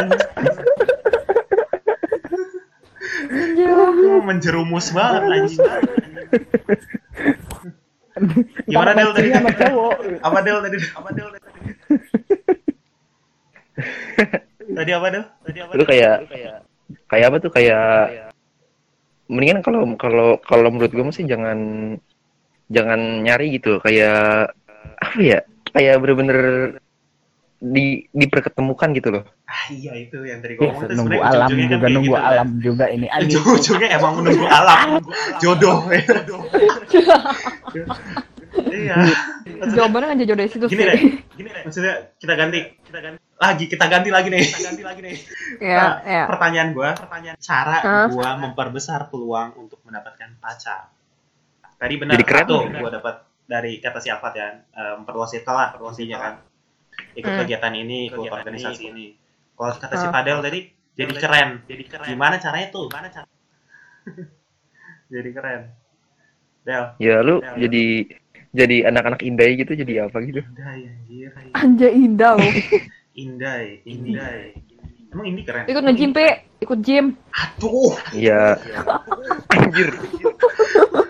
menjerumus 4.25 4.91
banget 4.93 5.21
anjing. 5.25 5.63
Gimana 8.67 8.91
Del 8.93 9.11
tadi? 9.15 9.29
sama 9.31 9.51
cowok 9.55 9.95
Apa 10.19 10.39
Del 10.43 10.59
tadi? 10.59 10.77
Apa 10.91 11.09
Del 11.15 11.29
tadi? 11.31 11.47
Tadi 14.69 14.91
apa 14.91 15.07
tuh? 15.11 15.25
Tadi 15.47 15.57
apa? 15.63 15.71
Itu 15.75 15.85
kayak 15.87 16.17
kayak 17.09 17.25
apa 17.31 17.37
tuh 17.41 17.51
kayak 17.53 17.87
mendingan 19.29 19.61
kalau 19.61 19.85
kalau 19.95 20.41
kalau 20.41 20.69
menurut 20.73 20.89
gue 20.89 21.05
sih 21.13 21.25
jangan 21.29 21.57
jangan 22.73 23.21
nyari 23.25 23.61
gitu 23.61 23.77
kayak 23.81 24.53
apa 24.99 25.19
ya 25.21 25.39
kayak 25.71 25.95
bener-bener 26.01 26.39
di 27.59 28.07
diperketemukan 28.15 28.89
gitu 28.95 29.09
loh 29.11 29.23
Ah 29.43 29.67
iya 29.67 29.91
itu 29.97 30.15
yang 30.23 30.39
Ya, 30.39 30.55
ngomong 30.55 30.87
tuh 30.87 30.95
nunggu 30.95 31.19
alam 31.19 31.47
kan 31.49 31.57
juga 31.59 31.75
kayak 31.75 31.91
nunggu 31.91 32.07
gitu, 32.07 32.15
kan. 32.15 32.29
alam 32.31 32.47
juga 32.61 32.85
ini. 32.87 33.05
Ujung-ujungnya 33.25 33.89
emang 33.97 34.13
menunggu 34.21 34.45
alam, 34.47 34.89
jodoh. 35.41 35.77
Iya. 38.69 38.95
Jawabannya 39.73 40.07
kan 40.13 40.17
dari 40.21 40.49
situ 40.49 40.65
Gini 40.69 40.83
deh, 40.85 40.99
gini 41.37 41.49
deh. 41.49 41.63
Maksudnya 41.65 41.93
kita 42.17 42.33
ganti, 42.37 42.59
kita 42.85 42.99
ganti 43.01 43.19
lagi, 43.35 43.63
kita 43.67 43.85
ganti 43.89 44.09
lagi 44.13 44.27
nih. 44.29 44.43
Kita 44.45 44.61
ganti 44.69 44.83
lagi 44.85 44.99
nih. 45.03 45.15
Ya, 45.59 45.75
Nah, 45.77 45.93
ya. 46.05 46.23
Pertanyaan 46.29 46.69
gua, 46.71 46.89
pertanyaan 46.95 47.37
cara 47.39 47.77
Hah? 47.81 48.07
gua 48.09 48.29
memperbesar 48.37 49.09
peluang 49.09 49.57
untuk 49.57 49.79
mendapatkan 49.83 50.29
pacar. 50.37 50.89
Tadi 51.79 51.93
benar 51.95 52.13
Jadi 52.19 52.25
keren. 52.27 52.45
satu 52.45 52.57
gua 52.69 52.89
dapat 52.91 53.15
dari 53.49 53.81
kata 53.81 53.97
si 53.97 54.13
Alfat 54.13 54.33
ya, 54.37 54.47
eh, 54.61 54.93
memperluas 55.01 55.33
circle 55.33 55.57
lah, 55.57 55.73
intinya 55.73 56.17
kan. 56.21 56.33
Ikut 57.17 57.31
Hmm. 57.33 57.39
kegiatan 57.41 57.73
ini, 57.73 58.13
ikut 58.13 58.29
organisasi 58.29 58.93
ini. 58.93 59.17
Kalau 59.57 59.73
kata 59.73 59.95
si 59.97 60.05
Ah. 60.05 60.13
Padel 60.13 60.37
tadi, 60.45 60.59
jadi 60.93 61.13
keren. 61.17 61.49
Jadi 61.65 61.83
keren. 61.89 62.05
Gimana 62.05 62.37
caranya 62.37 62.67
tuh? 62.69 62.85
Gimana 62.93 63.09
cara? 63.09 63.25
jadi 65.13 65.29
keren. 65.33 65.61
Del, 66.59 66.83
ya 67.01 67.23
lu 67.23 67.39
Ya, 67.41 67.65
jadi 67.65 67.85
jadi 68.51 68.77
anak-anak 68.91 69.23
indai 69.23 69.55
gitu 69.55 69.73
jadi 69.73 70.05
apa 70.11 70.19
gitu 70.21 70.43
Indai 70.43 70.85
anjir. 70.85 71.29
Anjay 71.55 71.91
indah 71.95 72.31
loh. 72.35 72.51
Indai, 73.23 73.79
Indai. 73.87 74.53
Emang 75.09 75.25
ini 75.25 75.41
keren. 75.41 75.65
Ikut 75.65 75.81
nge-gym, 75.81 76.11
Pe. 76.13 76.45
Ikut 76.61 76.79
gym. 76.83 77.17
Aduh, 77.33 77.95
ya 78.13 78.59
anjir 79.55 79.89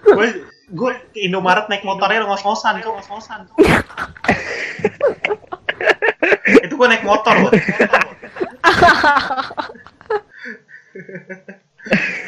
gue 0.10 0.28
gue 0.70 0.91
ke 1.14 1.20
Indomaret 1.26 1.66
naik 1.68 1.82
motornya 1.82 2.24
ngos-ngosan, 2.24 2.80
tuh 2.80 2.94
ngos-ngosan. 2.94 3.40
tuh. 3.50 3.56
Itu 6.66 6.74
gue 6.76 6.88
naik 6.88 7.04
motor 7.04 7.36
loh. 7.36 7.50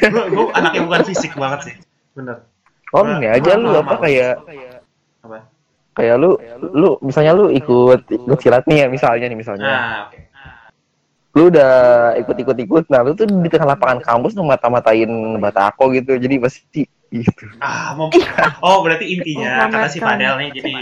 gue 0.02 0.22
gue 0.28 0.44
anaknya 0.54 0.80
bukan 0.82 1.02
fisik 1.06 1.32
banget 1.36 1.60
sih, 1.70 1.74
bener. 2.16 2.42
oh 2.92 3.04
ini 3.06 3.28
aja 3.30 3.54
lu 3.54 3.70
apa 3.72 3.94
kayak 4.00 4.34
Apa? 5.22 5.38
kayak 5.94 6.16
lu 6.18 6.30
lu 6.72 6.98
misalnya 7.00 7.32
lu 7.36 7.46
ikut 7.48 8.00
ikut 8.10 8.38
silat 8.42 8.64
nih 8.66 8.84
ya 8.84 8.86
misalnya 8.88 9.26
nih 9.28 9.38
misalnya 9.38 9.68
Nah, 9.68 9.98
oke. 10.08 10.18
lu 11.32 11.42
udah 11.52 11.72
ikut 12.18 12.36
ikut 12.36 12.56
ikut 12.58 12.84
nah 12.90 13.00
lu 13.06 13.14
tuh 13.14 13.28
di 13.28 13.48
tengah 13.48 13.76
lapangan 13.76 14.00
kampus 14.02 14.34
tuh 14.34 14.44
mata-matain 14.44 15.08
batako 15.38 15.94
gitu 15.94 16.18
jadi 16.18 16.34
pasti 16.42 16.88
gitu 17.12 17.44
Ah, 17.60 17.92
mau, 17.92 18.08
oh 18.66 18.80
berarti 18.80 19.12
intinya 19.12 19.68
Oh, 19.68 19.68
kata 19.68 19.88
si. 19.88 20.00
Padel 20.00 20.34
nih, 20.40 20.48
jadi 20.56 20.72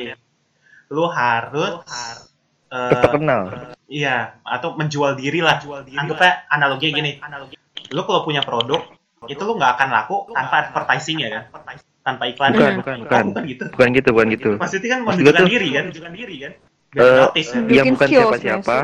lu 0.91 1.05
harus 1.11 1.83
eh, 2.71 3.03
terkenal 3.03 3.43
Iya, 3.91 4.39
atau 4.47 4.79
menjual 4.79 5.19
diri 5.19 5.43
lah. 5.43 5.59
Anggapnya 5.99 6.47
analoginya 6.47 7.03
gini. 7.03 7.13
Lu 7.91 8.07
kalau 8.07 8.23
punya 8.23 8.39
produk, 8.39 8.87
itu 9.27 9.43
lu 9.43 9.59
nggak 9.59 9.75
akan 9.75 9.89
laku 9.91 10.31
tanpa 10.31 10.71
advertising 10.71 11.19
ya 11.19 11.29
kan? 11.35 11.43
Tanpa 12.01 12.31
iklan. 12.31 12.55
bukan 12.55 12.63
ya? 12.63 12.77
bukan 12.79 12.97
bukan 13.03 13.25
bukan 13.35 13.45
gitu. 13.51 13.65
bukan 13.75 13.89
gitu 13.93 14.09
bukan 14.15 14.29
gitu 14.33 14.51
Maksudnya 14.57 14.89
kan 14.89 15.01
menunjukkan 15.05 15.45
diri 15.51 15.69
kan? 15.75 15.83
Menunjukkan 15.91 16.13
diri 16.15 16.37
kan? 16.39 16.53
Biar 16.91 17.03
Eh, 17.03 17.19
notice 17.21 17.51
kan? 17.51 17.63
yang 17.69 17.87
bukan 17.93 18.09
siapa-siapa 18.09 18.77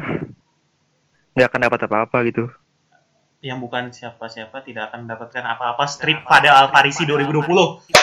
nggak 1.32 1.47
akan 1.48 1.60
dapat 1.70 1.81
apa-apa 1.86 2.18
gitu 2.27 2.44
Yang 3.47 3.59
bukan 3.62 3.94
siapa-siapa 3.94 4.59
tidak 4.66 4.90
akan 4.90 5.06
mendapatkan 5.06 5.39
apa-apa 5.47 5.86
strip 5.86 6.27
pada 6.27 6.66
Alfarisi 6.66 7.06
2020. 7.06 7.47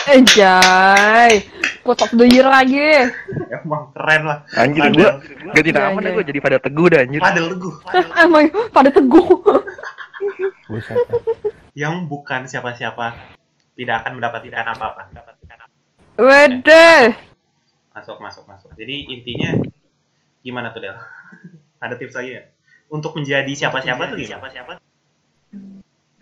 Anjay. 0.07 1.44
Of 1.84 2.15
the 2.15 2.24
year 2.32 2.48
lagi. 2.48 3.11
Emang 3.60 3.91
keren 3.91 4.24
lah. 4.24 4.48
anjir 4.56 4.88
ganti 4.88 5.70
Iya, 5.76 5.84
nama 5.84 5.99
iya. 5.99 6.06
deh 6.07 6.11
gua 6.15 6.24
jadi 6.24 6.40
pada 6.40 6.57
teguh 6.64 6.88
dah 6.88 6.99
anjir 7.03 7.20
Padel 7.20 7.45
teguh. 7.60 7.76
Emang 8.24 8.44
pada 8.72 8.88
teguh. 8.88 9.28
Yang 11.84 11.95
bukan 12.07 12.48
siapa-siapa 12.48 13.06
tidak 13.76 13.95
akan 14.07 14.24
mendapatkan 14.24 14.64
apa-apa. 14.64 15.11
Wede. 16.24 17.20
Masuk, 17.91 18.15
masuk, 18.24 18.48
masuk. 18.48 18.72
Jadi 18.80 19.11
intinya 19.11 19.60
gimana 20.40 20.72
tuh 20.72 20.88
Del? 20.88 20.95
Ada 21.84 21.99
tips 21.99 22.15
lagi 22.15 22.32
ya? 22.32 22.48
Untuk 22.88 23.11
menjadi 23.20 23.52
siapa-siapa 23.52 24.07
tuh 24.07 24.24
gimana? 24.24 24.40
Siapa-siapa? 24.40 24.93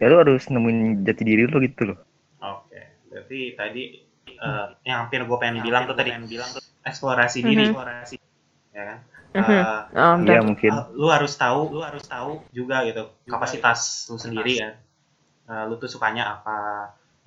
Ya 0.01 0.05
lu 0.09 0.15
harus 0.17 0.43
nemuin 0.49 1.05
jati 1.05 1.23
diri 1.23 1.45
lu 1.45 1.57
gitu 1.61 1.93
loh 1.93 1.97
Oke, 2.41 2.81
berarti 3.13 3.39
tadi 3.53 3.83
eh, 4.25 4.65
yang 4.89 5.05
hampir 5.05 5.21
gue 5.21 5.37
pengen 5.37 5.61
bilang 5.61 5.85
tuh 5.85 5.93
tadi 5.93 6.09
bilang 6.25 6.49
tuh 6.57 6.63
eksplorasi 6.81 7.37
diri, 7.45 7.53
Mhm. 7.53 7.65
eksplorasi, 7.69 8.15
ya 8.73 8.83
kan? 8.89 8.97
Mhm. 9.37 9.53
Eh, 9.61 9.79
Oh, 10.01 10.15
iya 10.25 10.39
mungkin 10.41 10.71
eh, 10.73 10.85
lu 10.97 11.07
harus 11.13 11.33
tahu, 11.37 11.69
lu 11.69 11.81
harus 11.85 12.01
tahu 12.09 12.41
juga 12.49 12.81
gitu 12.89 13.05
kapasitas 13.29 14.09
lu 14.09 14.17
sendiri 14.17 14.53
kan. 14.57 14.73
Eh, 15.45 15.63
lu 15.69 15.77
tuh 15.77 15.89
sukanya 15.91 16.23
apa? 16.41 16.57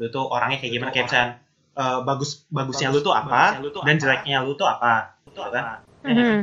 Lu 0.03 0.11
tuh 0.11 0.27
orangnya 0.27 0.59
kayak 0.59 0.73
gimana? 0.75 0.91
Kayak 0.91 1.07
misalnya, 1.07 1.31
eh, 1.79 1.99
bagus 2.03 2.31
bagusnya 2.51 2.89
lu 2.91 2.99
tuh 3.07 3.15
apa 3.15 3.41
dan 3.87 3.95
jeleknya 4.03 4.37
lu 4.43 4.53
tuh 4.59 4.67
apa? 4.67 5.15
Gitu 5.31 5.41
kan? 5.55 5.65
Mhm. 6.03 6.39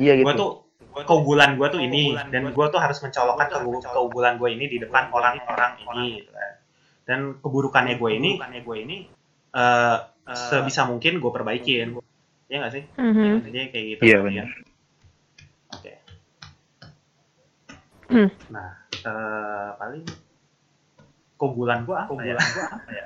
iya 0.00 0.12
gitu 0.16 0.24
Gue 0.24 0.34
tuh 0.40 0.50
keunggulan 0.96 1.54
gue 1.54 1.66
tuh 1.68 1.80
ini 1.80 2.02
dan 2.30 2.46
gue 2.46 2.66
tuh 2.68 2.78
harus 2.78 2.98
mencolokkan 2.98 3.46
keunggu- 3.48 3.82
keunggulan 3.84 4.38
gue 4.38 4.48
ini 4.48 4.64
di 4.68 4.78
depan 4.78 5.10
orang-orang 5.10 5.72
ini 5.80 6.06
gitu 6.18 6.30
kan. 6.30 6.52
dan 7.04 7.18
keburukannya 7.36 7.94
gue 7.94 8.10
ini 8.12 8.30
gue 8.38 8.76
ini 8.78 8.96
eh, 9.50 9.96
sebisa 10.24 10.84
mungkin 10.84 11.18
gue 11.18 11.30
perbaikin 11.30 11.98
ya 12.46 12.56
nggak 12.58 12.72
sih 12.72 12.84
Mhm. 12.94 13.34
jadi 13.44 13.58
kayak 13.68 13.84
gitu 13.90 14.02
Iya, 14.04 14.16
kan, 14.16 14.24
benar. 14.24 14.36
ya. 14.36 14.46
oke 15.70 15.92
Hmm. 18.06 18.28
nah 18.46 18.70
eh, 18.94 19.70
paling 19.74 20.04
keunggulan 21.34 21.82
gue 21.82 21.96
apa 21.96 22.20
ya 22.20 22.36
apa 22.78 22.90
ya 22.92 23.04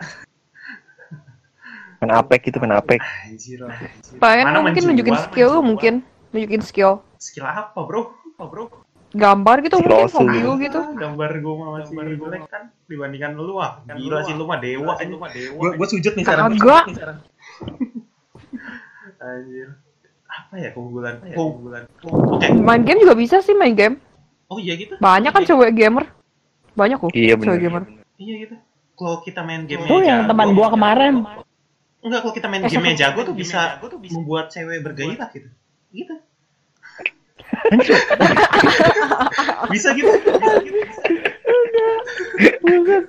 main 1.98 2.12
apek 2.14 2.40
gitu 2.44 2.58
main 2.58 2.70
apek 2.72 3.00
anjir 3.24 3.58
anjir. 3.58 4.18
Mungkin 4.62 4.82
nunjukin 4.84 5.16
skill 5.18 5.50
lu 5.50 5.62
mungkin. 5.64 6.06
Nunjukin 6.30 6.60
skill. 6.60 7.00
skill 7.16 7.44
apa 7.44 7.78
bro? 7.78 8.12
Apa 8.34 8.44
bro? 8.46 8.64
Gambar 9.08 9.64
gitu 9.64 9.80
Skill 9.80 9.88
mungkin 9.88 10.12
hobi 10.12 10.36
gitu. 10.36 10.44
lu 10.44 10.54
gitu. 10.60 10.78
Ah, 10.78 10.92
gambar 10.94 11.30
gue 11.34 11.54
mah 11.54 11.68
masih 11.74 11.96
jelek 11.96 12.42
kan 12.46 12.62
dibandingkan 12.84 13.30
lu 13.34 13.56
ah. 13.56 13.80
Gila. 13.88 14.20
sih 14.20 14.36
lu 14.36 14.44
mah 14.44 14.60
dewa 14.60 14.92
aja 14.94 15.08
gue 15.08 15.68
gue 15.72 15.86
sujud 15.88 16.12
nih 16.12 16.22
sekarang. 16.22 16.52
Kagak. 16.54 16.84
anjir. 19.18 19.68
Apa 20.28 20.54
ya 20.54 20.70
keunggulan? 20.70 21.24
Keunggulan. 21.24 21.82
Oke. 22.04 22.46
Main 22.54 22.84
game 22.84 23.00
juga 23.00 23.16
bisa 23.16 23.40
sih 23.40 23.56
main 23.56 23.72
game. 23.72 23.96
oh 24.46 24.56
iya 24.56 24.76
gitu? 24.76 24.96
Banyak 24.96 25.32
kan 25.32 25.44
cewek 25.44 25.72
gamer. 25.72 26.04
Banyak 26.72 26.96
kok. 26.98 27.10
iya 27.12 27.32
Cewek 27.34 27.60
gamer. 27.60 27.82
iya 28.16 28.34
gitu. 28.38 28.54
Kalau 28.92 29.20
kita 29.20 29.40
main 29.40 29.64
game 29.64 29.84
Tuh 29.84 30.00
yang 30.00 30.28
teman 30.28 30.52
gua 30.52 30.68
kemarin. 30.68 31.24
enggak 31.98 32.20
kalau 32.22 32.34
kita 32.34 32.46
main 32.46 32.60
Eh, 32.60 32.70
game 32.70 32.92
jago 32.92 33.20
tuh 33.24 33.34
bisa. 33.34 33.80
membuat 34.12 34.48
cewek 34.48 34.80
bergairah 34.80 35.28
gitu 35.32 35.48
gitu. 35.98 36.14
Bisa 39.72 39.88
gitu 39.96 40.08
bisa 40.08 40.52
gitu 40.62 40.78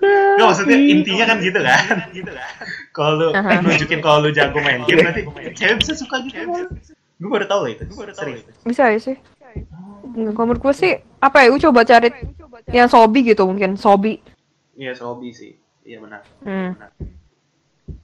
Nggak 0.10 0.48
maksudnya 0.48 0.78
intinya 0.80 1.26
kan 1.28 1.38
gitu 1.44 1.60
kan 1.60 1.98
gitu 2.16 2.32
kan. 2.32 2.48
Kalau 2.96 3.14
lu 3.20 3.28
Aha. 3.36 3.62
nunjukin 3.62 4.00
kalau 4.02 4.28
lu 4.28 4.30
jago 4.34 4.60
main 4.64 4.84
game 4.88 5.04
nanti 5.06 5.22
cewek 5.56 5.84
bisa 5.84 5.94
suka 5.96 6.24
gitu 6.26 6.40
gue 7.20 7.28
baru 7.28 7.46
tahu 7.52 7.60
loh 7.68 7.72
itu 7.76 7.84
serius. 8.16 8.48
Bisa 8.64 8.96
ya 8.96 9.00
sih. 9.00 9.20
Nggak, 10.16 10.34
Kalau 10.40 10.46
menurut 10.48 10.62
gue 10.64 10.74
sih 10.74 10.94
apa 11.20 11.44
ya? 11.44 11.52
Gue 11.52 11.62
coba 11.68 11.84
cari 11.84 12.10
yang 12.72 12.88
sobi 12.88 13.20
gitu 13.28 13.44
mungkin 13.44 13.76
sobi. 13.76 14.24
iya 14.80 14.96
hobi 14.96 15.36
sih. 15.36 15.52
Iya 15.84 16.00
benar. 16.00 16.22
Hmm. 16.40 16.72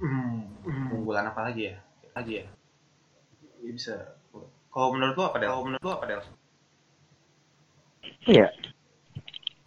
hmm, 0.04 0.92
unggulan 1.00 1.32
apa 1.32 1.48
lagi 1.48 1.72
ya? 1.72 1.76
Lagi 2.12 2.44
ya? 2.44 2.46
Iya, 3.64 3.72
bisa 3.72 3.96
kalau 4.76 4.92
menurut 4.92 5.16
lu 5.16 5.24
apa 5.24 5.38
Del? 5.40 5.50
Kalau 5.50 5.64
menurut 5.64 5.84
lu 5.88 5.92
apa 5.96 6.06
Del? 6.06 6.22
iya 8.28 8.48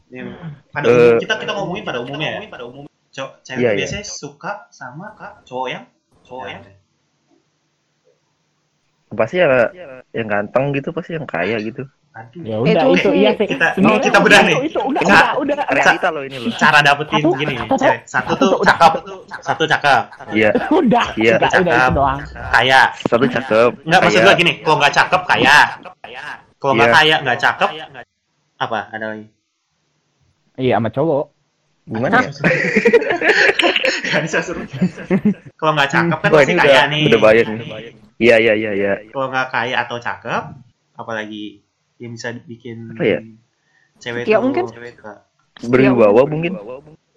Ini 0.08 0.20
pada 0.72 0.84
Eh, 0.88 0.92
umum, 0.92 1.20
kita 1.20 1.34
kita 1.40 1.52
ngomongin 1.56 1.84
pada 1.84 1.98
umumnya 2.04 2.28
ya. 2.36 2.40
Pada 2.48 2.64
umum. 2.68 2.84
Cowok 3.08 3.32
cewek 3.40 3.60
Iya, 3.60 3.70
iya. 3.72 3.78
biasanya 3.80 4.04
suka 4.04 4.52
sama 4.68 5.16
kak 5.16 5.32
cowok 5.48 5.68
yang 5.72 5.84
cowok 6.28 6.46
yang 6.52 6.60
pasti 9.08 9.40
ya 9.40 9.72
yang 10.12 10.28
ganteng 10.28 10.76
gitu 10.76 10.92
pasti 10.92 11.16
yang 11.16 11.24
kaya 11.24 11.56
gitu 11.64 11.88
aduh. 12.10 12.40
Ya 12.42 12.56
udah 12.56 12.72
Itu 12.72 12.88
itu 12.94 13.08
sih. 13.08 13.18
iya 13.18 13.30
sih. 13.32 13.46
Kita- 13.46 13.72
Sebenarnya 13.72 14.02
kita 14.02 14.18
bedah 14.18 14.40
nih. 14.42 14.54
Itu, 14.54 14.62
itu 14.64 14.80
udah 14.82 15.00
Kita- 15.00 15.16
udah 15.34 15.54
udah. 15.54 15.66
realita 15.68 16.08
loh 16.08 16.22
ini 16.22 16.36
loh 16.36 16.50
Cara 16.54 16.78
dapetin 16.80 17.18
Satu, 17.18 17.30
gini 17.34 17.52
nih, 17.52 17.58
satu. 17.60 17.74
Satu 17.74 17.94
satu 18.04 18.32
tuh 18.32 18.36
tuh 18.38 18.58
udah. 18.58 18.66
cakep, 18.68 18.92
satu 19.38 19.62
cakep, 19.64 20.02
iya 20.30 20.50
Udah. 20.68 21.06
Iya, 21.14 21.32
udah, 21.34 21.38
udah 21.38 21.48
cakep. 21.48 21.68
itu 21.68 21.94
doang. 21.94 22.18
kaya. 22.48 22.80
satu 23.02 23.24
cakep 23.26 23.70
Enggak 23.82 24.00
maksud 24.02 24.20
gua 24.20 24.34
gini, 24.34 24.52
kalau 24.60 24.76
nggak 24.78 24.94
cakep 24.94 25.22
kaya. 25.24 25.56
Kalau 26.56 26.72
nggak 26.74 26.86
Iya. 26.86 26.96
kaya 26.96 27.16
nggak 27.22 27.38
cakep 27.38 27.70
apa? 28.58 28.78
Ada 28.90 29.06
lagi. 29.08 29.26
Iya 30.56 30.74
sama 30.74 30.90
cowok. 30.90 31.24
Gimana 31.86 32.16
ya? 32.18 32.30
Gak 34.08 34.22
bisa 34.24 34.38
suruh. 34.40 34.64
Kalau 35.54 35.72
nggak 35.72 35.88
cakep 35.88 36.18
kan 36.18 36.30
pasti 36.30 36.54
kaya 36.54 36.64
udah, 36.74 36.84
nih. 36.88 37.02
udah 37.06 37.20
bayar 37.20 37.44
nih. 37.46 37.68
Iya 38.18 38.36
iya 38.36 38.52
iya 38.54 38.70
iya. 38.72 38.92
Kalau 39.06 39.28
nggak 39.28 39.48
kaya 39.48 39.76
atau 39.78 39.96
cakep, 39.96 40.42
apalagi 40.94 41.62
yang 41.98 42.12
bisa 42.14 42.28
bikin 42.46 42.94
Apa 42.94 43.04
ya? 43.04 43.18
cewek 43.98 44.22
Setia 44.24 44.38
tuh 44.38 44.42
mungkin? 44.46 44.64
cewek 44.70 44.92
tuh 44.98 45.16
Berwibawa 45.58 46.22
mungkin. 46.26 46.52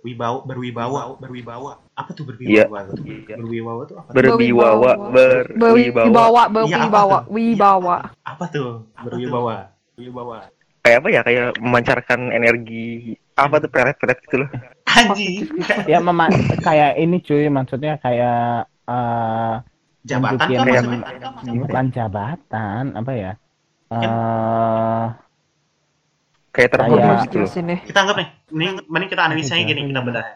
wibawa 0.02 0.41
berwibawa 0.41 1.14
berwibawa 1.22 1.72
apa 1.94 2.10
tuh 2.18 2.26
Iya. 2.41 2.66
berwibawa 2.66 2.90
tuh 2.90 3.06
berwibawa 3.38 3.82
tuh 3.86 3.95
apa 4.02 4.10
Berwibawa, 4.18 4.91
berwibawa. 5.14 5.53
Berwibawa, 5.53 6.41
Iya, 6.41 6.49
apa 6.49 6.49
berwibawa, 6.49 7.18
tuh? 7.22 7.30
wibawa. 7.38 7.98
apa 8.26 8.45
tuh 8.49 8.70
berwibawa 8.98 9.56
wibawa 9.94 10.38
Kayak 10.82 10.98
apa 10.98 11.08
ya? 11.14 11.22
Kayak 11.22 11.48
memancarkan 11.62 12.20
energi 12.34 13.14
apa 13.38 13.62
tuh 13.62 13.70
pelet-pelet 13.70 14.18
gitu 14.26 14.36
loh. 14.41 14.49
anjing 14.90 15.45
Ya 15.86 16.02
mema 16.02 16.26
kayak 16.58 16.98
ini 16.98 17.22
cuy, 17.22 17.45
maksudnya 17.53 18.02
kayak 18.02 18.66
eh 18.90 19.56
jabatan 20.02 20.49
kan 20.49 20.86
bukan 21.53 21.86
jabatan, 21.94 22.84
apa 22.98 23.12
ya? 23.14 23.32
Eh 23.91 25.07
Kayak 26.51 26.69
terhormat 26.76 26.99
Kayak- 26.99 27.23
gitu 27.31 27.38
loh. 27.39 27.47
sini. 27.47 27.76
kita 27.88 27.97
anggap 28.03 28.15
nih 28.19 28.27
ini 28.51 28.65
mending 28.91 29.09
kita 29.11 29.23
analisanya 29.23 29.63
gini 29.63 29.88
kita 29.88 30.01
bedah. 30.03 30.27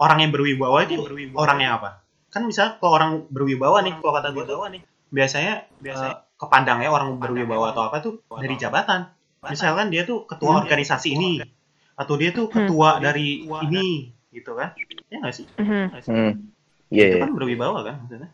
Orang 0.00 0.18
yang 0.24 0.32
berwibawa 0.32 0.88
itu 0.88 0.96
orang 1.36 1.58
yang 1.60 1.72
apa? 1.76 2.00
Kan 2.32 2.48
misal 2.48 2.80
kalau 2.80 2.96
orang 2.96 3.10
berwibawa 3.28 3.84
nih 3.84 3.92
kalau 4.00 4.12
kata 4.16 4.32
gue 4.32 4.44
tuh 4.48 4.56
biasanya 5.12 5.68
biasanya 5.84 6.24
kepandangnya 6.40 6.88
orang 6.88 7.20
berwibawa 7.20 7.76
atau 7.76 7.92
apa 7.92 8.00
tuh 8.00 8.24
dari 8.40 8.56
jabatan. 8.56 9.12
Misalkan 9.44 9.92
dia 9.92 10.08
tuh 10.08 10.24
ketua 10.24 10.64
organisasi 10.64 11.08
ini 11.12 11.44
atau 11.92 12.14
dia 12.16 12.32
tuh 12.32 12.48
ketua 12.48 12.96
dari 12.96 13.44
ini 13.44 14.16
gitu 14.32 14.56
kan? 14.56 14.72
Ya 15.12 15.20
nggak 15.20 15.34
sih? 15.36 15.44
Mhm. 15.60 15.84
Hmm. 16.08 16.32
Iya 16.88 17.04
itu 17.06 17.16
iya. 17.20 17.22
kan 17.22 17.30
berwibawa 17.36 17.84
kan 17.84 18.02
maksudnya 18.02 18.32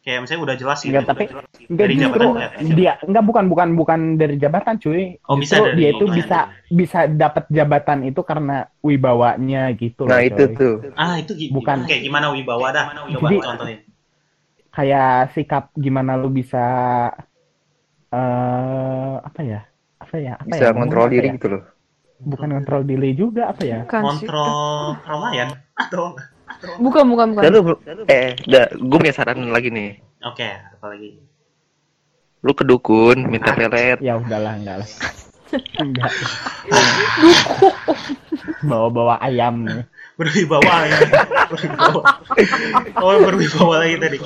kayak 0.00 0.24
misalnya 0.24 0.42
udah 0.42 0.56
jelas 0.56 0.78
gitu 0.80 0.90
Enggak, 0.90 1.06
tapi 1.06 1.24
enggak 1.28 1.86
Dari 1.86 1.94
justru 1.94 2.24
jabatan. 2.24 2.64
dia 2.72 2.92
enggak 3.00 3.24
bukan 3.24 3.44
bukan 3.46 3.68
bukan 3.74 4.00
dari 4.16 4.36
jabatan 4.36 4.74
cuy. 4.76 5.02
Oh, 5.24 5.36
bisa 5.36 5.60
dari- 5.60 5.76
dia 5.76 5.88
itu 5.92 6.04
bisa 6.08 6.38
bisa 6.66 6.98
dapat 7.06 7.44
jabatan 7.48 7.98
itu 8.02 8.20
karena 8.20 8.56
wibawanya 8.80 9.68
gitu 9.74 10.04
loh. 10.04 10.10
Nah 10.10 10.20
itu 10.22 10.44
coy. 10.46 10.56
tuh. 10.56 10.74
ah 10.94 11.14
itu 11.16 11.32
Bukan. 11.50 11.84
kayak 11.84 12.00
gimana 12.00 12.32
wibawa 12.32 12.70
dah 12.70 12.84
coba 12.90 13.28
Jadi- 13.28 13.40
contohin 13.44 13.80
Kayak 14.70 15.34
sikap 15.34 15.74
gimana 15.74 16.14
lu 16.14 16.30
bisa 16.30 16.64
eh 18.08 19.16
apa 19.20 19.40
ya? 19.42 19.60
Apa 19.98 20.16
ya? 20.16 20.34
Apa 20.36 20.48
Bisa 20.48 20.64
ya? 20.64 20.72
ngontrol 20.72 20.96
Ngomongnya 21.04 21.16
diri 21.16 21.28
ya? 21.28 21.34
gitu 21.36 21.46
loh. 21.48 21.62
Bukan 22.20 22.48
kontrol 22.52 22.82
diri 22.84 23.10
juga 23.12 23.42
apa 23.48 23.62
ya? 23.62 23.78
Bukan 23.82 24.00
sih. 24.00 24.06
kontrol 24.26 24.52
keramaian 25.00 25.48
atau 25.82 26.04
Bukan, 26.80 27.04
bukan, 27.08 27.26
bukan. 27.34 27.42
Lalu 27.46 27.58
eh, 28.10 28.34
dah, 28.44 28.66
gue 28.74 28.98
punya 28.98 29.14
saran 29.14 29.38
lagi 29.50 29.70
nih. 29.70 29.90
oke 30.20 30.48
apalagi 30.76 31.16
Lu 32.40 32.56
ke 32.56 32.64
dukun, 32.64 33.28
minta 33.28 33.52
pelet. 33.52 34.00
Ya 34.00 34.16
udahlah, 34.16 34.56
enggak 34.56 34.80
lah. 34.80 34.88
enggak. 35.76 36.08
Bawa-bawa 38.70 39.20
ayam 39.20 39.68
nih. 39.68 39.84
berwibawa 40.20 40.84
ya 40.84 41.00
berwibawa 41.48 42.02
oh 43.00 43.16
berwibawa 43.24 43.74
lagi 43.80 43.96
tadi 43.96 44.16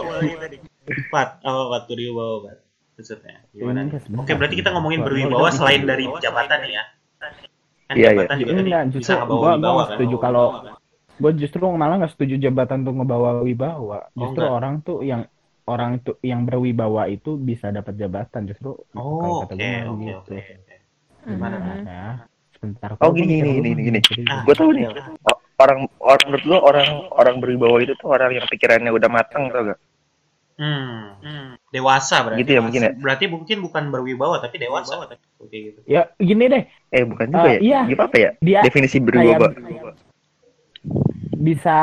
Pat 1.07 1.39
apa 1.39 1.63
Pat 1.71 1.83
berwibawa 1.87 2.51
Pat 2.51 2.59
maksudnya 2.99 3.47
gimana 3.55 3.87
sebentar. 3.95 4.27
oke 4.27 4.33
berarti 4.35 4.55
kita 4.59 4.75
ngomongin 4.75 5.07
berwibawa 5.07 5.55
selain 5.55 5.87
dari 5.87 6.11
jabatan 6.19 6.67
nih 6.67 6.73
ya 6.75 6.85
kan 7.23 7.33
Iya, 7.95 8.09
jabatan 8.11 8.37
juga 8.43 8.51
tadi 8.51 8.63
Enggak, 8.67 8.83
bisa 8.91 9.23
justru 9.23 9.39
gua, 9.39 9.55
wibawa 9.55 9.71
gua 9.71 9.85
kan 9.87 9.91
setuju 9.95 10.17
kalau 10.19 10.47
gue 11.15 11.33
justru 11.39 11.63
malah 11.71 11.97
nggak 11.99 12.13
setuju 12.13 12.35
jabatan 12.41 12.83
untuk 12.83 12.95
ngebawa 13.01 13.41
wibawa. 13.41 14.11
Oh, 14.11 14.19
Justru 14.19 14.43
enggak. 14.43 14.57
orang 14.57 14.75
tuh 14.81 14.99
yang 15.01 15.23
orang 15.65 15.91
itu 15.97 16.13
yang 16.21 16.45
berwibawa 16.45 17.09
itu 17.09 17.35
bisa 17.35 17.71
dapat 17.71 17.97
jabatan 17.97 18.45
justru 18.45 18.77
oh 18.93 19.47
oke 19.47 19.55
gitu. 19.55 19.89
oke 19.89 20.35
oke. 20.37 20.77
gimana. 21.25 21.57
Pat? 21.57 21.79
Ya, 21.87 22.05
sebentar. 22.53 22.89
Oh, 22.99 23.11
gini, 23.11 23.41
gini, 23.41 23.51
gini, 23.65 23.81
gini. 23.81 23.99
jadi- 24.01 24.29
Ah, 24.29 24.43
Gue 24.45 24.55
tahu 24.55 24.71
nih. 24.73 24.85
iya. 24.87 25.05
O- 25.25 25.41
Orang 25.55 25.87
orang 26.03 26.23
menurut 26.27 26.45
lu 26.45 26.57
orang 26.59 26.89
orang 27.15 27.37
berwibawa 27.39 27.79
itu 27.79 27.95
tuh 27.95 28.11
orang 28.11 28.35
yang 28.35 28.43
pikirannya 28.45 28.91
udah 28.91 29.07
matang 29.07 29.47
tau 29.55 29.71
gak? 29.71 29.79
hmm. 30.55 31.23
hmm. 31.23 31.49
dewasa 31.71 32.27
berarti 32.27 32.43
Gitu 32.43 32.51
ya 32.51 32.61
mungkin 32.61 32.83
ya? 32.83 32.91
berarti 32.95 33.25
mungkin 33.31 33.57
bukan 33.63 33.85
berwibawa 33.89 34.43
tapi 34.43 34.59
dewasa 34.59 34.99
oke 34.99 35.15
gitu 35.51 35.79
Ya 35.87 36.11
gini 36.19 36.51
deh, 36.51 36.63
Eh 36.91 37.07
bukan 37.07 37.31
juga 37.31 37.47
Ah, 37.47 37.55
ya? 37.55 37.61
iya. 37.63 37.81
Gimana 37.87 38.07
apa 38.07 38.17
ya? 38.19 38.31
dia 38.39 38.61
Definisi 38.63 38.99
berwibawa. 38.99 39.55
Bisa 41.41 41.79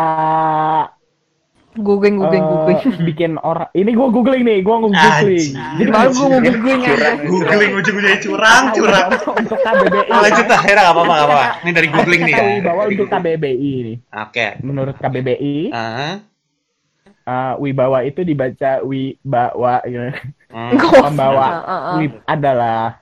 Googling, 1.71 2.19
googling, 2.19 2.43
eh, 2.43 2.51
googling. 2.51 2.99
bikin 3.15 3.31
orang. 3.39 3.71
Ini 3.71 3.95
gue 3.95 4.07
googling 4.11 4.43
nih, 4.43 4.59
gue 4.59 4.75
googling. 4.75 5.49
Jadi 5.79 5.87
Baru 5.87 6.09
gue 6.11 6.27
mau 6.27 6.39
googling. 6.43 6.81
Curang. 6.83 7.17
googling 7.23 7.71
ujung-ujungnya 7.79 8.19
curang 8.19 8.63
curang 8.75 9.07
untuk 9.39 9.59
KBBI. 9.63 10.11
Lanjut 10.11 10.47
lah 10.51 10.61
ya 10.67 10.73
nggak 10.75 10.91
apa-apa 10.91 11.13
nggak 11.15 11.27
apa-apa 11.31 11.47
ini 11.63 11.71
dari 11.71 11.87
googling 11.87 12.21
nih 12.27 12.33
ya 12.35 12.43
bahwa 12.59 12.81
untuk 12.91 13.07
KBBI 13.07 13.73
nih. 13.87 13.97
oke 14.11 14.47
Menurut 14.67 14.95
KBBI, 14.99 15.55
eh, 15.71 17.53
wibawa 17.55 17.97
itu 18.03 18.21
dibaca 18.27 18.71
wibawa 18.83 19.75
gitu. 19.87 20.11
hmm. 20.51 20.75
Pembawa 20.75 21.47
wib 22.03 22.19
adalah 22.27 23.00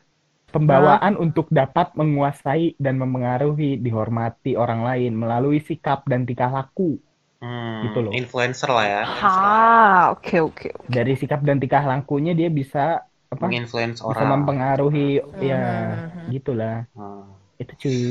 pembawaan 0.54 1.14
untuk 1.18 1.48
dapat 1.50 1.94
menguasai 2.00 2.76
dan 2.82 2.96
memengaruhi, 3.02 3.78
dihormati 3.80 4.58
orang 4.58 4.82
lain 4.86 5.12
melalui 5.16 5.60
sikap 5.62 6.06
dan 6.10 6.26
tingkah 6.26 6.50
laku. 6.50 6.98
Hmm, 7.40 7.88
Gitu 7.88 8.00
loh. 8.04 8.12
influencer 8.12 8.68
lah 8.68 8.86
ya 8.86 9.02
Ah, 9.08 10.12
oke, 10.12 10.36
oke. 10.44 10.68
Dari 10.92 11.14
sikap 11.16 11.40
dan 11.48 11.58
tingkah 11.64 11.84
lakunya 11.88 12.36
dia 12.36 12.52
bisa 12.52 13.00
apa? 13.32 13.46
menginfluence 13.48 14.04
Bisa 14.04 14.10
orang 14.12 14.28
mempengaruhi 14.44 15.24
ya 15.40 15.64
Mhm. 15.96 16.34
gitulah. 16.36 16.76
Hmm. 16.98 17.32
Itu 17.62 17.74
cuy. 17.80 18.04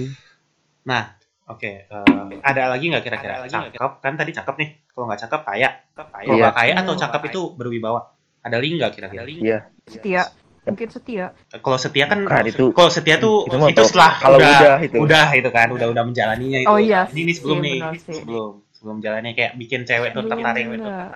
nah 0.89 1.03
oke 1.53 1.71
eh, 1.85 2.25
ada 2.41 2.63
lagi 2.73 2.89
nggak 2.89 3.05
kira-kira 3.05 3.45
cakep 3.45 3.91
kan 4.01 4.13
tadi 4.17 4.31
cakep 4.33 4.55
nih 4.57 4.69
kalau 4.93 5.05
nggak 5.05 5.21
cakep 5.29 5.41
kaya 5.45 5.69
kalau 5.93 6.25
Iya. 6.25 6.43
nggak 6.49 6.57
kaya 6.57 6.73
atau 6.81 6.95
cakep 6.97 7.23
itu 7.29 7.41
berwibawa 7.61 8.01
ada 8.41 8.57
link 8.57 8.75
nggak 8.81 8.93
kira-kira 8.97 9.25
Iya. 9.29 9.59
Setia. 9.85 10.23
Mungkin 10.69 10.89
setia. 10.89 11.27
kalau 11.59 11.77
setia 11.77 12.05
kan 12.05 12.19
Kan 12.23 12.45
itu 12.45 12.71
kalau 12.71 12.89
setia 12.89 13.17
tuh 13.17 13.45
Itu 13.45 13.57
itu, 13.67 13.83
setelah 13.85 14.13
kalau 14.19 14.37
udah, 14.37 14.53
udah 14.53 14.77
itu. 14.85 14.97
udah 15.01 15.27
itu 15.33 15.49
kan 15.49 15.69
udah 15.73 15.87
udah 15.89 16.05
menjalaninya 16.05 16.59
itu 16.61 16.69
Oh, 16.69 16.77
iya 16.77 17.09
ini, 17.11 17.21
ini 17.25 17.33
sebelum 17.33 17.59
nih 17.61 17.77
benar 17.81 17.95
sih. 17.97 18.15
sebelum 18.15 18.51
sebelum 18.71 18.97
jalannya 19.01 19.33
kayak 19.33 19.53
bikin 19.57 19.81
cewek 19.83 20.13
tuh 20.13 20.23
Belum 20.23 20.33
tertarik 20.35 20.65
enggak. 20.69 21.09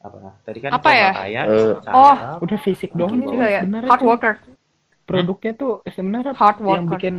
apa 0.00 0.16
tadi 0.42 0.58
kan 0.58 0.70
Apa 0.72 0.90
ya? 0.90 1.10
kaya 1.12 1.40
Eh, 1.44 1.72
cakep, 1.76 1.92
Oh. 1.92 2.16
Udah 2.40 2.58
fisik 2.62 2.90
doang 2.96 3.20
juga 3.20 3.46
ya. 3.46 3.60
Hard 3.84 4.00
worker. 4.00 4.34
Produknya 5.04 5.52
tuh 5.52 5.72
sebenarnya 5.84 6.32
Hard 6.32 6.58
yang 6.58 6.86
worker. 6.86 6.92
bikin 6.96 7.14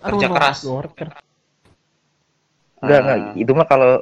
kerja 0.00 0.26
keras 0.26 0.58
worker. 0.64 1.08
Enggak, 2.78 3.00
enggak. 3.00 3.18
Ah. 3.20 3.32
Itu 3.36 3.52
mah 3.52 3.66
kalau 3.66 3.92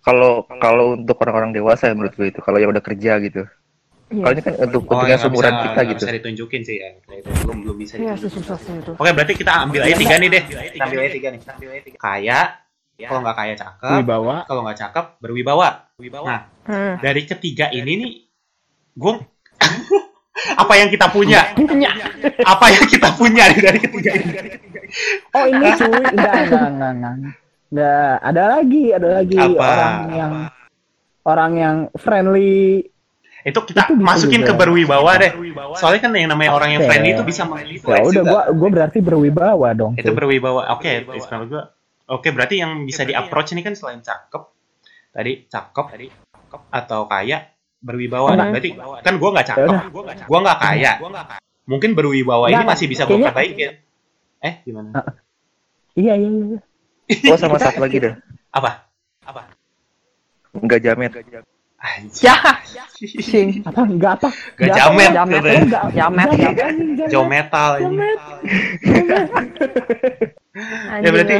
kalau 0.00 0.32
kalau 0.56 0.84
untuk 0.94 1.16
orang-orang 1.18 1.50
dewasa 1.50 1.90
ya 1.90 1.94
menurut 1.96 2.14
gue 2.14 2.28
itu 2.30 2.40
kalau 2.40 2.56
yang 2.56 2.70
udah 2.70 2.84
kerja 2.84 3.18
gitu. 3.18 3.42
Iya. 4.06 4.22
Kalau 4.22 4.32
ini 4.32 4.42
kan 4.42 4.54
untuk 4.62 4.82
Oh, 4.86 4.94
yang 4.96 5.08
yang 5.08 5.18
seumuran 5.18 5.54
kita 5.60 5.80
gitu. 5.82 5.98
bisa 5.98 6.10
ditunjukin 6.14 6.60
sih 6.62 6.76
ya. 6.78 6.88
Itu 7.10 7.28
belum 7.42 7.56
belum 7.66 7.76
bisa. 7.76 7.92
Iya 7.96 8.14
susah 8.14 8.54
sih 8.54 8.74
itu. 8.76 8.92
Oke, 8.94 9.10
berarti 9.10 9.34
kita 9.34 9.52
ambil 9.60 9.82
aja 9.82 9.96
tiga 9.96 10.14
nih 10.16 10.28
deh. 10.30 10.42
Kita 10.46 10.82
ambil 10.84 10.98
aja 11.00 11.12
tiga 11.12 11.28
nih. 11.30 11.40
Kaya, 11.96 12.38
kalau 12.96 13.20
nggak 13.20 13.36
kaya 13.36 13.54
cakep, 13.54 13.98
Wibawa. 14.00 14.36
kalau 14.46 14.60
nggak 14.62 14.78
cakep 14.78 15.06
berwibawa. 15.18 15.68
Nah, 16.22 16.40
Hmm. 16.66 16.94
dari 16.98 17.22
ketiga 17.24 17.66
ini 17.68 17.92
nih, 17.96 18.12
gue 18.92 19.14
apa 20.62 20.72
yang 20.76 20.88
kita 20.88 21.06
punya? 21.08 21.50
Punya. 21.52 21.90
Apa 22.42 22.66
yang 22.68 22.86
kita 22.86 23.10
punya 23.12 23.50
dari 23.50 23.78
ketiga 23.78 24.10
ini? 24.12 24.32
Oh 25.30 25.44
ini 25.44 25.66
cuy, 25.78 25.90
enggak 25.90 26.32
enggak 26.46 26.66
enggak 26.68 26.90
enggak. 26.94 27.14
Enggak, 27.66 28.14
ada 28.22 28.42
lagi, 28.48 28.84
ada 28.92 29.08
lagi 29.12 29.36
Apa? 29.36 29.66
orang 29.66 29.98
yang 30.12 30.32
orang 31.24 31.52
yang 31.54 31.76
friendly. 31.96 32.86
Itu 33.46 33.62
kita 33.62 33.86
Itu 33.86 33.94
masukin 33.94 34.42
juga. 34.42 34.50
ke 34.50 34.58
berwibawa 34.58 35.10
deh. 35.16 35.30
Soalnya 35.78 36.00
kan 36.02 36.10
yang 36.12 36.34
namanya 36.34 36.50
orang 36.50 36.74
yang 36.74 36.82
friendly 36.82 37.14
itu 37.14 37.22
bisa 37.22 37.42
Ya 37.42 37.48
menginfluence 37.48 38.10
udah 38.10 38.14
juga. 38.18 38.26
gua 38.28 38.42
gua 38.50 38.68
berarti 38.74 38.98
berwibawa 38.98 39.68
dong. 39.70 39.92
itu 39.94 40.02
cuy. 40.04 40.16
berwibawa 40.16 40.74
oke 40.74 40.90
menurut 41.06 41.46
gua 41.46 41.62
oke 42.08 42.28
berarti 42.28 42.54
yang 42.58 42.82
bisa 42.82 43.02
di 43.02 43.14
approach 43.14 43.54
ini 43.54 43.62
kan 43.62 43.72
selain 43.72 44.02
cakep 44.02 44.42
tadi 45.10 45.46
cakep 45.46 45.86
atau 46.68 47.06
kaya 47.06 47.46
berwibawa 47.78 48.34
Enggak. 48.34 48.50
berarti 48.50 48.70
kan 49.00 49.14
gua 49.16 49.30
nggak 49.32 49.46
cakep 49.46 49.70
Ya 49.70 49.80
gua 50.26 50.38
nggak 50.42 50.58
kaya 50.58 50.92
mungkin 51.64 51.90
berwibawa 51.94 52.46
ini 52.46 52.58
Enggak, 52.58 52.68
masih 52.68 52.86
bisa 52.86 53.02
gua 53.04 53.30
perbaikin 53.30 53.78
eh 54.38 54.54
gimana 54.62 54.90
Iya 55.94 56.12
iya 56.12 56.28
iya. 56.28 56.58
Oh 57.30 57.38
sama 57.38 57.56
satu 57.56 57.78
lagi 57.78 58.02
dah. 58.02 58.18
apa 58.50 58.90
apa 59.22 59.54
Enggak 60.52 60.82
jamet. 60.82 61.14
Anjing. 61.14 61.55
Ya. 62.24 62.36
Cing. 62.96 63.60
Apa 63.62 63.84
enggak 63.84 64.12
apa? 64.20 64.28
Gak 64.56 64.72
Enggak 64.72 64.76
jamet 64.80 65.10
gitu 65.12 65.20
enggak, 65.20 65.52
ya. 65.52 65.60
enggak, 65.60 65.84
Jamet, 65.92 66.28
enggak, 66.32 66.40
jamet. 66.40 66.66
anjing, 66.66 66.90
jamet. 66.96 67.10
Jauh 67.12 67.28
metal 67.28 67.70
ini. 67.76 67.84
Jamet. 67.84 68.18
Ya 71.04 71.08
berarti 71.12 71.34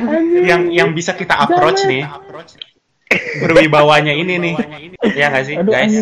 yang 0.45 0.63
yang 0.69 0.89
bisa 0.93 1.17
kita 1.17 1.33
approach 1.41 1.89
nih 1.89 2.05
berwibawanya 3.41 4.13
ini 4.13 4.37
nih. 4.37 4.55
Ya 5.17 5.33
nggak 5.33 5.45
sih, 5.49 5.57
guys? 5.65 5.95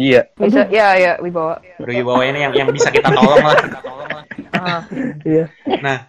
Iya. 0.00 0.20
bisa 0.40 0.64
ya 0.72 0.96
ya 0.96 1.12
wibawa 1.20 1.60
Berwibawa 1.76 2.24
ini 2.24 2.40
yang 2.40 2.52
yang 2.56 2.68
bisa 2.72 2.88
kita 2.88 3.12
tolong 3.12 3.44
lah. 3.44 3.58
Ah. 4.56 4.80
Iya. 5.20 5.52
Nah, 5.84 6.08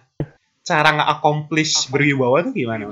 cara 0.64 0.88
nge-accomplish 0.96 1.92
berwibawa 1.92 2.48
tuh 2.48 2.52
gimana? 2.56 2.88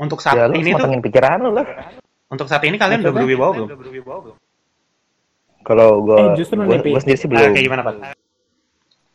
Untuk 0.00 0.18
saat 0.24 0.34
Ya 0.34 0.48
ini 0.50 0.74
tuh, 0.74 0.88
pikiran 0.98 1.44
lu 1.46 1.54
lah. 1.54 1.66
Untuk 2.30 2.46
saat 2.46 2.62
ini 2.62 2.78
kalian 2.78 3.02
udah 3.02 3.14
berwibawa 3.14 3.50
belum? 3.52 3.68
Kalau 5.60 5.88
gua, 6.00 6.18
Eh, 6.32 6.40
justru 6.40 6.56
gua, 6.56 6.80
nih, 6.80 6.94
gua 6.94 7.00
sendiri 7.02 7.18
sih 7.20 7.28
Ah, 7.28 7.30
belum. 7.36 7.52
kayak 7.52 7.64
gimana, 7.68 7.82
Pak? 7.84 7.94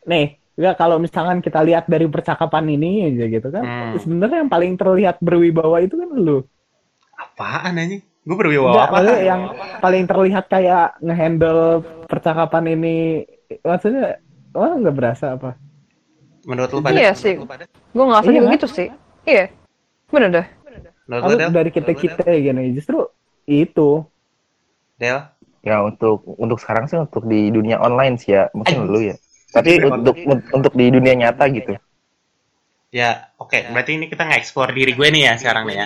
Nih, 0.05 0.25
ya 0.53 0.71
kalau 0.77 1.01
misalkan 1.01 1.41
kita 1.41 1.65
lihat 1.65 1.89
dari 1.89 2.05
percakapan 2.05 2.69
ini 2.69 3.09
aja 3.09 3.25
gitu 3.25 3.47
kan, 3.49 3.63
Hmm. 3.65 3.97
sebenarnya 3.97 4.45
yang 4.45 4.51
paling 4.51 4.73
terlihat 4.77 5.17
berwibawa 5.23 5.81
itu 5.81 5.97
kan 5.97 6.09
lu. 6.13 6.45
Apaan 7.17 7.79
anjing? 7.81 8.03
Gue 8.25 8.37
berwibawa 8.37 8.69
Enggak, 8.69 8.85
apa? 8.85 8.93
maksudnya 8.93 9.21
yang 9.25 9.41
paling 9.81 10.03
terlihat 10.05 10.45
kayak 10.45 10.85
ngehandle 11.01 11.61
percakapan 12.05 12.63
ini, 12.77 12.95
maksudnya, 13.61 14.21
wah 14.53 14.73
nggak 14.77 14.95
berasa 14.95 15.25
apa? 15.33 15.57
Menurut 16.45 16.69
lu 16.69 16.81
pada? 16.85 16.93
Iya 16.93 17.11
sih. 17.17 17.41
gue 17.41 17.47
Iya 17.95 18.21
juga 18.21 18.45
kan? 18.45 18.55
gitu 18.59 18.67
sih 18.69 18.87
iya 19.25 19.49
bener 20.11 20.29
dah 20.29 20.45
Menurut 21.05 21.53
dari 21.53 21.69
kita 21.69 21.91
kita 21.93 22.25
gini, 22.25 22.73
justru 22.73 23.05
itu. 23.45 24.01
Del? 24.97 25.21
Ya 25.65 25.81
untuk 25.81 26.21
untuk 26.37 26.61
sekarang 26.61 26.85
sih 26.85 26.97
untuk 26.97 27.25
di 27.25 27.49
dunia 27.49 27.81
online 27.81 28.17
sih 28.21 28.33
ya, 28.37 28.49
mungkin 28.53 28.85
lu 28.89 29.01
ya. 29.01 29.15
Tapi 29.49 29.81
untuk 29.85 30.15
untuk 30.53 30.73
di 30.73 30.85
dunia 30.93 31.13
nyata 31.17 31.45
gitu. 31.49 31.77
Ya, 32.93 33.27
oke. 33.41 33.59
Berarti 33.73 33.91
ini 33.97 34.05
kita 34.07 34.23
nge-explore 34.29 34.71
diri 34.71 34.93
gue 34.95 35.07
nih 35.11 35.21
ya 35.27 35.33
sekarang 35.35 35.63
nih 35.67 35.75
ya. 35.75 35.85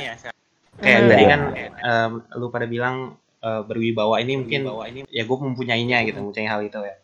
Kayak 0.80 1.00
Hmm. 1.00 1.10
tadi 1.12 1.24
Iya. 1.24 1.30
kan 1.32 1.42
em, 1.84 2.12
lu 2.40 2.48
pada 2.54 2.66
bilang 2.70 2.96
eh, 3.40 3.62
berwibawa 3.64 4.20
ini 4.20 4.36
mungkin 4.36 4.68
ya 5.08 5.24
gue 5.24 5.38
mempunyainya 5.40 6.04
gitu, 6.04 6.20
mempunyai 6.20 6.48
hal 6.52 6.60
itu 6.60 6.80
ya. 6.84 6.96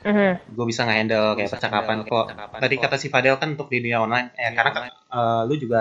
Mhm. 0.00 0.56
Gue 0.56 0.66
bisa 0.68 0.88
nge-handle 0.88 1.36
kayak 1.36 1.50
percakapan 1.52 1.96
kok. 2.08 2.26
Tadi 2.56 2.74
kata 2.80 2.96
si 2.96 3.12
Fadel 3.12 3.36
kan 3.36 3.52
untuk 3.52 3.68
di 3.68 3.84
dunia 3.84 4.00
online, 4.00 4.32
ya 4.32 4.48
karena 4.56 4.70
kan, 4.72 4.82
eh, 4.88 5.40
lu 5.44 5.54
juga 5.60 5.80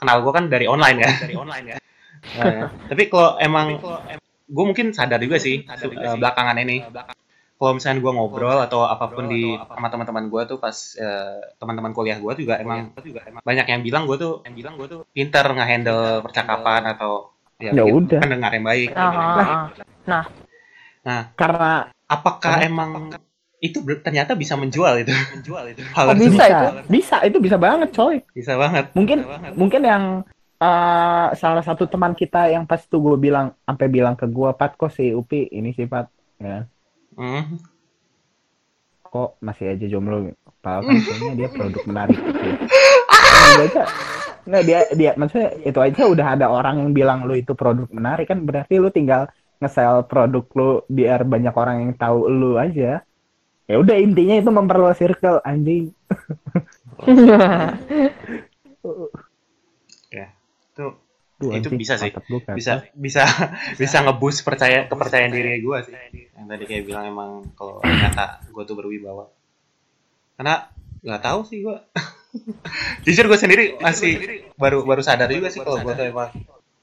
kenal 0.00 0.16
gue 0.24 0.32
kan 0.32 0.44
dari 0.48 0.64
online 0.64 0.96
kan. 1.00 1.12
Dari 1.20 1.36
online 1.36 1.66
ya. 1.68 1.76
tapi 2.90 3.08
kalau 3.08 3.40
emang 3.40 3.80
gue 4.50 4.64
mungkin 4.66 4.92
sadar 4.92 5.20
juga 5.24 5.40
sih 5.40 5.64
eh, 5.64 6.16
belakangan 6.20 6.52
ini 6.60 6.84
kalau 7.56 7.72
misalnya 7.76 8.00
gue 8.00 8.12
ngobrol 8.12 8.60
atau 8.60 8.84
apa 8.84 9.08
pun 9.08 9.24
di 9.28 9.56
sama 9.56 9.88
teman-teman 9.88 10.28
gue 10.28 10.42
tuh 10.44 10.58
pas 10.60 10.76
eh, 11.00 11.40
teman-teman 11.56 11.92
kuliah 11.96 12.20
gue 12.20 12.32
juga 12.36 12.60
emang 12.60 12.92
banyak 13.40 13.66
yang 13.68 13.80
bilang 13.80 14.04
gue 14.04 14.16
tuh 14.20 14.44
yang 14.44 14.52
bilang 14.52 14.74
gue 14.76 14.88
tuh 14.88 15.00
pinter 15.12 15.44
nge-handle 15.48 16.20
percakapan 16.24 16.92
atau 16.92 17.32
Ya 17.60 17.76
bikin 17.76 17.92
udah. 17.92 18.20
pendengar 18.24 18.50
yang 18.56 18.64
baik. 18.64 18.88
Aha, 18.96 19.68
Nah, 21.04 21.22
Karena 21.36 21.92
apakah 22.08 22.56
emang 22.64 23.12
itu 23.60 23.78
ternyata 24.00 24.32
bisa 24.32 24.56
menjual 24.56 25.04
itu? 25.04 25.12
Menjual 25.12 25.64
itu. 25.76 25.80
Hal 25.92 26.06
Oh, 26.10 26.16
bisa 26.16 26.32
bisa, 26.32 26.44
itu? 26.48 26.66
bisa 26.88 27.16
itu 27.28 27.38
bisa 27.38 27.56
banget, 27.60 27.92
coy. 27.92 28.24
Bisa 28.32 28.56
banget. 28.56 28.88
Mungkin 28.96 29.18
mungkin 29.54 29.82
yang 29.84 30.04
eh, 30.60 31.26
salah 31.36 31.64
satu 31.64 31.84
teman 31.84 32.16
kita 32.16 32.48
yang 32.52 32.64
pas 32.64 32.80
itu 32.80 32.96
gue 32.96 33.16
bilang 33.20 33.52
sampai 33.64 33.86
bilang 33.88 34.16
ke 34.16 34.24
gue 34.28 34.50
Pat 34.56 34.76
kok 34.76 34.92
si 34.92 35.12
Upi 35.12 35.48
ini 35.52 35.72
sih 35.76 35.84
Pat 35.84 36.08
ya? 36.40 36.64
Hmm. 37.16 37.60
kok 39.10 39.42
masih 39.42 39.74
aja 39.74 39.86
jomblo 39.90 40.30
padahal 40.62 40.86
kan 40.86 40.96
kayaknya 41.02 41.32
dia 41.34 41.48
produk 41.50 41.82
menarik 41.82 42.14
gitu. 42.14 42.48
Nah, 43.10 43.50
dia 43.58 43.64
aja 43.66 43.82
nah 44.46 44.60
dia 44.62 44.78
dia 44.94 45.10
maksudnya 45.18 45.50
itu 45.66 45.78
aja 45.82 46.02
udah 46.06 46.26
ada 46.38 46.46
orang 46.48 46.78
yang 46.80 46.90
bilang 46.94 47.26
lu 47.26 47.34
itu 47.34 47.52
produk 47.58 47.90
menarik 47.90 48.30
kan 48.30 48.46
berarti 48.46 48.78
lu 48.78 48.88
tinggal 48.94 49.26
nge-sell 49.58 50.06
produk 50.06 50.46
lu 50.56 50.70
biar 50.86 51.26
banyak 51.26 51.52
orang 51.52 51.76
yang 51.82 51.92
tahu 51.98 52.30
lu 52.30 52.56
aja 52.56 53.02
ya 53.70 53.78
udah 53.78 53.96
intinya 54.02 54.34
itu 54.34 54.50
memperluas 54.50 54.98
circle 54.98 55.38
anjing 55.46 55.94
Itu 60.70 60.86
Duh, 61.40 61.56
Itu 61.56 61.72
anjing, 61.72 61.80
bisa 61.80 61.96
sih. 61.96 62.12
kata. 62.12 62.52
bisa 62.52 62.84
bisa 62.92 63.24
bisa 63.80 63.96
ngeboost 64.04 64.44
percaya 64.44 64.84
kepercayaan 64.92 65.32
diri 65.32 65.64
gue 65.64 65.78
sih. 65.88 65.94
Yang 66.36 66.46
tadi 66.52 66.64
kayak 66.68 66.84
bilang 66.84 67.04
emang 67.08 67.30
kalau 67.56 67.80
ternyata 67.80 68.44
gue 68.44 68.62
tuh 68.68 68.76
berwibawa. 68.76 69.24
Karena 70.36 70.68
nggak 71.00 71.22
tahu 71.24 71.40
sih 71.48 71.64
gue. 71.64 71.76
Jujur 73.08 73.24
gue 73.32 73.40
sendiri 73.40 73.80
masih 73.80 74.44
baru 74.60 74.84
baru 74.84 75.00
sadar 75.00 75.32
juga 75.32 75.48
sih 75.48 75.64
kalau 75.64 75.80
gue 75.80 75.96
tuh 75.96 76.12
emang 76.12 76.28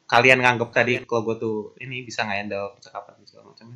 kalian 0.09 0.41
nganggep 0.41 0.69
tadi 0.73 0.93
kalau 1.05 1.21
gue 1.29 1.35
tuh 1.37 1.57
ini 1.77 2.01
bisa 2.01 2.25
nge-handle 2.25 2.73
percakapan 2.81 3.13
segala 3.29 3.53
macam. 3.53 3.67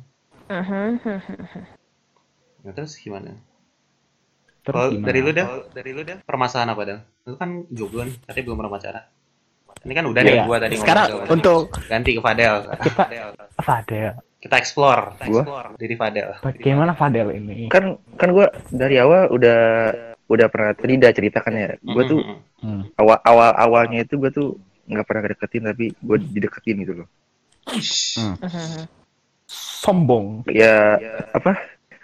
Nah, 2.62 2.72
terus 2.72 2.94
gimana? 2.96 3.34
Terus 4.62 4.74
Kalau 4.78 4.88
gimana? 4.90 5.06
dari 5.06 5.20
lu 5.20 5.30
dah, 5.30 5.46
dari 5.70 5.90
lu 5.90 6.02
dah, 6.02 6.16
permasalahan 6.22 6.70
apa 6.70 6.82
dah? 6.84 6.98
Lu 7.26 7.34
kan 7.34 7.66
jomblo 7.68 8.06
nih, 8.06 8.16
tapi 8.22 8.40
belum 8.40 8.56
pernah 8.56 8.72
pacaran. 8.72 9.04
Ini 9.82 9.92
kan 9.92 10.04
udah 10.06 10.20
nih 10.22 10.32
Iya. 10.32 10.44
gua 10.46 10.56
tadi 10.62 10.76
sekarang 10.78 11.06
ngomong 11.10 11.32
untuk 11.32 11.60
ganti 11.88 12.10
ke 12.14 12.20
Fadel. 12.22 12.54
kita 12.78 13.02
Fadel 13.58 14.10
Kita 14.38 14.54
explore, 14.58 15.02
kita 15.12 15.24
Gua? 15.26 15.42
explore 15.42 15.68
diri 15.74 15.94
Fadel. 15.94 16.28
bagaimana 16.38 16.92
Fadel 16.94 17.28
ini 17.32 17.66
Kan 17.66 17.98
kan 18.14 18.30
gua 18.30 18.46
dari 18.68 18.98
awal 18.98 19.26
udah 19.28 19.58
udah 20.26 20.46
pernah 20.46 20.70
tadi 20.72 20.98
udah 20.98 21.10
ceritakan 21.10 21.52
ya. 21.52 21.70
Gua 21.82 22.02
tuh. 22.06 22.20
Hmm. 22.62 22.86
awal 22.94 23.18
awal 23.26 23.50
awalnya 23.58 24.06
itu 24.06 24.14
gua 24.14 24.30
tuh 24.30 24.54
nggak 24.82 25.02
pernah 25.02 25.22
deketin 25.26 25.62
tapi 25.64 25.94
gue 25.94 26.16
dideketin 26.20 26.76
gitu 26.78 26.92
loh. 27.02 27.08
Mhm. 27.66 28.86
sombong 29.82 30.46
Ya 30.48 30.98
apa? 31.30 31.58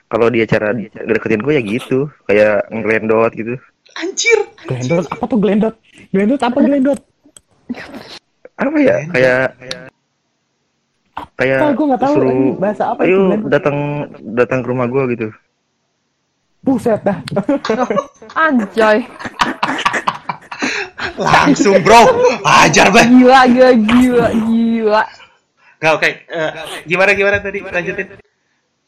Kalau 0.09 0.27
dia 0.29 0.45
cara 0.45 0.73
deketin 1.05 1.41
gue 1.41 1.53
ya 1.53 1.61
gitu, 1.61 1.99
kayak 2.25 2.65
ngelendot 2.69 3.33
gitu. 3.33 3.55
Anjir. 3.95 4.39
Glendot 4.65 5.05
apa 5.07 5.25
tuh 5.25 5.39
Glendot 5.39 5.75
Glendot 6.09 6.39
apa 6.39 6.59
Glendot 6.59 7.01
Apa 8.55 8.77
ya? 8.79 8.97
Kayak 9.09 9.43
kayak 11.35 11.59
Ah, 11.59 11.73
gua 11.73 11.87
nggak 11.89 12.01
tahu 12.01 12.15
suruh, 12.15 12.55
bahasa 12.57 12.85
apa 12.89 13.01
itu, 13.03 13.11
Ayo 13.11 13.19
datang 13.45 13.77
datang 14.33 14.59
ke 14.63 14.69
rumah 14.69 14.87
gue 14.87 15.03
gitu. 15.13 15.29
buset 16.61 17.03
dah 17.03 17.19
anjay 18.45 19.03
Langsung 21.17 21.83
bro, 21.83 22.03
ajar 22.45 22.91
banget. 22.91 23.11
gila 23.11 23.41
gila 23.47 23.71
gila 23.75 24.27
gila 24.47 25.03
Gak 25.79 25.93
oke. 25.95 26.11
Eh, 26.11 26.51
gimana 26.85 27.11
gimana 27.13 27.39
tadi? 27.39 27.63
Lanjutin. 27.63 28.07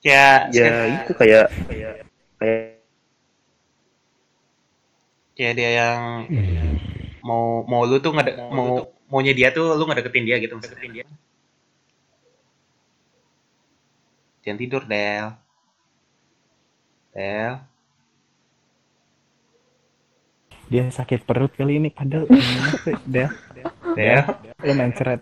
Ya, 0.00 0.48
Ya 0.48 1.04
itu 1.04 1.12
kayak 1.12 1.52
kayak 2.38 2.80
kayak 5.36 5.52
dia 5.56 5.70
yang 5.76 6.00
mau 7.20 7.64
mau 7.68 7.84
lu 7.84 8.00
tuh 8.00 8.12
ngede 8.16 8.32
mau 8.48 8.88
maunya 9.12 9.36
dia 9.36 9.52
tuh 9.52 9.76
lu 9.76 9.84
ngedeketin 9.84 10.24
dia 10.24 10.36
gitu 10.40 10.56
maksudnya. 10.56 11.04
dia. 11.04 11.06
Jangan 14.40 14.58
tidur, 14.58 14.82
Del. 14.88 15.26
Del. 17.12 17.54
dia 20.70 20.86
sakit 20.86 21.26
perut 21.26 21.50
kali 21.58 21.82
ini 21.82 21.90
padahal 21.90 22.30
dia 23.12 23.26
Del. 23.98 24.22
lu 24.64 24.72
main 24.78 24.94
ceret 24.94 25.20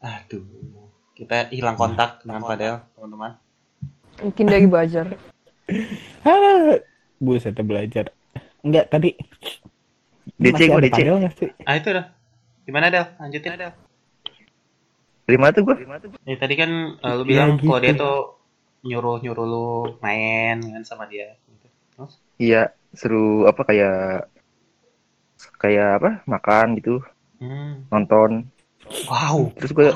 Aduh. 0.00 0.44
Kita 1.12 1.52
hilang 1.52 1.76
kontak 1.76 2.24
dengan 2.24 2.40
Fadel, 2.40 2.80
teman-teman. 2.96 3.36
Mungkin 4.20 4.44
dari 4.46 4.66
belajar 4.66 5.06
ah 6.28 6.76
buset 7.16 7.52
dah 7.52 7.64
belajar 7.64 8.12
enggak 8.60 8.88
tadi 8.88 9.16
DC 10.40 10.72
gue 10.72 10.80
DC. 10.88 11.00
Ah, 11.68 11.76
itu 11.76 11.92
dah. 11.92 12.06
Gimana, 12.64 12.88
Del? 12.88 13.04
Lanjutin, 13.20 13.60
Del. 13.60 13.72
Lima 15.28 15.52
tuh 15.52 15.62
gue. 15.68 15.76
Ya, 16.24 16.36
tadi 16.40 16.54
kan 16.56 16.70
eh, 16.96 17.12
lu 17.12 17.22
Ya, 17.22 17.28
bilang 17.28 17.50
gitu. 17.54 17.68
kalau 17.68 17.80
dia 17.80 17.92
tuh 17.92 18.16
nyuruh-nyuruh 18.80 19.44
lu 19.44 19.66
main 20.00 20.56
kan 20.64 20.82
sama 20.82 21.04
dia. 21.04 21.36
Gitu. 21.44 21.66
Terus? 21.92 22.12
Iya 22.40 22.62
seru 22.96 23.44
apa 23.44 23.62
kayak 23.62 24.32
kayak 25.56 26.00
apa 26.00 26.10
makan 26.24 26.66
gitu 26.76 27.04
Hmm. 27.36 27.84
nonton 27.88 28.48
Wow. 29.08 29.48
terus 29.56 29.72
gue 29.72 29.88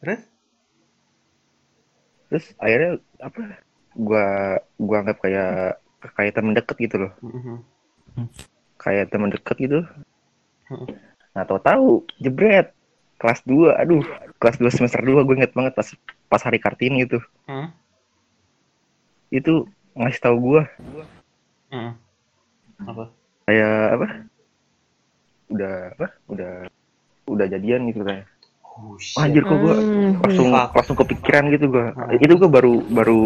Terus? 0.00 0.20
Terus 2.26 2.44
akhirnya 2.56 2.90
apa 3.18 3.40
gua 3.92 4.26
gua 4.76 4.96
anggap 5.00 5.18
kayak 5.20 5.78
kayak 6.12 6.32
temen 6.32 6.52
deket 6.52 6.76
gitu 6.80 6.96
loh 6.98 7.12
Mhm. 7.22 7.56
kayak 8.76 9.08
temen 9.08 9.30
deket 9.30 9.56
gitu 9.58 9.80
Hmm. 10.66 10.86
nah 11.30 11.42
tau 11.42 11.58
tahu 11.58 11.88
jebret 12.18 12.74
kelas 13.16 13.40
2 13.44 13.72
aduh 13.72 14.02
kelas 14.36 14.58
2 14.58 14.66
semester 14.68 15.00
2 15.00 15.22
gue 15.22 15.34
inget 15.36 15.54
banget 15.54 15.72
pas 15.72 15.88
pas 16.26 16.42
hari 16.42 16.58
kartini 16.58 17.06
itu 17.06 17.22
Hmm. 17.46 17.70
itu 19.28 19.66
ngasih 19.92 20.20
tahu 20.20 20.36
gua 20.38 20.62
Hmm. 21.66 21.92
Apa? 22.78 23.04
kayak 23.42 23.74
apa 23.92 24.06
udah 25.46 25.74
apa 25.94 26.06
udah 26.26 26.52
udah 27.26 27.46
jadian 27.46 27.86
gitu 27.88 28.02
kayak 28.02 28.26
Oh, 28.76 28.94
anjir 29.16 29.40
kok 29.40 29.56
gue 29.56 29.72
Hmm. 29.72 30.20
langsung 30.20 30.48
Fuck. 30.52 30.70
langsung 30.74 30.96
kepikiran 30.96 31.44
gitu 31.48 31.64
gue 31.66 31.86
Hmm. 31.88 32.12
itu 32.18 32.34
gue 32.34 32.50
baru 32.50 32.74
baru 32.86 33.20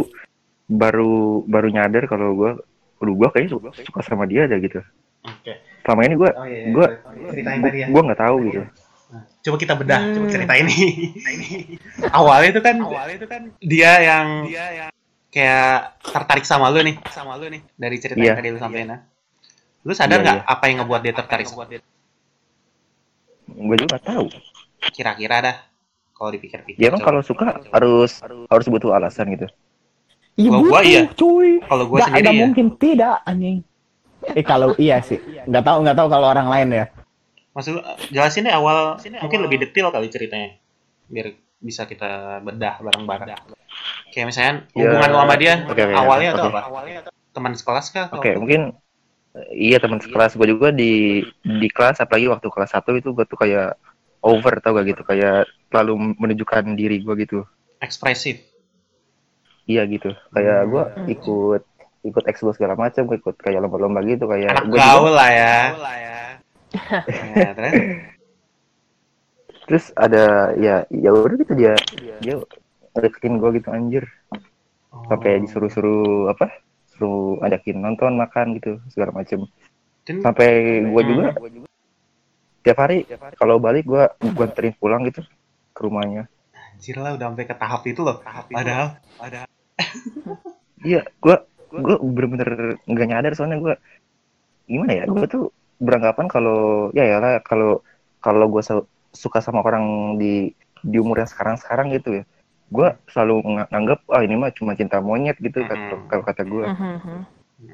baru 0.65 1.13
baru 1.45 1.69
nyadar 1.69 2.07
kalau 2.07 2.29
gue 2.33 2.51
aduh 2.97 3.15
gue 3.17 3.29
kayaknya 3.29 3.51
suka, 3.51 3.69
suka 3.77 4.01
sama 4.01 4.25
dia 4.25 4.47
ada 4.47 4.55
gitu 4.57 4.79
Oke. 5.21 5.53
selama 5.83 6.01
ini 6.05 6.15
gue 6.15 6.31
Oh 6.31 6.47
iya. 6.47 6.65
gue 6.69 6.87
ceritain 7.29 7.61
tadi 7.61 7.79
ya. 7.81 7.87
gue 7.89 8.03
nggak 8.03 8.21
tahu 8.21 8.37
gitu 8.47 8.63
Nah, 9.11 9.27
Coba 9.43 9.57
kita 9.59 9.75
bedah, 9.75 9.99
Hmm. 9.99 10.15
coba 10.15 10.27
cerita 10.31 10.55
ini. 10.55 10.77
awalnya 12.15 12.49
itu 12.55 12.63
kan, 12.63 12.77
awalnya 12.79 13.17
itu 13.19 13.27
kan 13.27 13.43
dia 13.59 13.93
yang 13.99 14.47
dia 14.47 14.67
yang 14.71 14.91
kayak 15.27 15.75
tertarik 16.01 16.47
sama 16.47 16.71
lu 16.71 16.79
nih, 16.79 16.95
sama 17.11 17.35
lu 17.35 17.51
nih 17.51 17.59
dari 17.75 17.99
cerita 17.99 18.15
Iya. 18.17 18.27
yang 18.29 18.39
tadi 18.39 18.49
lu 18.51 18.61
sampein. 18.63 18.87
nah. 18.87 19.03
Lu 19.83 19.91
sadar 19.91 20.15
Iya, 20.15 20.23
nggak 20.23 20.39
iya. 20.39 20.47
apa 20.47 20.65
yang 20.65 20.77
ngebuat 20.79 21.01
dia 21.03 21.11
tertarik? 21.13 21.47
gue 23.51 23.77
juga 23.77 23.89
nggak 23.91 24.05
tahu 24.07 24.27
Kira-kira 24.81 25.37
dah, 25.41 25.57
kalau 26.13 26.31
dipikir-pikir. 26.33 26.81
kan 26.81 26.97
coba. 26.97 27.05
kalau 27.05 27.21
suka 27.21 27.47
harus 27.73 28.21
harus 28.49 28.67
butuh 28.69 28.93
alasan 28.93 29.33
gitu 29.33 29.47
Iya 30.39 30.49
Kalau 30.49 30.61
gua 30.65 30.81
butuh, 30.81 30.89
iya. 30.89 31.01
cuy. 31.13 31.51
Kalau 31.61 31.85
gua 31.85 31.99
sendiri 32.01 32.25
ada 32.25 32.31
ya. 32.33 32.41
mungkin 32.49 32.67
tidak 32.81 33.15
anjing. 33.25 33.59
Eh 34.33 34.45
kalau 34.45 34.73
iya 34.81 34.97
sih. 35.05 35.21
Nggak 35.45 35.65
tahu 35.65 35.77
nggak 35.85 35.97
tahu 35.97 36.09
kalau 36.09 36.27
orang 36.33 36.49
lain 36.49 36.69
ya. 36.73 36.85
Maksud 37.53 37.83
jelasin 38.09 38.47
deh 38.47 38.55
awal, 38.55 38.97
mungkin 39.21 39.41
lebih 39.43 39.59
detail 39.59 39.91
kali 39.91 40.07
ceritanya, 40.07 40.55
biar 41.11 41.35
bisa 41.59 41.85
kita 41.85 42.41
bedah 42.41 42.79
bareng-bareng. 42.81 43.37
Kayak 44.15 44.27
misalnya 44.31 44.53
Ya, 44.73 44.87
hubungan 44.87 45.09
lu 45.13 45.19
sama 45.19 45.35
dia 45.37 45.55
oke, 45.67 45.83
oke, 45.83 45.93
awalnya 45.93 46.29
tuh 46.33 46.47
oke. 46.47 46.57
apa? 46.57 47.11
Teman 47.37 47.53
sekelas 47.53 47.87
kah? 47.91 48.05
atau 48.09 48.23
oke 48.23 48.31
apa? 48.31 48.39
mungkin 48.39 48.61
iya 49.53 49.77
teman 49.77 49.99
sekelas 50.01 50.35
gue 50.35 50.47
juga 50.47 50.73
di 50.73 51.21
di 51.43 51.69
kelas 51.69 52.01
apalagi 52.01 52.27
waktu 52.27 52.49
kelas 52.49 52.71
1 52.75 53.03
itu 53.03 53.09
gue 53.13 53.25
tuh 53.27 53.39
kayak 53.39 53.77
over 54.21 54.55
tau 54.59 54.73
gak 54.73 54.87
gitu 54.89 55.03
kayak 55.03 55.45
terlalu 55.69 56.15
menunjukkan 56.15 56.75
diri 56.75 57.01
gue 57.01 57.15
gitu 57.19 57.39
ekspresif. 57.79 58.41
iya 59.65 59.85
gitu 59.85 60.11
kayak 60.31 60.67
gue 60.67 60.83
Hmm. 60.85 61.07
ikut 61.09 61.63
ikut 62.03 62.25
ekskul 62.27 62.51
segala 62.51 62.75
macam 62.75 63.05
gue 63.05 63.17
ikut 63.17 63.37
kayak 63.37 63.61
lomba-lomba 63.61 64.01
gitu 64.03 64.25
kayak 64.25 64.51
Anak 64.51 64.65
gue 64.67 64.77
juga 64.77 65.11
lah 65.11 65.31
ya. 65.31 65.55
Ya, 67.35 67.51
terus? 67.53 67.73
terus 69.67 69.85
ada 69.95 70.25
ya 70.57 70.83
ya 70.89 71.11
udah 71.11 71.37
gitu 71.37 71.53
dia 71.55 71.75
dia 72.19 72.35
deketin 72.93 73.39
gue 73.39 73.51
gitu 73.57 73.71
anjir 73.71 74.05
sampai 75.07 75.39
Oh. 75.39 75.41
disuruh-suruh 75.47 76.27
apa 76.29 76.51
suruh 76.91 77.39
ajakin 77.41 77.79
nonton 77.79 78.19
makan 78.19 78.59
gitu 78.59 78.83
segala 78.89 79.15
macem 79.15 79.47
Dan- 80.03 80.19
sampai 80.21 80.51
gue 80.85 81.01
Hmm. 81.01 81.09
juga 81.09 81.25
tiap 82.61 82.79
hari 82.85 83.09
kalau 83.41 83.57
balik 83.57 83.85
gue 83.89 84.05
gue 84.21 84.45
anterin 84.45 84.75
pulang 84.77 85.05
gitu 85.09 85.25
ke 85.73 85.81
rumahnya 85.81 86.29
Anjir 86.81 86.97
lah 86.97 87.13
udah 87.13 87.27
sampai 87.29 87.45
ke 87.45 87.57
tahap 87.61 87.83
itu 87.85 88.01
loh. 88.01 88.25
Padahal, 88.25 88.97
padahal. 89.21 89.49
iya 90.89 91.05
gue 91.21 91.37
gue 91.71 91.97
bener-bener 92.01 92.81
nggak 92.89 93.09
nyadar 93.09 93.33
soalnya 93.37 93.61
gue 93.61 93.75
gimana 94.65 94.93
ya 94.97 95.05
gue 95.05 95.27
tuh 95.29 95.53
beranggapan 95.77 96.27
kalau 96.29 96.89
ya 96.97 97.05
ya 97.05 97.17
lah 97.21 97.33
kalau 97.45 97.85
kalau 98.25 98.49
gue 98.49 98.63
suka 99.13 99.45
sama 99.45 99.61
orang 99.61 100.17
di 100.17 100.57
di 100.81 100.97
umur 100.97 101.21
yang 101.21 101.29
sekarang 101.29 101.61
sekarang 101.61 101.93
gitu 101.93 102.23
ya 102.23 102.25
gue 102.71 102.89
selalu 103.11 103.45
ng- 103.45 103.69
nganggap 103.69 104.01
ah 104.09 104.23
ini 104.23 104.35
mah 104.39 104.51
cuma 104.55 104.73
cinta 104.79 105.03
monyet 105.03 105.37
gitu 105.43 105.61
kata 105.67 105.77
Mm-mm. 105.77 106.09
kalau 106.09 106.23
kata 106.25 106.43
gue 106.47 106.65
Mhm. 106.65 107.19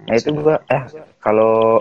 nah 0.09 0.15
itu 0.19 0.31
gue 0.35 0.57
eh 0.67 0.83
kalau 1.23 1.79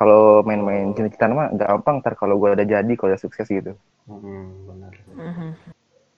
kalau 0.00 0.40
main-main 0.48 0.96
cinta-cintaan 0.96 1.32
mah 1.36 1.48
gampang 1.52 2.00
ntar 2.00 2.16
kalau 2.16 2.40
gue 2.40 2.48
udah 2.56 2.66
jadi 2.66 2.92
kalau 2.96 3.12
udah 3.12 3.20
sukses 3.20 3.46
gitu 3.46 3.76
Hmm, 4.08 4.66
benar. 4.66 4.92
Mhm. 5.14 5.48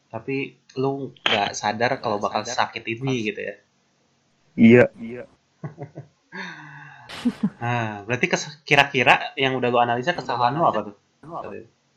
Tapi 0.08 0.36
lu 0.80 1.12
nggak 1.28 1.50
sadar 1.52 2.00
kalau 2.00 2.16
bakal 2.22 2.40
sakit 2.46 2.84
ini 2.88 3.28
gitu 3.28 3.40
ya. 3.42 3.54
iya 4.56 4.84
iya 5.00 5.22
Nah, 7.62 8.02
berarti 8.06 8.26
kes- 8.26 8.58
kira-kira 8.66 9.32
yang 9.38 9.54
udah 9.54 9.68
lu 9.70 9.78
analisa 9.78 10.16
kesalahan 10.16 10.58
lu 10.58 10.64
apa 10.66 10.80
tuh? 10.90 10.94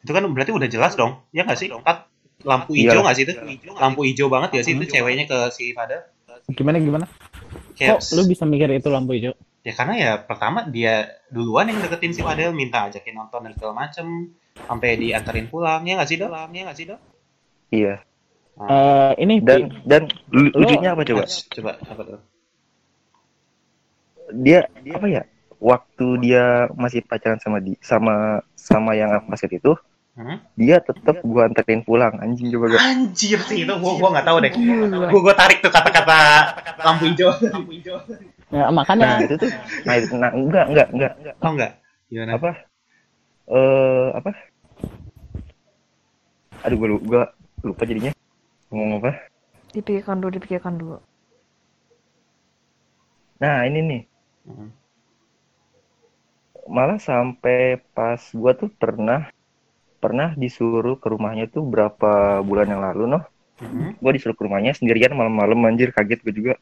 Itu 0.06 0.12
kan 0.14 0.24
berarti 0.30 0.52
udah 0.54 0.70
jelas 0.70 0.94
dong, 0.94 1.26
ya 1.34 1.42
nggak 1.48 1.58
sih? 1.58 1.70
Kan 1.74 2.06
lampu 2.46 2.78
hijau 2.78 3.02
Iyalah. 3.02 3.04
nggak 3.10 3.16
sih 3.18 3.24
itu? 3.26 3.34
Lampu 3.74 4.02
hijau 4.06 4.28
banget 4.30 4.50
ya 4.58 4.62
sih 4.62 4.74
itu 4.78 4.86
ceweknya 4.86 5.26
ke 5.26 5.38
si 5.50 5.74
Fadel? 5.74 6.06
Gimana 6.54 6.78
gimana? 6.78 7.06
Kayak, 7.74 7.98
Kok 8.06 8.14
lu 8.16 8.22
bisa 8.30 8.44
mikir 8.46 8.70
itu 8.78 8.90
lampu 8.94 9.18
hijau? 9.18 9.34
Ya 9.66 9.74
karena 9.78 9.94
ya 10.04 10.12
pertama 10.30 10.60
dia 10.76 10.94
duluan 11.34 11.66
yang 11.70 11.80
deketin 11.84 12.14
si 12.16 12.22
Fadel, 12.22 12.52
minta 12.62 12.86
ajakin 12.88 13.16
nonton 13.20 13.42
dan 13.46 13.52
segala 13.58 13.74
macem, 13.84 14.08
sampai 14.68 14.90
dianterin 15.02 15.48
pulang, 15.52 15.82
ya 15.88 15.94
nggak 15.98 16.10
sih 16.10 16.18
dong? 16.22 16.32
Ya 16.54 16.62
nggak 16.70 16.78
sih 16.80 16.86
dong? 16.90 17.02
iya 17.74 17.96
Eh 18.56 19.12
ini 19.20 19.44
dan 19.44 19.68
dan 19.84 20.08
lu- 20.32 20.54
lucunya 20.56 20.96
apa 20.96 21.04
coba 21.04 21.24
Coba, 21.28 21.72
apa 21.92 22.02
tuh? 22.08 22.20
dia 24.46 24.66
apa 24.96 25.08
ya 25.08 25.24
waktu 25.62 26.08
dia 26.24 26.44
masih 26.74 27.02
pacaran 27.06 27.40
sama 27.42 27.58
di 27.62 27.78
sama 27.80 28.42
sama 28.58 28.92
yang 28.98 29.12
basket 29.30 29.60
itu 29.60 29.74
Hmm? 30.16 30.40
dia 30.56 30.80
tetap 30.80 31.20
gua 31.28 31.52
anterin 31.52 31.84
pulang 31.84 32.16
anjing 32.24 32.48
coba 32.48 32.72
gak 32.72 32.80
Anjir 32.88 33.36
sih 33.44 33.68
itu, 33.68 33.74
gua, 33.84 33.92
gua 34.00 34.10
nggak 34.16 34.28
tahu 34.32 34.38
deh. 34.48 34.52
Gua, 35.12 35.20
gua 35.28 35.36
tarik 35.36 35.60
tuh 35.60 35.68
kata-kata 35.68 36.20
lampu 36.88 37.12
hijau. 37.12 37.36
Lampu 37.52 37.76
hijau. 37.76 38.00
Ya, 38.56 38.64
nah 38.72 38.78
makanya 38.80 39.10
itu 39.24 39.36
tuh 39.42 39.52
nah, 39.86 39.96
itu, 40.00 40.14
nah 40.22 40.32
enggak 40.32 40.66
enggak 40.72 40.88
enggak 40.96 41.12
Oh 41.44 41.52
enggak? 41.54 41.72
Gimana? 42.10 42.32
apa 42.38 42.50
eh 43.56 44.08
apa 44.20 44.32
aduh 46.66 46.78
gua, 46.80 46.88
lu- 46.92 47.04
gua 47.10 47.24
lupa 47.68 47.84
jadinya 47.90 48.12
ngomong 48.72 49.00
apa 49.02 49.12
Dipikirkan 49.76 50.18
dulu, 50.24 50.32
dipikirkan 50.40 50.74
dulu. 50.82 50.98
nah 53.42 53.58
ini 53.68 53.80
nih 53.90 54.02
Hmm. 54.46 54.70
malah 56.76 57.00
sampai 57.10 57.60
pas 57.96 58.22
gua 58.42 58.52
tuh 58.62 58.70
pernah 58.82 59.20
pernah 60.04 60.30
disuruh 60.44 60.96
ke 61.04 61.08
rumahnya 61.14 61.46
tuh 61.56 61.64
berapa 61.74 62.12
bulan 62.50 62.68
yang 62.74 62.82
lalu 62.88 63.04
noh 63.14 63.24
Hmm. 63.60 63.92
gua 64.04 64.12
disuruh 64.16 64.36
ke 64.40 64.44
rumahnya 64.48 64.72
sendirian 64.80 65.14
malam-malam 65.20 65.60
anjir 65.70 65.90
kaget 65.98 66.20
gue 66.26 66.34
juga. 66.40 66.54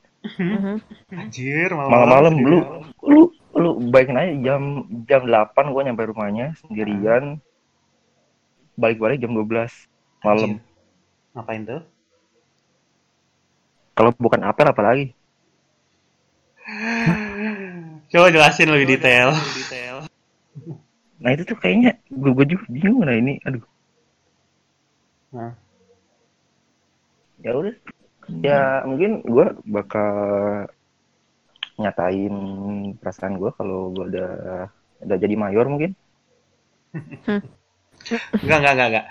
Anjir, 1.12 1.70
malam-malam. 1.76 2.34
Lu 2.40 2.60
lu 3.04 3.22
lu 3.54 3.70
bayangin 3.92 4.18
aja 4.18 4.34
jam 4.42 4.64
jam 5.06 5.22
8 5.28 5.74
gua 5.74 5.82
nyampe 5.84 6.08
rumahnya 6.08 6.56
sendirian. 6.64 7.44
Balik-balik 8.80 9.22
jam 9.22 9.36
12 9.36 9.70
malam. 10.26 10.58
Ngapain 11.36 11.64
tuh? 11.68 11.82
kalau 13.94 14.12
bukan 14.18 14.42
apel 14.44 14.68
apalagi? 14.70 15.06
Coba 18.12 18.30
jelasin 18.30 18.70
lebih 18.70 18.98
detail. 18.98 19.34
nah 21.24 21.32
itu 21.32 21.48
tuh 21.48 21.56
kayaknya 21.56 21.96
gue 22.12 22.32
gue 22.36 22.46
juga 22.58 22.66
bingung 22.68 23.06
nah 23.06 23.16
ini. 23.16 23.40
Aduh. 23.48 23.64
Nah. 25.34 25.56
ya 27.42 27.52
udah 27.58 27.76
ya 28.40 28.82
mungkin 28.84 29.22
gue 29.22 29.46
bakal 29.66 30.12
nyatain 31.76 32.36
perasaan 32.98 33.36
gue 33.36 33.52
kalau 33.52 33.90
gue 33.90 34.06
udah 34.10 34.32
udah 35.02 35.18
jadi 35.18 35.36
mayor 35.36 35.68
mungkin 35.68 35.98
Enggak, 36.94 38.58
enggak, 38.60 38.74
enggak, 38.74 38.88
enggak. 38.90 39.06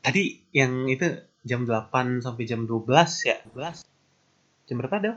Tadi 0.00 0.22
yang 0.50 0.86
itu 0.86 1.06
jam 1.42 1.64
8 1.64 1.90
sampai 2.20 2.44
jam 2.44 2.64
12 2.64 2.88
ya? 3.22 3.36
12. 3.52 3.84
Jam 4.66 4.76
berapa 4.76 4.96
dah? 4.98 5.16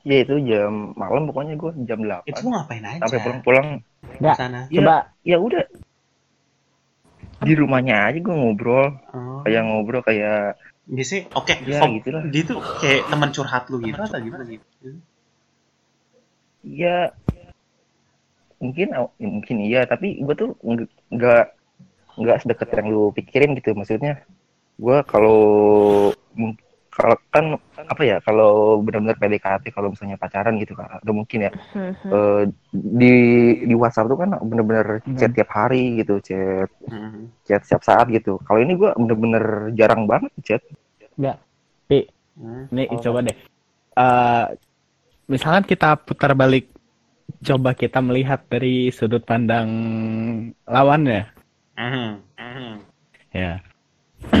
ya 0.00 0.24
itu 0.24 0.32
jam 0.40 0.96
malam 0.96 1.28
pokoknya 1.28 1.60
gue 1.60 1.76
jam 1.84 2.00
8 2.00 2.24
Itu 2.24 2.40
lu 2.40 2.56
ngapain 2.56 2.80
aja? 2.80 3.04
sampai 3.04 3.20
pulang-pulang 3.20 3.68
Nggak. 4.16 4.32
sana. 4.34 4.60
Ya. 4.72 4.80
coba 4.80 4.96
ya 5.20 5.36
udah 5.36 5.60
di 7.40 7.52
rumahnya 7.52 8.08
aja 8.08 8.16
gue 8.16 8.32
ngobrol 8.32 8.96
Oh. 9.12 9.44
kayak 9.44 9.60
ngobrol 9.60 10.00
kayak 10.00 10.56
Biasanya 10.90 11.22
oke, 11.38 11.54
ya 11.70 11.78
oh, 11.86 11.88
gitulah. 12.02 12.22
dia 12.34 12.42
tuh 12.42 12.58
kayak 12.82 13.06
teman 13.06 13.30
curhat 13.30 13.64
lu 13.70 13.78
gitu. 13.78 13.94
Atau 13.94 14.18
gimana 14.18 14.42
gitu? 14.50 14.98
ya 16.60 17.08
mungkin 18.60 18.92
mungkin 19.16 19.56
iya 19.64 19.88
tapi 19.88 20.20
gue 20.20 20.34
tuh 20.36 20.52
nggak- 21.08 21.50
nggak 22.20 22.36
sedekat 22.44 22.68
yang 22.76 22.86
lu 22.92 23.08
pikirin 23.16 23.56
gitu 23.56 23.72
maksudnya. 23.72 24.20
Gue 24.76 25.00
kalau 25.08 25.40
kalau 26.90 27.16
kan 27.32 27.44
apa 27.86 28.02
ya 28.02 28.16
kalau 28.20 28.82
benar-benar 28.84 29.16
PDKT 29.16 29.72
kalau 29.72 29.94
misalnya 29.94 30.18
pacaran 30.20 30.58
gitu 30.58 30.74
kan 30.76 31.00
atau 31.00 31.14
mungkin 31.14 31.48
ya 31.48 31.50
eh, 32.10 32.42
di 32.74 33.14
di 33.64 33.74
WhatsApp 33.78 34.10
tuh 34.10 34.18
kan 34.20 34.30
bener-bener 34.42 35.00
chat 35.16 35.30
tiap 35.32 35.50
hari 35.54 36.02
gitu 36.02 36.18
chat 36.20 36.68
Hmm. 36.90 37.30
chat 37.46 37.62
setiap 37.62 37.82
saat 37.86 38.06
gitu. 38.10 38.36
Kalau 38.42 38.58
ini 38.60 38.74
gue 38.74 38.90
bener-bener 38.98 39.70
jarang 39.78 40.04
banget 40.10 40.32
chat 40.44 40.62
Hmm. 41.18 42.64
nih 42.72 42.86
Oh. 42.88 43.00
coba 43.02 43.18
deh. 43.20 43.36
Eh 43.96 44.46
misalkan 45.26 45.64
kita 45.64 45.94
putar 46.00 46.32
balik 46.32 46.70
coba 47.44 47.72
kita 47.72 48.02
melihat 48.02 48.42
dari 48.48 48.90
sudut 48.90 49.22
pandang 49.22 49.68
lawannya. 50.64 51.28
Mhm, 51.78 52.08
mhm. 52.36 52.72
Ya. 53.32 53.62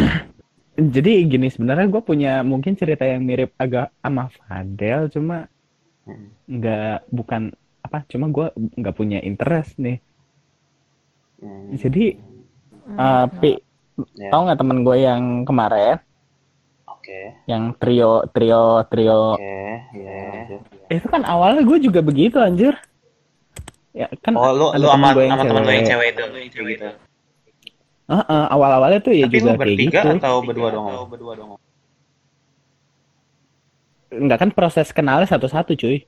Jadi 0.94 1.12
gini 1.28 1.52
sebenarnya 1.52 1.86
gue 1.86 2.02
punya 2.02 2.40
mungkin 2.40 2.72
cerita 2.72 3.04
yang 3.04 3.20
mirip 3.22 3.52
agak 3.56 3.92
sama 4.00 4.32
Fadel, 4.32 5.12
cuma 5.12 5.44
Mhm. 6.08 6.26
nggak 6.56 6.98
bukan 7.12 7.42
apa, 7.84 8.02
cuma 8.08 8.26
gue 8.28 8.48
nggak 8.80 8.96
punya 8.96 9.20
interest 9.20 9.76
nih. 9.76 10.00
Mhm. 11.40 11.76
Jadi 11.76 12.04
eh, 12.90 13.26
Pi, 13.38 13.52
Ya. 14.18 14.32
tau 14.32 14.48
nggak 14.48 14.58
temen 14.58 14.82
gue 14.82 14.96
yang 14.98 15.44
kemarin, 15.44 16.00
Oke, 17.10 17.34
yang 17.50 17.74
trio 17.74 18.22
trio 18.30 18.86
trio 18.86 19.34
oke, 19.34 19.58
ya. 19.98 20.94
itu 20.94 21.06
kan 21.10 21.26
awalnya 21.26 21.66
gue 21.66 21.78
juga 21.82 21.98
begitu 22.06 22.38
anjir. 22.38 22.78
Ya 23.90 24.06
kan 24.22 24.38
Oh, 24.38 24.54
lu 24.54 24.70
lu 24.78 24.86
sama 24.86 25.10
yang 25.18 25.34
sama 25.34 25.42
temen 25.42 25.62
lu 25.66 25.70
yang 25.74 25.82
cewek. 25.82 26.14
cewek 26.14 26.46
itu, 26.46 26.60
gitu. 26.70 26.88
Heeh, 28.14 28.44
awal-awalnya 28.54 29.02
tuh 29.02 29.10
ya 29.10 29.26
Tapi 29.26 29.34
juga 29.42 29.50
kayak 29.50 29.58
bertiga 29.58 30.00
gitu. 30.06 30.10
atau 30.22 30.34
berdua 30.46 30.68
dong? 30.70 30.86
Berdua 31.10 31.32
dong. 31.34 31.50
Enggak 34.14 34.38
kan 34.46 34.50
proses 34.54 34.94
kenalnya 34.94 35.26
satu-satu 35.26 35.74
cuy. 35.74 36.06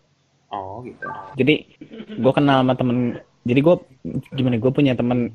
Oh, 0.55 0.87
gitu. 0.87 1.07
Jadi 1.35 1.67
gue 2.15 2.33
kenal 2.35 2.63
sama 2.63 2.79
temen. 2.79 3.19
Jadi 3.43 3.59
gue 3.59 3.75
gimana 4.39 4.55
gue 4.55 4.71
punya 4.71 4.95
temen 4.95 5.35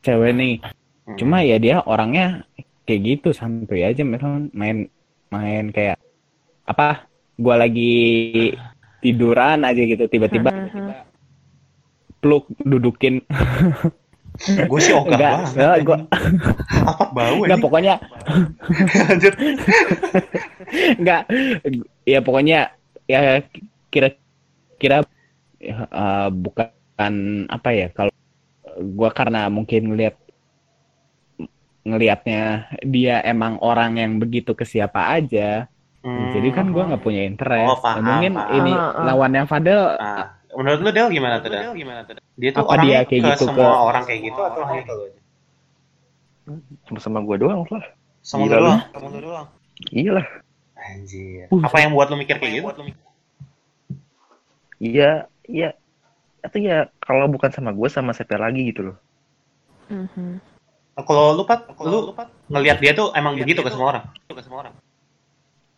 cewek 0.00 0.32
nih. 0.32 0.54
Mhm. 1.04 1.16
Cuma 1.20 1.44
ya 1.44 1.60
dia 1.60 1.84
orangnya 1.84 2.48
kayak 2.84 3.00
gitu 3.02 3.28
santuy 3.30 3.82
aja 3.82 4.02
misal 4.02 4.48
main 4.52 4.88
main 5.28 5.68
kayak 5.68 5.96
apa? 6.64 7.08
Gue 7.34 7.54
lagi 7.54 7.94
tiduran 9.00 9.62
aja 9.62 9.80
gitu 9.80 10.04
tiba-tiba 10.06 10.48
Mhm. 10.74 10.90
peluk 12.18 12.48
dudukin 12.58 13.20
gue 14.70 14.80
sih 14.80 14.90
ogah 14.90 15.12
enggak 15.12 15.32
banget. 15.36 15.54
enggak 15.54 15.76
gue 15.78 15.98
Apa 16.82 17.04
bau 17.12 17.36
enggak 17.38 17.54
ini? 17.54 17.62
pokoknya 17.62 17.94
Lanjut. 19.04 19.34
enggak 20.98 21.22
ya 22.02 22.18
pokoknya 22.18 22.58
ya 23.04 23.20
kira-kira 23.92 25.04
ya, 25.60 25.76
eh, 25.84 26.28
bukan 26.32 27.12
apa 27.46 27.68
ya 27.70 27.86
kalau 27.92 28.12
gua 28.96 29.12
karena 29.12 29.46
mungkin 29.46 29.92
ngelihat 29.92 30.16
ngelihatnya 31.84 32.42
dia 32.80 33.20
emang 33.20 33.60
orang 33.60 34.00
yang 34.00 34.16
begitu 34.16 34.56
ke 34.56 34.64
siapa 34.64 35.12
aja 35.12 35.68
jadi 36.04 36.48
kan 36.52 36.68
gua 36.68 36.88
nggak 36.92 37.00
punya 37.04 37.24
interest 37.24 37.76
Oh, 37.76 37.80
paham, 37.80 38.04
mungkin 38.04 38.32
paham. 38.36 38.56
ini 38.60 38.72
Ah, 38.76 38.92
ah. 38.92 39.04
lawannya 39.08 39.42
Fadel 39.48 39.82
Ah, 39.96 40.36
menurut 40.52 40.80
lu 40.84 40.90
Del 40.92 41.08
gimana 41.12 41.40
tuh 41.40 41.48
Del? 41.48 41.72
Dia 42.36 42.50
tuh 42.52 42.64
Apa 42.64 42.76
orangnya 42.76 43.00
dia 43.04 43.08
kayak 43.08 43.22
ke 43.24 43.28
gitu 43.32 43.44
semua 43.48 43.68
ke- 43.72 43.82
orang 43.88 44.02
kayak 44.04 44.20
gitu 44.20 44.40
atau 44.44 44.60
hanya 44.68 44.82
ke 44.84 44.92
lu 44.92 45.02
aja? 45.08 45.20
Cuma 46.84 46.98
sama 47.00 47.18
gue 47.24 47.36
doang 47.40 47.64
lah. 47.72 47.84
Sama 48.20 48.44
lu 48.44 48.52
doang. 48.52 48.80
Sama 48.92 49.06
lu 49.08 49.18
doang. 49.24 49.46
Iya 49.96 50.10
lah. 50.20 50.26
Anjir. 50.76 51.48
Uh, 51.48 51.62
Apa 51.64 51.76
yang 51.80 51.96
buat 51.96 52.08
lu 52.12 52.16
mikir 52.20 52.36
kayak 52.36 52.52
gitu? 52.60 52.68
Iya, 54.76 55.24
iya. 55.48 55.72
Itu 56.44 56.60
ya 56.60 56.92
kalau 57.00 57.32
bukan 57.32 57.48
sama 57.48 57.72
gue 57.72 57.88
sama 57.88 58.12
siapa 58.12 58.36
lagi 58.36 58.68
gitu 58.68 58.92
loh. 58.92 58.96
Mhm. 59.88 60.53
Kalau 60.94 61.34
lu 61.34 61.42
Pat, 61.42 61.66
lu 61.82 62.14
ngelihat 62.54 62.78
dia 62.78 62.94
tuh 62.94 63.10
emang 63.18 63.34
begitu 63.34 63.66
ke 63.66 63.70
semua 63.74 63.98
orang. 63.98 64.04
Ke 64.30 64.42
semua 64.42 64.58
orang. 64.62 64.74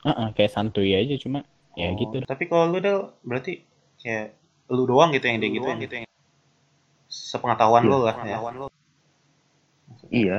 Heeh, 0.05 0.29
kayak 0.37 0.53
santuy 0.53 0.93
aja 0.93 1.17
cuma 1.19 1.43
ya 1.75 1.93
Oh, 1.93 1.99
gitu 1.99 2.25
Tapi 2.25 2.45
kalau 2.47 2.73
lu 2.73 2.79
Del 2.79 3.11
berarti 3.27 3.65
kayak 4.01 4.37
lu 4.71 4.87
doang 4.87 5.11
gitu 5.13 5.27
yang 5.29 5.39
dia 5.41 5.51
gitu 5.51 5.69
gitu 5.83 5.95
yang 6.05 6.07
sepengetahuan 7.09 7.83
lu 7.89 8.05
lah 8.05 8.17
ya. 8.23 8.39
Iya. 10.13 10.39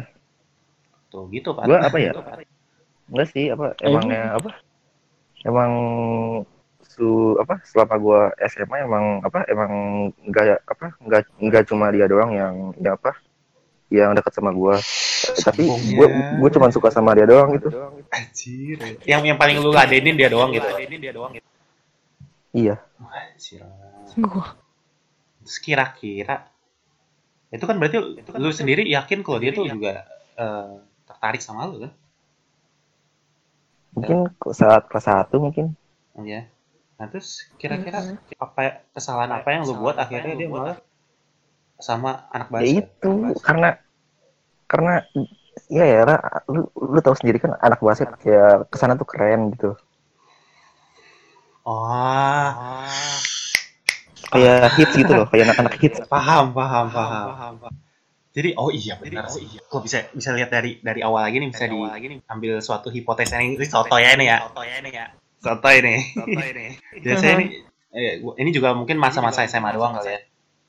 Tuh 1.09 1.25
gitu 1.33 1.57
Pak. 1.57 1.65
Gua 1.65 1.79
apa 1.81 1.97
ya? 1.97 2.11
Enggak 3.07 3.27
sih, 3.31 3.49
apa 3.49 3.73
emangnya 3.81 4.35
apa? 4.37 4.51
Emang 5.43 5.71
su 6.83 7.37
apa 7.37 7.61
selama 7.65 7.95
gua 8.01 8.21
SMA 8.49 8.77
emang 8.83 9.21
apa 9.21 9.45
emang 9.51 9.71
enggak 10.25 10.59
apa 10.65 10.87
enggak 11.03 11.23
enggak 11.37 11.63
cuma 11.69 11.93
dia 11.93 12.09
doang 12.09 12.33
yang 12.33 12.55
yang 12.81 12.97
apa 12.97 13.13
yang 13.87 14.11
dekat 14.15 14.33
sama 14.35 14.51
gua 14.51 14.79
tapi 15.43 15.67
gua 15.95 16.07
gua 16.39 16.49
cuma 16.51 16.67
suka 16.71 16.91
sama 16.91 17.15
dia 17.15 17.23
doang 17.23 17.55
gitu 17.55 17.71
Anjir. 18.07 18.79
Yang 19.03 19.21
yang 19.31 19.37
paling 19.39 19.59
lu 19.59 19.71
ladenin 19.71 20.15
dia 20.15 20.31
doang 20.31 20.51
gitu. 20.55 20.67
dia 20.67 21.11
doang 21.11 21.31
gitu. 21.35 21.47
iya 22.51 22.75
Anjir. 22.99 23.63
Kira-kira 25.47 26.51
itu 27.47 27.63
kan 27.63 27.75
berarti 27.79 27.95
lu 28.35 28.49
sendiri 28.51 28.83
yakin 28.83 29.23
kalau 29.23 29.39
dia 29.39 29.55
tuh 29.55 29.67
juga 29.71 30.03
eh, 30.35 30.71
tertarik 31.07 31.39
sama 31.39 31.67
lu 31.71 31.87
kan? 31.87 31.91
mungkin 33.95 34.17
saat 34.53 34.85
kelas 34.91 35.05
satu 35.09 35.41
mungkin 35.41 35.73
Oh, 36.17 36.25
ya. 36.25 36.49
Nah 36.97 37.05
terus 37.13 37.45
kira-kira 37.61 38.01
apa 38.41 38.81
kesalahan 38.89 39.37
apa 39.37 39.53
yang 39.53 39.69
lu 39.69 39.77
buat 39.77 40.01
akhirnya 40.01 40.33
dia 40.33 40.49
malah 40.49 40.81
sama 41.77 42.29
anak 42.35 42.47
ya 42.49 42.53
basket? 42.53 42.85
itu 42.85 43.11
karena 43.45 43.69
karena 44.67 44.93
ya 45.71 45.85
ya 45.87 46.01
Ra, 46.07 46.17
lu 46.53 46.67
lu 46.75 46.99
tahu 47.01 47.15
sendiri 47.17 47.37
kan 47.43 47.55
anak 47.61 47.79
basket 47.81 48.09
kayak 48.21 48.67
ke 48.71 48.77
sana 48.79 48.99
tuh 48.99 49.07
keren 49.07 49.53
gitu 49.55 49.75
Oh, 51.67 52.51
kayak 54.31 54.71
hits 54.79 54.95
gitu 54.95 55.11
loh 55.11 55.27
kayak 55.27 55.51
anak-anak 55.51 55.73
hits 55.83 55.99
paham, 56.07 56.55
paham, 56.55 56.85
paham. 56.91 57.27
Jadi 58.37 58.53
oh 58.53 58.69
iya 58.69 58.95
benar 59.01 59.25
sih. 59.33 59.49
Kok 59.65 59.81
bisa 59.81 59.97
bisa 60.13 60.29
lihat 60.37 60.53
dari 60.53 60.77
dari 60.79 61.01
awal 61.01 61.25
lagi 61.25 61.41
nih 61.41 61.49
bisa 61.49 61.65
diambil 61.65 62.61
suatu 62.61 62.93
hipotesa 62.93 63.41
ini 63.41 63.57
ini 63.57 63.65
soto 63.65 63.97
ya 63.97 64.13
ini 64.13 64.25
ya. 64.29 64.37
Soto 65.41 65.69
ini. 65.73 65.95
Biasanya 67.03 67.33
ini 67.41 67.45
eh, 67.97 68.13
ini 68.21 68.49
juga 68.53 68.77
mungkin 68.77 69.01
masa-masa 69.01 69.43
SMA 69.49 69.73
doang 69.73 69.97
kali 69.97 70.13
ya. 70.13 70.19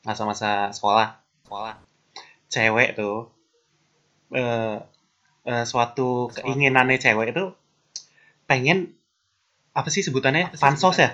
Masa-masa 0.08 0.72
sekolah. 0.72 1.20
Sekolah. 1.44 1.74
Cewek 2.48 2.96
tuh 2.96 3.28
eh 4.32 4.80
eh, 5.44 5.64
suatu 5.68 6.32
keinginannya 6.32 6.96
cewek 6.96 7.36
itu 7.36 7.52
pengen 8.48 8.96
apa 9.76 9.92
sih 9.92 10.00
sebutannya? 10.00 10.56
Pansos 10.56 10.96
ya? 10.96 11.12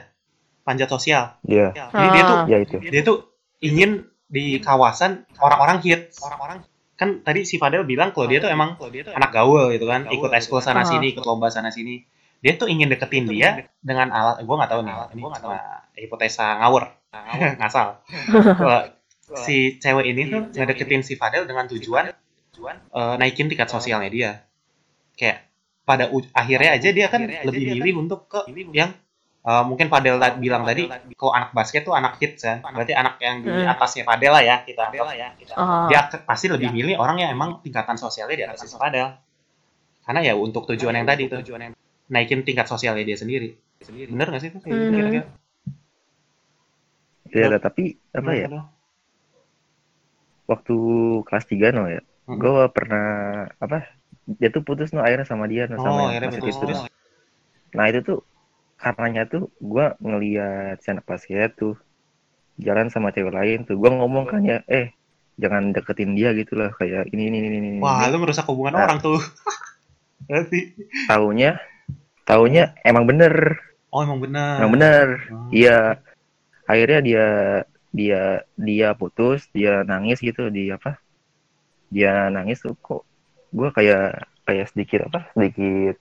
Panjat 0.62 0.88
sosial. 0.88 1.34
dia 1.42 1.74
Jadi 1.90 2.08
dia 2.14 2.22
tuh 2.22 2.38
ya 2.46 2.58
itu 2.62 2.76
dia 2.80 3.02
tuh 3.02 3.18
ingin 3.60 3.90
di 4.24 4.62
kawasan 4.62 5.26
orang-orang 5.36 5.82
hits. 5.82 6.22
Orang-orang 6.22 6.62
kan 6.94 7.20
tadi 7.20 7.42
si 7.42 7.58
Fadel 7.58 7.82
bilang 7.82 8.14
kalau 8.14 8.30
dia 8.30 8.38
tuh 8.38 8.48
emang 8.48 8.78
anak 9.10 9.30
gaul 9.34 9.74
gitu 9.74 9.90
kan, 9.90 10.06
ikut 10.06 10.30
ekskul 10.30 10.62
sana 10.62 10.82
Ah. 10.82 10.88
sini, 10.88 11.10
ikut 11.10 11.26
lomba 11.26 11.50
sana 11.50 11.74
sini. 11.74 12.06
Dia 12.44 12.52
tuh 12.54 12.68
ingin 12.68 12.86
deketin 12.86 13.24
dia 13.26 13.48
dengan 13.80 14.08
alat, 14.10 14.36
gue 14.38 14.52
nggak 14.54 14.68
tahu 14.68 14.80
nih, 14.82 14.94
ini 15.10 15.22
cuma 15.34 15.56
hipotesa 15.94 16.60
ngawur, 16.60 16.84
ngasal. 17.58 18.04
Kalau 18.52 18.80
si 19.34 19.56
cewek 19.74 20.04
ini 20.06 20.22
tuh 20.28 20.40
ngedeketin 20.54 21.00
si 21.00 21.14
Fadel 21.14 21.42
dengan 21.42 21.64
tujuan 21.66 22.12
eh, 22.92 23.14
naikin 23.16 23.48
tingkat 23.48 23.66
sosialnya 23.66 24.06
dia. 24.08 24.30
Kayak 25.14 25.48
pada 25.82 26.08
u- 26.08 26.28
akhirnya 26.32 26.70
aja 26.72 26.88
dia 26.90 27.08
kan 27.08 27.20
lebih 27.42 27.64
milih 27.74 27.94
untuk 27.98 28.26
ke 28.26 28.40
yang 28.72 28.92
eh, 29.42 29.62
mungkin 29.62 29.88
Fadel 29.88 30.16
ta- 30.18 30.34
bilang 30.34 30.64
tadi 30.64 30.84
kalau 31.14 31.32
anak 31.32 31.50
basket 31.50 31.82
tuh 31.82 31.92
anak 31.92 32.16
hits 32.16 32.42
kan 32.42 32.74
berarti 32.74 32.92
anak 32.92 33.16
yang 33.18 33.40
di 33.40 33.48
Hmm. 33.48 33.68
atasnya 33.70 34.02
Fadel 34.02 34.30
lah 34.30 34.42
ya 34.42 34.56
kita 34.60 34.80
anggap. 34.84 35.04
Ah. 35.54 35.86
dia 35.86 36.00
ke- 36.06 36.20
pasti 36.22 36.46
lebih 36.46 36.68
milih 36.70 36.96
orang 36.96 37.16
yang 37.18 37.30
emang 37.30 37.60
tingkatan 37.60 37.96
sosialnya 37.96 38.34
di 38.34 38.44
atas 38.46 38.68
Fadel 38.74 39.16
karena 40.02 40.20
ya 40.22 40.34
untuk 40.34 40.64
tujuan 40.66 40.92
yang 40.94 41.04
tadi 41.06 41.24
tuh 41.26 41.40
naikin 42.14 42.46
tingkat 42.46 42.70
sosialnya 42.70 43.02
dia 43.02 43.18
sendiri. 43.18 43.58
Bener 44.08 44.30
gak 44.30 44.40
sih 44.40 44.48
itu? 44.54 44.58
Kira-kira 44.62 45.26
ya 47.34 47.58
tapi 47.58 47.98
apa 48.14 48.30
ya? 48.32 48.46
waktu 50.44 50.76
kelas 51.26 51.44
3 51.48 51.74
no 51.74 51.84
ya 51.88 52.00
Hmm. 52.24 52.40
gue 52.40 52.56
pernah 52.72 53.04
apa 53.60 53.84
dia 54.24 54.48
tuh 54.48 54.64
putus 54.64 54.96
no 54.96 55.04
akhirnya 55.04 55.28
sama 55.28 55.44
dia 55.44 55.68
no 55.68 55.76
oh 55.76 55.84
sama 55.84 56.08
akhirnya 56.08 56.32
yang 56.32 56.40
putus. 56.40 56.56
Itu. 56.56 56.60
terus 56.64 56.80
nah 57.76 57.84
itu 57.92 58.00
tuh 58.00 58.18
karenanya 58.80 59.28
tuh 59.28 59.52
gue 59.60 59.86
ngeliat 60.00 60.80
si 60.80 60.88
anak 60.88 61.04
basket 61.04 61.52
tuh 61.52 61.76
jalan 62.56 62.88
sama 62.88 63.12
cewek 63.12 63.28
lain 63.28 63.68
tuh. 63.68 63.76
Gue 63.76 63.92
ngomong 63.92 64.24
kan 64.24 64.40
ya 64.40 64.64
eh 64.64 64.96
jangan 65.36 65.76
deketin 65.76 66.16
dia 66.16 66.32
gitu 66.32 66.56
lah 66.56 66.72
kayak 66.72 67.12
ini 67.12 67.28
ini 67.28 67.36
ini 67.44 67.56
ini 67.60 67.68
wah 67.84 68.08
ini. 68.08 68.16
lu 68.16 68.24
merusak 68.24 68.48
hubungan 68.48 68.72
Nah. 68.72 68.88
orang 68.88 69.04
tuh. 69.04 69.20
Berarti 70.32 70.60
taunya 71.04 71.60
taunya 72.24 72.72
emang 72.82 73.04
bener. 73.04 73.60
Oh 73.94 74.02
emang 74.02 74.18
benar 74.18 74.58
emang 74.64 74.74
bener. 74.74 75.06
Hmm. 75.30 75.48
iya. 75.54 76.00
Akhirnya 76.64 77.00
dia 77.04 77.26
dia 77.94 78.22
dia 78.58 78.88
putus 78.96 79.46
dia 79.52 79.84
nangis 79.84 80.18
gitu 80.18 80.48
di 80.48 80.72
apa? 80.72 80.98
Dia 81.92 82.32
nangis 82.32 82.64
tuh 82.64 82.74
kok 82.80 83.04
gue 83.54 83.68
kayak 83.70 84.26
kayak 84.48 84.66
sedikit 84.72 85.06
apa? 85.12 85.30
Sedikit 85.36 85.96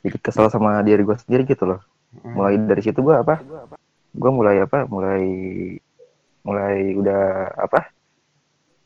sedikit 0.00 0.20
kesel 0.22 0.48
sama 0.48 0.80
diri 0.86 1.02
gue 1.02 1.16
sendiri 1.18 1.44
gitu 1.44 1.66
loh. 1.66 1.82
Hmm. 2.16 2.32
mulai 2.32 2.56
dari 2.56 2.80
situ 2.80 3.02
gue 3.02 3.12
apa? 3.12 3.42
Gue 4.16 4.30
mulai 4.32 4.62
apa? 4.62 4.86
Mulai 4.88 5.24
mulai 6.46 6.94
udah 6.94 7.52
apa? 7.58 7.90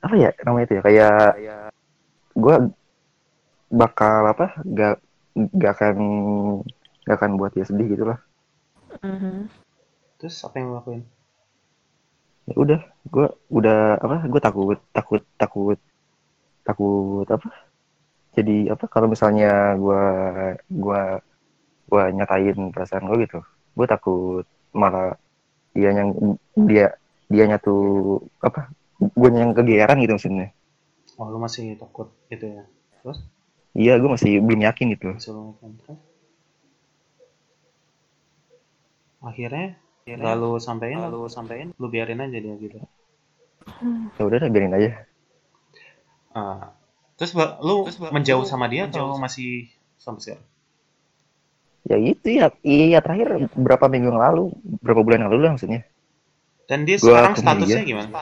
Apa 0.01 0.15
ya 0.17 0.33
namanya 0.43 0.65
itu 0.67 0.75
ya? 0.81 0.83
Kayak 0.83 1.21
gue 2.35 2.57
bakal 3.71 4.33
apa? 4.33 4.57
Gak 4.65 4.97
gak 5.35 5.73
akan 5.79 5.97
gak 7.07 7.17
akan 7.19 7.31
buat 7.39 7.53
dia 7.55 7.67
sedih 7.67 7.89
gitu 7.95 8.05
lah 8.09 8.19
Mhm. 9.01 9.47
Terus 10.19 10.37
apa 10.45 10.59
yang 10.59 10.75
lo 10.75 10.83
lakuin? 10.83 11.03
ya 12.51 12.55
udah 12.59 12.81
gue 13.07 13.27
udah 13.55 14.03
apa 14.03 14.27
gue 14.27 14.41
takut 14.43 14.79
takut 14.91 15.23
takut 15.39 15.79
takut 16.67 17.27
apa 17.31 17.47
jadi 18.35 18.75
apa 18.75 18.91
kalau 18.91 19.07
misalnya 19.07 19.79
gue 19.79 20.03
gue 20.67 21.03
gue 21.87 22.03
nyatain 22.11 22.59
perasaan 22.75 23.07
gue 23.07 23.31
gitu 23.31 23.39
gue 23.79 23.87
takut 23.87 24.43
malah 24.75 25.15
dia 25.79 25.95
yang 25.95 26.11
dia 26.67 26.99
dianya 27.31 27.63
tuh 27.63 28.19
apa 28.43 28.67
gue 28.99 29.29
yang 29.31 29.55
kegeeran 29.55 30.03
gitu 30.03 30.19
maksudnya 30.19 30.51
Oh, 31.21 31.29
lu 31.29 31.37
masih 31.37 31.77
takut 31.77 32.09
gitu 32.33 32.49
ya? 32.49 32.65
Terus? 33.05 33.21
Iya 33.79 33.93
gue 34.01 34.11
masih 34.11 34.31
belum 34.43 34.61
yakin 34.67 34.87
gitu 34.95 35.11
Masih 35.15 35.31
lo 35.35 35.41
lakuin. 35.55 35.73
Terus? 35.81 35.99
Akhirnya, 39.21 39.67
lalu 40.27 40.51
sampein, 40.67 40.99
lalu 41.05 41.21
sampein, 41.37 41.69
lu 41.81 41.87
biarin 41.93 42.25
aja 42.25 42.39
dia 42.45 42.55
gitu. 42.65 42.79
ya 44.19 44.23
udah 44.27 44.49
biarin 44.53 44.75
aja 44.77 44.91
Ah, 46.35 46.75
terus 47.19 47.33
lu 47.67 47.77
menjauh 48.15 48.47
sama 48.47 48.67
dia 48.73 48.87
atau 48.91 49.19
masih 49.19 49.67
sampai 49.99 50.23
sekarang? 50.25 50.47
ya 51.91 51.97
itu 51.97 52.29
ya 52.41 52.47
iya 52.63 52.99
terakhir 53.05 53.29
berapa 53.57 53.87
minggu 53.93 54.09
yang 54.13 54.21
lalu 54.21 54.45
berapa 54.85 55.01
bulan 55.05 55.19
yang 55.25 55.31
lalu 55.33 55.41
lah 55.49 55.53
maksudnya 55.57 55.81
Dan 56.71 56.87
dia 56.89 56.97
Gua 57.03 57.13
sekarang 57.19 57.35
statusnya 57.37 57.83
dia. 57.83 57.89
gimana? 57.91 58.21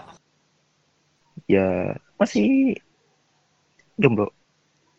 ya 1.49 1.95
masih 2.19 2.77
jomblo 3.99 4.31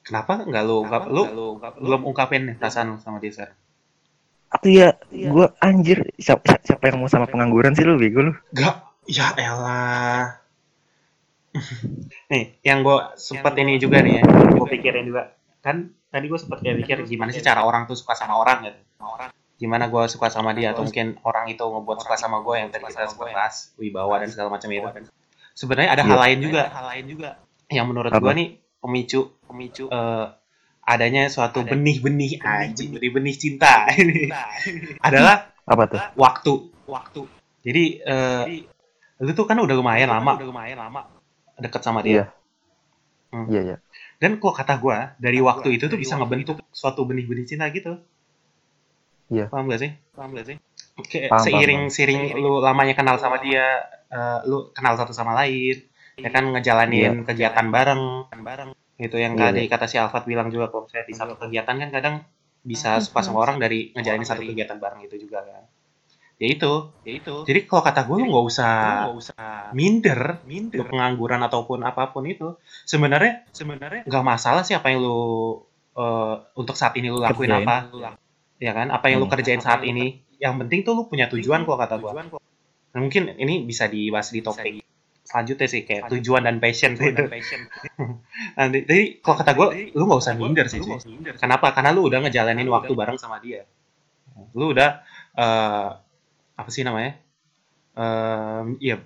Kenapa 0.10 0.42
nggak 0.42 0.64
lu, 0.66 0.76
ungkap, 0.82 1.04
lu, 1.06 1.24
belum 1.86 2.02
ungkapin 2.10 2.42
nih 2.50 2.56
perasaan 2.58 2.90
lu 2.92 2.98
sama 2.98 3.22
dia 3.22 3.30
sekarang? 3.30 3.58
atau 4.50 4.66
ya 4.66 4.98
gue 5.14 5.46
anjir 5.62 6.10
siapa, 6.18 6.58
siapa 6.66 6.90
yang 6.90 6.98
mau 6.98 7.06
sama 7.06 7.30
pengangguran 7.30 7.78
sih 7.78 7.86
lu 7.86 8.02
bego 8.02 8.26
lu 8.26 8.34
Gak, 8.50 8.82
ya 9.06 9.30
elah. 9.38 10.42
nih, 12.34 12.58
yang 12.66 12.82
gue 12.82 12.98
sempet 13.14 13.54
ini 13.62 13.78
juga 13.78 14.02
nih 14.02 14.18
ya, 14.18 14.24
gue 14.26 14.68
pikirin 14.68 15.06
juga. 15.06 15.38
Kan 15.62 15.94
tadi 16.10 16.26
gue 16.26 16.40
sempet 16.42 16.66
kayak 16.66 16.82
pikir 16.82 16.98
gimana 17.06 17.30
sih 17.30 17.46
cara 17.46 17.62
orang 17.62 17.86
tuh 17.86 17.94
suka 17.94 18.18
sama 18.18 18.42
orang 18.42 18.66
gitu. 18.66 18.80
Gimana 19.62 19.86
gue 19.86 20.04
suka 20.10 20.34
sama 20.34 20.58
dia 20.58 20.74
atau 20.74 20.82
mungkin 20.82 21.22
orang 21.22 21.46
itu 21.54 21.62
ngebuat 21.62 21.98
suka 22.02 22.18
sama 22.18 22.42
gue 22.42 22.56
yang 22.58 22.70
tadi 22.74 22.90
kita 22.90 23.06
sempat 23.06 23.30
bahas 23.30 23.70
wibawa 23.78 24.18
dan 24.18 24.34
segala 24.34 24.50
macam 24.50 24.70
itu. 24.74 24.90
Sebenarnya 25.54 25.94
ada 25.94 26.04
hal 26.10 26.18
Iya. 26.18 26.24
lain 26.26 26.38
juga, 26.42 26.64
hal 26.74 26.86
lain 26.90 27.06
juga 27.06 27.30
yang 27.70 27.86
menurut 27.86 28.10
gue 28.10 28.34
nih 28.34 28.50
pemicu 28.80 29.36
pemicu 29.46 29.86
eh, 29.88 30.26
adanya 30.84 31.30
suatu 31.30 31.62
benih-benih 31.62 32.42
anjing, 32.42 32.98
benih-benih 32.98 33.36
cinta. 33.38 33.86
Ini 33.94 34.32
adalah 35.08 35.54
apa 35.64 35.84
tuh? 35.86 36.02
waktu. 36.18 36.54
Waktu. 36.90 37.22
Jadi 37.62 37.84
eh 38.02 38.44
lu 39.20 39.32
tuh 39.36 39.46
kan 39.46 39.60
udah 39.60 39.76
lumayan 39.76 40.10
lama. 40.10 40.40
udah 40.40 40.48
lumayan 40.48 40.80
lama 40.80 41.06
deket 41.60 41.82
sama 41.84 42.02
iya. 42.02 42.26
Dia 42.26 42.38
Hmm. 43.30 43.46
iya 43.46 43.62
iya. 43.62 43.78
Dan 44.18 44.42
kok 44.42 44.58
kata 44.58 44.82
gua 44.82 45.14
dari 45.22 45.38
waktu 45.38 45.78
itu 45.78 45.86
tuh 45.86 46.02
bisa 46.02 46.18
ngebentuk 46.18 46.58
suatu 46.74 47.06
benih-benih 47.06 47.46
cinta 47.46 47.70
gitu. 47.70 48.02
Iya. 49.30 49.46
paham 49.54 49.70
gak 49.70 49.86
sih? 49.86 49.92
Paham 50.18 50.34
gak 50.34 50.50
sih? 50.50 50.58
Kayak 51.06 51.30
Paham, 51.30 51.46
seiring 51.46 51.82
paham, 51.86 51.94
seiring. 51.94 52.22
lu 52.42 52.58
lamanya 52.58 52.98
kenal 52.98 53.22
sama 53.22 53.38
dia 53.38 53.86
eh, 54.10 54.40
lu 54.50 54.74
kenal 54.74 54.98
satu 54.98 55.14
sama 55.14 55.38
lain 55.38 55.78
ya 56.20 56.30
kan 56.30 56.44
ngejalanin 56.52 57.24
kegiatan 57.24 57.66
bareng. 57.70 58.04
Bareng 58.42 58.70
itu 59.00 59.16
yang 59.16 59.40
Iya, 59.40 59.56
tadi 59.56 59.62
kata 59.72 59.86
si 59.88 59.96
Alfat 59.96 60.28
bilang 60.28 60.52
juga 60.52 60.68
kalau 60.68 60.84
misalnya 60.86 61.08
di 61.08 61.16
satu 61.16 61.34
kegiatan 61.40 61.76
kan 61.80 61.90
kadang 61.90 62.16
bisa 62.60 63.00
suka 63.00 63.24
sama 63.24 63.40
orang 63.40 63.58
dari 63.58 63.96
ngejalanin 63.96 64.28
satu 64.28 64.44
kegiatan 64.44 64.78
bareng 64.78 65.08
itu 65.08 65.16
juga 65.18 65.40
kan. 65.44 65.64
Ya 66.40 66.48
itu. 66.52 66.74
Ya 67.04 67.12
itu. 67.20 67.36
Jadi 67.44 67.60
kalau 67.68 67.84
kata 67.84 68.08
gue 68.08 68.16
lu 68.16 68.26
nggak 68.32 68.46
usah 68.48 68.72
minder 69.76 70.40
minder. 70.48 70.88
pengangguran 70.88 71.40
ataupun 71.44 71.84
apa 71.84 72.12
pun 72.12 72.24
itu 72.28 72.56
sebenarnya 72.84 73.44
sebenarnya 73.52 74.08
nggak 74.08 74.24
masalah 74.24 74.64
sih 74.64 74.76
apa 74.76 74.88
yang 74.92 75.04
lu 75.04 75.20
eh, 75.96 76.36
untuk 76.56 76.80
saat 76.80 76.96
ini 76.96 77.12
lu 77.12 77.20
lakuin 77.20 77.52
Kerjain. 77.52 77.68
apa. 77.68 77.78
Ya 78.60 78.72
kan? 78.76 78.88
Apa 78.92 79.12
yang 79.12 79.20
lu 79.24 79.28
Hmm. 79.28 79.36
kerjain 79.36 79.60
saat 79.60 79.84
ini. 79.84 80.24
yang 80.40 80.56
penting 80.56 80.88
tuh 80.88 80.96
lu 80.96 81.04
punya 81.12 81.28
tujuan 81.28 81.68
kok 81.68 81.76
kata 81.76 82.00
gue 82.00 82.12
Nah, 82.90 83.00
mungkin 83.04 83.36
ini 83.36 83.68
bisa 83.68 83.86
dibahas 83.86 84.32
di 84.32 84.40
topik 84.40 84.80
selanjutnya 85.30 85.68
sih 85.70 85.86
kayak 85.86 86.10
tujuan 86.10 86.42
dan 86.42 86.58
passion 86.58 86.98
itu 86.98 87.06
nanti 88.58 88.80
jadi 88.82 89.22
kalau 89.22 89.38
kata 89.38 89.52
gue 89.54 89.68
lu 89.94 90.10
nggak 90.10 90.22
usah 90.26 90.34
minder 90.34 90.66
sih 90.66 90.82
cuy. 90.82 90.98
kenapa? 91.38 91.70
Karena 91.70 91.94
lu 91.94 92.10
udah 92.10 92.26
ngejalanin 92.26 92.66
waktu 92.66 92.98
bareng. 92.98 93.22
sama 93.22 93.38
dia. 93.38 93.70
Lu 94.58 94.74
udah 94.74 95.06
eh 95.38 95.90
apa 96.58 96.70
sih 96.74 96.82
namanya? 96.82 97.14
Eh 97.94 98.64
ya 98.82 98.98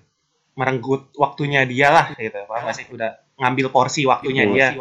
merenggut 0.56 1.12
waktunya 1.20 1.68
dia 1.68 1.92
lah 1.92 2.16
gitu. 2.16 2.40
Paham 2.48 2.72
nggak 2.72 2.76
sih? 2.80 2.88
Udah 2.88 3.20
ngambil 3.44 3.68
porsi 3.68 4.08
waktunya 4.08 4.48
dia. 4.48 4.72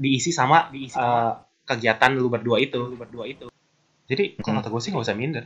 diisi 0.00 0.32
sama 0.32 0.72
eh, 0.72 1.32
kegiatan 1.68 2.16
lu 2.16 2.32
berdua 2.32 2.56
itu. 2.56 2.80
Lu 2.80 2.96
berdua 2.96 3.28
itu. 3.28 3.52
Jadi 4.08 4.40
kalau 4.40 4.64
kata 4.64 4.72
gue 4.72 4.80
sih 4.80 4.90
nggak 4.96 5.04
usah 5.04 5.18
minder. 5.18 5.44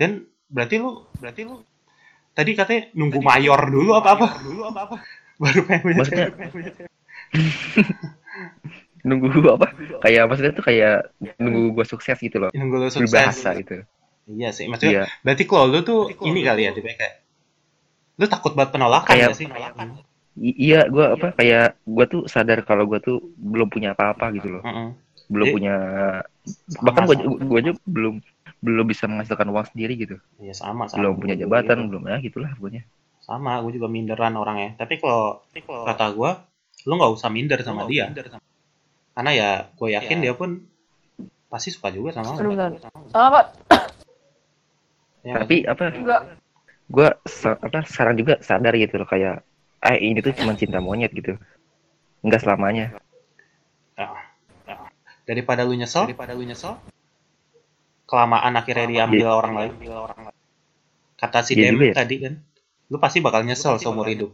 Dan 0.00 0.24
berarti 0.48 0.80
lu 0.80 1.04
berarti 1.20 1.44
lu 1.44 1.60
tadi 2.38 2.50
katanya 2.54 2.82
nunggu 2.94 3.18
mayor 3.18 3.60
dulu 3.66 3.90
apa 3.92 4.14
apa 4.14 4.26
dulu 4.38 4.62
apa 4.64 4.80
apa 4.86 4.96
baru 5.36 5.60
pengen 5.66 5.80
punya 5.82 5.96
Maksudnya- 5.98 6.30
nunggu 9.02 9.28
apa? 9.50 9.66
Kayak 10.02 10.22
maksudnya 10.26 10.52
tuh 10.52 10.64
kayak 10.64 10.96
nunggu 11.36 11.74
gue 11.74 11.86
sukses 11.86 12.18
gitu 12.18 12.36
loh. 12.38 12.50
Nunggu 12.50 12.74
lu 12.76 12.88
sukses. 12.88 13.10
Berbahasa 13.10 13.50
gitu. 13.56 13.82
Iya 14.28 14.52
sih 14.52 14.68
maksudnya 14.68 14.92
iya. 14.92 15.04
berarti 15.24 15.44
kalau 15.48 15.66
lu 15.66 15.80
tuh 15.80 16.12
ini 16.20 16.44
kali 16.44 16.68
ya 16.68 16.76
tipe 16.76 16.92
kayak 16.92 17.24
lu 18.18 18.28
takut 18.28 18.52
banget 18.52 18.76
penolakan 18.76 19.08
Kayak- 19.08 19.32
nggak 19.32 19.38
sih? 19.40 19.48
I- 20.38 20.58
iya 20.60 20.84
gue 20.86 21.06
apa 21.16 21.32
kayak 21.32 21.80
gue 21.82 22.04
tuh 22.06 22.22
sadar 22.28 22.60
kalau 22.62 22.84
gue 22.84 23.00
tuh 23.00 23.18
belum 23.34 23.72
punya 23.72 23.96
apa-apa 23.96 24.30
gitu 24.36 24.58
loh. 24.58 24.62
Heeh. 24.62 24.88
belum 25.28 25.44
Jadi- 25.44 25.56
punya 25.60 25.74
bahkan 26.80 27.02
gue 27.04 27.16
gue 27.20 27.58
aja 27.60 27.72
belum 27.84 28.14
belum 28.58 28.86
bisa 28.90 29.06
menghasilkan 29.06 29.46
uang 29.54 29.66
sendiri 29.70 29.94
gitu 29.94 30.16
Iya 30.42 30.54
sama 30.54 30.90
sama. 30.90 30.98
belum 30.98 31.12
punya 31.22 31.34
juga 31.38 31.62
jabatan 31.62 31.76
gitu. 31.78 31.88
belum 31.94 32.02
ya 32.10 32.16
gitulah 32.22 32.50
pokoknya 32.58 32.82
Sama, 33.28 33.60
gue 33.60 33.76
juga 33.76 33.92
minderan 33.92 34.32
orangnya. 34.40 34.72
Tapi 34.80 34.96
kalau 35.04 35.44
kata 35.60 36.16
gue, 36.16 36.30
lu 36.88 36.96
nggak 36.96 37.12
usah 37.12 37.28
minder 37.28 37.60
sama 37.60 37.84
dia. 37.84 38.08
Karena 39.12 39.30
ya 39.36 39.50
gue 39.68 39.88
yakin 39.92 40.24
dia 40.24 40.32
pun 40.32 40.64
pasti 41.52 41.68
suka 41.68 41.92
juga 41.92 42.16
sama 42.16 42.40
lu. 42.40 42.56
bentar. 42.56 42.72
Salah, 43.12 43.30
Pak. 43.36 43.46
Ya, 45.28 45.44
tapi 45.44 45.60
apa 45.68 45.92
Enggak. 45.92 46.40
gue 46.88 47.08
apa 47.44 47.78
sekarang 47.84 48.16
juga 48.16 48.40
sadar 48.40 48.72
gitu 48.80 48.96
loh 48.96 49.04
kayak 49.04 49.44
ah 49.84 49.92
ini 49.92 50.24
tuh 50.24 50.32
cuma 50.32 50.56
cinta 50.56 50.80
monyet 50.80 51.12
gitu 51.12 51.36
nggak 52.24 52.40
selamanya 52.40 52.96
daripada 55.28 55.68
lu 55.68 55.76
nyesel, 55.76 56.08
daripada 56.08 56.32
lu 56.32 56.40
nyesel, 56.48 56.80
kelamaan 58.08 58.56
akhirnya 58.56 58.88
diambil 58.88 59.28
orang 59.28 59.52
lain. 59.54 59.72
Kata 61.20 61.44
si 61.44 61.58
Iya 61.58 61.70
Dem 61.70 61.76
juga 61.76 61.86
ya. 61.92 61.94
tadi 62.00 62.16
kan, 62.24 62.34
lu 62.88 62.96
pasti 62.96 63.18
bakal 63.20 63.44
nyesel 63.44 63.76
seumur 63.76 64.08
hidup. 64.08 64.32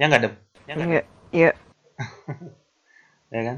Ya 0.00 0.08
nggak 0.08 0.20
Dem? 0.24 0.34
Ya 0.64 0.72
nggak? 0.74 0.88
Iya. 0.88 1.02
Iya. 1.30 1.50
ya 3.34 3.40
kan? 3.44 3.56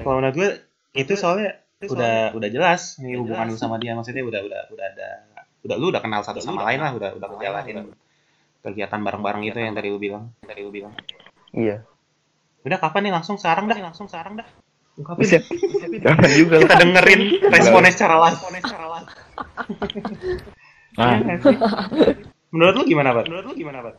Kalau 0.00 0.16
menurut 0.18 0.34
gue 0.34 0.50
itu 0.96 1.12
soalnya 1.20 1.60
udah 1.82 2.32
udah 2.32 2.48
jelas 2.48 2.96
nih 3.02 3.20
hubungan 3.20 3.52
lu 3.52 3.58
sama 3.60 3.76
dia. 3.76 3.92
Maksudnya 3.92 4.24
udah 4.24 4.40
udah 4.40 4.60
udah 4.72 4.86
ada 4.96 5.08
udah 5.62 5.76
lu 5.76 5.92
udah 5.92 6.00
kenal 6.00 6.24
satu 6.24 6.40
sama 6.40 6.64
lain 6.66 6.80
lah 6.80 6.96
udah 6.96 7.10
udah 7.18 7.28
ngejalanin 7.36 7.92
kegiatan 8.62 9.00
bareng-bareng 9.02 9.42
itu 9.42 9.58
yang 9.58 9.74
tadi 9.74 9.88
lu 9.90 9.98
bilang. 9.98 10.30
Tadi 10.46 10.60
lu 10.62 10.70
bilang. 10.70 10.94
Iya. 11.52 11.82
Udah 12.62 12.78
kapan 12.78 13.10
nih? 13.10 13.12
Langsung 13.12 13.36
sekarang 13.36 13.66
dah. 13.66 13.76
Langsung 13.82 14.06
sekarang 14.06 14.38
dah. 14.38 14.48
Ungkapin. 14.94 15.42
Juga 16.38 16.62
kita 16.62 16.76
dengerin 16.78 17.20
responnya 17.50 17.90
secara 17.90 18.14
live 18.22 18.38
Ah, 21.00 21.16
Iya 21.18 21.34
sih? 21.40 21.56
menurut 22.52 22.74
lu 22.76 22.84
gimana 22.84 23.16
pak 23.16 23.24
menurut 23.26 23.44
lu 23.48 23.54
gimana 23.56 23.78
pak 23.80 23.94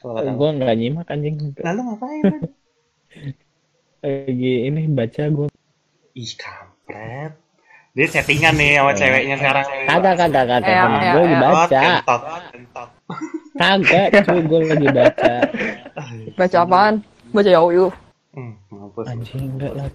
kalau 0.00 0.20
gue 0.20 0.48
nggak 0.60 0.74
nyimak 0.76 1.08
anjing. 1.08 1.36
lalu 1.60 1.80
ngapain 1.80 2.22
Pak? 2.28 2.40
Lagi 4.04 4.52
ini 4.68 4.82
baca 4.88 5.22
gue. 5.28 5.48
ih 6.14 6.32
kampret 6.36 7.32
dia 7.94 8.06
settingan 8.10 8.52
nih 8.54 8.76
sama 8.76 8.92
ceweknya 8.92 9.36
sekarang 9.38 9.64
Kagak 9.86 10.14
kagak 10.18 10.44
kagak. 10.44 10.66
Eh, 10.66 10.76
temen 10.76 10.98
eh, 10.98 11.12
gue 11.14 11.22
lagi 11.24 11.36
eh, 11.36 11.40
baca. 11.40 11.80
kentot 11.80 12.22
kentot 12.52 12.88
Kagak, 13.54 14.06
cuy 14.26 14.40
gue 14.42 14.60
lagi 14.66 14.88
baca. 14.90 15.32
Baca 16.34 16.56
apaan? 16.66 16.94
Baca 17.30 17.50
Yau 17.54 17.68
Yu. 17.70 17.86
hmm, 18.34 18.52
mampus 18.68 19.06
Anjing 19.06 19.44
enggak 19.56 19.72
lah. 19.72 19.88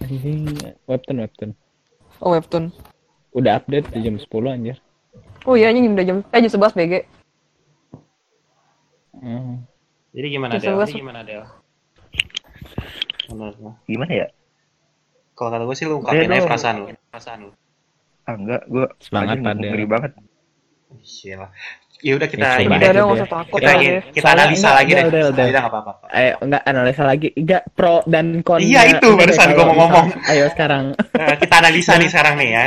Anjing 0.00 0.56
webtoon 0.88 1.16
webtoon. 1.20 1.50
Oh, 2.18 2.32
webtoon. 2.32 2.72
Udah 3.36 3.60
update 3.60 3.92
di 3.92 4.00
jam 4.04 4.16
10 4.16 4.26
anjir. 4.48 4.76
Oh 5.44 5.54
iya, 5.54 5.70
anjing 5.70 5.92
udah 5.92 6.04
jam 6.04 6.18
eh 6.32 6.40
jam 6.40 6.52
11 6.52 6.78
BG. 6.78 6.94
Jadi 10.14 10.26
gimana 10.30 10.52
Del? 10.58 10.74
Jadi 10.74 10.94
gimana 10.98 11.20
Del? 11.26 11.44
Gimana 13.84 14.12
ya? 14.12 14.26
Kalau 15.38 15.54
kata 15.54 15.64
gue 15.68 15.76
sih 15.78 15.86
lu 15.86 16.02
ungkapin 16.02 16.32
aja 16.32 16.42
perasaan 16.48 16.76
lu. 16.82 16.86
Perasaan 17.14 17.38
lu. 17.46 17.52
Ah 18.26 18.34
enggak, 18.34 18.62
gue 18.66 18.86
Semangat, 18.98 19.38
ngeri 19.40 19.86
banget. 19.86 20.12
Iya 20.98 21.46
lah. 21.46 21.50
Ya 21.98 22.12
udah 22.14 22.28
kita 22.30 22.44
Ya, 22.46 22.50
ini 22.62 22.70
coba 22.70 22.76
deh. 22.78 22.78
Udah 22.78 22.86
aja 22.86 22.94
deh, 22.94 23.02
nggak 23.02 23.10
deh. 23.10 23.18
usah 23.18 23.30
takut 23.30 23.58
Kita 23.58 23.72
deh. 23.74 24.00
kita 24.14 24.22
Soalnya 24.22 24.44
analisa 24.46 24.68
lagi 24.70 24.90
deh. 24.94 25.04
udah, 25.10 25.22
udah, 25.34 25.62
apa-apa. 25.66 25.92
Eh, 26.14 26.32
enggak 26.38 26.62
analisa 26.62 27.02
lagi. 27.02 27.28
Enggak 27.34 27.62
pro 27.74 27.96
dan 28.06 28.26
kontra. 28.46 28.62
Iya, 28.62 28.80
itu, 28.94 29.08
barusan 29.18 29.46
deh, 29.50 29.54
gua 29.58 29.64
mau 29.66 29.76
ngomong. 29.82 30.06
Ayo 30.30 30.44
sekarang. 30.54 30.84
Nah, 30.94 31.36
kita 31.42 31.54
analisa 31.58 31.92
nih 31.98 32.08
sekarang 32.08 32.34
nih 32.38 32.50
ya. 32.54 32.64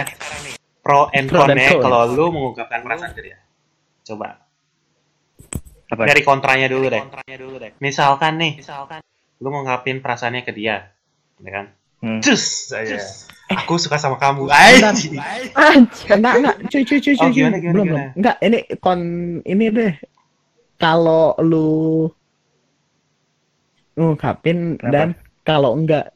Pro 0.81 1.07
and 1.15 1.27
Pro 1.29 1.45
con-nya 1.47 1.69
con. 1.77 1.81
kalau 1.87 2.01
lu 2.11 2.25
mengungkapkan 2.33 2.79
perasaan 2.83 3.11
ke 3.15 3.21
dia. 3.21 3.37
Coba. 4.03 4.27
Apa? 5.91 6.01
Dari 6.07 6.21
kontranya 6.23 6.67
dulu 6.67 6.87
deh. 6.91 7.03
Misalkan 7.79 8.35
nih, 8.35 8.59
misalkan 8.59 8.99
lu 9.39 9.47
ngungkapin 9.47 10.03
perasaannya 10.03 10.41
ke 10.43 10.51
dia. 10.51 10.91
Ya 11.39 11.51
kan? 11.55 11.65
Hmm. 12.01 12.19
Cus 12.19 12.73
aja. 12.73 12.97
Aku 13.51 13.75
suka 13.77 13.95
sama 13.95 14.17
kamu. 14.17 14.47
Anjir. 14.49 15.21
Enggak, 16.09 16.33
enggak. 16.39 16.55
Cuy, 16.67 16.81
cuy, 16.81 16.97
cuy, 16.97 17.13
Oh, 17.13 17.17
cuy. 17.19 17.27
cuy. 17.27 17.31
gimana, 17.35 17.57
gimana, 17.57 17.73
belum, 17.75 17.85
gimana? 17.85 17.99
belum. 18.07 18.17
Enggak, 18.17 18.35
ini 18.41 18.59
kon 18.79 18.99
ini 19.43 19.65
deh. 19.69 19.93
Kalau 20.75 21.37
lu 21.37 21.69
ngungkapin 23.93 24.79
Kenapa? 24.79 24.91
dan 24.91 25.07
kalau 25.43 25.75
enggak 25.75 26.09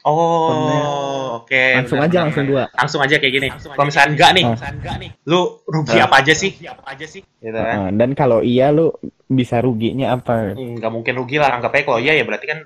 Oh, 0.00 1.44
oke. 1.44 1.52
langsung 1.76 2.00
benar, 2.00 2.08
aja 2.08 2.16
benar, 2.16 2.24
langsung 2.24 2.44
dua. 2.48 2.64
Langsung 2.72 3.00
aja 3.04 3.14
kayak 3.20 3.32
gini. 3.36 3.48
Kalau 3.52 3.84
misalnya 3.84 4.08
enggak 4.16 4.30
nih, 4.32 4.44
Oh. 4.48 4.56
lu 5.28 5.40
rugi 5.68 6.00
apa 6.00 6.24
aja 6.24 6.32
sih? 6.32 6.56
Apa 6.64 6.96
aja 6.96 7.04
sih? 7.04 7.20
Gitu 7.20 7.52
kan? 7.52 7.92
Dan 8.00 8.16
kalau 8.16 8.40
iya 8.40 8.72
lu 8.72 8.96
bisa 9.28 9.60
ruginya 9.60 10.16
apa? 10.16 10.56
Nggak 10.56 10.88
mungkin 10.88 11.12
rugi 11.12 11.36
lah. 11.36 11.52
Anggap 11.52 11.76
aja 11.76 11.84
kalau 11.84 12.00
iya 12.00 12.16
ya 12.16 12.24
berarti 12.24 12.48
kan 12.48 12.64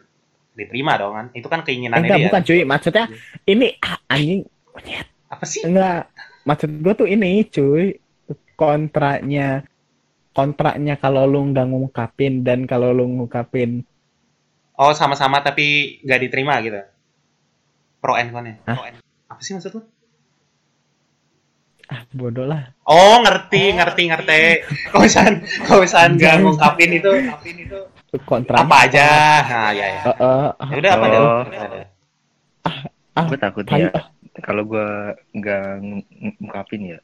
diterima 0.55 0.97
dong 0.97 1.13
kan. 1.13 1.27
Itu 1.35 1.47
kan 1.51 1.61
Eh, 1.61 1.67
keinginannya 1.67 2.07
enggak, 2.07 2.19
dia. 2.19 2.27
bukan 2.31 2.43
cuy. 2.43 2.61
Maksudnya 2.63 3.05
ini 3.45 3.67
ah, 3.79 3.99
anjing 4.09 4.41
Apa 5.29 5.45
sih? 5.45 5.61
enggak. 5.67 6.09
Maksud 6.43 6.71
gua 6.81 6.95
tuh 6.95 7.07
ini 7.07 7.45
cuy. 7.45 7.99
Kontraknya 8.55 9.67
kontraknya 10.31 10.95
kalau 10.95 11.27
lu 11.27 11.51
nggak 11.51 11.67
ngungkapin 11.67 12.43
dan 12.43 12.67
kalau 12.67 12.91
lu 12.91 13.07
ngungkapin 13.07 13.83
Oh, 14.75 14.91
sama-sama 14.91 15.39
tapi 15.39 15.99
nggak 16.03 16.21
diterima 16.23 16.59
gitu. 16.63 16.83
Pro 18.03 18.15
and. 18.15 18.31
Hah? 18.35 18.75
Pro 18.75 18.83
and- 18.83 18.99
Apa 19.31 19.39
sih 19.43 19.55
maksud 19.55 19.75
lu? 19.75 19.83
ah 21.85 22.01
bodoh 22.11 22.49
lah. 22.49 22.73
Oh, 22.89 23.21
ngerti, 23.21 23.77
ngerti, 23.77 24.03
ngerti. 24.09 24.41
Kalau 24.89 25.05
misalnya, 25.05 25.45
kalau 25.69 25.85
nggak 25.85 26.35
ngungkapin 26.41 26.91
itu, 26.97 27.11
itu 27.61 27.81
Kontraknya 28.21 28.63
apa 28.63 28.77
aja. 28.81 29.07
Nah, 29.43 29.71
ya, 29.71 29.87
ya. 29.89 30.01
Heeh. 30.05 30.47
Ya 30.65 30.77
udah 30.79 30.91
apa 30.93 31.05
Oh. 31.05 31.11
dah? 31.11 31.87
Ah, 33.15 33.25
Gue 33.25 33.37
takut 33.37 33.65
ya. 33.65 33.91
ah. 33.91 34.05
Kalau 34.37 34.63
gue 34.65 34.87
nggak 35.33 35.65
ng- 35.79 36.03
ng- 36.21 36.37
ngungkapin 36.39 36.81
ya. 36.89 36.99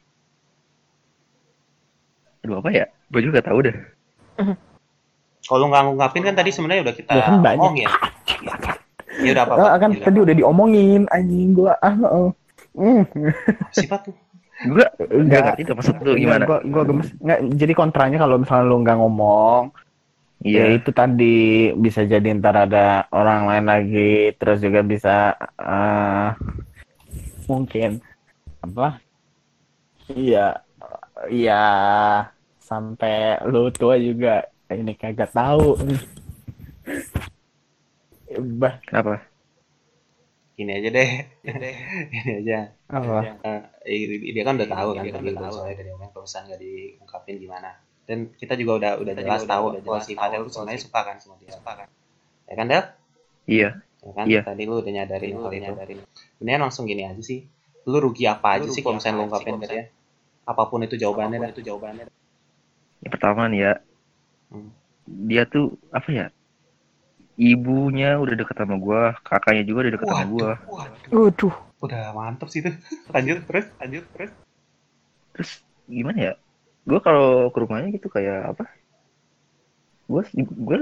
Aduh 2.41 2.57
apa 2.57 2.69
ya? 2.69 2.85
Gue 3.07 3.21
juga 3.21 3.39
tahu 3.39 3.59
deh. 3.61 3.75
Kalau 5.41 5.65
nggak 5.67 5.83
ngungkapin 5.85 6.23
kan 6.23 6.33
tadi 6.33 6.49
sebenarnya 6.49 6.81
udah 6.85 6.95
kita 6.95 7.11
Ya 7.11 7.23
kan 7.23 7.39
banyak. 7.39 7.59
omongin. 7.61 7.89
Ya 9.21 9.29
udah 9.31 9.43
apa? 9.43 9.53
Ah, 9.57 9.77
kan 9.77 9.91
tadi 9.93 10.17
udah 10.19 10.33
diomongin 10.33 11.01
anjing 11.07 11.51
gua 11.51 11.75
ah 11.77 11.93
heeh. 11.93 12.27
Hmm. 12.71 13.03
Sifat 13.71 14.07
tuh. 14.07 14.15
Gue 14.63 14.77
nggak 14.77 15.11
Enggak. 15.11 15.41
ngerti 15.49 15.61
tuh 15.63 15.75
maksud 15.75 15.95
lu 15.99 16.11
gimana? 16.15 16.43
Gua, 16.45 16.59
gua 16.63 16.83
gemes. 16.85 17.09
Nggak, 17.17 17.39
jadi 17.55 17.73
kontranya 17.73 18.17
kalau 18.17 18.35
misalnya 18.37 18.65
lu 18.65 18.77
nggak 18.79 18.97
ngomong, 18.97 19.63
ya 20.41 20.63
Iya. 20.63 20.73
itu 20.75 20.89
tadi 20.99 21.23
bisa 21.83 22.01
jadi 22.13 22.27
ntar 22.37 22.55
ada 22.65 23.05
orang 23.13 23.41
lain 23.49 23.65
lagi, 23.71 24.33
terus 24.39 24.57
juga 24.65 24.81
bisa 24.91 25.37
eh, 25.61 26.27
mungkin 27.49 28.01
apa? 28.63 29.01
Iya, 30.11 30.39
iya 31.31 31.53
sampai 32.69 33.41
lu 33.51 33.69
tua 33.77 33.95
juga 34.07 34.29
ini 34.71 34.91
kagak 35.01 35.29
tahu. 35.35 35.77
Bah, 38.59 38.79
Kenapa? 38.87 39.21
Gini 40.57 40.71
aja 40.77 40.89
deh. 40.97 41.09
Gini 42.13 42.31
aja. 42.39 42.59
apa? 42.89 43.17
Eh, 43.87 44.31
dia 44.35 44.43
kan 44.47 44.53
udah 44.59 44.69
tahu 44.69 44.89
kan 44.97 45.05
tadi 45.09 45.27
udah 45.35 45.49
soalnya 45.51 45.75
dari 45.79 45.89
kalau 46.13 46.23
misalnya 46.25 46.45
nggak 46.53 46.61
diungkapin 46.65 47.35
gimana. 47.43 47.69
Dan 48.11 48.27
kita 48.35 48.59
juga 48.59 48.75
udah 48.75 48.91
udah 48.99 49.13
jelas 49.15 49.47
tahu 49.47 49.79
kalau 49.79 50.03
si 50.03 50.19
Fadel 50.19 50.43
tuh 50.43 50.59
sebenarnya 50.59 50.83
suka 50.83 50.99
kan 51.07 51.15
sama 51.23 51.39
dia. 51.39 51.55
Suka 51.55 51.71
kan. 51.79 51.87
Ya 52.43 52.53
kan 52.59 52.65
Del? 52.67 52.83
Iya. 53.47 53.69
Ya 54.03 54.11
kan? 54.11 54.25
Iya. 54.27 54.41
Tadi 54.43 54.63
lu 54.67 54.83
udah 54.83 54.91
nyadarin 54.91 55.39
hal 55.39 55.51
itu. 55.55 56.03
Mendingan 56.43 56.61
langsung 56.67 56.83
gini 56.91 57.07
aja 57.07 57.23
sih. 57.23 57.47
Lu 57.87 58.03
rugi 58.03 58.27
apa 58.27 58.59
aja 58.59 58.67
sih 58.67 58.83
kalau 58.83 58.99
misalnya 58.99 59.23
lu 59.23 59.31
ungkapin 59.31 59.55
ke 59.63 59.67
dia? 59.71 59.83
Apa 60.43 60.67
pun 60.67 60.83
itu 60.83 60.99
jawabannya 60.99 61.39
dah. 61.39 61.51
itu 61.55 61.63
jawabannya. 61.63 62.11
Yang 62.99 63.11
pertama 63.15 63.47
nih 63.47 63.59
ya. 63.63 63.73
Hmm. 64.51 64.69
Dia 65.07 65.43
tuh 65.47 65.79
apa 65.95 66.09
ya? 66.11 66.27
Ibunya 67.39 68.19
udah 68.19 68.35
deket 68.35 68.59
sama 68.59 68.75
gua, 68.75 69.15
kakaknya 69.23 69.63
juga 69.63 69.87
udah 69.87 69.93
deket 69.95 70.07
sama 70.11 70.25
gua. 70.27 70.51
Waduh. 70.67 71.15
Waduh. 71.15 71.55
Udah 71.79 72.11
mantep 72.11 72.51
sih 72.51 72.59
tuh. 72.59 72.75
Lanjut 73.15 73.47
terus, 73.47 73.65
lanjut 73.79 74.03
terus. 74.13 74.31
Terus 75.31 75.51
gimana 75.87 76.19
ya? 76.19 76.33
Gua 76.89 76.99
kalau 77.07 77.27
ke 77.53 77.57
rumahnya 77.63 77.89
gitu 77.97 78.07
kayak 78.15 78.37
apa? 78.51 78.63
Gua 80.09 80.21
gua 80.67 80.77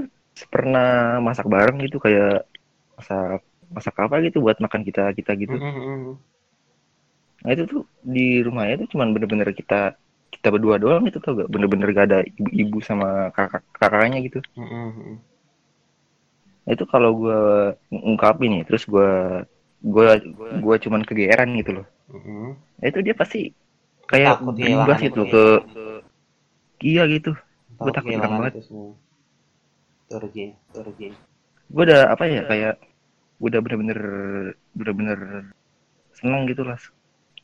pernah 0.52 1.20
masak 1.26 1.46
bareng 1.54 1.76
gitu 1.84 1.96
kayak 2.04 2.48
masak 2.98 3.40
masak 3.76 3.94
apa 4.04 4.16
gitu 4.26 4.38
buat 4.44 4.58
makan 4.64 4.82
kita 4.88 5.02
kita 5.18 5.32
gitu. 5.42 5.56
Mm-mm. 5.56 6.18
Nah 7.44 7.50
itu 7.56 7.64
tuh 7.72 7.82
di 8.14 8.44
rumahnya 8.46 8.74
tuh 8.84 8.88
cuman 8.92 9.08
bener-bener 9.14 9.48
kita 9.60 9.96
kita 10.34 10.48
berdua 10.54 10.76
doang 10.82 11.02
gitu 11.08 11.18
tau 11.24 11.32
gak 11.40 11.48
bener-bener 11.52 11.88
gak 11.96 12.06
ada 12.08 12.18
ibu-ibu 12.38 12.78
sama 12.84 13.32
kakak 13.36 13.62
kakaknya 13.80 14.18
gitu. 14.26 14.38
Mm-mm. 14.56 15.20
Nah, 16.64 16.72
itu 16.76 16.84
kalau 16.92 17.10
gue 17.20 17.38
ngungkapin 17.90 18.50
nih 18.54 18.62
terus 18.68 18.84
gue 18.92 19.08
gue 19.80 20.06
gue 20.64 20.76
cuman 20.84 21.02
kegeeran 21.08 21.50
gitu 21.60 21.70
loh. 21.80 21.86
Mm-mm. 22.10 22.56
Nah, 22.80 22.86
itu 22.90 22.98
dia 23.06 23.14
pasti 23.20 23.38
kayak 24.10 24.36
kehilangan 24.58 25.00
gitu 25.06 25.20
itu 25.24 25.24
ke 25.30 25.42
iya 26.80 27.06
gitu. 27.06 27.32
Gua 27.80 27.92
takut 27.94 28.12
kehilangan 28.12 28.38
banget. 28.40 28.52
itu 28.58 28.62
semua. 28.68 28.92
Gue 31.70 31.82
udah 31.86 32.10
apa 32.10 32.24
ya 32.26 32.42
kayak 32.50 32.74
udah 33.38 33.58
bener-bener 33.62 34.00
bener-bener 34.74 35.18
seneng 36.18 36.50
gitu 36.50 36.66
lah 36.66 36.76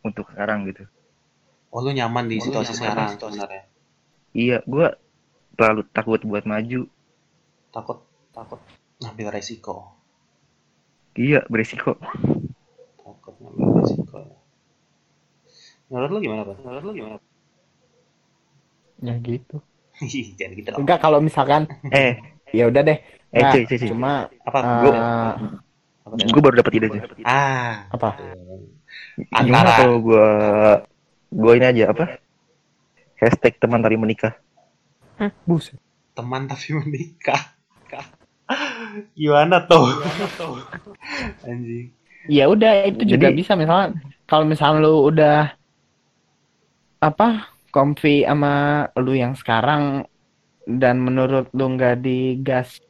untuk 0.02 0.26
sekarang 0.34 0.66
gitu. 0.66 0.82
Oh 1.70 1.78
lu 1.78 1.94
nyaman 1.94 2.26
di 2.26 2.42
Oh, 2.42 2.50
situasi 2.50 2.74
nyaman 2.82 2.82
sekarang 2.82 3.08
sebenarnya. 3.22 3.62
Iya 4.34 4.58
gue 4.66 4.86
terlalu 5.54 5.82
takut 5.94 6.20
buat 6.26 6.42
maju. 6.42 6.90
Takut, 7.70 8.02
takut 8.34 8.60
ngambil 8.98 9.38
resiko. 9.38 9.94
Iya 11.14 11.46
beresiko. 11.46 11.94
Takut 12.98 13.34
ngambil 13.40 13.78
resiko. 13.78 14.18
Menurut 15.86 16.10
lu 16.10 16.18
gimana, 16.18 16.42
Pak? 16.42 16.56
Menurut 16.66 16.82
lu 16.82 16.92
gimana? 16.98 17.16
Ya 18.98 19.14
gitu. 19.18 19.60
Jangan 20.36 20.52
gitu. 20.54 20.68
Enggak 20.74 20.98
kalau 21.00 21.18
misalkan 21.18 21.64
Eh 21.88 22.16
ya 22.50 22.66
udah 22.66 22.82
deh. 22.82 22.98
eh 23.26 23.36
Nggak, 23.36 23.52
cuy 23.52 23.62
cuy 23.66 23.76
cuy. 23.78 23.88
cuma 23.90 24.12
Apa? 24.42 24.58
eh, 24.58 24.80
Gua- 24.80 24.96
apa 26.02 26.14
tadi? 26.14 26.30
Gue 26.30 26.40
baru 26.40 26.54
dapet 26.56 26.72
ide 26.74 26.86
aja. 26.86 27.00
Ah, 27.22 27.74
apa? 27.90 28.08
Antara 29.30 29.70
kalau 29.76 29.98
gue 30.00 30.28
gue 31.32 31.52
ini 31.54 31.66
aja 31.66 31.84
apa? 31.90 32.04
Hashtag 33.16 33.56
teman 33.56 33.80
tari 33.80 33.96
menikah. 33.96 34.36
Buset. 35.42 35.80
teman 36.12 36.44
tapi 36.44 36.72
menikah. 36.74 37.56
Gimana 39.12 39.60
tuh? 39.62 39.84
Anjing. 41.42 41.92
Ya 42.26 42.46
udah 42.46 42.84
itu 42.84 43.02
juga 43.06 43.28
Jadi- 43.28 43.38
bisa 43.38 43.52
misalnya 43.52 43.96
kalau 44.24 44.44
misalnya 44.44 44.80
lu 44.80 45.04
udah 45.04 45.52
apa 46.98 47.52
comfy 47.76 48.24
sama 48.24 48.88
lu 48.96 49.12
yang 49.12 49.36
sekarang 49.36 50.08
dan 50.64 50.96
menurut 51.04 51.52
lu 51.52 51.76
nggak 51.76 52.00
digas 52.00 52.80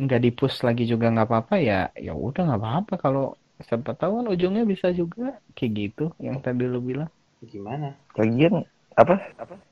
nggak 0.00 0.20
dipus 0.24 0.64
lagi 0.64 0.88
juga 0.88 1.12
nggak 1.12 1.28
apa-apa 1.28 1.54
ya 1.60 1.80
ya 1.92 2.16
udah 2.16 2.42
nggak 2.48 2.60
apa-apa 2.60 2.94
kalau 2.96 3.36
siapa 3.60 3.92
tahu 3.92 4.24
kan 4.24 4.26
ujungnya 4.32 4.64
bisa 4.64 4.88
juga 4.96 5.36
kayak 5.52 5.72
gitu 5.76 6.04
yang 6.16 6.40
tadi 6.40 6.64
lu 6.64 6.80
bilang 6.80 7.12
Gimana? 7.40 7.96
Lagian 8.20 8.68
apa? 8.92 9.16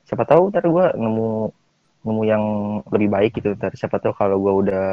Siapa 0.09 0.25
tahu 0.25 0.49
ntar 0.49 0.65
gue 0.65 0.85
nemu 0.97 1.53
nemu 2.01 2.21
yang 2.25 2.43
lebih 2.89 3.09
baik 3.13 3.31
gitu. 3.37 3.53
Ntar 3.53 3.77
siapa 3.77 4.01
tahu 4.01 4.17
kalau 4.17 4.41
gue 4.41 4.53
udah 4.65 4.87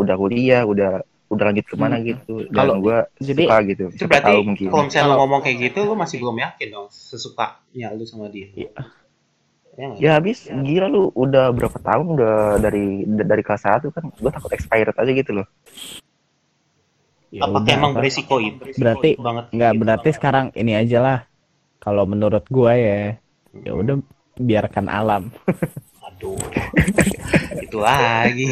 udah 0.00 0.14
kuliah, 0.16 0.64
udah 0.64 1.04
udah 1.28 1.44
lanjut 1.44 1.64
ke 1.64 1.76
mana 1.76 1.96
Hmm. 1.96 2.06
gitu. 2.06 2.34
Kalau- 2.50 2.76
Dan 2.76 2.84
gue 2.84 2.98
jadi- 3.20 3.44
suka 3.44 3.56
gitu. 3.64 3.84
Itu 3.90 4.04
berarti 4.04 4.32
tahu 4.32 4.40
mungkin. 4.42 4.66
kalau 4.68 4.84
misalnya 4.84 5.04
lu 5.04 5.08
Kalau- 5.08 5.20
ngomong 5.22 5.40
kayak 5.40 5.56
gitu, 5.60 5.78
lu 5.84 5.94
masih 5.94 6.16
belum 6.18 6.36
yakin 6.38 6.68
dong 6.68 6.86
sesukanya 6.88 7.86
lu 7.92 8.04
sama 8.04 8.26
dia. 8.28 8.48
Iya. 8.52 8.70
Ya 9.78 9.84
nggak? 9.86 9.98
Ya 10.00 10.10
habis 10.12 10.38
gila 10.44 10.86
lu 10.86 11.12
udah 11.14 11.54
berapa 11.54 11.78
tahun 11.78 12.06
udah 12.18 12.34
dari 12.58 13.06
dari 13.06 13.42
kelas 13.42 13.62
1 13.62 13.94
kan 13.94 14.10
gue 14.10 14.30
takut 14.32 14.50
expired 14.50 14.90
aja 14.92 15.12
gitu 15.12 15.30
loh. 15.32 15.46
Ya 17.28 17.44
Apakah 17.44 17.68
emang 17.68 17.92
apa. 17.92 18.00
beresiko 18.00 18.40
itu? 18.40 18.72
Berarti 18.74 19.20
banget. 19.20 19.44
nggak 19.52 19.72
berarti 19.76 20.08
sekarang 20.10 20.46
ini 20.56 20.72
aja 20.74 20.98
lah. 20.98 21.18
Kalau 21.78 22.02
menurut 22.04 22.42
gua 22.48 22.72
ya, 22.74 23.20
ya 23.54 23.72
udah 23.72 24.00
biarkan 24.34 24.88
alam. 24.88 25.22
Aduh. 26.18 26.34
itu 27.64 27.78
lagi. 27.78 28.44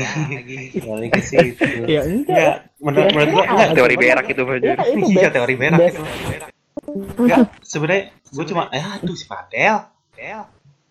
Balik 0.86 1.10
ke 1.18 1.22
situ. 1.22 1.66
ya 1.90 2.06
Enggak, 2.06 2.70
menurut 2.78 3.10
menurut 3.10 3.30
gua 3.34 3.44
enggak 3.50 3.70
Teori 3.74 3.96
berak 3.98 4.26
itu 4.30 4.42
Iya 4.46 4.74
kan 4.78 4.86
itu 4.86 5.06
Iya, 5.18 5.28
teori 5.34 5.54
berak. 5.58 5.78
best- 5.82 5.98
Enggak, 7.18 7.38
sebenarnya 7.66 8.02
gue 8.14 8.44
cuma 8.46 8.70
eh 8.70 8.84
aduh 8.84 9.16
si 9.18 9.26
Fadel. 9.26 9.82
Del. 10.14 10.42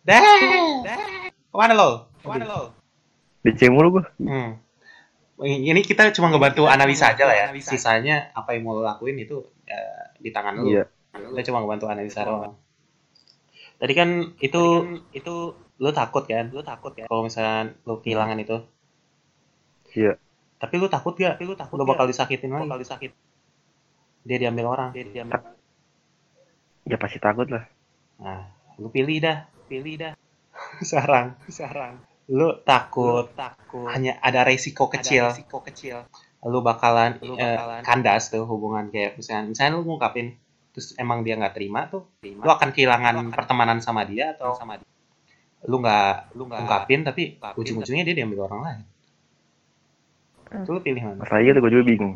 Del. 0.04 0.24
Ke 1.32 1.56
mana 1.56 1.74
lo? 1.74 2.12
Ke 2.20 2.28
mana 2.28 2.44
lo? 2.44 2.62
DC 3.48 3.72
mulu 3.72 4.02
gue. 4.02 4.06
Hmm. 4.20 4.60
Ini 5.40 5.80
kita 5.84 6.12
cuma 6.12 6.32
ngebantu 6.32 6.68
analisa 6.68 7.16
aja 7.16 7.24
lah 7.24 7.36
ya. 7.36 7.48
Sisanya 7.60 8.36
apa 8.36 8.56
yang 8.56 8.68
mau 8.68 8.76
lo 8.76 8.84
lakuin 8.84 9.16
itu 9.16 9.46
ya, 9.64 9.80
di 10.20 10.30
tangan 10.36 10.60
lu. 10.60 10.76
Iya. 10.76 10.84
Kita 11.16 11.52
cuma 11.54 11.64
ngebantu 11.64 11.86
analisa 11.88 12.28
doang. 12.28 12.60
Tadi 13.76 13.94
kan 13.96 14.10
itu 14.40 14.64
itu 15.12 15.36
lu 15.80 15.90
takut 15.92 16.24
kan? 16.24 16.48
Lu 16.52 16.64
takut 16.64 16.92
kan? 16.96 17.08
Kalau 17.08 17.22
misalnya 17.26 17.76
lu 17.84 18.00
kehilangan 18.00 18.38
itu. 18.40 18.58
Iya. 19.96 20.20
Tapi 20.60 20.74
lu 20.80 20.88
takut 20.88 21.14
gak? 21.16 21.40
Tapi 21.40 21.44
lu 21.48 21.56
takut 21.56 21.76
lu 21.76 21.86
bakal 21.88 22.08
disakitin 22.08 22.52
lagi. 22.52 22.68
Bakal 22.68 22.80
disakit. 22.80 23.12
Dia 24.26 24.38
diambil 24.40 24.66
orang. 24.72 24.90
Dia 24.96 25.06
diambil. 25.06 25.56
Ya 26.86 26.98
pasti 27.02 27.18
takut 27.20 27.48
lah. 27.52 27.66
Nah, 28.22 28.48
lu 28.80 28.88
pilih 28.88 29.20
dah, 29.20 29.50
pilih 29.68 29.96
dah. 30.00 30.14
Sarang, 30.90 31.36
sarang. 31.52 32.00
Lu 32.32 32.58
takut, 32.64 33.30
takut. 33.36 33.86
Hanya 33.92 34.18
ada 34.24 34.48
resiko 34.48 34.88
kecil. 34.88 35.30
resiko 35.30 35.62
kecil. 35.62 36.08
Lu 36.46 36.64
bakalan, 36.64 37.20
eh, 37.22 37.60
kandas 37.84 38.32
tuh 38.32 38.46
hubungan 38.48 38.88
kayak 38.90 39.18
misalnya, 39.20 39.52
misalnya 39.52 39.72
lu 39.78 39.82
ngungkapin 39.86 40.38
terus 40.76 40.92
emang 41.00 41.24
dia 41.24 41.40
nggak 41.40 41.56
terima 41.56 41.88
tuh, 41.88 42.04
lu 42.22 42.50
akan 42.52 42.76
kehilangan 42.76 43.32
pertemanan 43.32 43.80
sama 43.80 44.04
dia 44.04 44.36
atau 44.36 44.54
sama 44.60 44.76
dia. 44.76 44.88
Lu 45.64 45.80
nggak, 45.80 46.36
lu 46.36 46.44
nggak 46.46 46.60
ungkapin 46.68 47.02
tapi 47.08 47.24
ujung-ujungnya 47.56 48.04
dia 48.04 48.16
diambil 48.20 48.52
orang 48.52 48.60
lain. 48.62 48.80
Itu 50.62 50.72
lu 50.76 50.82
pilih 50.84 51.02
mana? 51.02 51.24
Makanya 51.24 51.52
tuh 51.56 51.62
gue 51.64 51.72
juga 51.72 51.86
bingung. 51.88 52.16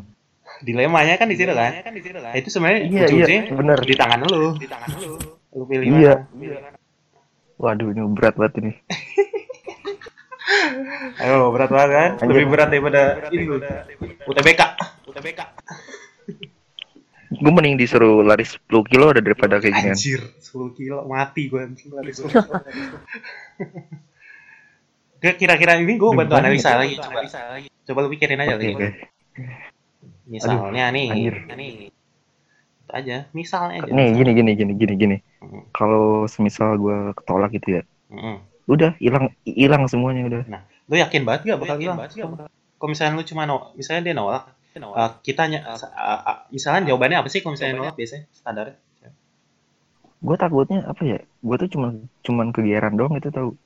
Dilemanya 0.60 1.14
kan 1.16 1.26
di 1.30 1.36
situ 1.40 1.50
kan? 1.50 1.72
Nah, 1.72 2.34
itu 2.36 2.48
sebenarnya 2.52 2.80
Iya, 2.84 3.02
ujung-ujungnya 3.08 3.42
iya, 3.48 3.54
bener. 3.56 3.78
di 3.80 3.94
tangan 3.96 4.18
lu. 4.28 4.42
Di 4.60 4.68
tangan 4.68 4.88
lu. 5.00 5.12
Lu 5.56 5.64
pilih 5.66 5.86
Iya. 5.88 6.14
mana? 6.28 6.78
Waduh 7.60 7.88
ini 7.92 8.00
berat 8.12 8.34
banget 8.36 8.52
ini. 8.64 8.72
Ayo, 11.20 11.52
berat 11.52 11.70
banget 11.70 11.90
kan? 11.92 12.10
Anjir. 12.24 12.32
Lebih 12.32 12.46
berat 12.48 12.68
daripada 12.72 13.00
ini 13.30 13.44
lu. 13.44 13.56
UTBK. 14.26 14.62
UTBK. 15.06 15.40
Gue 17.40 17.52
mending 17.52 17.80
disuruh 17.80 18.20
lari 18.20 18.44
10 18.44 18.68
kilo 18.84 19.10
ada 19.10 19.24
daripada 19.24 19.56
kayak 19.56 19.72
ginian. 19.74 19.96
Anjir, 19.96 20.20
10 20.36 20.76
kilo 20.76 21.08
mati 21.08 21.48
gue 21.48 21.60
anjing 21.60 21.88
lari 21.90 22.12
10 22.12 22.28
kilo. 22.36 22.52
Kira-kira 25.20 25.76
ini 25.76 26.00
gue 26.00 26.10
bantu 26.12 26.32
analisa 26.36 26.76
gitu? 26.80 26.80
lagi. 26.80 26.94
Coba, 27.00 27.20
coba 27.60 27.98
lu 28.04 28.08
pikirin 28.12 28.40
aja 28.40 28.56
Oke, 28.56 28.64
lagi. 28.64 28.74
oke. 28.76 28.88
Misalnya 30.30 30.84
nih, 30.92 31.06
anjir. 31.12 31.34
nih. 31.52 31.72
Itu 32.80 32.92
aja, 32.92 33.16
misalnya 33.32 33.84
aja. 33.84 33.92
Nih 33.92 34.08
gini 34.16 34.30
gini 34.32 34.50
gini 34.56 34.72
gini 34.76 34.94
gini. 34.96 35.16
Mm. 35.40 35.62
Kalau 35.72 36.24
semisal 36.24 36.76
gue 36.76 37.12
ketolak 37.16 37.52
gitu 37.52 37.80
ya, 37.80 37.82
Mm-mm. 38.08 38.40
udah 38.64 38.96
hilang 38.96 39.32
hilang 39.44 39.84
semuanya 39.88 40.22
udah. 40.28 40.42
Lu 40.88 40.96
yakin 40.96 41.22
banget 41.24 41.52
gak 41.52 41.60
bakal 41.60 41.76
hilang? 41.80 41.98
Kalau 42.80 42.88
misalnya 42.88 43.12
lu 43.20 43.24
cuma 43.24 43.44
no, 43.44 43.76
misalnya 43.76 44.02
dia 44.08 44.14
nolak, 44.16 44.48
uh, 44.78 45.10
kita 45.24 45.42
ny- 45.50 45.64
uh, 45.64 45.76
uh, 45.76 46.38
misalnya 46.54 46.92
jawabannya 46.92 47.18
apa 47.22 47.28
sih 47.32 47.40
kalau 47.42 47.58
misalnya 47.58 47.74
nolak 47.80 47.96
biasanya 47.98 48.24
standarnya? 48.30 48.76
Gue 50.20 50.36
takutnya 50.36 50.84
apa 50.84 51.02
ya? 51.02 51.18
Gue 51.40 51.56
tuh 51.56 51.68
cuma 51.72 51.96
cuman 52.20 52.52
kegeeran 52.52 52.94
doang 52.94 53.16
itu 53.16 53.32
tahu. 53.32 53.56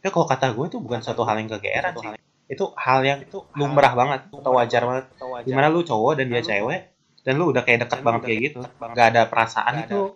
Ya 0.00 0.08
kalau 0.08 0.26
kata 0.30 0.54
gue 0.54 0.64
itu 0.70 0.78
bukan 0.80 1.02
suatu 1.02 1.26
hal 1.26 1.36
yang 1.42 1.50
kegeeran 1.50 1.92
sih. 1.98 2.08
Itu 2.50 2.74
hal 2.78 3.02
yang 3.02 3.18
itu 3.26 3.42
lumrah 3.58 3.92
banget 3.94 4.30
atau 4.30 4.52
wajar 4.54 4.82
banget. 4.86 5.04
Gimana 5.44 5.66
lu 5.68 5.82
cowok 5.82 6.12
dan 6.18 6.26
dia 6.30 6.42
cewek 6.42 6.80
dan 7.26 7.34
lu 7.36 7.52
udah 7.52 7.62
kayak 7.66 7.84
dekat 7.86 8.00
banget 8.06 8.22
kayak 8.26 8.40
gitu. 8.48 8.60
Gak 8.96 9.06
ada 9.12 9.22
perasaan 9.26 9.74
itu 9.84 10.14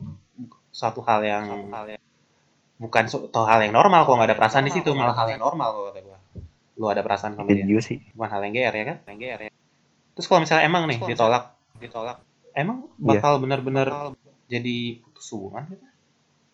suatu 0.75 1.03
hal 1.07 1.21
yang 1.27 1.45
bukan 2.75 3.07
suatu 3.07 3.47
hal 3.47 3.62
yang 3.62 3.71
normal 3.71 4.03
kalau 4.03 4.19
nggak 4.19 4.35
ada 4.35 4.39
perasaan 4.39 4.66
di 4.66 4.75
situ 4.75 4.91
malah 4.99 5.15
hal 5.15 5.31
yang 5.31 5.43
normal 5.43 5.69
kalau 5.71 5.91
kata. 5.95 6.04
Lu 6.75 6.87
ada 6.87 7.01
perasaan 7.01 7.35
sama 7.35 7.47
Itu 7.47 7.55
dia. 7.57 7.67
juga 7.67 7.83
sih. 7.85 7.99
Bukan 8.13 8.29
hal 8.29 8.41
yang 8.43 8.53
GR 8.53 8.75
ya 8.75 8.85
kan? 8.85 8.97
Yang 9.07 9.17
GR 9.19 9.41
ya. 9.41 9.51
Terus 10.13 10.27
kalau 10.27 10.41
misalnya 10.43 10.65
emang 10.65 10.83
nih 10.85 10.99
ditolak, 11.01 11.45
ditolak, 11.77 12.19
emang 12.53 12.87
Iya. 12.93 13.07
bakal 13.15 13.33
bener-bener 13.39 13.89
jadi 14.47 14.77
putus 15.01 15.27
hubungan 15.31 15.63
gitu? 15.69 15.87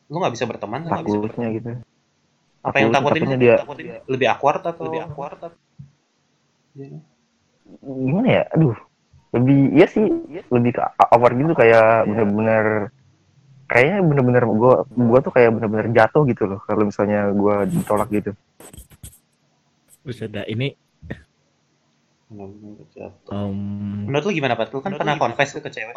Lu 0.09 0.17
nggak 0.19 0.33
bisa 0.33 0.45
berteman? 0.45 0.81
nggak 0.83 1.03
bisa 1.03 1.17
Takutnya 1.19 1.49
gitu. 1.51 1.71
apa 2.61 2.77
yang 2.77 2.91
Takut- 2.91 3.09
takutin 3.09 3.23
takutnya 3.23 3.37
lu? 3.37 3.43
dia- 3.43 3.59
takutin 3.59 3.87
lebih 4.07 4.27
awkward 4.29 4.63
atau 4.63 4.83
lebih 4.85 5.01
awkward 5.03 5.39
atau 5.39 5.51
Gimana 7.81 8.29
ya? 8.29 8.45
Aduh. 8.53 8.77
Lebih 9.31 9.59
iya 9.73 9.87
sih, 9.87 10.03
lebih 10.51 10.75
ke 10.75 10.83
awkward 10.99 11.39
gitu 11.39 11.55
kayak 11.55 12.03
bener-bener 12.05 12.91
kayaknya 13.65 14.03
bener-bener 14.03 14.43
gue 14.43 14.73
gua 15.07 15.19
tuh 15.23 15.31
kayak 15.31 15.55
bener-bener 15.55 15.87
jatuh 15.95 16.27
gitu 16.27 16.43
loh 16.45 16.59
kalau 16.61 16.83
misalnya 16.85 17.31
gue 17.31 17.55
ditolak 17.71 18.11
gitu. 18.11 18.35
Sudah 20.09 20.45
ini 20.49 20.73
um, 23.29 23.53
menurut 24.07 24.25
lu 24.25 24.33
gimana 24.33 24.57
Pat? 24.57 24.73
Lu 24.73 24.81
kan 24.81 24.97
pernah 24.97 25.19
confess 25.21 25.53
tuh 25.53 25.63
ke 25.65 25.71
cewek 25.71 25.95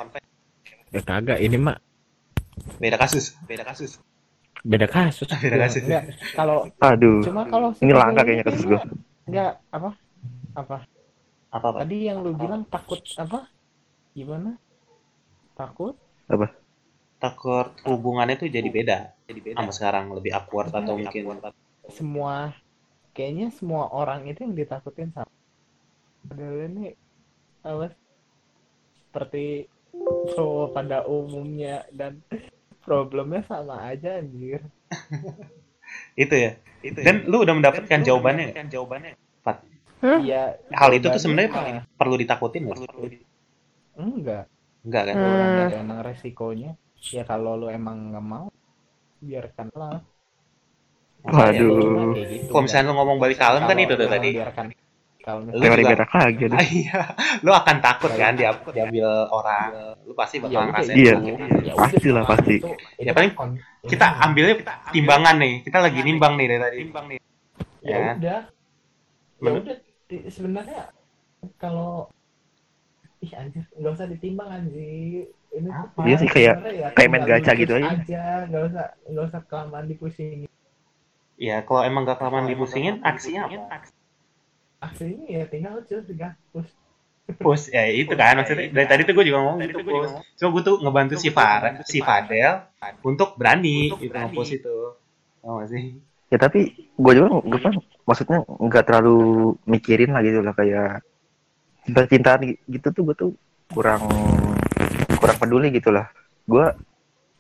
ya 0.94 1.02
kagak 1.02 1.42
ini 1.42 1.58
mah 1.58 1.78
beda 2.78 3.02
kasus 3.02 3.34
beda 3.50 3.66
kasus 3.66 3.98
beda 4.64 4.88
kasus. 4.88 5.28
Beda 5.44 5.68
kasus. 5.68 5.84
Enggak, 5.84 6.04
kalau 6.40 6.72
Aduh. 6.80 7.20
cuma 7.20 7.44
kalau 7.52 7.76
Ini 7.84 7.92
langka 7.92 8.24
kayaknya 8.24 8.48
kasus 8.48 8.64
gue. 8.64 8.80
Enggak, 9.28 9.60
apa? 9.76 9.90
Apa? 10.56 10.78
apa 11.52 11.68
Pat? 11.68 11.80
Tadi 11.84 11.98
yang 12.08 12.24
lu 12.24 12.32
bilang 12.32 12.64
takut 12.72 13.04
apa? 13.20 13.52
Gimana? 14.16 14.56
Takut? 15.60 16.00
takut 17.24 17.72
hubungannya 17.88 18.36
tuh 18.36 18.52
jadi 18.52 18.68
beda 18.68 19.16
jadi 19.32 19.40
beda 19.40 19.56
sama 19.64 19.72
sekarang 19.72 20.12
lebih 20.12 20.36
awkward 20.36 20.76
atau 20.76 21.00
mungkin 21.00 21.40
semua 21.88 22.52
kayaknya 23.14 23.54
semua 23.54 23.90
orang 23.94 24.26
itu 24.28 24.44
yang 24.44 24.58
ditakutin 24.58 25.14
sama 25.14 25.30
padahal 26.28 26.68
ini 26.68 26.98
apa 27.64 27.96
seperti 29.10 29.70
cowok 30.34 30.74
pada 30.74 31.06
umumnya 31.06 31.86
dan 31.94 32.20
problemnya 32.84 33.46
sama 33.48 33.80
aja 33.88 34.20
anjir. 34.20 34.60
Itu 36.18 36.36
ya. 36.36 36.58
Dan 36.84 37.30
lu 37.30 37.46
udah 37.46 37.56
mendapatkan 37.56 38.02
jawabannya 38.04 38.52
nggak? 38.52 38.74
jawabannya. 38.74 39.14
Pat 39.46 39.64
Iya. 40.04 40.60
Hal 40.76 40.92
itu 40.98 41.08
tuh 41.08 41.22
sebenarnya 41.22 41.50
mah 41.56 41.86
perlu 41.96 42.20
ditakutin 42.20 42.68
nggak 42.68 42.80
enggak. 43.96 44.46
Enggak 44.84 45.04
kan? 45.08 45.16
Hmm. 45.16 45.46
Ada 45.48 45.66
emang 45.80 46.00
resikonya. 46.04 46.72
Ya 47.14 47.24
kalau 47.24 47.56
lu 47.56 47.72
emang 47.72 48.12
nggak 48.12 48.26
mau 48.26 48.52
biarkanlah 49.24 50.04
Waduh. 51.24 52.20
Gitu, 52.20 52.48
kalau 52.52 52.62
misalnya 52.68 52.92
lu 52.92 52.94
ngomong 53.00 53.18
balik 53.18 53.38
kalem 53.40 53.64
kan 53.64 53.78
itu 53.80 53.94
tuh 53.96 54.08
tadi. 54.08 54.30
biarkan 54.36 54.66
kalau 55.24 55.40
Teori 55.56 55.84
berak 55.88 56.12
lagi. 56.12 56.44
Ah, 56.52 56.66
iya. 56.68 57.00
Lu 57.40 57.56
akan 57.56 57.80
takut 57.80 58.12
kan 58.12 58.36
dia 58.36 58.52
diambil 58.68 59.08
orang. 59.32 59.72
Lu 60.04 60.12
pasti 60.12 60.36
Ya 60.36 60.44
bakal 60.44 60.52
udah, 60.52 60.68
ngerasain 60.68 60.96
Iya. 61.00 61.14
Ya 61.64 61.74
Pasti 61.80 62.08
lah, 62.12 62.24
pasti. 62.28 62.56
Ya, 63.00 63.12
paling 63.16 63.32
kita 63.88 64.06
ini- 64.06 64.20
ambilnya 64.20 64.56
timbangan 64.92 65.36
nih. 65.40 65.54
Kita 65.64 65.78
lagi 65.80 66.00
nimbang 66.04 66.36
nih. 66.36 66.46
dari 66.52 66.60
tadi. 66.60 66.78
Timbang 66.84 67.06
nih. 67.08 67.20
Ya 67.80 67.88
ya 67.88 67.98
kan? 68.04 68.16
udah. 68.20 68.40
Ya 69.40 69.52
udah 69.56 69.78
sebenarnya 70.28 70.80
kalau 71.56 72.12
ih 73.24 73.32
anjir 73.32 73.64
nggak 73.80 73.92
usah 73.96 74.08
ditimbang 74.12 74.50
anjir. 74.52 75.32
Ini 75.56 75.70
tuh 75.70 75.72
Apa? 75.72 76.00
Iya 76.04 76.16
sih, 76.20 76.28
kayak- 76.28 76.60
ya 76.68 76.88
kayak 76.92 77.10
main 77.14 77.24
gacha 77.24 77.52
gitu 77.56 77.80
aja. 77.80 77.96
nggak 78.52 78.64
usah 78.68 78.86
nggak 79.08 79.26
usah 79.32 79.42
kelamaan 79.48 79.88
dipusingin 79.88 80.52
ya 81.44 81.60
kalau 81.68 81.84
emang 81.84 82.08
gak 82.08 82.24
kelamaan 82.24 82.48
dipusingin 82.48 83.04
aksinya 83.04 83.52
apa? 83.52 83.84
Akhirnya 84.80 85.28
ya 85.28 85.44
tinggal 85.52 85.84
terus 85.84 86.08
dihapus 86.08 86.68
push. 87.40 87.72
Ya 87.72 87.88
itu 87.88 88.12
kan 88.16 88.36
maksudnya. 88.40 88.72
dari 88.72 88.88
tadi 88.88 89.02
tuh 89.08 89.14
gue 89.16 89.26
juga 89.32 89.40
ngomong 89.44 89.64
gitu 89.64 89.84
push. 89.84 90.12
cuma 90.40 90.50
gue 90.56 90.64
tuh 90.64 90.76
ngebantu 90.84 91.14
si 91.20 91.30
Far 91.32 91.84
si 91.88 92.00
Fadel 92.04 92.68
untuk 93.04 93.40
berani 93.40 93.92
gitu 93.96 94.12
nge-push 94.12 94.60
itu. 94.60 94.78
Tau 95.40 95.60
gak 95.64 95.68
sih? 95.72 96.00
Ya 96.32 96.38
tapi 96.40 96.76
gue 96.76 97.14
juga 97.16 97.40
gue 97.44 97.60
kan 97.60 97.74
maksudnya 98.04 98.44
nggak 98.44 98.84
terlalu 98.90 99.54
mikirin 99.68 100.12
lah 100.12 100.22
gitu 100.26 100.40
lah 100.44 100.56
kayak 100.56 101.04
cinta-cintaan 101.88 102.56
gitu 102.68 102.88
tuh 102.92 103.04
gue 103.12 103.16
tuh 103.16 103.32
kurang 103.72 104.04
kurang 105.20 105.38
peduli 105.40 105.72
gitu 105.72 105.92
lah. 105.92 106.12
Gue 106.44 106.72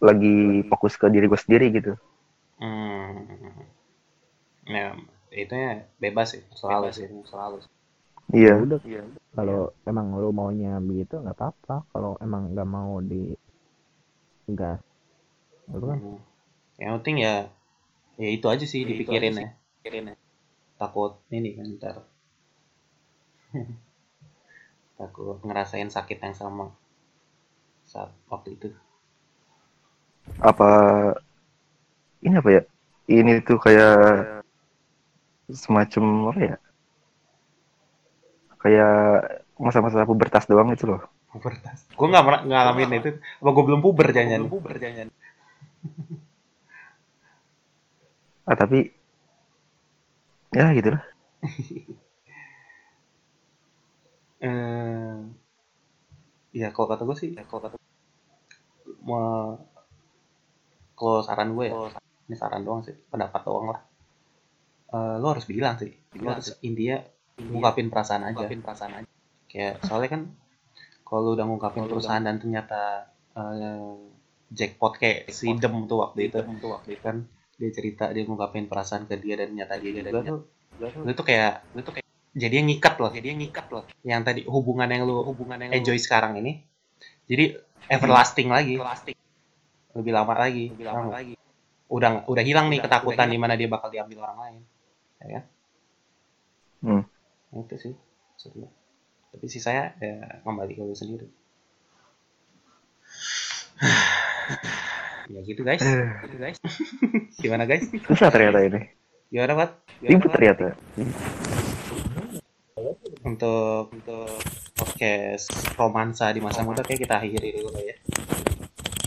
lagi 0.03 0.63
fokus 0.67 0.95
ke 0.95 1.07
diri 1.11 1.27
gue 1.27 1.39
sendiri 1.39 1.67
gitu. 1.71 1.95
Hmm. 2.59 3.52
Ya, 4.64 4.95
itu 5.34 5.53
ya 5.53 5.84
bebas 5.99 6.38
sih, 6.38 6.44
selalu 6.56 6.88
sih, 6.95 7.07
selalu. 7.27 7.64
Iya. 8.31 8.56
udah 8.56 8.80
kalau 9.35 9.76
emang 9.84 10.15
lu 10.15 10.31
maunya 10.31 10.80
begitu 10.80 11.19
nggak 11.19 11.38
apa-apa 11.38 11.84
kalau 11.91 12.15
emang 12.23 12.56
nggak 12.56 12.69
mau 12.69 12.98
di 13.03 13.35
gas 14.48 14.80
lu 15.69 15.84
kan 15.84 15.99
Hmm. 15.99 16.19
Yang 16.81 16.91
penting 16.99 17.18
ya, 17.22 17.35
ya 18.18 18.30
itu 18.34 18.49
aja 18.49 18.65
sih 18.65 18.81
dipikirin 18.81 19.38
ya. 19.38 19.53
Takut 20.81 21.22
ini 21.30 21.53
kan 21.53 21.69
ntar. 21.77 21.98
Takut 24.99 25.38
ngerasain 25.45 25.94
sakit 25.94 26.18
yang 26.18 26.34
sama 26.34 26.73
saat 27.85 28.10
waktu 28.26 28.57
itu. 28.57 28.73
Apa 30.41 30.72
ini 32.26 32.41
apa 32.41 32.49
ya? 32.49 32.61
Ini 33.06 33.45
tuh 33.45 33.61
kayak 33.61 34.32
semacam 35.51 36.03
apa 36.31 36.41
ya? 36.41 36.55
Kayak 38.61 38.95
masa-masa 39.59 40.07
pubertas 40.07 40.47
doang 40.47 40.71
itu 40.71 40.87
loh. 40.87 41.03
Pubertas. 41.33 41.89
Gue 41.97 42.07
nggak 42.07 42.23
pernah 42.23 42.41
ngalamin 42.45 43.01
itu. 43.01 43.09
Apa 43.41 43.49
gue 43.51 43.63
belum 43.65 43.81
puber 43.83 44.07
jangan? 44.13 44.47
Puber 44.47 44.75
jangan. 44.79 45.07
Ah 48.43 48.59
tapi 48.59 48.91
ya 50.51 50.75
gitu 50.75 50.91
lah. 50.91 51.03
Eh, 54.43 55.15
ya 56.51 56.67
kalau 56.75 56.87
kata 56.91 57.07
gue 57.07 57.15
sih, 57.15 57.29
ya 57.31 57.47
kalau 57.47 57.63
kata 57.63 57.75
mau 59.07 59.55
kalau 60.99 61.23
saran 61.23 61.55
gue 61.55 61.71
ya, 61.71 61.75
ini 62.27 62.35
saran 62.35 62.67
doang 62.67 62.83
sih, 62.83 62.91
pendapat 63.07 63.39
doang 63.47 63.71
lah. 63.71 63.79
Eh, 64.93 65.15
lo 65.17 65.27
harus 65.33 65.45
bilang 65.49 65.73
sih, 65.81 65.89
lo 66.21 66.37
harus 66.37 66.53
intinya 66.61 67.01
ngungkapin 67.41 67.89
perasaan 67.89 68.29
aja. 68.29 68.45
perasaan 68.45 69.01
aja. 69.01 69.09
Kayak 69.49 69.81
soalnya 69.89 70.09
kan 70.13 70.21
kalau 71.01 71.19
lu 71.25 71.29
udah 71.33 71.45
ngungkapin 71.49 71.89
perasaan 71.89 72.29
dan 72.29 72.37
ternyata 72.37 73.09
eh, 73.33 73.97
jackpot 74.53 75.01
kayak 75.01 75.33
si 75.33 75.49
Dem 75.57 75.89
tuh 75.89 75.97
waktu 76.05 76.29
itu, 76.29 76.37
tuh 76.61 76.69
waktu 76.77 76.93
itu. 76.93 77.01
kan 77.01 77.25
dia 77.57 77.69
cerita 77.73 78.13
dia 78.13 78.21
ngungkapin 78.21 78.69
perasaan 78.69 79.09
ke 79.09 79.17
dia 79.17 79.33
dan 79.41 79.53
ternyata 79.53 79.81
dia 79.81 79.91
juga 79.97 80.09
tuh 80.21 80.45
lu 81.05 81.11
tuh 81.13 81.25
kayak 81.25 81.73
lu 81.73 81.81
tuh 81.81 81.93
kayak 81.97 82.07
jadi 82.33 82.53
yang 82.61 82.67
ngikat 82.69 82.95
loh. 82.97 83.09
Jadi 83.13 83.27
yang 83.29 83.39
ngikat 83.41 83.65
loh. 83.73 83.83
Yang 84.05 84.21
tadi 84.25 84.41
hubungan 84.45 84.89
yang 84.89 85.09
lu 85.09 85.25
hubungan 85.25 85.57
yang 85.57 85.73
enjoy 85.73 85.97
sekarang 85.97 86.37
ini 86.37 86.61
jadi 87.25 87.57
everlasting 87.89 88.53
lagi. 88.53 88.77
Lebih 89.97 90.13
lama 90.13 90.33
lagi. 90.37 90.69
Lebih 90.69 90.85
lama 90.85 91.09
lagi. 91.17 91.33
udah 91.93 92.25
udah 92.25 92.41
hilang 92.41 92.73
nih 92.73 92.81
ketakutan 92.81 93.29
di 93.29 93.37
mana 93.37 93.53
dia 93.53 93.69
bakal 93.69 93.93
diambil 93.93 94.25
orang 94.25 94.37
lain 94.41 94.61
ya 95.23 95.31
kan 95.33 95.45
Hmm. 96.83 97.03
itu 97.55 97.75
sih 97.79 97.93
maksudnya 98.29 98.67
tapi 99.29 99.45
sih 99.47 99.57
saya 99.57 99.95
ya 99.97 100.43
kembali 100.43 100.73
ke 100.73 100.81
lu 100.81 100.91
sendiri 100.91 101.31
ya 105.25 105.39
gitu 105.41 105.61
guys 105.61 105.79
gitu 105.79 106.35
guys 106.35 106.59
gimana 107.43 107.63
guys 107.63 107.87
Susah 108.03 108.27
ternyata 108.27 108.59
ini. 108.61 108.81
gimana 109.29 109.55
Pat? 109.55 109.71
Ribet 109.99 110.29
ternyata. 110.29 110.67
untuk 113.23 113.89
untuk 113.89 114.27
podcast 114.75 115.47
romansa 115.73 116.29
di 116.29 116.37
masa 116.37 116.61
muda 116.61 116.83
kayak 116.83 117.01
kita 117.01 117.15
akhiri 117.17 117.49
dulu 117.55 117.71
ya. 117.75 117.95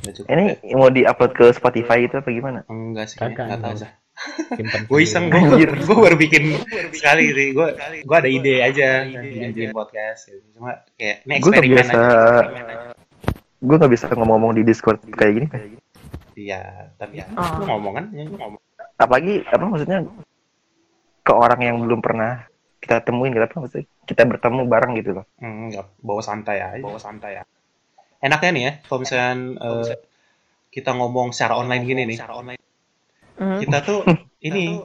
Udah 0.01 0.13
cukup 0.13 0.27
Ini 0.27 0.45
ya? 0.65 0.75
mau 0.75 0.89
diupload 0.89 1.31
ke 1.31 1.47
Spotify 1.53 1.99
itu 2.03 2.17
apa 2.17 2.27
gimana? 2.29 2.65
enggak 2.67 3.07
sih, 3.07 3.21
enggak 3.21 3.61
tahu 3.61 3.77
sih. 3.77 3.91
Simpan 4.57 4.83
Gue 4.89 5.01
iseng, 5.05 5.29
gue 5.29 5.41
gue 5.69 5.97
baru 5.97 6.17
bikin 6.17 6.57
sekali 6.93 7.31
sih. 7.33 7.49
Gue 7.53 7.77
gue 8.03 8.17
ada 8.17 8.31
ide 8.31 8.55
aja 8.65 9.05
bikin 9.05 9.53
bikin 9.53 9.71
podcast. 9.77 10.33
gitu. 10.33 10.41
Cuma 10.57 10.83
kayak 10.97 11.25
ini 11.29 11.35
Gue 11.41 11.51
nggak 11.53 11.69
biasa, 11.69 11.99
gue 13.61 13.77
nggak 13.77 13.93
bisa 13.93 14.05
ngomong-ngomong 14.13 14.53
di 14.57 14.63
Discord 14.65 15.01
kayak 15.13 15.33
gini. 15.37 15.47
Iya, 16.37 16.93
tapi 17.01 17.25
ya 17.25 17.27
lu 17.33 17.65
ngomong 17.65 17.93
kan, 17.97 18.05
ya, 18.13 18.29
ngomong. 18.29 18.61
Apalagi 19.01 19.41
apa 19.49 19.65
maksudnya 19.65 20.05
ke 21.25 21.33
orang 21.33 21.61
yang 21.65 21.77
belum 21.81 22.01
pernah 22.05 22.45
kita 22.77 23.03
temuin 23.03 23.33
gitu 23.33 23.45
apa 23.49 23.57
maksudnya 23.57 23.87
kita 24.05 24.23
bertemu 24.29 24.61
bareng 24.69 24.93
gitu 25.01 25.11
loh. 25.17 25.25
Hmm, 25.41 25.73
enggak, 25.73 25.89
bawa 26.05 26.21
santai 26.21 26.61
aja. 26.61 26.85
Bawa 26.85 27.01
santai 27.01 27.41
ya. 27.41 27.43
Enaknya 28.21 28.51
nih 28.53 28.63
ya, 28.63 28.73
kalau 28.85 28.99
misalnya 29.05 29.33
eh, 29.61 29.97
kita 30.73 30.91
ngomong 30.93 31.33
secara 31.33 31.57
online 31.57 31.85
gini 31.85 32.03
nih, 32.05 32.19
Hmm. 33.37 33.61
kita 33.61 33.79
tuh 33.85 34.01
ini 34.49 34.81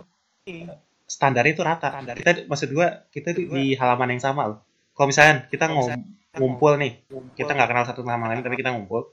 standar 1.07 1.43
itu 1.43 1.59
rata. 1.61 1.91
Kita 2.15 2.47
maksud 2.47 2.69
gua 2.71 3.07
kita 3.09 3.31
tuh 3.31 3.47
di 3.47 3.75
halaman 3.75 4.15
yang 4.15 4.23
sama 4.23 4.47
loh. 4.47 4.59
Kalau 4.91 5.07
misalnya 5.07 5.47
kita 5.47 5.67
ngom- 5.67 6.03
ngumpul 6.31 6.79
nih, 6.79 7.03
kita 7.35 7.51
nggak 7.51 7.67
kenal 7.67 7.83
satu 7.83 8.03
sama 8.03 8.31
lain 8.31 8.39
tapi 8.39 8.55
kita 8.55 8.71
ngumpul, 8.71 9.11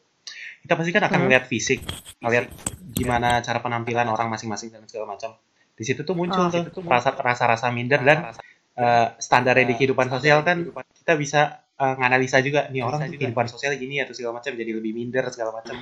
kita 0.63 0.79
pasti 0.79 0.91
kan 0.95 1.03
akan 1.07 1.19
Hmm. 1.19 1.27
melihat 1.27 1.45
fisik, 1.47 1.83
melihat 2.19 2.47
gimana 2.93 3.43
cara 3.43 3.59
penampilan 3.59 4.07
orang 4.07 4.31
masing-masing 4.31 4.71
dan 4.71 4.87
segala 4.87 5.15
macam. 5.15 5.35
Di 5.75 5.83
situ 5.83 6.03
tuh 6.03 6.15
muncul 6.15 6.47
Ah. 6.47 6.51
tuh 6.51 6.83
rasa 6.87 7.15
rasa-rasa 7.15 7.71
minder 7.71 8.03
dan 8.03 8.31
eh, 8.79 9.07
standarnya 9.19 9.67
di 9.67 9.75
kehidupan 9.75 10.07
sosial 10.07 10.47
kan 10.47 10.63
kita 10.95 11.19
bisa 11.19 11.67
eh, 11.79 11.95
nganalisa 11.95 12.39
juga 12.43 12.67
nih 12.69 12.83
orang 12.83 12.99
tuh 13.07 13.15
kehidupan 13.15 13.47
sosial 13.47 13.73
gini 13.79 14.03
atau 14.03 14.15
segala 14.15 14.43
macam 14.43 14.51
jadi 14.51 14.73
lebih 14.75 14.93
minder 14.93 15.25
segala 15.31 15.51
macam. 15.55 15.75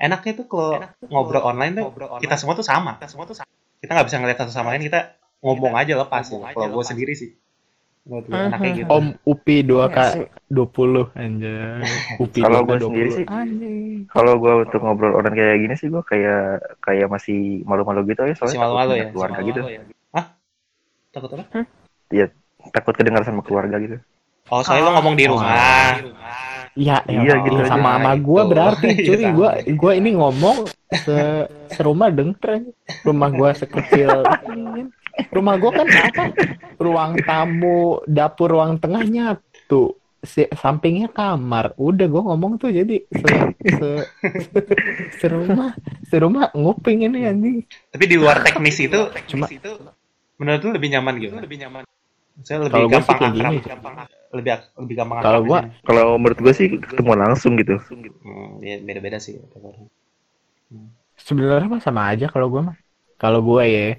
Enaknya 0.00 0.32
tuh 0.32 0.46
kalau 0.48 0.80
ngobrol 1.12 1.44
online 1.44 1.72
tuh 1.76 1.92
kita 2.18 2.34
semua 2.40 2.54
tuh 2.56 2.64
sama. 2.64 2.96
Kita 3.76 3.92
nggak 3.92 4.06
bisa 4.08 4.16
ngeliat 4.18 4.38
satu 4.40 4.52
sama 4.52 4.72
lain, 4.72 4.88
kita 4.88 5.14
ngomong 5.44 5.76
aja 5.76 5.92
lepas. 6.00 6.24
gitu. 6.26 6.40
Kalau 6.40 6.68
gue 6.72 6.84
sendiri 6.84 7.12
sih, 7.12 7.30
Gua 8.06 8.22
tuh 8.22 8.38
Mhm. 8.38 8.46
enaknya 8.54 8.70
gitu. 8.78 8.86
Om 8.86 9.06
Upi 9.26 9.56
2 9.66 9.82
Iya 9.82 9.86
k 9.90 9.98
20 10.46 11.10
anjay. 11.18 11.82
Upi 12.22 12.38
Kalau 12.38 12.62
2K 12.62 12.68
gue 12.70 12.78
sendiri 12.86 13.08
sih, 13.10 13.26
kalau 14.06 14.32
gue 14.38 14.52
untuk 14.62 14.80
ngobrol 14.86 15.12
orang 15.18 15.34
kayak 15.34 15.58
gini 15.58 15.74
sih 15.74 15.90
gue 15.90 16.02
kayak 16.06 16.78
kayak 16.86 17.10
masih 17.10 17.66
malu-malu 17.66 18.06
gitu 18.06 18.22
ya 18.22 18.38
Masih 18.38 18.54
soalnya 18.54 18.62
malu-malu 18.62 18.78
takut 18.78 18.94
ya. 18.94 19.02
dengan 19.02 19.10
keluarga 19.10 19.40
gitu. 19.42 19.60
Hah? 20.14 20.24
Takut 21.10 21.30
apa? 21.34 21.44
Takut 22.70 22.94
kedengar 22.94 23.22
sama 23.26 23.42
keluarga 23.42 23.76
gitu. 23.82 23.96
Oh, 24.46 24.62
soalnya 24.62 24.86
lo 24.86 24.90
ngomong 24.96 25.14
di 25.14 25.24
rumah. 25.26 25.50
Ya, 26.76 27.00
Iya, 27.06 27.08
ya, 27.08 27.40
gitu 27.40 27.56
aja. 27.56 27.72
sama 27.72 27.96
sama 27.96 28.12
gua 28.20 28.42
itu. 28.44 28.50
berarti 28.52 28.86
Iya, 28.92 29.04
cuy 29.08 29.24
gua 29.32 29.48
gua 29.74 29.92
ini 29.96 30.10
ngomong 30.12 30.56
se 30.92 31.16
serumah 31.72 32.12
denger 32.12 32.68
rumah 33.00 33.32
gua 33.32 33.50
sekecil 33.56 34.12
rumah 35.32 35.56
gua 35.56 35.72
kan 35.72 35.88
apa 35.88 36.24
ruang 36.76 37.16
tamu 37.18 38.04
dapur 38.04 38.52
ruang 38.52 38.76
tengahnya 38.76 39.40
tuh 39.64 39.96
si, 40.20 40.44
sampingnya 40.52 41.08
kamar 41.08 41.72
udah 41.80 42.06
gua 42.06 42.22
ngomong 42.28 42.60
tuh 42.60 42.68
jadi 42.68 43.08
se, 43.08 43.30
se, 43.72 43.88
serumah 45.16 45.72
serumah 46.04 46.52
nguping 46.52 47.08
ini 47.08 47.24
anjing 47.24 47.64
Tapi 47.88 48.04
di 48.04 48.20
luar 48.20 48.44
teknis 48.44 48.76
itu, 48.76 49.00
Cuma- 49.32 49.48
menurut 50.36 50.60
lu 50.60 50.70
lebih 50.76 50.92
nyaman 50.92 51.14
gitu? 51.16 51.32
Lebih 51.40 51.58
nyaman. 51.64 51.82
Saya 52.44 52.68
lebih 52.68 52.84
Kalau 52.84 52.88
gua 52.92 53.00
sih 53.00 53.16
gampang 53.16 53.32
kayak 53.32 53.64
akrab, 53.64 53.96
lebih 54.32 54.50
lebih 54.76 54.94
gampang 54.96 55.20
Kalau 55.20 55.40
gua-. 55.42 55.64
Kalau 55.82 56.16
menurut 56.16 56.38
gue 56.38 56.52
sih 56.52 56.68
ketemu 56.72 57.12
langsung 57.14 57.54
gitu. 57.54 57.76
Hmm, 58.20 58.58
ya 58.60 58.78
beda-beda 58.78 59.16
sih. 59.16 59.38
sebenarnya 61.16 61.68
mah 61.68 61.80
sama 61.80 62.02
aja 62.08 62.26
kalau 62.26 62.46
gua 62.46 62.62
mah 62.62 62.76
kalau 63.16 63.40
gua 63.40 63.64
ya 63.64 63.96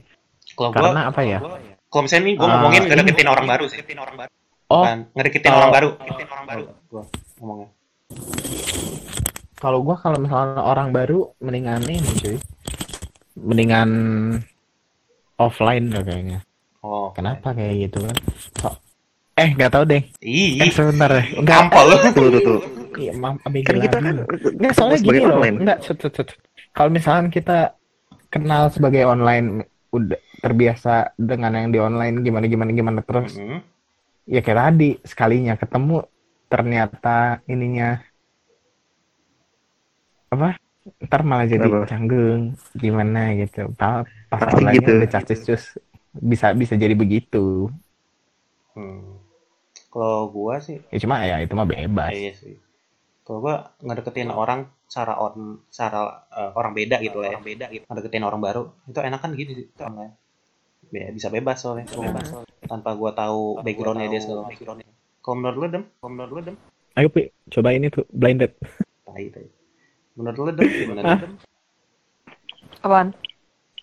Kalau 0.53 0.69
gua, 0.69 0.77
karena 0.93 1.01
apa 1.09 1.21
ya 1.21 1.39
kalau 1.87 2.03
misalnya 2.03 2.23
nih 2.23 2.33
gua 2.35 2.45
Ah, 2.45 2.51
ngomongin 2.53 2.79
ini- 2.79 2.89
ngedeketin 2.93 3.27
orang 3.27 3.45
baru 3.47 3.65
sih. 3.65 3.79
oh 3.79 4.77
Bukan, 4.77 4.97
ngedeketin 5.11 5.47
Kalau- 5.47 5.59
orang 5.59 5.71
baru. 5.71 5.89
Ngedeketin 5.95 6.29
orang 6.29 6.45
baru. 6.45 6.63
Gua 6.87 7.03
ngomongnya. 7.37 7.69
kalau 9.57 9.79
gua 9.81 9.95
kalau 9.97 10.17
misalnya 10.17 10.61
orang 10.61 10.89
baru 10.91 11.19
mendingan 11.39 11.81
ini 11.83 11.97
cuy 12.15 12.37
mendingan 13.35 13.89
offline 15.35 15.89
lah 15.89 16.01
kayaknya 16.01 16.39
Oh, 16.79 17.09
kenapa 17.11 17.51
kayak 17.51 17.89
gitu 17.89 18.05
kan 18.05 18.15
So- 18.55 18.77
eh 19.38 19.49
nggak 19.53 19.72
tahu 19.72 19.84
deh 19.85 20.01
Ih, 20.19 20.57
eh 20.57 20.72
sebentar 20.73 21.09
ya 21.14 21.23
gampang 21.45 21.85
lu. 21.85 21.95
Tuh 22.09 22.27
tuh 22.34 22.41
tuh. 22.41 22.59
iya 22.97 23.14
mam 23.14 23.38
Kan 23.38 23.77
kita 23.77 23.97
kan 24.01 24.15
nggak 24.57 24.73
soalnya 24.73 24.97
gini 24.97 25.19
loh 25.22 25.38
online. 25.38 25.57
nggak 25.61 25.80
set, 25.85 25.97
set, 26.01 26.14
set. 26.18 26.30
kalau 26.73 26.89
misalkan 26.89 27.30
kita 27.30 27.77
kenal 28.34 28.73
sebagai 28.73 29.05
online 29.05 29.64
udah 29.93 30.18
terbiasa 30.41 31.14
dengan 31.15 31.53
yang 31.53 31.69
di 31.69 31.80
online 31.80 32.22
gimana 32.22 32.45
gimana 32.45 32.72
gimana 32.73 32.99
terus 33.01 33.38
Mhm. 33.38 33.59
ya 34.27 34.41
kayak 34.41 34.57
tadi 34.59 34.89
sekalinya 35.05 35.53
ketemu 35.55 36.03
ternyata 36.49 37.18
ininya 37.45 38.01
apa 40.27 40.57
ntar 41.07 41.22
malah 41.23 41.47
jadi 41.47 41.68
Apa? 41.68 41.88
canggung 41.88 42.55
gimana 42.76 43.35
gitu 43.35 43.72
pas 43.76 44.03
pas 44.27 44.39
Pasti 44.43 44.55
online 44.57 44.76
gitu. 44.80 44.91
udah 44.97 45.09
cacis 45.09 45.39
bisa 46.18 46.47
bisa 46.53 46.73
jadi 46.76 46.95
begitu 46.97 47.69
Hmm. 48.77 49.16
Kalau 49.97 50.29
gua 50.29 50.61
sih 50.61 50.77
ya 50.93 50.97
cuma 51.01 51.25
ya 51.25 51.41
itu 51.41 51.57
mah 51.57 51.65
bebas 51.65 52.13
Iya 52.13 52.33
sih. 52.37 52.53
Kalau 53.25 53.41
gue 53.43 53.55
ngedeketin 53.83 54.29
orang 54.29 54.69
secara 54.87 55.19
on, 55.19 55.59
secara 55.67 56.23
eh, 56.31 56.51
orang 56.53 56.71
beda 56.77 57.01
gitu 57.03 57.19
lah 57.19 57.33
ya. 57.33 57.35
Orang 57.35 57.49
beda 57.49 57.65
gitu. 57.73 57.83
Ngedeketin 57.89 58.23
orang 58.23 58.39
baru 58.39 58.61
itu 58.87 58.99
enak 59.03 59.19
kan 59.19 59.35
gitu 59.35 59.51
sih. 59.57 59.67
Be- 60.87 61.11
bisa 61.11 61.27
bebas 61.27 61.59
soalnya, 61.59 61.89
bebas 61.91 62.31
tanpa 62.63 62.95
gue 62.95 63.11
tahu 63.11 63.59
backgroundnya 63.59 64.07
dia 64.07 64.23
segala 64.23 64.47
macam. 64.47 64.79
Kalau 65.19 65.35
menurut 65.35 65.57
lu 65.59 65.67
dem, 65.67 65.83
kalau 65.99 66.11
menurut 66.15 66.31
lu 66.31 66.41
dem, 66.45 66.55
Ayo 66.95 67.11
Pi, 67.11 67.27
coba 67.51 67.75
ini 67.75 67.91
tuh 67.91 68.07
blinded. 68.07 68.55
tai 69.03 69.27
tai. 69.27 69.47
Menurut 70.15 70.37
lu 70.39 70.51
dem 70.55 70.67
gimana 70.71 71.01
dem? 71.19 71.33
Apaan? 72.79 73.11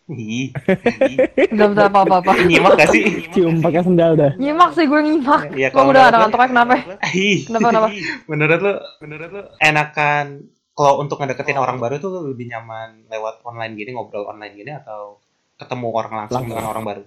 Ih, 0.04 0.52
Gak 1.56 1.68
bisa 1.72 1.88
apa-apa. 1.88 2.36
nyimak 2.44 2.76
gak 2.76 2.92
sih? 2.92 3.24
Cium 3.32 3.64
pakai 3.64 3.80
sendal 3.80 4.12
dah. 4.14 4.36
Nyimak 4.36 4.76
sih 4.76 4.84
gue 4.84 5.00
nyimak. 5.00 5.48
Iya, 5.50 5.72
Lo 5.72 5.80
kalau 5.80 5.88
udah 5.90 6.02
ada 6.04 6.16
ngantuknya 6.20 6.48
kenapa? 6.52 6.72
Ih, 7.10 7.38
Kenapa, 7.48 7.66
kenapa? 7.72 7.88
menurut 8.30 8.58
lu, 8.60 8.72
menurut 9.00 9.30
lu 9.32 9.42
enakan 9.58 10.24
kalau 10.70 11.00
untuk 11.00 11.16
ngedeketin 11.16 11.56
orang 11.56 11.80
baru 11.80 11.96
tuh 11.96 12.20
lebih 12.20 12.46
nyaman 12.46 13.08
lewat 13.08 13.40
online 13.42 13.72
gini, 13.74 13.90
ngobrol 13.92 14.28
online 14.28 14.52
gini 14.54 14.70
atau 14.70 15.16
ketemu 15.56 15.86
orang 15.88 16.12
langsung 16.14 16.36
Langsung. 16.36 16.52
dengan 16.52 16.66
orang 16.68 16.84
baru? 16.84 17.02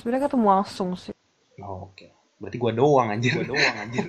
Sebenarnya 0.00 0.22
ketemu 0.26 0.46
langsung 0.48 0.88
sih. 0.96 1.14
Oh, 1.60 1.86
Oke. 1.86 2.10
Berarti 2.40 2.56
gua 2.56 2.72
doang 2.72 3.08
anjir. 3.10 3.36
Gua 3.36 3.46
doang 3.46 3.76
anjir. 3.78 4.04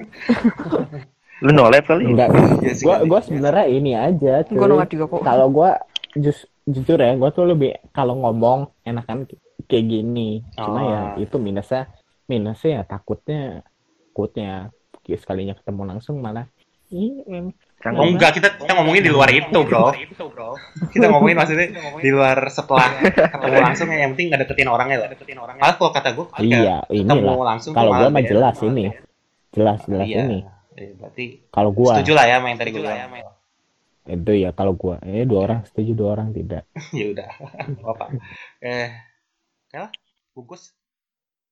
Lu 1.41 1.51
no 1.51 1.67
live 1.67 1.83
kali? 1.83 2.07
Enggak. 2.07 2.31
Gua 2.79 2.95
kan? 2.97 3.05
gua 3.05 3.19
sebenarnya 3.19 3.65
ini 3.67 3.91
aja. 3.91 4.41
Gue 4.47 4.63
nongak 4.63 4.89
juga 4.89 5.05
kok. 5.11 5.21
Kalau 5.21 5.47
gua 5.51 5.75
jus- 6.15 6.47
jujur 6.67 6.97
ya, 6.97 7.15
gua 7.17 7.29
tuh 7.33 7.49
lebih 7.49 7.73
kalau 7.91 8.17
ngomong 8.21 8.69
enakan 8.85 9.25
kayak 9.65 9.85
gini. 9.87 10.45
Cuma 10.53 10.79
Oh. 10.81 10.89
ya 10.89 11.01
itu 11.17 11.35
minusnya 11.41 11.89
minusnya 12.29 12.81
ya 12.81 12.83
takutnya 12.85 13.65
takutnya 14.11 14.69
sekalinya 15.11 15.57
ketemu 15.57 15.81
langsung 15.87 16.21
malah 16.21 16.45
Kan 17.81 17.97
Oh 17.97 18.05
enggak, 18.05 18.37
kita 18.37 18.61
kita 18.61 18.77
ngomongin 18.77 19.01
di 19.01 19.09
luar 19.09 19.31
itu, 19.33 19.59
Bro. 19.63 19.95
Kita 20.91 21.09
ngomongin 21.09 21.33
maksudnya 21.39 21.67
di 21.97 22.09
luar 22.13 22.37
setelah 22.51 22.93
ketemu 23.09 23.57
langsung 23.57 23.87
ya, 23.89 24.05
yang 24.05 24.11
penting 24.13 24.27
nggak 24.29 24.41
deketin 24.45 24.69
orangnya 24.69 24.97
lah. 25.01 25.09
Deketin 25.09 25.37
orangnya. 25.39 25.61
Malah 25.65 25.75
kalau 25.79 25.91
kata 25.95 26.09
gua, 26.13 26.25
iya 26.43 26.83
ketemu 26.85 27.41
langsung 27.41 27.71
tuh 27.73 27.79
kalau 27.79 27.91
gua 27.95 28.05
malah 28.05 28.11
mah 28.13 28.21
beda. 28.21 28.31
jelas 28.35 28.55
ini 28.61 28.85
jelas 29.51 29.79
jelas 29.87 30.07
Iya. 30.07 30.19
ini 30.27 30.39
Eh, 30.71 30.95
berarti 30.95 31.25
kalau 31.51 31.71
gua 31.73 31.99
setuju 31.99 32.11
lah 32.15 32.25
ya 32.29 32.37
yang 32.39 32.59
tadi 32.59 32.71
gua 32.71 32.81
bilang. 32.85 32.99
Itu 34.09 34.31
ya 34.43 34.49
kalau 34.57 34.73
gua 34.81 34.95
eh 35.05 35.23
dua 35.29 35.39
orang 35.45 35.59
setuju 35.69 35.91
dua 35.99 36.09
orang 36.15 36.29
tidak 36.37 36.63
ya 36.97 37.05
udah. 37.13 37.29
Apa? 37.91 38.05
Eh, 38.63 38.89
lah. 39.73 39.91
Bungkus. 40.35 40.73